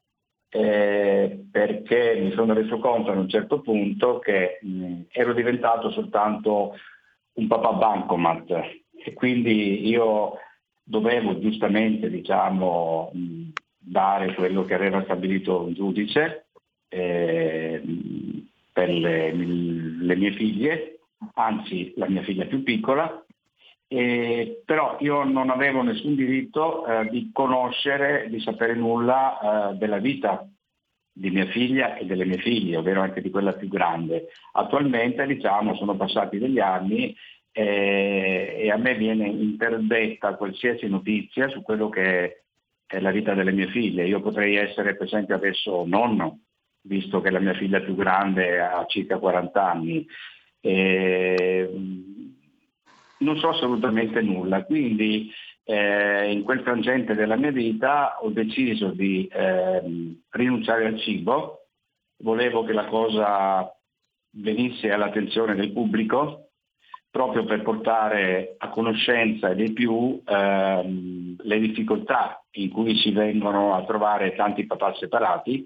eh, 0.49 1.45
perché 1.49 2.18
mi 2.19 2.31
sono 2.31 2.53
reso 2.53 2.77
conto 2.80 3.11
ad 3.11 3.18
un 3.18 3.30
certo 3.30 3.61
punto 3.61 4.19
che 4.19 4.60
mh, 4.61 5.03
ero 5.11 5.34
diventato 5.34 5.91
soltanto 5.91 6.76
un 7.36 7.48
papà 7.48 7.72
bancomat. 7.72 8.49
E 9.02 9.14
quindi 9.14 9.88
io 9.88 10.34
dovevo 10.84 11.40
giustamente 11.40 12.10
diciamo, 12.10 13.11
mh, 13.14 13.49
dare 13.77 14.34
quello 14.36 14.65
che 14.65 14.73
aveva 14.73 15.02
stabilito 15.03 15.61
un 15.61 15.73
giudice 15.73 16.49
eh, 16.90 17.82
mh, 17.84 18.48
per 18.74 18.90
le, 18.90 19.32
le 19.34 20.16
mie 20.16 20.34
figlie, 20.34 20.99
anzi 21.36 21.94
la 21.95 22.10
mia 22.10 22.24
figlia 22.24 22.45
più 22.45 22.64
piccola, 22.64 23.24
eh, 23.88 24.61
però 24.66 24.98
io 24.99 25.24
non 25.24 25.49
avevo 25.49 25.82
nessun 25.82 26.16
diritto 26.16 26.86
eh, 26.86 27.10
di 27.10 27.32
conoscere, 27.34 28.28
di 28.30 28.40
sapere 28.40 28.76
nulla 28.76 29.72
eh, 29.72 29.76
della 29.78 29.98
vita 29.98 30.48
di 31.11 31.32
mia 31.32 31.48
figlia 31.48 31.98
e 31.98 32.06
delle 32.06 32.24
mie 32.24 32.38
figlie, 32.38 32.78
ovvero 32.78 33.02
anche 33.02 33.22
di 33.22 33.30
quella 33.30 33.53
più 33.53 33.68
grande. 33.68 34.28
Attualmente 34.53 35.26
diciamo 35.26 35.76
sono 35.76 35.95
passati 35.95 36.38
degli 36.38 36.60
anni 36.60 37.16
eh, 37.52 38.56
e 38.57 38.72
a 38.72 38.78
me 38.78 38.95
viene 38.95 39.28
interdetta 39.28 40.36
qualsiasi 40.36 40.88
notizia 40.88 41.49
su 41.49 41.61
quello 41.61 41.90
che 41.90 42.44
è 42.86 42.99
la 42.99 43.11
vita 43.11 43.34
delle 43.34 43.52
mie 43.52 43.68
figlie. 43.68 44.07
Io 44.07 44.22
potrei 44.22 44.56
essere 44.56 44.95
per 44.95 45.07
esempio 45.07 45.36
adesso 45.36 45.84
nonno, 45.86 46.40
visto 46.81 47.22
che 47.22 47.30
la 47.30 47.39
mia 47.39 47.53
figlia 47.53 47.81
più 47.81 47.95
grande 47.95 48.60
ha 48.60 48.85
circa 48.85 49.18
40 49.18 49.72
anni. 49.72 50.07
E, 50.61 51.69
non 53.19 53.38
so 53.38 53.49
assolutamente 53.49 54.22
nulla, 54.22 54.64
quindi 54.64 55.31
eh, 55.64 56.31
in 56.31 56.43
quel 56.43 56.61
frangente 56.61 57.15
della 57.15 57.35
mia 57.35 57.51
vita 57.51 58.18
ho 58.22 58.30
deciso 58.30 58.89
di 58.89 59.27
ehm, 59.31 60.22
rinunciare 60.30 60.85
al 60.85 60.99
cibo, 60.99 61.68
volevo 62.23 62.64
che 62.64 62.73
la 62.73 62.85
cosa 62.85 63.72
venisse 64.31 64.91
all'attenzione 64.91 65.56
del 65.56 65.72
pubblico 65.72 66.49
proprio 67.11 67.43
per 67.43 67.64
portare 67.64 68.56
a 68.57 68.69
conoscenza 68.69 69.53
dei 69.53 69.73
più 69.73 70.22
ehm, 70.26 71.35
le 71.41 71.60
difficoltà 71.60 72.43
in 72.51 72.69
cui 72.69 72.95
si 72.97 73.11
vengono 73.11 73.73
a 73.73 73.84
trovare 73.84 74.35
tanti 74.35 74.65
papà 74.65 74.93
separati 74.95 75.65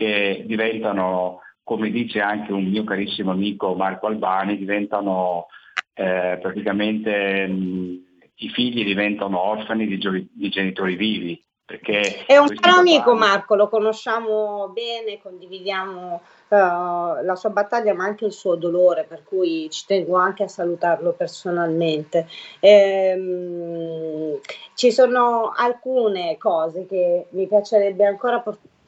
che 0.00 0.44
diventano, 0.46 1.40
come 1.62 1.90
dice 1.90 2.20
anche 2.20 2.52
un 2.52 2.64
mio 2.64 2.84
carissimo 2.84 3.32
amico 3.32 3.74
Marco 3.74 4.06
Albani, 4.06 4.56
diventano 4.56 5.48
eh, 5.92 6.38
praticamente 6.40 7.46
mh, 7.46 8.04
i 8.36 8.48
figli 8.48 8.82
diventano 8.82 9.38
orfani 9.38 9.86
di, 9.86 9.98
gio- 9.98 10.24
di 10.32 10.48
genitori 10.48 10.96
vivi. 10.96 11.44
Perché 11.66 12.24
È 12.24 12.36
un 12.36 12.48
caro 12.54 12.80
amico 12.80 13.14
Marco, 13.14 13.54
lo 13.54 13.68
conosciamo 13.68 14.70
bene, 14.70 15.20
condividiamo 15.22 16.20
eh, 16.48 16.56
la 16.56 17.34
sua 17.36 17.50
battaglia 17.50 17.94
ma 17.94 18.04
anche 18.04 18.24
il 18.24 18.32
suo 18.32 18.56
dolore, 18.56 19.04
per 19.04 19.22
cui 19.22 19.68
ci 19.70 19.84
tengo 19.86 20.16
anche 20.16 20.42
a 20.42 20.48
salutarlo 20.48 21.12
personalmente. 21.12 22.26
Ehm, 22.58 24.40
ci 24.74 24.90
sono 24.90 25.52
alcune 25.54 26.36
cose 26.38 26.86
che 26.86 27.26
mi 27.30 27.46
piacerebbe 27.46 28.04
ancora 28.04 28.40
portare 28.40 28.78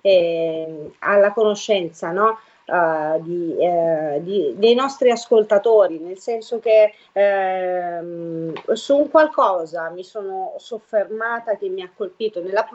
eh, 0.00 0.90
alla 0.98 1.32
conoscenza, 1.32 2.10
no? 2.10 2.38
uh, 2.66 3.22
di, 3.22 3.56
eh, 3.58 4.20
di, 4.22 4.54
dei 4.56 4.74
nostri 4.74 5.10
ascoltatori, 5.10 5.98
nel 5.98 6.18
senso 6.18 6.58
che 6.58 6.92
ehm, 7.12 8.52
su 8.72 8.96
un 8.96 9.10
qualcosa 9.10 9.90
mi 9.90 10.04
sono 10.04 10.54
soffermata 10.58 11.56
che 11.56 11.68
mi 11.68 11.82
ha 11.82 11.90
colpito 11.94 12.42
nella 12.42 12.66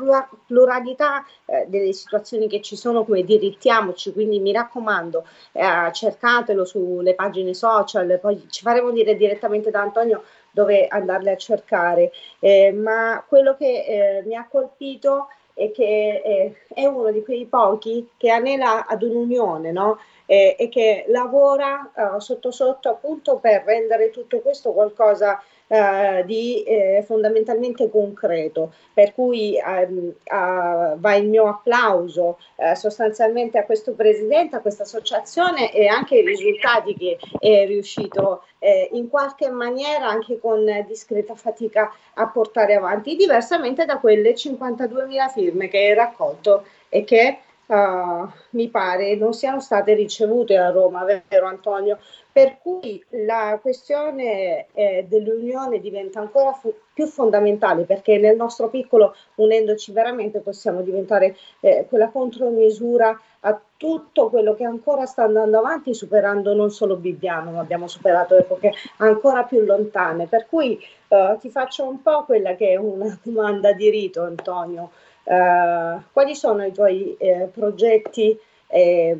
pluralità 0.48 1.26
eh, 1.46 1.66
delle 1.68 1.94
situazioni 1.94 2.48
che 2.48 2.62
ci 2.62 2.76
sono 2.76 3.04
come 3.04 3.24
dirittiamoci, 3.24 4.14
quindi 4.14 4.40
mi 4.40 4.52
raccomando 4.52 5.26
eh, 5.52 5.92
cercatelo 5.92 6.66
sulle 6.66 7.14
pagine 7.14 7.54
social, 7.54 8.20
poi 8.22 8.48
ci 8.50 8.62
faremo 8.64 8.92
dire 8.92 9.16
direttamente 9.16 9.72
da 9.72 9.82
Antonio 9.82 10.24
dove 10.54 10.88
andarle 10.88 11.32
a 11.32 11.38
cercare, 11.38 12.12
eh, 12.40 12.74
ma 12.74 13.24
quello 13.26 13.56
che 13.56 13.86
eh, 13.86 14.24
mi 14.26 14.36
ha 14.36 14.46
colpito 14.50 15.28
è 15.30 15.41
che 15.54 16.22
eh, 16.24 16.56
è 16.74 16.86
uno 16.86 17.12
di 17.12 17.24
quei 17.24 17.46
pochi 17.46 18.10
che 18.18 18.30
anela 18.30 18.86
ad 18.86 19.04
un'unione, 19.04 19.72
no? 19.72 20.00
Eh, 20.26 20.56
e 20.58 20.70
che 20.70 21.06
lavora 21.08 21.92
uh, 21.94 22.20
sotto 22.20 22.52
sotto 22.52 22.90
appunto 22.90 23.38
per 23.38 23.64
rendere 23.66 24.12
tutto 24.12 24.40
questo 24.40 24.72
qualcosa 24.72 25.42
uh, 25.72 26.26
di 26.26 26.64
eh, 26.64 27.04
fondamentalmente 27.06 27.90
concreto, 27.90 28.74
per 28.94 29.14
cui 29.14 29.58
um, 29.66 30.08
uh, 30.08 31.00
va 31.00 31.16
il 31.16 31.30
mio 31.30 31.48
applauso 31.48 32.38
uh, 32.56 32.74
sostanzialmente 32.76 33.58
a 33.58 33.64
questo 33.64 33.94
presidente, 33.94 34.58
a 34.58 34.60
questa 34.60 34.84
associazione 34.84 35.74
e 35.74 35.88
anche 35.88 36.18
i 36.18 36.26
risultati 36.26 36.96
che 36.96 37.18
è 37.40 37.66
riuscito 37.66 38.44
eh, 38.60 38.90
in 38.94 39.10
qualche 39.10 39.50
maniera 39.50 40.08
anche 40.08 40.40
con 40.40 40.66
discreta 40.88 41.36
fatica 41.36 41.92
a 42.16 42.28
portare 42.28 42.76
avanti, 42.76 43.16
diversamente 43.16 43.86
da 43.86 43.98
quelle 43.98 44.34
52.000 44.34 45.30
firme 45.32 45.68
che 45.70 45.78
hai 45.78 45.94
raccolto 45.94 46.66
e 46.90 47.04
che 47.04 47.40
uh, 47.72 48.30
mi 48.52 48.68
pare 48.70 49.16
non 49.16 49.34
siano 49.34 49.60
state 49.60 49.94
ricevute 49.94 50.58
a 50.58 50.70
Roma, 50.70 51.06
vero 51.06 51.48
Antonio? 51.48 51.98
Per 52.32 52.60
cui 52.62 53.04
la 53.26 53.60
questione 53.62 54.68
eh, 54.74 55.06
dell'unione 55.08 55.80
diventa 55.80 56.20
ancora 56.20 56.54
fu- 56.54 56.74
più 56.94 57.06
fondamentale 57.06 57.84
perché 57.84 58.18
nel 58.18 58.36
nostro 58.36 58.70
piccolo, 58.70 59.16
unendoci 59.36 59.92
veramente, 59.92 60.40
possiamo 60.40 60.82
diventare 60.82 61.36
eh, 61.60 61.86
quella 61.90 62.10
contromisura 62.10 63.20
a 63.44 63.60
tutto 63.76 64.30
quello 64.30 64.54
che 64.54 64.64
ancora 64.64 65.06
sta 65.06 65.24
andando 65.24 65.58
avanti, 65.58 65.94
superando 65.94 66.54
non 66.54 66.70
solo 66.70 66.96
Bibbiano, 66.96 67.52
ma 67.52 67.60
abbiamo 67.60 67.88
superato 67.88 68.38
epoche 68.38 68.74
ancora 68.98 69.44
più 69.44 69.62
lontane. 69.62 70.28
Per 70.28 70.46
cui 70.48 70.80
eh, 71.08 71.38
ti 71.40 71.50
faccio 71.50 71.88
un 71.88 72.02
po' 72.02 72.24
quella 72.26 72.56
che 72.56 72.70
è 72.72 72.76
una 72.76 73.18
domanda 73.24 73.74
di 73.74 73.90
rito, 73.90 74.22
Antonio. 74.24 74.92
Eh, 75.24 75.98
quali 76.12 76.36
sono 76.36 76.64
i 76.64 76.72
tuoi 76.72 77.16
eh, 77.18 77.50
progetti, 77.52 78.38
eh, 78.68 79.18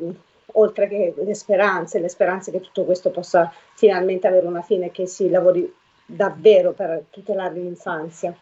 oltre 0.54 0.88
che 0.88 1.14
le 1.16 1.34
speranze, 1.34 2.00
le 2.00 2.08
speranze 2.08 2.50
che 2.50 2.60
tutto 2.60 2.84
questo 2.84 3.10
possa 3.10 3.52
finalmente 3.74 4.26
avere 4.26 4.46
una 4.46 4.62
fine 4.62 4.86
e 4.86 4.90
che 4.90 5.06
si 5.06 5.30
lavori 5.30 5.72
davvero 6.04 6.72
per 6.72 7.04
tutelare 7.10 7.54
l'infanzia? 7.54 8.34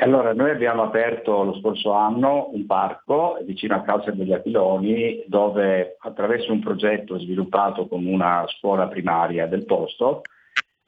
Allora, 0.00 0.32
noi 0.32 0.50
abbiamo 0.50 0.84
aperto 0.84 1.42
lo 1.42 1.58
scorso 1.58 1.90
anno 1.90 2.50
un 2.52 2.66
parco 2.66 3.36
vicino 3.42 3.74
a 3.74 3.82
Calza 3.82 4.12
degli 4.12 4.32
Aquiloni 4.32 5.24
dove 5.26 5.96
attraverso 5.98 6.52
un 6.52 6.60
progetto 6.60 7.18
sviluppato 7.18 7.88
con 7.88 8.06
una 8.06 8.44
scuola 8.46 8.86
primaria 8.86 9.48
del 9.48 9.64
posto 9.64 10.22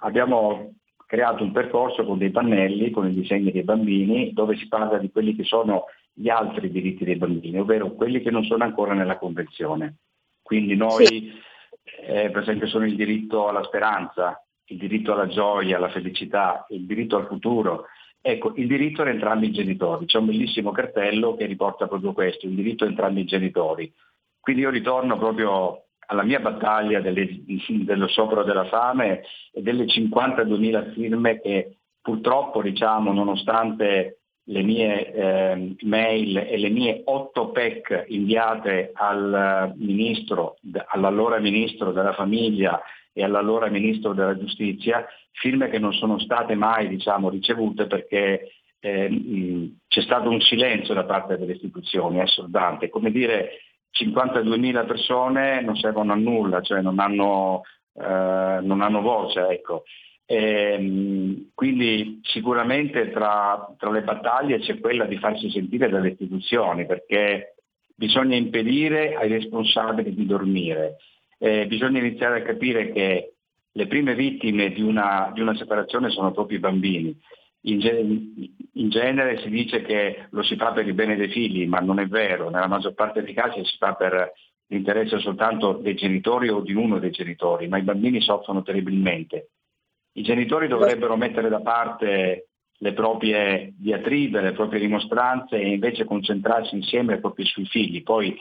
abbiamo 0.01 0.75
creato 1.11 1.43
un 1.43 1.51
percorso 1.51 2.05
con 2.05 2.19
dei 2.19 2.31
pannelli, 2.31 2.91
con 2.91 3.09
i 3.09 3.13
disegni 3.13 3.51
dei 3.51 3.65
bambini, 3.65 4.33
dove 4.33 4.55
si 4.57 4.69
parla 4.69 4.97
di 4.97 5.11
quelli 5.11 5.35
che 5.35 5.43
sono 5.43 5.87
gli 6.13 6.29
altri 6.29 6.71
diritti 6.71 7.05
dei 7.05 7.17
bambini, 7.17 7.59
ovvero 7.59 7.91
quelli 7.95 8.21
che 8.23 8.31
non 8.31 8.45
sono 8.45 8.63
ancora 8.63 8.95
nella 8.95 9.19
Convenzione. 9.19 9.97
Quindi 10.41 10.77
noi, 10.77 11.07
sì. 11.07 11.33
eh, 12.07 12.31
per 12.31 12.43
esempio, 12.43 12.69
sono 12.69 12.87
il 12.87 12.95
diritto 12.95 13.49
alla 13.49 13.65
speranza, 13.65 14.41
il 14.67 14.77
diritto 14.77 15.13
alla 15.13 15.27
gioia, 15.27 15.79
alla 15.79 15.91
felicità, 15.91 16.65
il 16.69 16.87
diritto 16.87 17.17
al 17.17 17.27
futuro. 17.27 17.87
Ecco, 18.21 18.53
il 18.55 18.69
diritto 18.69 19.03
ad 19.03 19.09
entrambi 19.09 19.49
i 19.49 19.53
genitori. 19.53 20.07
C'è 20.07 20.19
un 20.19 20.27
bellissimo 20.27 20.71
cartello 20.71 21.35
che 21.35 21.47
riporta 21.47 21.89
proprio 21.89 22.13
questo, 22.13 22.47
il 22.47 22.55
diritto 22.55 22.85
a 22.85 22.87
entrambi 22.87 23.23
i 23.23 23.25
genitori. 23.25 23.93
Quindi 24.39 24.63
io 24.63 24.71
ritorno 24.71 25.19
proprio 25.19 25.87
alla 26.11 26.25
mia 26.25 26.41
battaglia 26.41 27.01
delle, 27.01 27.45
dello 27.85 28.07
sciopero 28.09 28.43
della 28.43 28.65
fame 28.65 29.23
e 29.53 29.63
delle 29.63 29.85
52.000 29.85 30.93
firme 30.93 31.41
che 31.41 31.77
purtroppo, 32.03 32.63
diciamo, 32.63 33.13
nonostante 33.13 34.19
le 34.45 34.63
mie 34.63 35.13
eh, 35.13 35.77
mail 35.83 36.37
e 36.39 36.59
le 36.59 36.69
mie 36.69 37.03
8 37.05 37.51
PEC 37.51 38.07
inviate 38.09 38.91
al 38.95 39.73
ministro, 39.77 40.57
all'allora 40.89 41.39
ministro 41.39 41.93
della 41.93 42.15
famiglia 42.15 42.81
e 43.13 43.23
all'allora 43.23 43.69
ministro 43.69 44.13
della 44.13 44.37
giustizia, 44.37 45.07
firme 45.33 45.69
che 45.69 45.79
non 45.79 45.93
sono 45.93 46.19
state 46.19 46.57
mai 46.57 46.89
diciamo, 46.89 47.29
ricevute 47.29 47.87
perché 47.87 48.51
eh, 48.81 49.73
c'è 49.87 50.01
stato 50.03 50.29
un 50.29 50.41
silenzio 50.41 50.95
da 50.95 51.05
parte 51.05 51.39
delle 51.39 51.53
istituzioni 51.53 52.19
è 52.19 52.23
assordante, 52.23 52.89
come 52.89 53.13
dire 53.13 53.51
52.000 53.93 54.87
persone 54.87 55.61
non 55.63 55.77
servono 55.77 56.13
a 56.13 56.17
nulla, 56.17 56.61
cioè 56.61 56.81
non 56.81 56.99
hanno, 56.99 57.63
eh, 57.95 58.59
non 58.63 58.81
hanno 58.81 59.01
voce. 59.01 59.47
Ecco. 59.49 59.85
E, 60.25 60.37
ehm, 60.37 61.51
quindi 61.55 62.21
sicuramente 62.23 63.11
tra, 63.11 63.75
tra, 63.77 63.91
le 63.91 64.03
battaglie 64.03 64.61
c'è 64.61 64.79
quella 64.79 65.05
di 65.05 65.19
farsi 65.19 65.51
sentire 65.51 65.89
dalle 65.89 66.11
istituzioni, 66.11 66.87
perché 66.87 67.55
bisogna 67.95 68.37
impedire 68.37 69.17
ai 69.17 69.29
responsabili 69.29 70.15
di 70.15 70.27
dormire. 70.27 70.97
Eh, 71.39 71.67
bisogna 71.67 71.99
iniziare 71.99 72.41
a 72.41 72.45
capire 72.45 72.93
che 72.93 73.33
le 73.73 73.87
prime 73.87 74.15
vittime 74.15 74.73
di 74.73 74.83
una, 74.83 75.31
di 75.33 75.41
una 75.41 75.57
separazione 75.57 76.11
sono 76.11 76.33
proprio 76.33 76.59
i 76.59 76.61
bambini 76.61 77.19
in, 77.63 77.79
ge- 77.79 78.53
in, 78.73 78.89
genere 78.89 79.39
si 79.41 79.51
dice 79.51 79.83
che 79.83 80.27
lo 80.31 80.43
si 80.43 80.57
fa 80.57 80.73
per 80.73 80.87
il 80.87 80.95
bene 80.95 81.17
dei 81.17 81.29
figli, 81.29 81.67
ma 81.67 81.81
non 81.81 81.99
è 81.99 82.07
vero, 82.07 82.49
nella 82.49 82.69
maggior 82.69 82.95
parte 82.95 83.23
dei 83.23 83.35
casi 83.35 83.65
si 83.65 83.77
fa 83.77 83.95
per 83.95 84.33
l'interesse 84.67 85.19
soltanto 85.19 85.73
dei 85.73 85.95
genitori 85.95 86.49
o 86.49 86.61
di 86.61 86.73
uno 86.73 86.99
dei 86.99 87.11
genitori, 87.11 87.69
ma 87.69 87.79
i 87.79 87.83
bambini 87.83 88.21
soffrono 88.21 88.63
terribilmente. 88.63 89.51
I 90.13 90.23
genitori 90.23 90.69
dovrebbero 90.69 91.17
mettere 91.17 91.49
da 91.49 91.61
parte 91.61 92.47
le 92.83 92.93
proprie 92.95 93.75
diatribe, 93.77 94.41
le 94.41 94.53
proprie 94.53 94.81
dimostranze 94.81 95.57
e 95.57 95.73
invece 95.73 96.05
concentrarsi 96.05 96.75
insieme 96.75 97.19
proprio 97.19 97.45
sui 97.45 97.67
figli. 97.67 98.03
Poi 98.03 98.35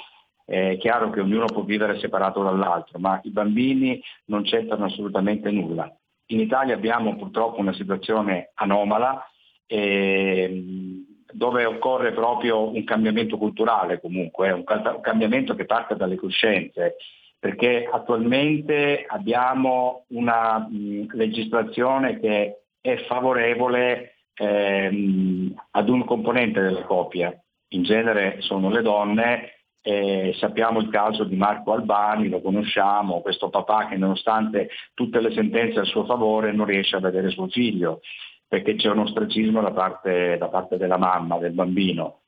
è 0.46 0.78
chiaro 0.80 1.10
che 1.10 1.20
ognuno 1.20 1.46
può 1.46 1.64
vivere 1.64 2.00
separato 2.00 2.42
dall'altro, 2.42 3.00
ma 3.00 3.20
i 3.24 3.30
bambini 3.30 4.02
non 4.26 4.44
c'entrano 4.44 4.86
assolutamente 4.86 5.52
nulla. 5.52 5.94
In 6.32 6.40
Italia 6.40 6.76
abbiamo 6.76 7.16
purtroppo 7.16 7.60
una 7.60 7.74
situazione 7.74 8.52
anomala 8.56 9.28
eh, 9.66 11.04
dove 11.32 11.66
occorre 11.66 12.12
proprio 12.12 12.70
un 12.70 12.84
cambiamento 12.84 13.38
culturale 13.38 14.00
comunque, 14.00 14.50
eh, 14.50 14.52
un, 14.52 14.64
un 14.68 15.02
cambiamento 15.02 15.56
che 15.56 15.66
parte 15.66 15.96
dalle 15.96 16.16
coscienze, 16.16 16.98
perché 17.38 17.88
attualmente 17.92 19.06
abbiamo 19.08 20.06
una 20.10 20.60
mh, 20.60 21.16
legislazione 21.16 22.20
che 22.20 22.62
è 22.82 22.98
favorevole 23.08 24.16
ehm, 24.36 25.54
ad 25.72 25.90
un 25.90 26.06
componente 26.06 26.62
della 26.62 26.84
coppia, 26.84 27.34
in 27.70 27.84
genere 27.84 28.38
sono 28.42 28.70
le 28.70 28.82
donne, 28.82 29.59
eh, 29.90 30.36
sappiamo 30.38 30.80
il 30.80 30.90
caso 30.90 31.24
di 31.24 31.36
Marco 31.36 31.74
Albani, 31.74 32.30
lo 32.30 32.42
conosciamo, 32.42 33.22
questo 33.22 33.50
papà 33.50 33.88
che 33.88 33.98
nonostante 33.98 34.70
tutte 34.94 35.20
le 35.20 35.34
sentenze 35.34 35.80
a 35.80 35.84
suo 35.84 36.06
favore 36.06 36.52
non 36.52 36.68
riesce 36.68 36.96
a 36.96 37.00
vedere 37.00 37.32
suo 37.32 37.48
figlio, 37.48 38.02
perché 38.48 38.76
c'è 38.76 38.90
un 38.90 39.00
ostracismo 39.00 39.62
da 39.62 39.72
parte, 39.72 40.38
da 40.38 40.48
parte 40.48 40.78
della 40.78 40.98
mamma, 40.98 41.40
del 41.40 41.54
bambino. 41.54 42.20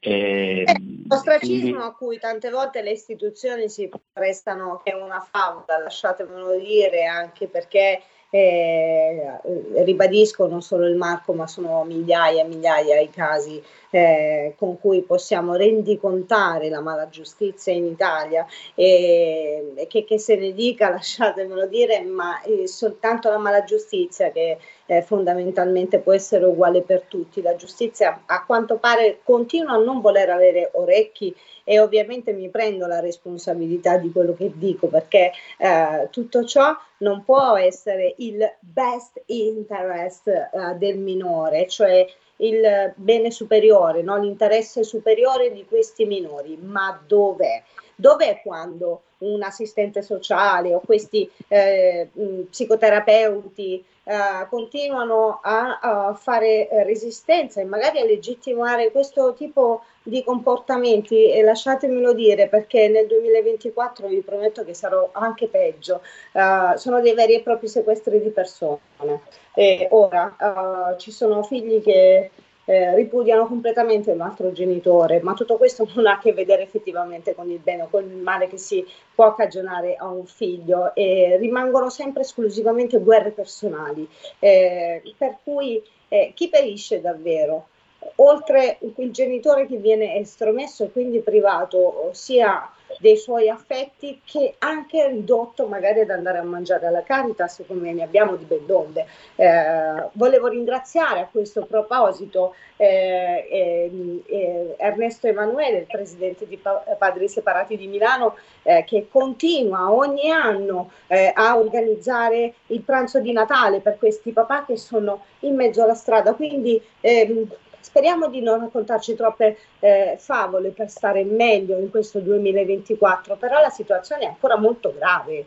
E, 0.00 0.64
eh, 0.66 0.74
ostracismo 1.06 1.58
quindi... 1.60 1.76
a 1.76 1.92
cui 1.92 2.18
tante 2.18 2.50
volte 2.50 2.82
le 2.82 2.90
istituzioni 2.90 3.68
si 3.68 3.88
prestano, 4.12 4.80
che 4.82 4.90
è 4.90 5.00
una 5.00 5.24
favola, 5.30 5.78
lasciatemelo 5.78 6.58
dire, 6.58 7.04
anche 7.04 7.46
perché 7.46 8.02
eh, 8.30 9.40
ribadisco 9.84 10.48
non 10.48 10.60
solo 10.60 10.86
il 10.86 10.96
Marco, 10.96 11.32
ma 11.32 11.46
sono 11.46 11.84
migliaia 11.84 12.42
e 12.42 12.48
migliaia 12.48 12.98
i 12.98 13.10
casi 13.10 13.62
eh, 13.96 14.54
con 14.58 14.78
cui 14.78 15.00
possiamo 15.00 15.54
rendicontare 15.54 16.68
la 16.68 16.80
mala 16.80 17.08
giustizia 17.08 17.72
in 17.72 17.86
Italia 17.86 18.46
e, 18.74 19.86
che, 19.88 20.04
che, 20.04 20.18
se 20.18 20.36
ne 20.36 20.52
dica, 20.52 20.90
lasciatemelo 20.92 21.66
dire, 21.66 22.02
ma 22.02 22.42
eh, 22.42 22.68
soltanto 22.68 23.30
la 23.30 23.38
mala 23.38 23.64
giustizia 23.64 24.30
che 24.32 24.58
eh, 24.84 25.00
fondamentalmente 25.00 26.00
può 26.00 26.12
essere 26.12 26.44
uguale 26.44 26.82
per 26.82 27.04
tutti. 27.08 27.40
La 27.40 27.56
giustizia 27.56 28.22
a 28.26 28.44
quanto 28.44 28.76
pare 28.76 29.20
continua 29.22 29.72
a 29.72 29.82
non 29.82 30.02
voler 30.02 30.28
avere 30.28 30.70
orecchi 30.74 31.34
e 31.64 31.80
ovviamente 31.80 32.32
mi 32.32 32.50
prendo 32.50 32.86
la 32.86 33.00
responsabilità 33.00 33.96
di 33.96 34.12
quello 34.12 34.34
che 34.34 34.52
dico 34.54 34.88
perché 34.88 35.32
eh, 35.58 36.08
tutto 36.10 36.44
ciò 36.44 36.76
non 36.98 37.24
può 37.24 37.56
essere 37.56 38.14
il 38.18 38.38
best 38.60 39.22
interest 39.26 40.28
eh, 40.28 40.50
del 40.76 40.98
minore, 40.98 41.66
cioè 41.66 42.06
il 42.36 42.92
bene 42.96 43.30
superiore, 43.30 44.02
no? 44.02 44.18
l'interesse 44.18 44.84
superiore 44.84 45.52
di 45.52 45.64
questi 45.64 46.04
minori, 46.04 46.56
ma 46.60 47.00
dov'è? 47.06 47.62
Dov'è 47.96 48.40
quando 48.42 49.02
un 49.18 49.42
assistente 49.42 50.02
sociale 50.02 50.74
o 50.74 50.80
questi 50.80 51.28
eh, 51.48 52.08
psicoterapeuti 52.50 53.84
eh, 54.04 54.46
continuano 54.48 55.40
a, 55.42 55.78
a 55.80 56.14
fare 56.14 56.68
eh, 56.68 56.84
resistenza 56.84 57.60
e 57.60 57.64
magari 57.64 57.98
a 57.98 58.04
legittimare 58.04 58.92
questo 58.92 59.32
tipo 59.32 59.82
di 60.02 60.22
comportamenti 60.22 61.32
e 61.32 61.42
lasciatemelo 61.42 62.12
dire 62.12 62.46
perché 62.48 62.88
nel 62.88 63.08
2024 63.08 64.06
vi 64.06 64.20
prometto 64.20 64.64
che 64.64 64.74
sarò 64.74 65.08
anche 65.10 65.48
peggio, 65.48 66.02
uh, 66.32 66.76
sono 66.76 67.00
dei 67.00 67.14
veri 67.14 67.34
e 67.34 67.42
propri 67.42 67.66
sequestri 67.66 68.22
di 68.22 68.30
persone. 68.30 69.22
E 69.52 69.88
ora 69.90 70.36
uh, 70.38 70.96
ci 70.96 71.10
sono 71.10 71.42
figli 71.42 71.82
che 71.82 72.30
eh, 72.66 72.94
ripudiano 72.94 73.46
completamente 73.46 74.10
un 74.10 74.20
altro 74.20 74.52
genitore, 74.52 75.20
ma 75.20 75.32
tutto 75.34 75.56
questo 75.56 75.88
non 75.94 76.06
ha 76.06 76.12
a 76.12 76.18
che 76.18 76.32
vedere 76.32 76.62
effettivamente 76.62 77.34
con 77.34 77.48
il 77.50 77.58
bene 77.58 77.82
o 77.82 77.88
con 77.88 78.02
il 78.04 78.16
male 78.16 78.48
che 78.48 78.58
si 78.58 78.84
può 79.14 79.34
cagionare 79.34 79.96
a 79.96 80.06
un 80.06 80.26
figlio 80.26 80.94
e 80.94 81.36
rimangono 81.38 81.88
sempre 81.88 82.22
esclusivamente 82.22 82.98
guerre 82.98 83.30
personali, 83.30 84.06
eh, 84.38 85.02
per 85.16 85.38
cui 85.42 85.82
eh, 86.08 86.32
chi 86.34 86.48
perisce 86.48 87.00
davvero? 87.00 87.68
Oltre 88.16 88.78
il 88.96 89.10
genitore 89.10 89.66
che 89.66 89.76
viene 89.76 90.16
estromesso 90.16 90.84
e 90.84 90.92
quindi 90.92 91.20
privato 91.20 92.10
sia 92.12 92.70
dei 92.98 93.16
suoi 93.16 93.48
affetti 93.48 94.20
che 94.24 94.54
anche 94.58 95.08
ridotto 95.08 95.66
magari 95.66 96.00
ad 96.00 96.10
andare 96.10 96.38
a 96.38 96.42
mangiare 96.42 96.86
alla 96.86 97.02
Caritas 97.02 97.62
come 97.66 97.92
ne 97.92 98.02
abbiamo 98.02 98.36
di 98.36 98.44
ben 98.44 98.64
donde. 98.66 99.06
Eh, 99.34 100.08
volevo 100.12 100.46
ringraziare 100.48 101.20
a 101.20 101.28
questo 101.30 101.64
proposito 101.64 102.54
eh, 102.76 103.46
eh, 103.50 104.22
eh 104.26 104.74
Ernesto 104.78 105.26
Emanuele, 105.26 105.78
il 105.78 105.86
presidente 105.86 106.46
di 106.46 106.60
Padri 106.98 107.28
Separati 107.28 107.76
di 107.76 107.86
Milano, 107.86 108.36
eh, 108.62 108.84
che 108.86 109.08
continua 109.10 109.92
ogni 109.92 110.30
anno 110.30 110.90
eh, 111.06 111.32
a 111.34 111.58
organizzare 111.58 112.54
il 112.66 112.82
pranzo 112.82 113.20
di 113.20 113.32
Natale 113.32 113.80
per 113.80 113.98
questi 113.98 114.32
papà 114.32 114.64
che 114.64 114.76
sono 114.76 115.24
in 115.40 115.54
mezzo 115.54 115.82
alla 115.82 115.94
strada. 115.94 116.34
Quindi 116.34 116.80
ehm, 117.00 117.48
Speriamo 117.86 118.28
di 118.28 118.40
non 118.40 118.58
raccontarci 118.58 119.14
troppe 119.14 119.58
eh, 119.78 120.16
favole 120.18 120.70
per 120.70 120.90
stare 120.90 121.22
meglio 121.22 121.78
in 121.78 121.88
questo 121.88 122.18
2024, 122.18 123.36
però 123.36 123.60
la 123.60 123.70
situazione 123.70 124.22
è 124.22 124.26
ancora 124.26 124.58
molto 124.58 124.92
grave. 124.92 125.46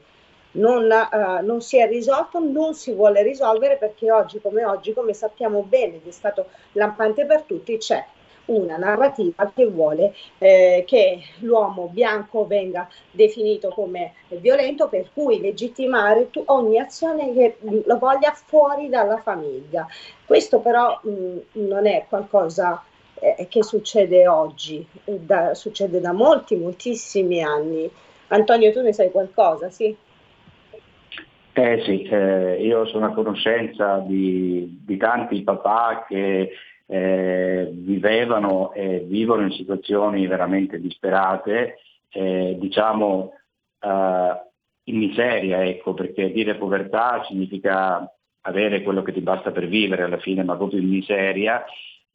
Non, 0.52 0.86
uh, 0.86 1.46
non, 1.46 1.62
si 1.62 1.80
è 1.80 1.86
risolto, 1.86 2.40
non 2.40 2.76
si 2.76 2.94
vuole 2.94 3.24
risolvere 3.24 3.76
perché 3.76 4.10
oggi 4.10 4.40
come 4.40 4.64
oggi, 4.64 4.94
come 4.94 5.14
sappiamo 5.14 5.64
bene 5.64 5.96
ed 5.96 6.08
è 6.08 6.12
stato 6.12 6.48
lampante 6.72 7.26
per 7.26 7.42
tutti, 7.42 7.78
c'è 7.78 8.06
una 8.50 8.78
narrativa 8.78 9.52
che 9.54 9.66
vuole 9.66 10.14
eh, 10.38 10.84
che 10.86 11.20
l'uomo 11.40 11.90
bianco 11.92 12.46
venga 12.46 12.88
definito 13.12 13.70
come 13.70 14.14
violento, 14.28 14.88
per 14.88 15.10
cui 15.14 15.40
legittimare 15.40 16.30
tu, 16.30 16.44
ogni 16.48 16.80
azione 16.80 17.34
che 17.34 17.58
lo 17.62 17.98
voglia 17.98 18.32
fuori 18.34 18.90
dalla 18.90 19.18
famiglia. 19.18 19.88
Questo 20.26 20.60
però 20.60 21.00
mh, 21.02 21.38
non 21.68 21.88
è 21.88 22.06
qualcosa 22.08 22.84
eh, 23.16 23.48
che 23.50 23.64
succede 23.64 24.28
oggi, 24.28 24.86
da, 25.04 25.54
succede 25.54 26.00
da 26.00 26.12
molti, 26.12 26.56
moltissimi 26.56 27.42
anni. 27.42 27.90
Antonio, 28.28 28.72
tu 28.72 28.82
ne 28.82 28.94
sai 28.94 29.12
qualcosa, 29.12 29.70
sì? 29.70 29.96
Eh 31.52 31.82
sì, 31.84 32.04
eh, 32.04 32.64
io 32.64 32.86
sono 32.86 33.08
a 33.08 33.14
conoscenza 33.14 33.98
di, 33.98 34.80
di 34.86 34.98
tanti 34.98 35.42
papà 35.42 36.06
che 36.08 36.52
eh, 36.92 37.70
vivevano 37.72 38.74
e 38.74 39.00
vivono 39.06 39.44
in 39.44 39.52
situazioni 39.52 40.26
veramente 40.26 40.82
disperate, 40.82 41.78
eh, 42.10 42.58
diciamo 42.60 43.34
eh, 43.80 44.42
in 44.86 44.98
miseria, 44.98 45.64
ecco, 45.64 45.94
perché 45.94 46.32
dire 46.32 46.56
povertà 46.56 47.24
significa 47.28 48.12
avere 48.42 48.82
quello 48.82 49.04
che 49.04 49.14
ti 49.14 49.22
basta 49.22 49.52
per 49.52 49.68
vivere 49.68 50.04
alla 50.04 50.18
fine, 50.18 50.44
ma 50.44 50.58
proprio 50.58 50.80
in 50.80 50.90
miseria. 50.90 51.64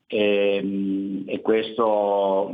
E, 0.06 0.56
ehm, 0.56 1.22
e, 1.26 1.40
questo, 1.40 2.52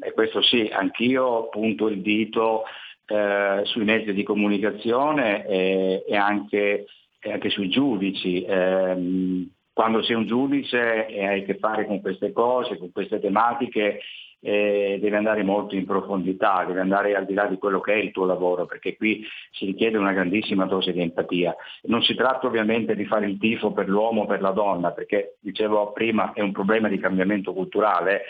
e 0.00 0.12
questo 0.12 0.42
sì, 0.42 0.68
anch'io 0.72 1.48
punto 1.50 1.88
il 1.88 2.02
dito 2.02 2.64
eh, 3.06 3.60
sui 3.64 3.84
mezzi 3.84 4.12
di 4.12 4.22
comunicazione 4.24 5.46
e, 5.46 6.04
e 6.06 6.16
anche, 6.16 6.86
anche, 7.20 7.50
sui 7.50 7.68
giudici. 7.68 8.42
Eh, 8.42 9.46
quando 9.74 10.02
sei 10.02 10.14
un 10.14 10.24
giudice 10.24 11.06
e 11.08 11.26
hai 11.26 11.42
a 11.42 11.44
che 11.44 11.58
fare 11.58 11.84
con 11.84 12.00
queste 12.00 12.32
cose, 12.32 12.78
con 12.78 12.92
queste 12.92 13.18
tematiche, 13.20 14.00
eh, 14.40 14.98
devi 15.00 15.16
andare 15.16 15.42
molto 15.42 15.74
in 15.74 15.84
profondità, 15.84 16.64
devi 16.64 16.78
andare 16.78 17.16
al 17.16 17.24
di 17.24 17.34
là 17.34 17.46
di 17.46 17.56
quello 17.56 17.80
che 17.80 17.94
è 17.94 17.96
il 17.96 18.12
tuo 18.12 18.24
lavoro, 18.24 18.66
perché 18.66 18.94
qui 18.96 19.24
si 19.50 19.64
richiede 19.64 19.98
una 19.98 20.12
grandissima 20.12 20.66
dose 20.66 20.92
di 20.92 21.00
empatia. 21.00 21.56
Non 21.84 22.02
si 22.02 22.14
tratta 22.14 22.46
ovviamente 22.46 22.94
di 22.94 23.04
fare 23.04 23.26
il 23.26 23.38
tifo 23.38 23.72
per 23.72 23.88
l'uomo 23.88 24.22
o 24.22 24.26
per 24.26 24.40
la 24.40 24.50
donna, 24.50 24.92
perché 24.92 25.38
dicevo 25.40 25.92
prima 25.92 26.32
è 26.34 26.40
un 26.40 26.52
problema 26.52 26.88
di 26.88 26.98
cambiamento 26.98 27.52
culturale. 27.52 28.22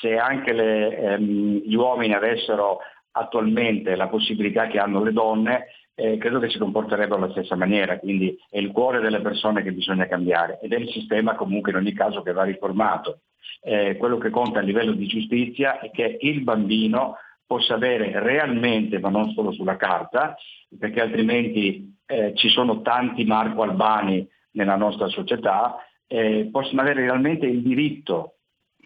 Se 0.00 0.16
anche 0.16 0.52
le, 0.52 0.96
ehm, 0.96 1.60
gli 1.64 1.74
uomini 1.74 2.14
avessero 2.14 2.78
attualmente 3.12 3.94
la 3.94 4.08
possibilità 4.08 4.66
che 4.66 4.78
hanno 4.78 5.02
le 5.02 5.12
donne, 5.12 5.66
eh, 5.98 6.16
credo 6.16 6.38
che 6.38 6.48
si 6.48 6.58
comporterebbero 6.58 7.16
alla 7.16 7.32
stessa 7.32 7.56
maniera, 7.56 7.98
quindi 7.98 8.38
è 8.48 8.58
il 8.58 8.70
cuore 8.70 9.00
delle 9.00 9.20
persone 9.20 9.64
che 9.64 9.72
bisogna 9.72 10.06
cambiare 10.06 10.60
ed 10.62 10.72
è 10.72 10.76
il 10.76 10.88
sistema 10.90 11.34
comunque 11.34 11.72
in 11.72 11.78
ogni 11.78 11.92
caso 11.92 12.22
che 12.22 12.30
va 12.30 12.44
riformato. 12.44 13.22
Eh, 13.60 13.96
quello 13.96 14.16
che 14.16 14.30
conta 14.30 14.60
a 14.60 14.62
livello 14.62 14.92
di 14.92 15.08
giustizia 15.08 15.80
è 15.80 15.90
che 15.90 16.18
il 16.20 16.42
bambino 16.42 17.16
possa 17.44 17.74
avere 17.74 18.12
realmente, 18.20 19.00
ma 19.00 19.08
non 19.08 19.32
solo 19.32 19.50
sulla 19.50 19.74
carta, 19.74 20.36
perché 20.78 21.00
altrimenti 21.00 21.96
eh, 22.06 22.32
ci 22.36 22.48
sono 22.48 22.80
tanti 22.82 23.24
Marco 23.24 23.62
Albani 23.62 24.24
nella 24.52 24.76
nostra 24.76 25.08
società, 25.08 25.78
eh, 26.06 26.48
possono 26.52 26.80
avere 26.80 27.00
realmente 27.00 27.46
il 27.46 27.60
diritto 27.60 28.34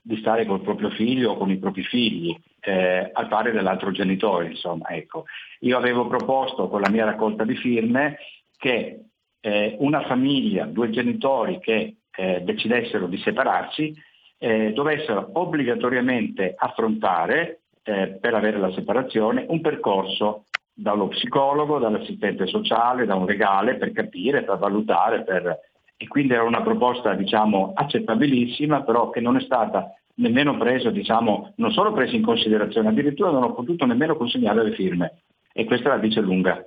di 0.02 0.16
stare 0.16 0.46
col 0.46 0.62
proprio 0.62 0.88
figlio 0.88 1.32
o 1.32 1.36
con 1.36 1.50
i 1.50 1.58
propri 1.58 1.82
figli, 1.82 2.34
eh, 2.64 3.10
al 3.12 3.28
pari 3.28 3.50
dell'altro 3.50 3.90
genitore. 3.90 4.46
Insomma, 4.46 4.88
ecco. 4.90 5.24
Io 5.60 5.76
avevo 5.76 6.06
proposto 6.06 6.68
con 6.68 6.80
la 6.80 6.90
mia 6.90 7.04
raccolta 7.04 7.44
di 7.44 7.56
firme 7.56 8.18
che 8.56 9.04
eh, 9.40 9.76
una 9.80 10.02
famiglia, 10.06 10.64
due 10.66 10.90
genitori 10.90 11.58
che 11.58 11.96
eh, 12.14 12.40
decidessero 12.42 13.06
di 13.06 13.18
separarsi, 13.18 13.94
eh, 14.38 14.72
dovessero 14.72 15.30
obbligatoriamente 15.32 16.54
affrontare, 16.56 17.62
eh, 17.82 18.18
per 18.20 18.34
avere 18.34 18.58
la 18.58 18.72
separazione, 18.72 19.44
un 19.48 19.60
percorso 19.60 20.44
dallo 20.72 21.08
psicologo, 21.08 21.78
dall'assistente 21.78 22.46
sociale, 22.46 23.04
da 23.04 23.14
un 23.14 23.26
legale 23.26 23.76
per 23.76 23.92
capire, 23.92 24.44
per 24.44 24.58
valutare, 24.58 25.22
per... 25.22 25.58
e 25.96 26.06
quindi 26.06 26.32
era 26.32 26.44
una 26.44 26.62
proposta 26.62 27.14
diciamo 27.14 27.72
accettabilissima, 27.74 28.82
però 28.82 29.10
che 29.10 29.20
non 29.20 29.36
è 29.36 29.40
stata 29.40 29.92
nemmeno 30.14 30.56
preso, 30.56 30.90
diciamo, 30.90 31.52
non 31.56 31.72
solo 31.72 31.92
preso 31.92 32.14
in 32.14 32.22
considerazione, 32.22 32.88
addirittura 32.88 33.30
non 33.30 33.42
ho 33.42 33.54
potuto 33.54 33.86
nemmeno 33.86 34.16
consegnare 34.16 34.62
le 34.62 34.74
firme. 34.74 35.22
E 35.52 35.64
questa 35.64 35.90
la 35.90 35.98
dice 35.98 36.20
lunga. 36.20 36.64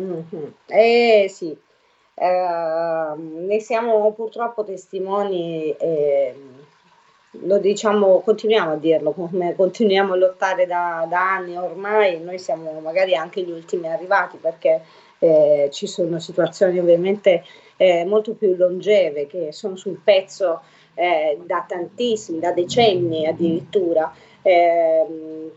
Mm-hmm. 0.00 0.46
Eh 0.66 1.26
sì, 1.28 1.56
eh, 2.18 3.14
ne 3.16 3.60
siamo 3.60 4.12
purtroppo 4.12 4.64
testimoni, 4.64 5.70
eh, 5.72 6.34
lo 7.42 7.58
diciamo, 7.58 8.20
continuiamo 8.20 8.72
a 8.72 8.76
dirlo, 8.76 9.12
come 9.12 9.54
continuiamo 9.54 10.14
a 10.14 10.16
lottare 10.16 10.66
da, 10.66 11.06
da, 11.08 11.34
anni 11.34 11.56
ormai, 11.56 12.20
noi 12.22 12.38
siamo 12.38 12.80
magari 12.80 13.14
anche 13.14 13.42
gli 13.42 13.50
ultimi 13.50 13.88
arrivati 13.88 14.38
perché 14.38 14.82
eh, 15.18 15.68
ci 15.72 15.86
sono 15.86 16.18
situazioni 16.18 16.78
ovviamente 16.78 17.44
eh, 17.76 18.04
molto 18.06 18.34
più 18.34 18.54
longeve 18.56 19.26
che 19.26 19.52
sono 19.52 19.76
sul 19.76 20.00
pezzo 20.02 20.62
eh, 20.96 21.38
da 21.44 21.64
tantissimi, 21.68 22.40
da 22.40 22.50
decenni 22.52 23.26
addirittura, 23.26 24.12
eh, 24.42 25.06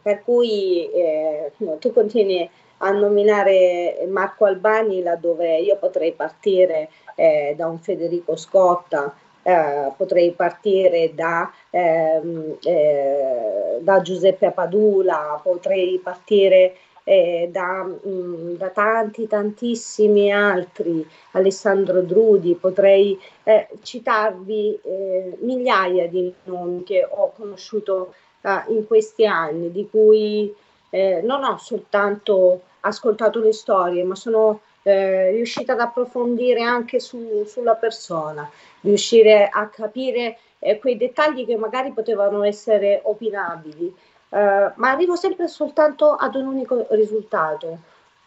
per 0.02 0.24
cui 0.24 0.90
eh, 0.92 1.52
tu 1.80 1.94
continui 1.94 2.50
a 2.82 2.92
nominare 2.92 4.06
Marco 4.10 4.46
Albani 4.46 5.02
laddove 5.02 5.58
io 5.58 5.78
potrei 5.78 6.12
partire 6.14 6.90
eh, 7.16 7.54
da 7.58 7.68
un 7.68 7.80
Federico 7.80 8.36
Scotta, 8.36 9.14
eh, 9.42 9.92
potrei 9.96 10.32
partire 10.32 11.12
da, 11.14 11.52
ehm, 11.70 12.58
eh, 12.64 13.78
da 13.80 14.02
Giuseppe 14.02 14.52
Padula, 14.52 15.40
potrei 15.42 16.00
partire 16.00 16.76
eh, 17.10 17.50
da, 17.52 17.84
mh, 17.84 18.08
mm, 18.08 18.56
da, 18.58 18.70
tanti, 18.70 19.26
tantissimi 19.26 20.32
altri, 20.32 21.04
Alessandro 21.32 22.02
Drudi, 22.02 22.54
potrei 22.54 23.20
eh, 23.42 23.68
citarvi 23.82 24.80
eh, 24.84 25.38
migliaia 25.42 26.08
di 26.08 26.32
nomi 26.44 26.84
che 26.84 27.04
ho 27.10 27.32
conosciuto 27.36 28.14
eh, 28.42 28.62
in 28.68 28.86
questi 28.86 29.26
anni, 29.26 29.72
di 29.72 29.90
cui 29.90 30.54
eh, 30.92 31.22
non 31.24 31.44
ho 31.44 31.58
soltanto 31.58 32.62
ascoltato 32.82 33.40
le 33.40 33.54
storie, 33.54 34.04
ma 34.04 34.14
sono 34.14 34.62
eh, 34.84 35.32
riuscita 35.32 35.74
ad 35.74 35.80
approfondire 35.80 36.62
anche 36.62 37.00
su, 37.00 37.44
sulla 37.48 37.74
persona, 37.74 38.48
riuscire 38.82 39.50
a 39.52 39.68
capire 39.68 40.38
quei 40.82 40.98
dettagli 40.98 41.46
che 41.46 41.56
magari 41.56 41.94
potevano 41.94 42.44
essere 42.44 43.00
opinabili 43.02 43.96
eh, 44.30 44.72
ma 44.76 44.90
arrivo 44.92 45.16
sempre 45.16 45.48
soltanto 45.48 46.12
ad 46.14 46.36
un 46.36 46.46
unico 46.46 46.88
risultato, 46.92 47.78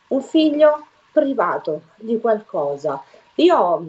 un 0.09 0.23
figlio 0.23 0.87
privato 1.13 1.83
di 1.97 2.19
qualcosa. 2.21 3.03
Io 3.37 3.85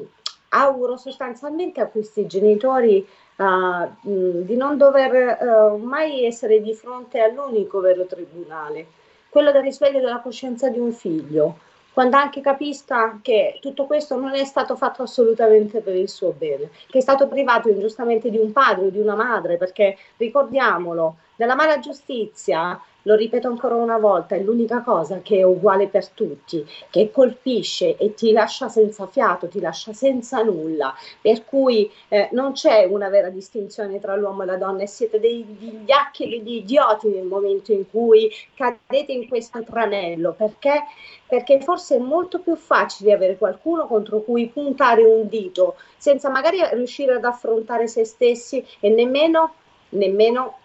auguro 0.50 0.98
sostanzialmente 0.98 1.82
a 1.82 1.88
questi 1.88 2.28
genitori 2.28 3.06
uh, 3.38 3.90
di 4.02 4.56
non 4.56 4.78
dover 4.78 5.38
uh, 5.42 5.78
mai 5.78 6.26
essere 6.26 6.62
di 6.62 6.74
fronte 6.76 7.20
all'unico 7.20 7.80
vero 7.80 8.06
tribunale, 8.06 8.86
quello 9.30 9.52
del 9.52 9.64
risveglio 9.64 10.00
della 10.00 10.20
coscienza 10.20 10.70
di 10.70 10.78
un 10.78 10.92
figlio, 10.92 11.58
quando 11.94 12.18
anche 12.18 12.42
capisca 12.42 13.20
che 13.22 13.60
tutto 13.62 13.86
questo 13.86 14.18
non 14.18 14.34
è 14.34 14.44
stato 14.46 14.76
fatto 14.76 15.04
assolutamente 15.04 15.82
per 15.82 15.96
il 15.96 16.10
suo 16.10 16.34
bene, 16.36 16.72
che 16.88 16.98
è 16.98 17.02
stato 17.02 17.28
privato 17.28 17.70
ingiustamente 17.70 18.30
di 18.30 18.38
un 18.38 18.52
padre 18.52 18.88
o 18.88 18.90
di 18.90 19.00
una 19.00 19.16
madre, 19.16 19.58
perché 19.58 19.98
ricordiamolo, 20.18 21.18
nella 21.36 21.56
mala 21.56 21.80
giustizia 21.80 22.80
lo 23.04 23.16
ripeto 23.16 23.48
ancora 23.48 23.76
una 23.76 23.98
volta, 23.98 24.36
è 24.36 24.42
l'unica 24.42 24.82
cosa 24.82 25.22
che 25.22 25.40
è 25.40 25.44
uguale 25.44 25.88
per 25.88 26.08
tutti, 26.10 26.66
che 26.90 27.12
colpisce 27.12 27.98
e 27.98 28.14
ti 28.14 28.32
lascia 28.32 28.70
senza 28.70 29.08
fiato, 29.08 29.48
ti 29.48 29.60
lascia 29.60 29.94
senza 29.94 30.42
nulla, 30.42 30.94
per 31.22 31.46
cui 31.46 31.92
eh, 32.08 32.30
non 32.32 32.54
c'è 32.54 32.86
una 32.86 33.10
vera 33.10 33.30
distinzione 33.30 34.00
tra 34.00 34.16
l'uomo 34.16 34.44
e 34.44 34.46
la 34.46 34.58
donna 34.58 34.84
e 34.84 34.88
siete 34.88 35.20
dei 35.20 35.46
vigliacchi 35.48 36.24
e 36.24 36.30
degli 36.30 36.56
idioti 36.56 37.10
nel 37.10 37.26
momento 37.26 37.72
in 37.72 37.90
cui 37.90 38.32
cadete 38.56 39.12
in 39.12 39.28
questo 39.28 39.64
tranello, 39.64 40.34
perché? 40.34 40.84
Perché 41.28 41.60
forse 41.62 41.96
è 41.96 42.00
molto 42.00 42.40
più 42.40 42.56
facile 42.56 43.14
avere 43.14 43.38
qualcuno 43.38 43.88
contro 43.88 44.22
cui 44.22 44.48
puntare 44.48 45.04
un 45.04 45.28
dito, 45.28 45.76
senza 45.98 46.30
magari 46.30 46.60
riuscire 46.72 47.16
ad 47.16 47.26
affrontare 47.26 47.88
se 47.88 48.06
stessi 48.06 48.64
e 48.80 48.90
nemmeno, 48.90 49.56
nemmeno 49.90 50.58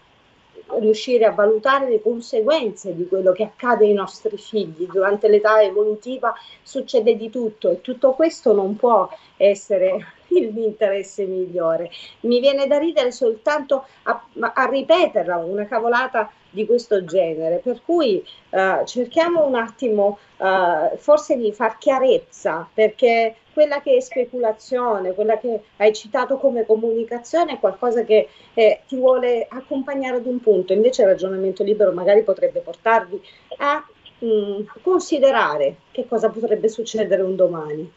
riuscire 0.79 1.25
a 1.25 1.31
valutare 1.31 1.89
le 1.89 2.01
conseguenze 2.01 2.95
di 2.95 3.07
quello 3.07 3.31
che 3.31 3.43
accade 3.43 3.85
ai 3.85 3.93
nostri 3.93 4.37
figli. 4.37 4.87
Durante 4.87 5.27
l'età 5.27 5.61
evolutiva 5.61 6.33
succede 6.61 7.15
di 7.15 7.29
tutto 7.29 7.69
e 7.71 7.81
tutto 7.81 8.11
questo 8.13 8.53
non 8.53 8.75
può 8.75 9.09
essere 9.37 10.05
l'interesse 10.29 11.25
migliore. 11.25 11.89
Mi 12.21 12.39
viene 12.39 12.67
da 12.67 12.77
ridere 12.77 13.11
soltanto 13.11 13.85
a, 14.03 14.23
a 14.53 14.65
ripeterla 14.65 15.37
una 15.37 15.65
cavolata 15.65 16.31
di 16.51 16.65
questo 16.65 17.05
genere, 17.05 17.57
per 17.57 17.81
cui 17.85 18.23
uh, 18.49 18.83
cerchiamo 18.85 19.45
un 19.45 19.55
attimo 19.55 20.17
uh, 20.37 20.97
forse 20.97 21.37
di 21.37 21.51
far 21.53 21.77
chiarezza, 21.77 22.67
perché 22.73 23.35
quella 23.53 23.81
che 23.81 23.95
è 23.95 23.99
speculazione, 23.99 25.13
quella 25.13 25.37
che 25.37 25.61
hai 25.77 25.93
citato 25.93 26.37
come 26.37 26.65
comunicazione 26.65 27.53
è 27.53 27.59
qualcosa 27.59 28.03
che 28.03 28.29
eh, 28.53 28.81
ti 28.87 28.95
vuole 28.95 29.45
accompagnare 29.49 30.17
ad 30.17 30.25
un 30.25 30.39
punto, 30.39 30.73
invece 30.73 31.01
il 31.01 31.09
ragionamento 31.09 31.63
libero 31.63 31.91
magari 31.91 32.23
potrebbe 32.23 32.61
portarvi 32.61 33.21
a 33.57 33.85
mh, 34.19 34.27
mm, 34.27 34.61
considerare 34.81 35.75
che 35.91 36.07
cosa 36.07 36.29
potrebbe 36.29 36.69
succedere 36.69 37.21
un 37.21 37.35
domani, 37.35 37.91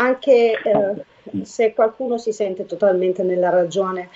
anche 0.00 0.58
eh, 0.62 1.44
se 1.44 1.74
qualcuno 1.74 2.16
si 2.16 2.32
sente 2.32 2.64
totalmente 2.64 3.22
nella 3.22 3.50
ragione 3.50 4.08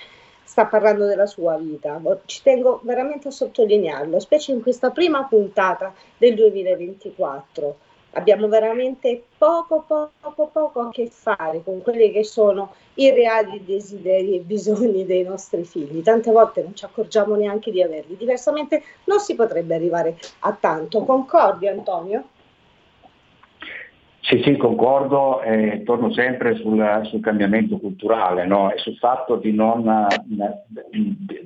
sta 0.43 0.65
parlando 0.65 1.05
della 1.05 1.27
sua 1.27 1.57
vita. 1.57 2.01
Ci 2.25 2.41
tengo 2.41 2.79
veramente 2.83 3.27
a 3.27 3.31
sottolinearlo, 3.31 4.19
specie 4.19 4.51
in 4.51 4.61
questa 4.61 4.89
prima 4.89 5.23
puntata 5.25 5.93
del 6.17 6.35
2024. 6.35 7.77
Abbiamo 8.11 8.47
veramente 8.47 9.21
poco, 9.37 9.83
poco, 9.85 10.49
poco 10.51 10.79
a 10.79 10.89
che 10.89 11.09
fare 11.11 11.61
con 11.63 11.81
quelli 11.81 12.11
che 12.11 12.23
sono 12.23 12.73
i 12.95 13.09
reali 13.11 13.63
desideri 13.65 14.37
e 14.37 14.39
bisogni 14.39 15.05
dei 15.05 15.23
nostri 15.23 15.65
figli. 15.65 16.01
Tante 16.01 16.31
volte 16.31 16.63
non 16.63 16.73
ci 16.73 16.85
accorgiamo 16.85 17.35
neanche 17.35 17.71
di 17.71 17.83
averli. 17.83 18.15
Diversamente 18.15 18.81
non 19.03 19.19
si 19.19 19.35
potrebbe 19.35 19.75
arrivare 19.75 20.17
a 20.39 20.53
tanto. 20.53 21.03
Concordi, 21.03 21.67
Antonio? 21.67 22.23
Sì, 24.27 24.41
sì, 24.43 24.57
concordo 24.57 25.43
e 25.43 25.83
torno 25.85 26.11
sempre 26.11 26.55
sul, 26.55 27.01
sul 27.03 27.21
cambiamento 27.21 27.77
culturale 27.77 28.47
no? 28.47 28.71
e 28.71 28.79
sul 28.79 28.97
fatto 28.97 29.39
non, 29.43 30.07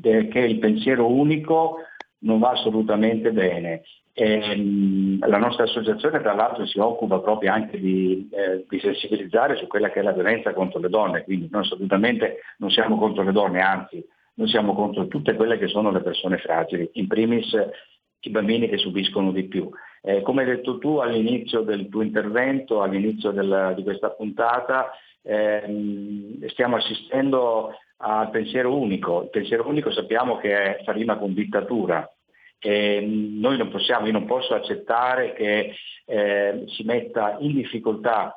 che 0.01 0.39
il 0.39 0.59
pensiero 0.59 1.11
unico 1.11 1.79
non 2.19 2.39
va 2.39 2.51
assolutamente 2.51 3.33
bene. 3.33 3.81
E, 4.13 4.55
mm, 4.55 5.23
la 5.27 5.37
nostra 5.37 5.65
associazione 5.65 6.21
tra 6.21 6.33
l'altro 6.33 6.65
si 6.65 6.79
occupa 6.79 7.19
proprio 7.19 7.51
anche 7.51 7.77
di, 7.77 8.29
eh, 8.31 8.65
di, 8.67 8.79
sensibilizzare 8.79 9.57
su 9.57 9.67
quella 9.67 9.89
che 9.89 9.99
è 9.99 10.03
la 10.03 10.13
violenza 10.13 10.53
contro 10.53 10.79
le 10.79 10.89
donne, 10.89 11.23
quindi 11.23 11.49
noi 11.51 11.63
assolutamente 11.63 12.37
non 12.59 12.69
siamo 12.69 12.97
contro 12.97 13.23
le 13.23 13.33
donne, 13.33 13.59
anzi 13.59 14.01
noi 14.35 14.47
siamo 14.47 14.73
contro 14.73 15.07
tutte 15.07 15.35
quelle 15.35 15.57
che 15.57 15.67
sono 15.67 15.91
le 15.91 16.01
persone 16.01 16.37
fragili, 16.37 16.89
in 16.93 17.07
primis 17.07 17.53
i 18.21 18.29
bambini 18.29 18.69
che 18.69 18.77
subiscono 18.77 19.31
di 19.31 19.43
più. 19.43 19.69
Eh, 20.01 20.21
come 20.21 20.41
hai 20.41 20.47
detto 20.47 20.77
tu 20.77 20.97
all'inizio 20.97 21.61
del 21.61 21.89
tuo 21.89 22.01
intervento, 22.01 22.81
all'inizio 22.81 23.31
del, 23.31 23.73
di 23.75 23.83
questa 23.83 24.11
puntata, 24.11 24.91
ehm, 25.21 26.47
stiamo 26.47 26.77
assistendo 26.77 27.73
al 27.97 28.29
pensiero 28.29 28.75
unico. 28.75 29.23
Il 29.23 29.29
pensiero 29.29 29.67
unico 29.67 29.91
sappiamo 29.91 30.37
che 30.37 30.77
è, 30.77 30.83
fa 30.83 30.91
rima 30.91 31.17
con 31.17 31.33
dittatura. 31.33 32.09
E 32.61 32.99
noi 33.01 33.57
non 33.57 33.69
possiamo, 33.69 34.05
io 34.05 34.11
non 34.11 34.25
posso 34.25 34.53
accettare 34.53 35.33
che 35.33 35.73
eh, 36.05 36.63
si 36.67 36.83
metta 36.83 37.37
in 37.39 37.53
difficoltà 37.53 38.33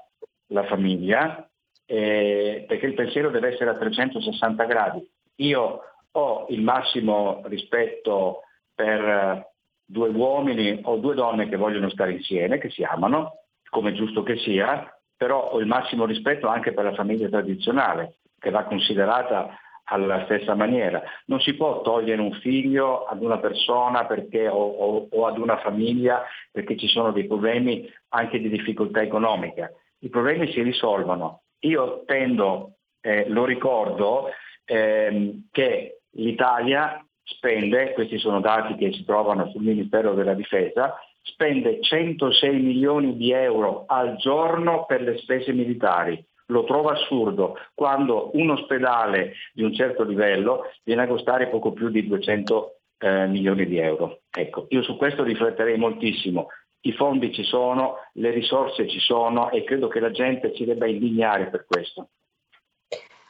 la 0.48 0.64
famiglia 0.64 1.48
eh, 1.86 2.64
perché 2.66 2.86
il 2.86 2.94
pensiero 2.94 3.30
deve 3.30 3.52
essere 3.52 3.70
a 3.70 3.74
360 3.74 4.64
gradi. 4.64 5.06
Io 5.36 5.80
ho 6.12 6.47
il 6.51 6.62
massimo 6.62 7.43
rispetto 7.44 8.43
per 8.74 9.52
due 9.93 10.09
uomini 10.09 10.81
o 10.85 10.97
due 10.97 11.14
donne 11.14 11.48
che 11.48 11.56
vogliono 11.56 11.90
stare 11.90 12.12
insieme, 12.12 12.59
che 12.59 12.70
si 12.70 12.82
amano, 12.82 13.43
come 13.69 13.93
giusto 13.93 14.23
che 14.23 14.39
sia, 14.39 14.90
però 15.16 15.51
ho 15.51 15.60
il 15.60 15.66
massimo 15.66 16.06
rispetto 16.06 16.48
anche 16.48 16.73
per 16.73 16.85
la 16.85 16.94
famiglia 16.94 17.28
tradizionale, 17.28 18.16
che 18.39 18.51
va 18.51 18.64
considerata 18.64 19.56
alla 19.85 20.24
stessa 20.24 20.55
maniera. 20.55 21.02
Non 21.27 21.40
si 21.40 21.55
può 21.55 21.82
togliere 21.82 22.20
un 22.20 22.32
figlio 22.40 23.05
ad 23.05 23.23
una 23.23 23.39
persona 23.39 24.06
perché, 24.06 24.48
o, 24.48 24.56
o, 24.56 25.09
o, 25.10 25.27
ad 25.27 25.36
una 25.36 25.59
famiglia 25.59 26.24
perché 26.51 26.77
ci 26.77 26.89
sono 26.89 27.12
dei 27.12 27.27
problemi 27.27 27.86
anche 28.10 28.40
di 28.40 28.48
difficoltà 28.48 29.02
economica. 29.02 29.70
I 29.98 30.09
problemi 30.09 30.51
si 30.52 30.62
risolvono. 30.62 31.43
Io 31.60 32.02
tendo, 32.06 32.77
eh, 33.02 33.28
lo 33.28 33.44
ricordo, 33.44 34.31
ehm, 34.64 35.48
che 35.51 36.01
l'Italia 36.12 37.05
spende, 37.35 37.93
questi 37.93 38.19
sono 38.19 38.41
dati 38.41 38.75
che 38.75 38.93
si 38.93 39.05
trovano 39.05 39.49
sul 39.51 39.63
Ministero 39.63 40.15
della 40.15 40.35
Difesa, 40.35 40.95
spende 41.23 41.81
106 41.81 42.61
milioni 42.61 43.17
di 43.17 43.33
euro 43.33 43.85
al 43.87 44.17
giorno 44.17 44.85
per 44.87 45.03
le 45.03 45.19
spese 45.19 45.53
militari. 45.53 46.23
Lo 46.47 46.65
trovo 46.65 46.89
assurdo 46.89 47.57
quando 47.75 48.31
un 48.35 48.51
ospedale 48.51 49.35
di 49.55 49.63
un 49.63 49.73
certo 49.73 50.03
livello 50.03 50.65
viene 50.85 51.03
a 51.03 51.07
costare 51.07 51.49
poco 51.49 51.73
più 51.73 51.89
di 51.89 52.07
200 52.07 52.77
eh, 52.99 53.27
milioni 53.27 53.67
di 53.67 53.79
euro. 53.79 54.21
Ecco, 54.31 54.67
io 54.71 54.83
su 54.83 54.97
questo 54.97 55.23
rifletterei 55.23 55.79
moltissimo. 55.79 56.49
I 56.85 56.93
fondi 56.93 57.33
ci 57.33 57.45
sono, 57.45 57.95
le 58.15 58.31
risorse 58.31 58.89
ci 58.89 58.99
sono 58.99 59.51
e 59.51 59.63
credo 59.63 59.89
che 59.89 60.01
la 60.01 60.11
gente 60.11 60.53
ci 60.53 60.65
debba 60.65 60.87
indignare 60.87 61.49
per 61.49 61.65
questo. 61.65 62.09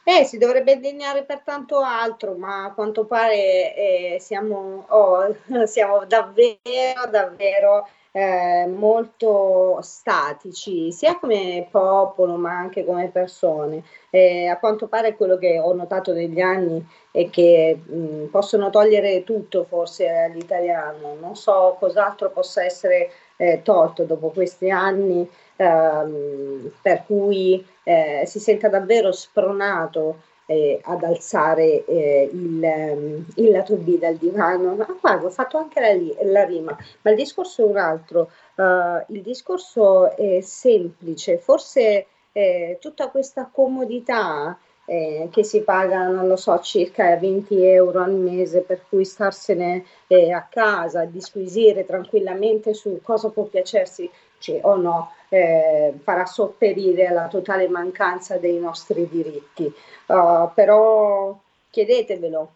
Eh, 0.05 0.25
si 0.25 0.37
dovrebbe 0.37 0.73
indegnare 0.73 1.23
per 1.23 1.41
tanto 1.43 1.79
altro, 1.79 2.35
ma 2.35 2.65
a 2.65 2.73
quanto 2.73 3.05
pare 3.05 3.73
eh, 3.75 4.17
siamo, 4.19 4.85
oh, 4.89 5.33
siamo, 5.65 6.05
davvero, 6.05 7.07
davvero 7.09 7.87
eh, 8.15 8.67
molto 8.67 9.79
statici, 9.81 10.91
sia 10.91 11.17
come 11.17 11.67
popolo 11.71 12.35
ma 12.35 12.51
anche 12.51 12.85
come 12.85 13.09
persone. 13.09 13.83
Eh, 14.11 14.45
a 14.47 14.59
quanto 14.59 14.87
pare 14.87 15.15
quello 15.15 15.37
che 15.37 15.59
ho 15.59 15.73
notato 15.73 16.13
negli 16.13 16.39
anni 16.39 16.85
è 17.11 17.29
che 17.31 17.75
mh, 17.83 18.25
possono 18.25 18.69
togliere 18.69 19.23
tutto 19.23 19.65
forse 19.65 20.07
all'italiano, 20.07 21.15
non 21.19 21.35
so 21.35 21.75
cos'altro 21.79 22.29
possa 22.29 22.63
essere 22.63 23.09
eh, 23.37 23.61
tolto 23.63 24.03
dopo 24.03 24.29
questi 24.29 24.69
anni 24.69 25.27
ehm, 25.55 26.71
per 26.81 27.03
cui 27.05 27.65
eh, 27.83 28.23
si 28.27 28.39
senta 28.39 28.69
davvero 28.69 29.11
spronato 29.11 30.21
eh, 30.45 30.79
ad 30.83 31.03
alzare 31.03 31.85
eh, 31.85 32.29
il, 32.31 32.63
ehm, 32.63 33.25
il, 33.35 33.51
lato 33.51 33.75
B 33.75 33.97
dal 33.97 34.15
divano. 34.15 34.75
Ma 34.75 34.87
guarda, 34.99 35.25
ho 35.25 35.29
fatto 35.29 35.57
anche 35.57 35.79
la, 35.79 36.31
la 36.31 36.45
rima, 36.45 36.75
ma 37.01 37.11
il 37.11 37.17
discorso 37.17 37.63
è 37.63 37.65
un 37.69 37.77
altro. 37.77 38.31
Uh, 38.55 39.03
il 39.13 39.21
discorso 39.21 40.15
è 40.15 40.41
semplice, 40.41 41.37
forse 41.37 42.05
eh, 42.31 42.77
tutta 42.79 43.09
questa 43.09 43.49
comodità 43.51 44.57
eh, 44.85 45.29
che 45.31 45.43
si 45.43 45.61
paga, 45.61 46.07
non 46.07 46.27
lo 46.27 46.35
so, 46.35 46.59
circa 46.59 47.15
20 47.15 47.63
euro 47.65 48.01
al 48.01 48.13
mese 48.13 48.61
per 48.61 48.83
cui 48.87 49.05
starsene 49.05 49.85
eh, 50.07 50.31
a 50.31 50.45
casa, 50.49 51.05
disquisire 51.05 51.85
tranquillamente 51.85 52.73
su 52.73 52.99
cosa 53.01 53.29
può 53.29 53.43
piacersi 53.43 54.09
cioè, 54.43 54.59
o 54.63 54.75
no, 54.75 55.11
eh, 55.29 55.93
farà 56.03 56.25
sopperire 56.25 57.07
alla 57.07 57.27
totale 57.27 57.69
mancanza 57.69 58.37
dei 58.37 58.59
nostri 58.59 59.07
diritti. 59.07 59.73
Uh, 60.07 60.49
però 60.53 61.33
chiedetevelo, 61.69 62.51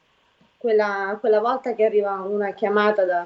quella, 0.58 1.16
quella 1.18 1.40
volta 1.40 1.74
che 1.74 1.86
arriva 1.86 2.12
una 2.28 2.52
chiamata 2.52 3.06
da 3.06 3.26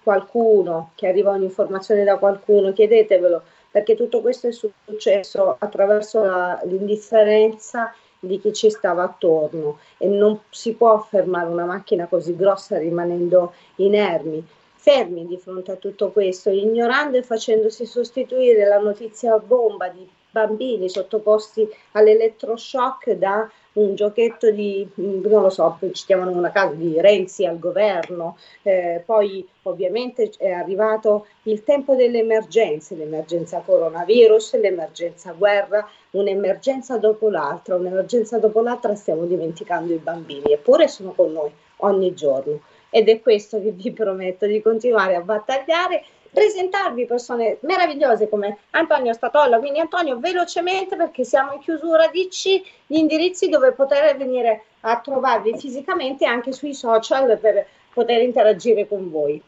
qualcuno, 0.00 0.92
che 0.94 1.08
arriva 1.08 1.32
un'informazione 1.32 2.04
da 2.04 2.18
qualcuno, 2.18 2.72
chiedetevelo, 2.72 3.42
perché 3.72 3.96
tutto 3.96 4.20
questo 4.20 4.46
è 4.46 4.52
successo 4.52 5.56
attraverso 5.58 6.22
la, 6.22 6.60
l'indifferenza 6.64 7.92
di 8.20 8.40
chi 8.40 8.52
ci 8.52 8.70
stava 8.70 9.02
attorno 9.02 9.78
e 9.96 10.06
non 10.06 10.38
si 10.50 10.74
può 10.74 11.00
fermare 11.00 11.48
una 11.48 11.64
macchina 11.64 12.06
così 12.06 12.36
grossa 12.36 12.78
rimanendo 12.78 13.54
inermi, 13.76 14.44
fermi 14.78 15.26
di 15.26 15.36
fronte 15.36 15.72
a 15.72 15.76
tutto 15.76 16.10
questo, 16.12 16.50
ignorando 16.50 17.16
e 17.16 17.22
facendosi 17.24 17.84
sostituire 17.84 18.64
la 18.64 18.78
notizia 18.78 19.36
bomba 19.38 19.88
di 19.88 20.08
bambini 20.30 20.88
sottoposti 20.88 21.68
all'elettroshock 21.92 23.10
da 23.12 23.50
un 23.72 23.94
giochetto 23.94 24.50
di, 24.50 24.88
non 24.94 25.42
lo 25.42 25.50
so, 25.50 25.78
ci 25.92 26.04
chiamano 26.04 26.30
una 26.30 26.50
casa 26.50 26.74
di 26.74 27.00
Renzi 27.00 27.44
al 27.44 27.58
governo, 27.58 28.36
eh, 28.62 29.02
poi 29.04 29.46
ovviamente 29.62 30.30
è 30.36 30.50
arrivato 30.50 31.26
il 31.44 31.64
tempo 31.64 31.94
delle 31.94 32.18
emergenze, 32.18 32.94
l'emergenza 32.94 33.62
coronavirus, 33.64 34.60
l'emergenza 34.60 35.32
guerra, 35.32 35.88
un'emergenza 36.10 36.98
dopo 36.98 37.28
l'altra, 37.30 37.76
un'emergenza 37.76 38.38
dopo 38.38 38.60
l'altra 38.62 38.94
stiamo 38.94 39.24
dimenticando 39.26 39.92
i 39.92 39.98
bambini, 39.98 40.52
eppure 40.52 40.88
sono 40.88 41.12
con 41.12 41.32
noi 41.32 41.50
ogni 41.78 42.14
giorno 42.14 42.60
ed 42.90 43.08
è 43.08 43.20
questo 43.20 43.60
che 43.60 43.70
vi 43.72 43.92
prometto 43.92 44.46
di 44.46 44.60
continuare 44.62 45.14
a 45.14 45.20
battagliare 45.20 46.04
presentarvi 46.30 47.06
persone 47.06 47.58
meravigliose 47.62 48.28
come 48.28 48.58
Antonio 48.70 49.12
Statolla. 49.12 49.58
Quindi 49.58 49.80
Antonio, 49.80 50.18
velocemente 50.18 50.96
perché 50.96 51.24
siamo 51.24 51.52
in 51.52 51.60
chiusura, 51.60 52.08
dici 52.08 52.62
gli 52.86 52.96
indirizzi 52.96 53.48
dove 53.48 53.72
poter 53.72 54.16
venire 54.16 54.64
a 54.80 55.00
trovarvi 55.00 55.58
fisicamente 55.58 56.26
anche 56.26 56.52
sui 56.52 56.74
social 56.74 57.38
per 57.38 57.66
poter 57.92 58.22
interagire 58.22 58.86
con 58.86 59.10
voi. 59.10 59.42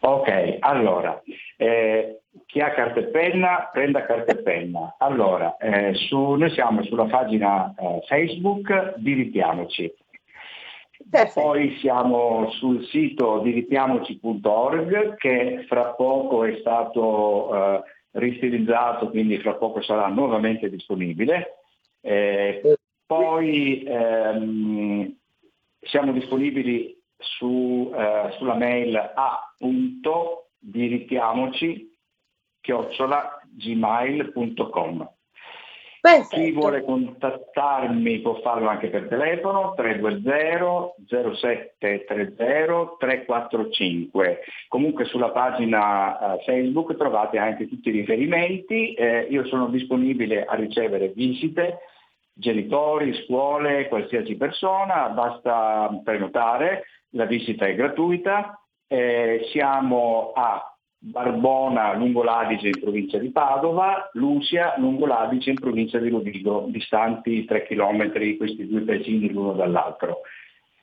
Ok, 0.00 0.58
allora, 0.60 1.20
eh, 1.56 2.20
chi 2.46 2.60
ha 2.60 2.70
carta 2.70 3.00
e 3.00 3.04
penna 3.04 3.70
prenda 3.72 4.04
carta 4.04 4.32
e 4.32 4.42
penna. 4.42 4.94
Allora, 4.98 5.56
eh, 5.56 5.94
su, 5.94 6.34
noi 6.34 6.50
siamo 6.50 6.84
sulla 6.84 7.06
pagina 7.06 7.74
eh, 7.76 8.04
Facebook 8.06 8.94
Diritiamoci. 8.96 9.92
Perfetto. 11.10 11.40
Poi 11.40 11.76
siamo 11.78 12.50
sul 12.52 12.84
sito 12.86 13.38
diripiamoci.org 13.38 15.16
che 15.16 15.64
fra 15.66 15.94
poco 15.94 16.44
è 16.44 16.58
stato 16.60 17.54
eh, 17.54 17.82
ristilizzato, 18.12 19.08
quindi 19.08 19.38
fra 19.38 19.54
poco 19.54 19.80
sarà 19.80 20.06
nuovamente 20.08 20.68
disponibile. 20.68 21.60
Eh, 22.02 22.76
poi 23.06 23.82
ehm, 23.84 25.16
siamo 25.80 26.12
disponibili 26.12 26.94
su, 27.16 27.90
eh, 27.94 28.34
sulla 28.36 28.54
mail 28.54 28.94
a.diritiamoci 28.96 31.90
chiocciola 32.60 33.40
gmail.com. 33.50 35.10
Perfetto. 36.00 36.36
Chi 36.36 36.52
vuole 36.52 36.84
contattarmi 36.84 38.20
può 38.20 38.40
farlo 38.40 38.68
anche 38.68 38.88
per 38.88 39.08
telefono 39.08 39.74
320 39.74 41.04
0730 41.06 42.96
345. 42.98 44.40
Comunque 44.68 45.04
sulla 45.06 45.30
pagina 45.30 46.34
uh, 46.34 46.42
Facebook 46.44 46.96
trovate 46.96 47.38
anche 47.38 47.68
tutti 47.68 47.88
i 47.88 47.92
riferimenti. 47.92 48.94
Eh, 48.94 49.26
io 49.28 49.44
sono 49.46 49.66
disponibile 49.66 50.44
a 50.44 50.54
ricevere 50.54 51.08
visite, 51.08 51.80
genitori, 52.32 53.24
scuole, 53.24 53.88
qualsiasi 53.88 54.36
persona, 54.36 55.08
basta 55.08 56.00
prenotare, 56.04 56.84
la 57.10 57.24
visita 57.24 57.66
è 57.66 57.74
gratuita. 57.74 58.60
Eh, 58.86 59.48
siamo 59.50 60.32
a 60.34 60.77
Barbona 61.00 61.94
lungo 61.94 62.24
l'Adige 62.24 62.68
in 62.68 62.80
provincia 62.80 63.18
di 63.18 63.30
Padova, 63.30 64.10
Lucia 64.14 64.74
lungo 64.78 65.06
l'Adige 65.06 65.50
in 65.50 65.58
provincia 65.60 65.98
di 65.98 66.08
Rovigo, 66.08 66.66
distanti 66.68 67.44
3 67.44 67.62
km 67.62 68.36
questi 68.36 68.66
due 68.66 68.80
paesini 68.80 69.30
l'uno 69.30 69.52
dall'altro. 69.52 70.22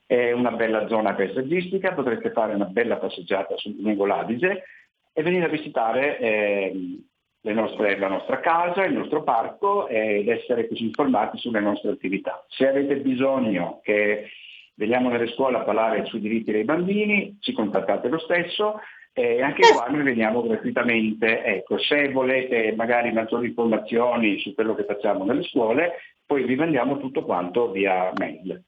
È 0.06 0.32
una 0.32 0.52
bella 0.52 0.86
zona 0.88 1.14
paesaggistica, 1.14 1.92
potrete 1.92 2.30
fare 2.30 2.54
una 2.54 2.64
bella 2.64 2.96
passeggiata 2.96 3.54
lungo 3.78 4.06
l'Adige 4.06 4.62
e 5.12 5.22
venire 5.22 5.46
a 5.46 5.48
visitare 5.48 6.18
eh, 6.18 6.98
nostre, 7.52 7.98
la 7.98 8.08
nostra 8.08 8.40
casa, 8.40 8.84
il 8.84 8.94
nostro 8.94 9.22
parco 9.22 9.86
ed 9.86 10.28
essere 10.28 10.66
così 10.66 10.84
informati 10.84 11.36
sulle 11.38 11.60
nostre 11.60 11.90
attività. 11.90 12.44
Se 12.48 12.66
avete 12.66 12.96
bisogno 12.96 13.80
che 13.82 14.30
veniamo 14.74 15.10
nelle 15.10 15.28
scuole 15.28 15.58
a 15.58 15.62
parlare 15.62 16.06
sui 16.06 16.20
diritti 16.20 16.52
dei 16.52 16.64
bambini, 16.64 17.36
ci 17.40 17.52
contattate 17.52 18.08
lo 18.08 18.18
stesso, 18.18 18.80
e 19.18 19.40
anche 19.40 19.62
qua 19.72 19.86
noi 19.86 20.02
veniamo 20.02 20.42
gratuitamente, 20.42 21.42
ecco, 21.42 21.78
se 21.78 22.12
volete 22.12 22.74
magari 22.76 23.10
maggiori 23.12 23.46
informazioni 23.46 24.38
su 24.40 24.52
quello 24.54 24.74
che 24.74 24.84
facciamo 24.84 25.24
nelle 25.24 25.42
scuole, 25.44 25.94
poi 26.26 26.44
vi 26.44 26.54
mandiamo 26.54 26.98
tutto 26.98 27.24
quanto 27.24 27.70
via 27.70 28.12
mail. 28.18 28.62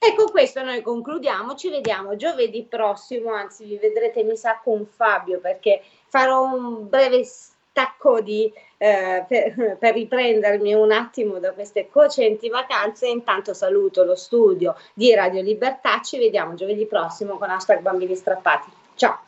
E 0.00 0.14
con 0.16 0.26
questo 0.32 0.64
noi 0.64 0.82
concludiamo, 0.82 1.54
ci 1.54 1.70
vediamo 1.70 2.16
giovedì 2.16 2.66
prossimo, 2.68 3.30
anzi 3.32 3.66
vi 3.66 3.78
vedrete 3.78 4.24
mi 4.24 4.36
sa 4.36 4.60
con 4.60 4.84
Fabio 4.84 5.38
perché 5.38 5.82
farò 6.08 6.52
un 6.52 6.88
breve 6.88 7.22
stacco 7.22 8.20
di, 8.20 8.52
eh, 8.78 9.24
per, 9.28 9.76
per, 9.78 9.94
riprendermi 9.94 10.74
un 10.74 10.90
attimo 10.90 11.38
da 11.38 11.52
queste 11.52 11.88
cocenti 11.88 12.48
vacanze. 12.48 13.06
Intanto 13.06 13.54
saluto 13.54 14.02
lo 14.02 14.16
studio 14.16 14.74
di 14.92 15.14
Radio 15.14 15.40
Libertà, 15.40 16.00
ci 16.02 16.18
vediamo 16.18 16.54
giovedì 16.54 16.84
prossimo 16.86 17.38
con 17.38 17.48
hashtag 17.48 17.80
bambini 17.80 18.16
strappati. 18.16 18.70
Ciao! 18.96 19.27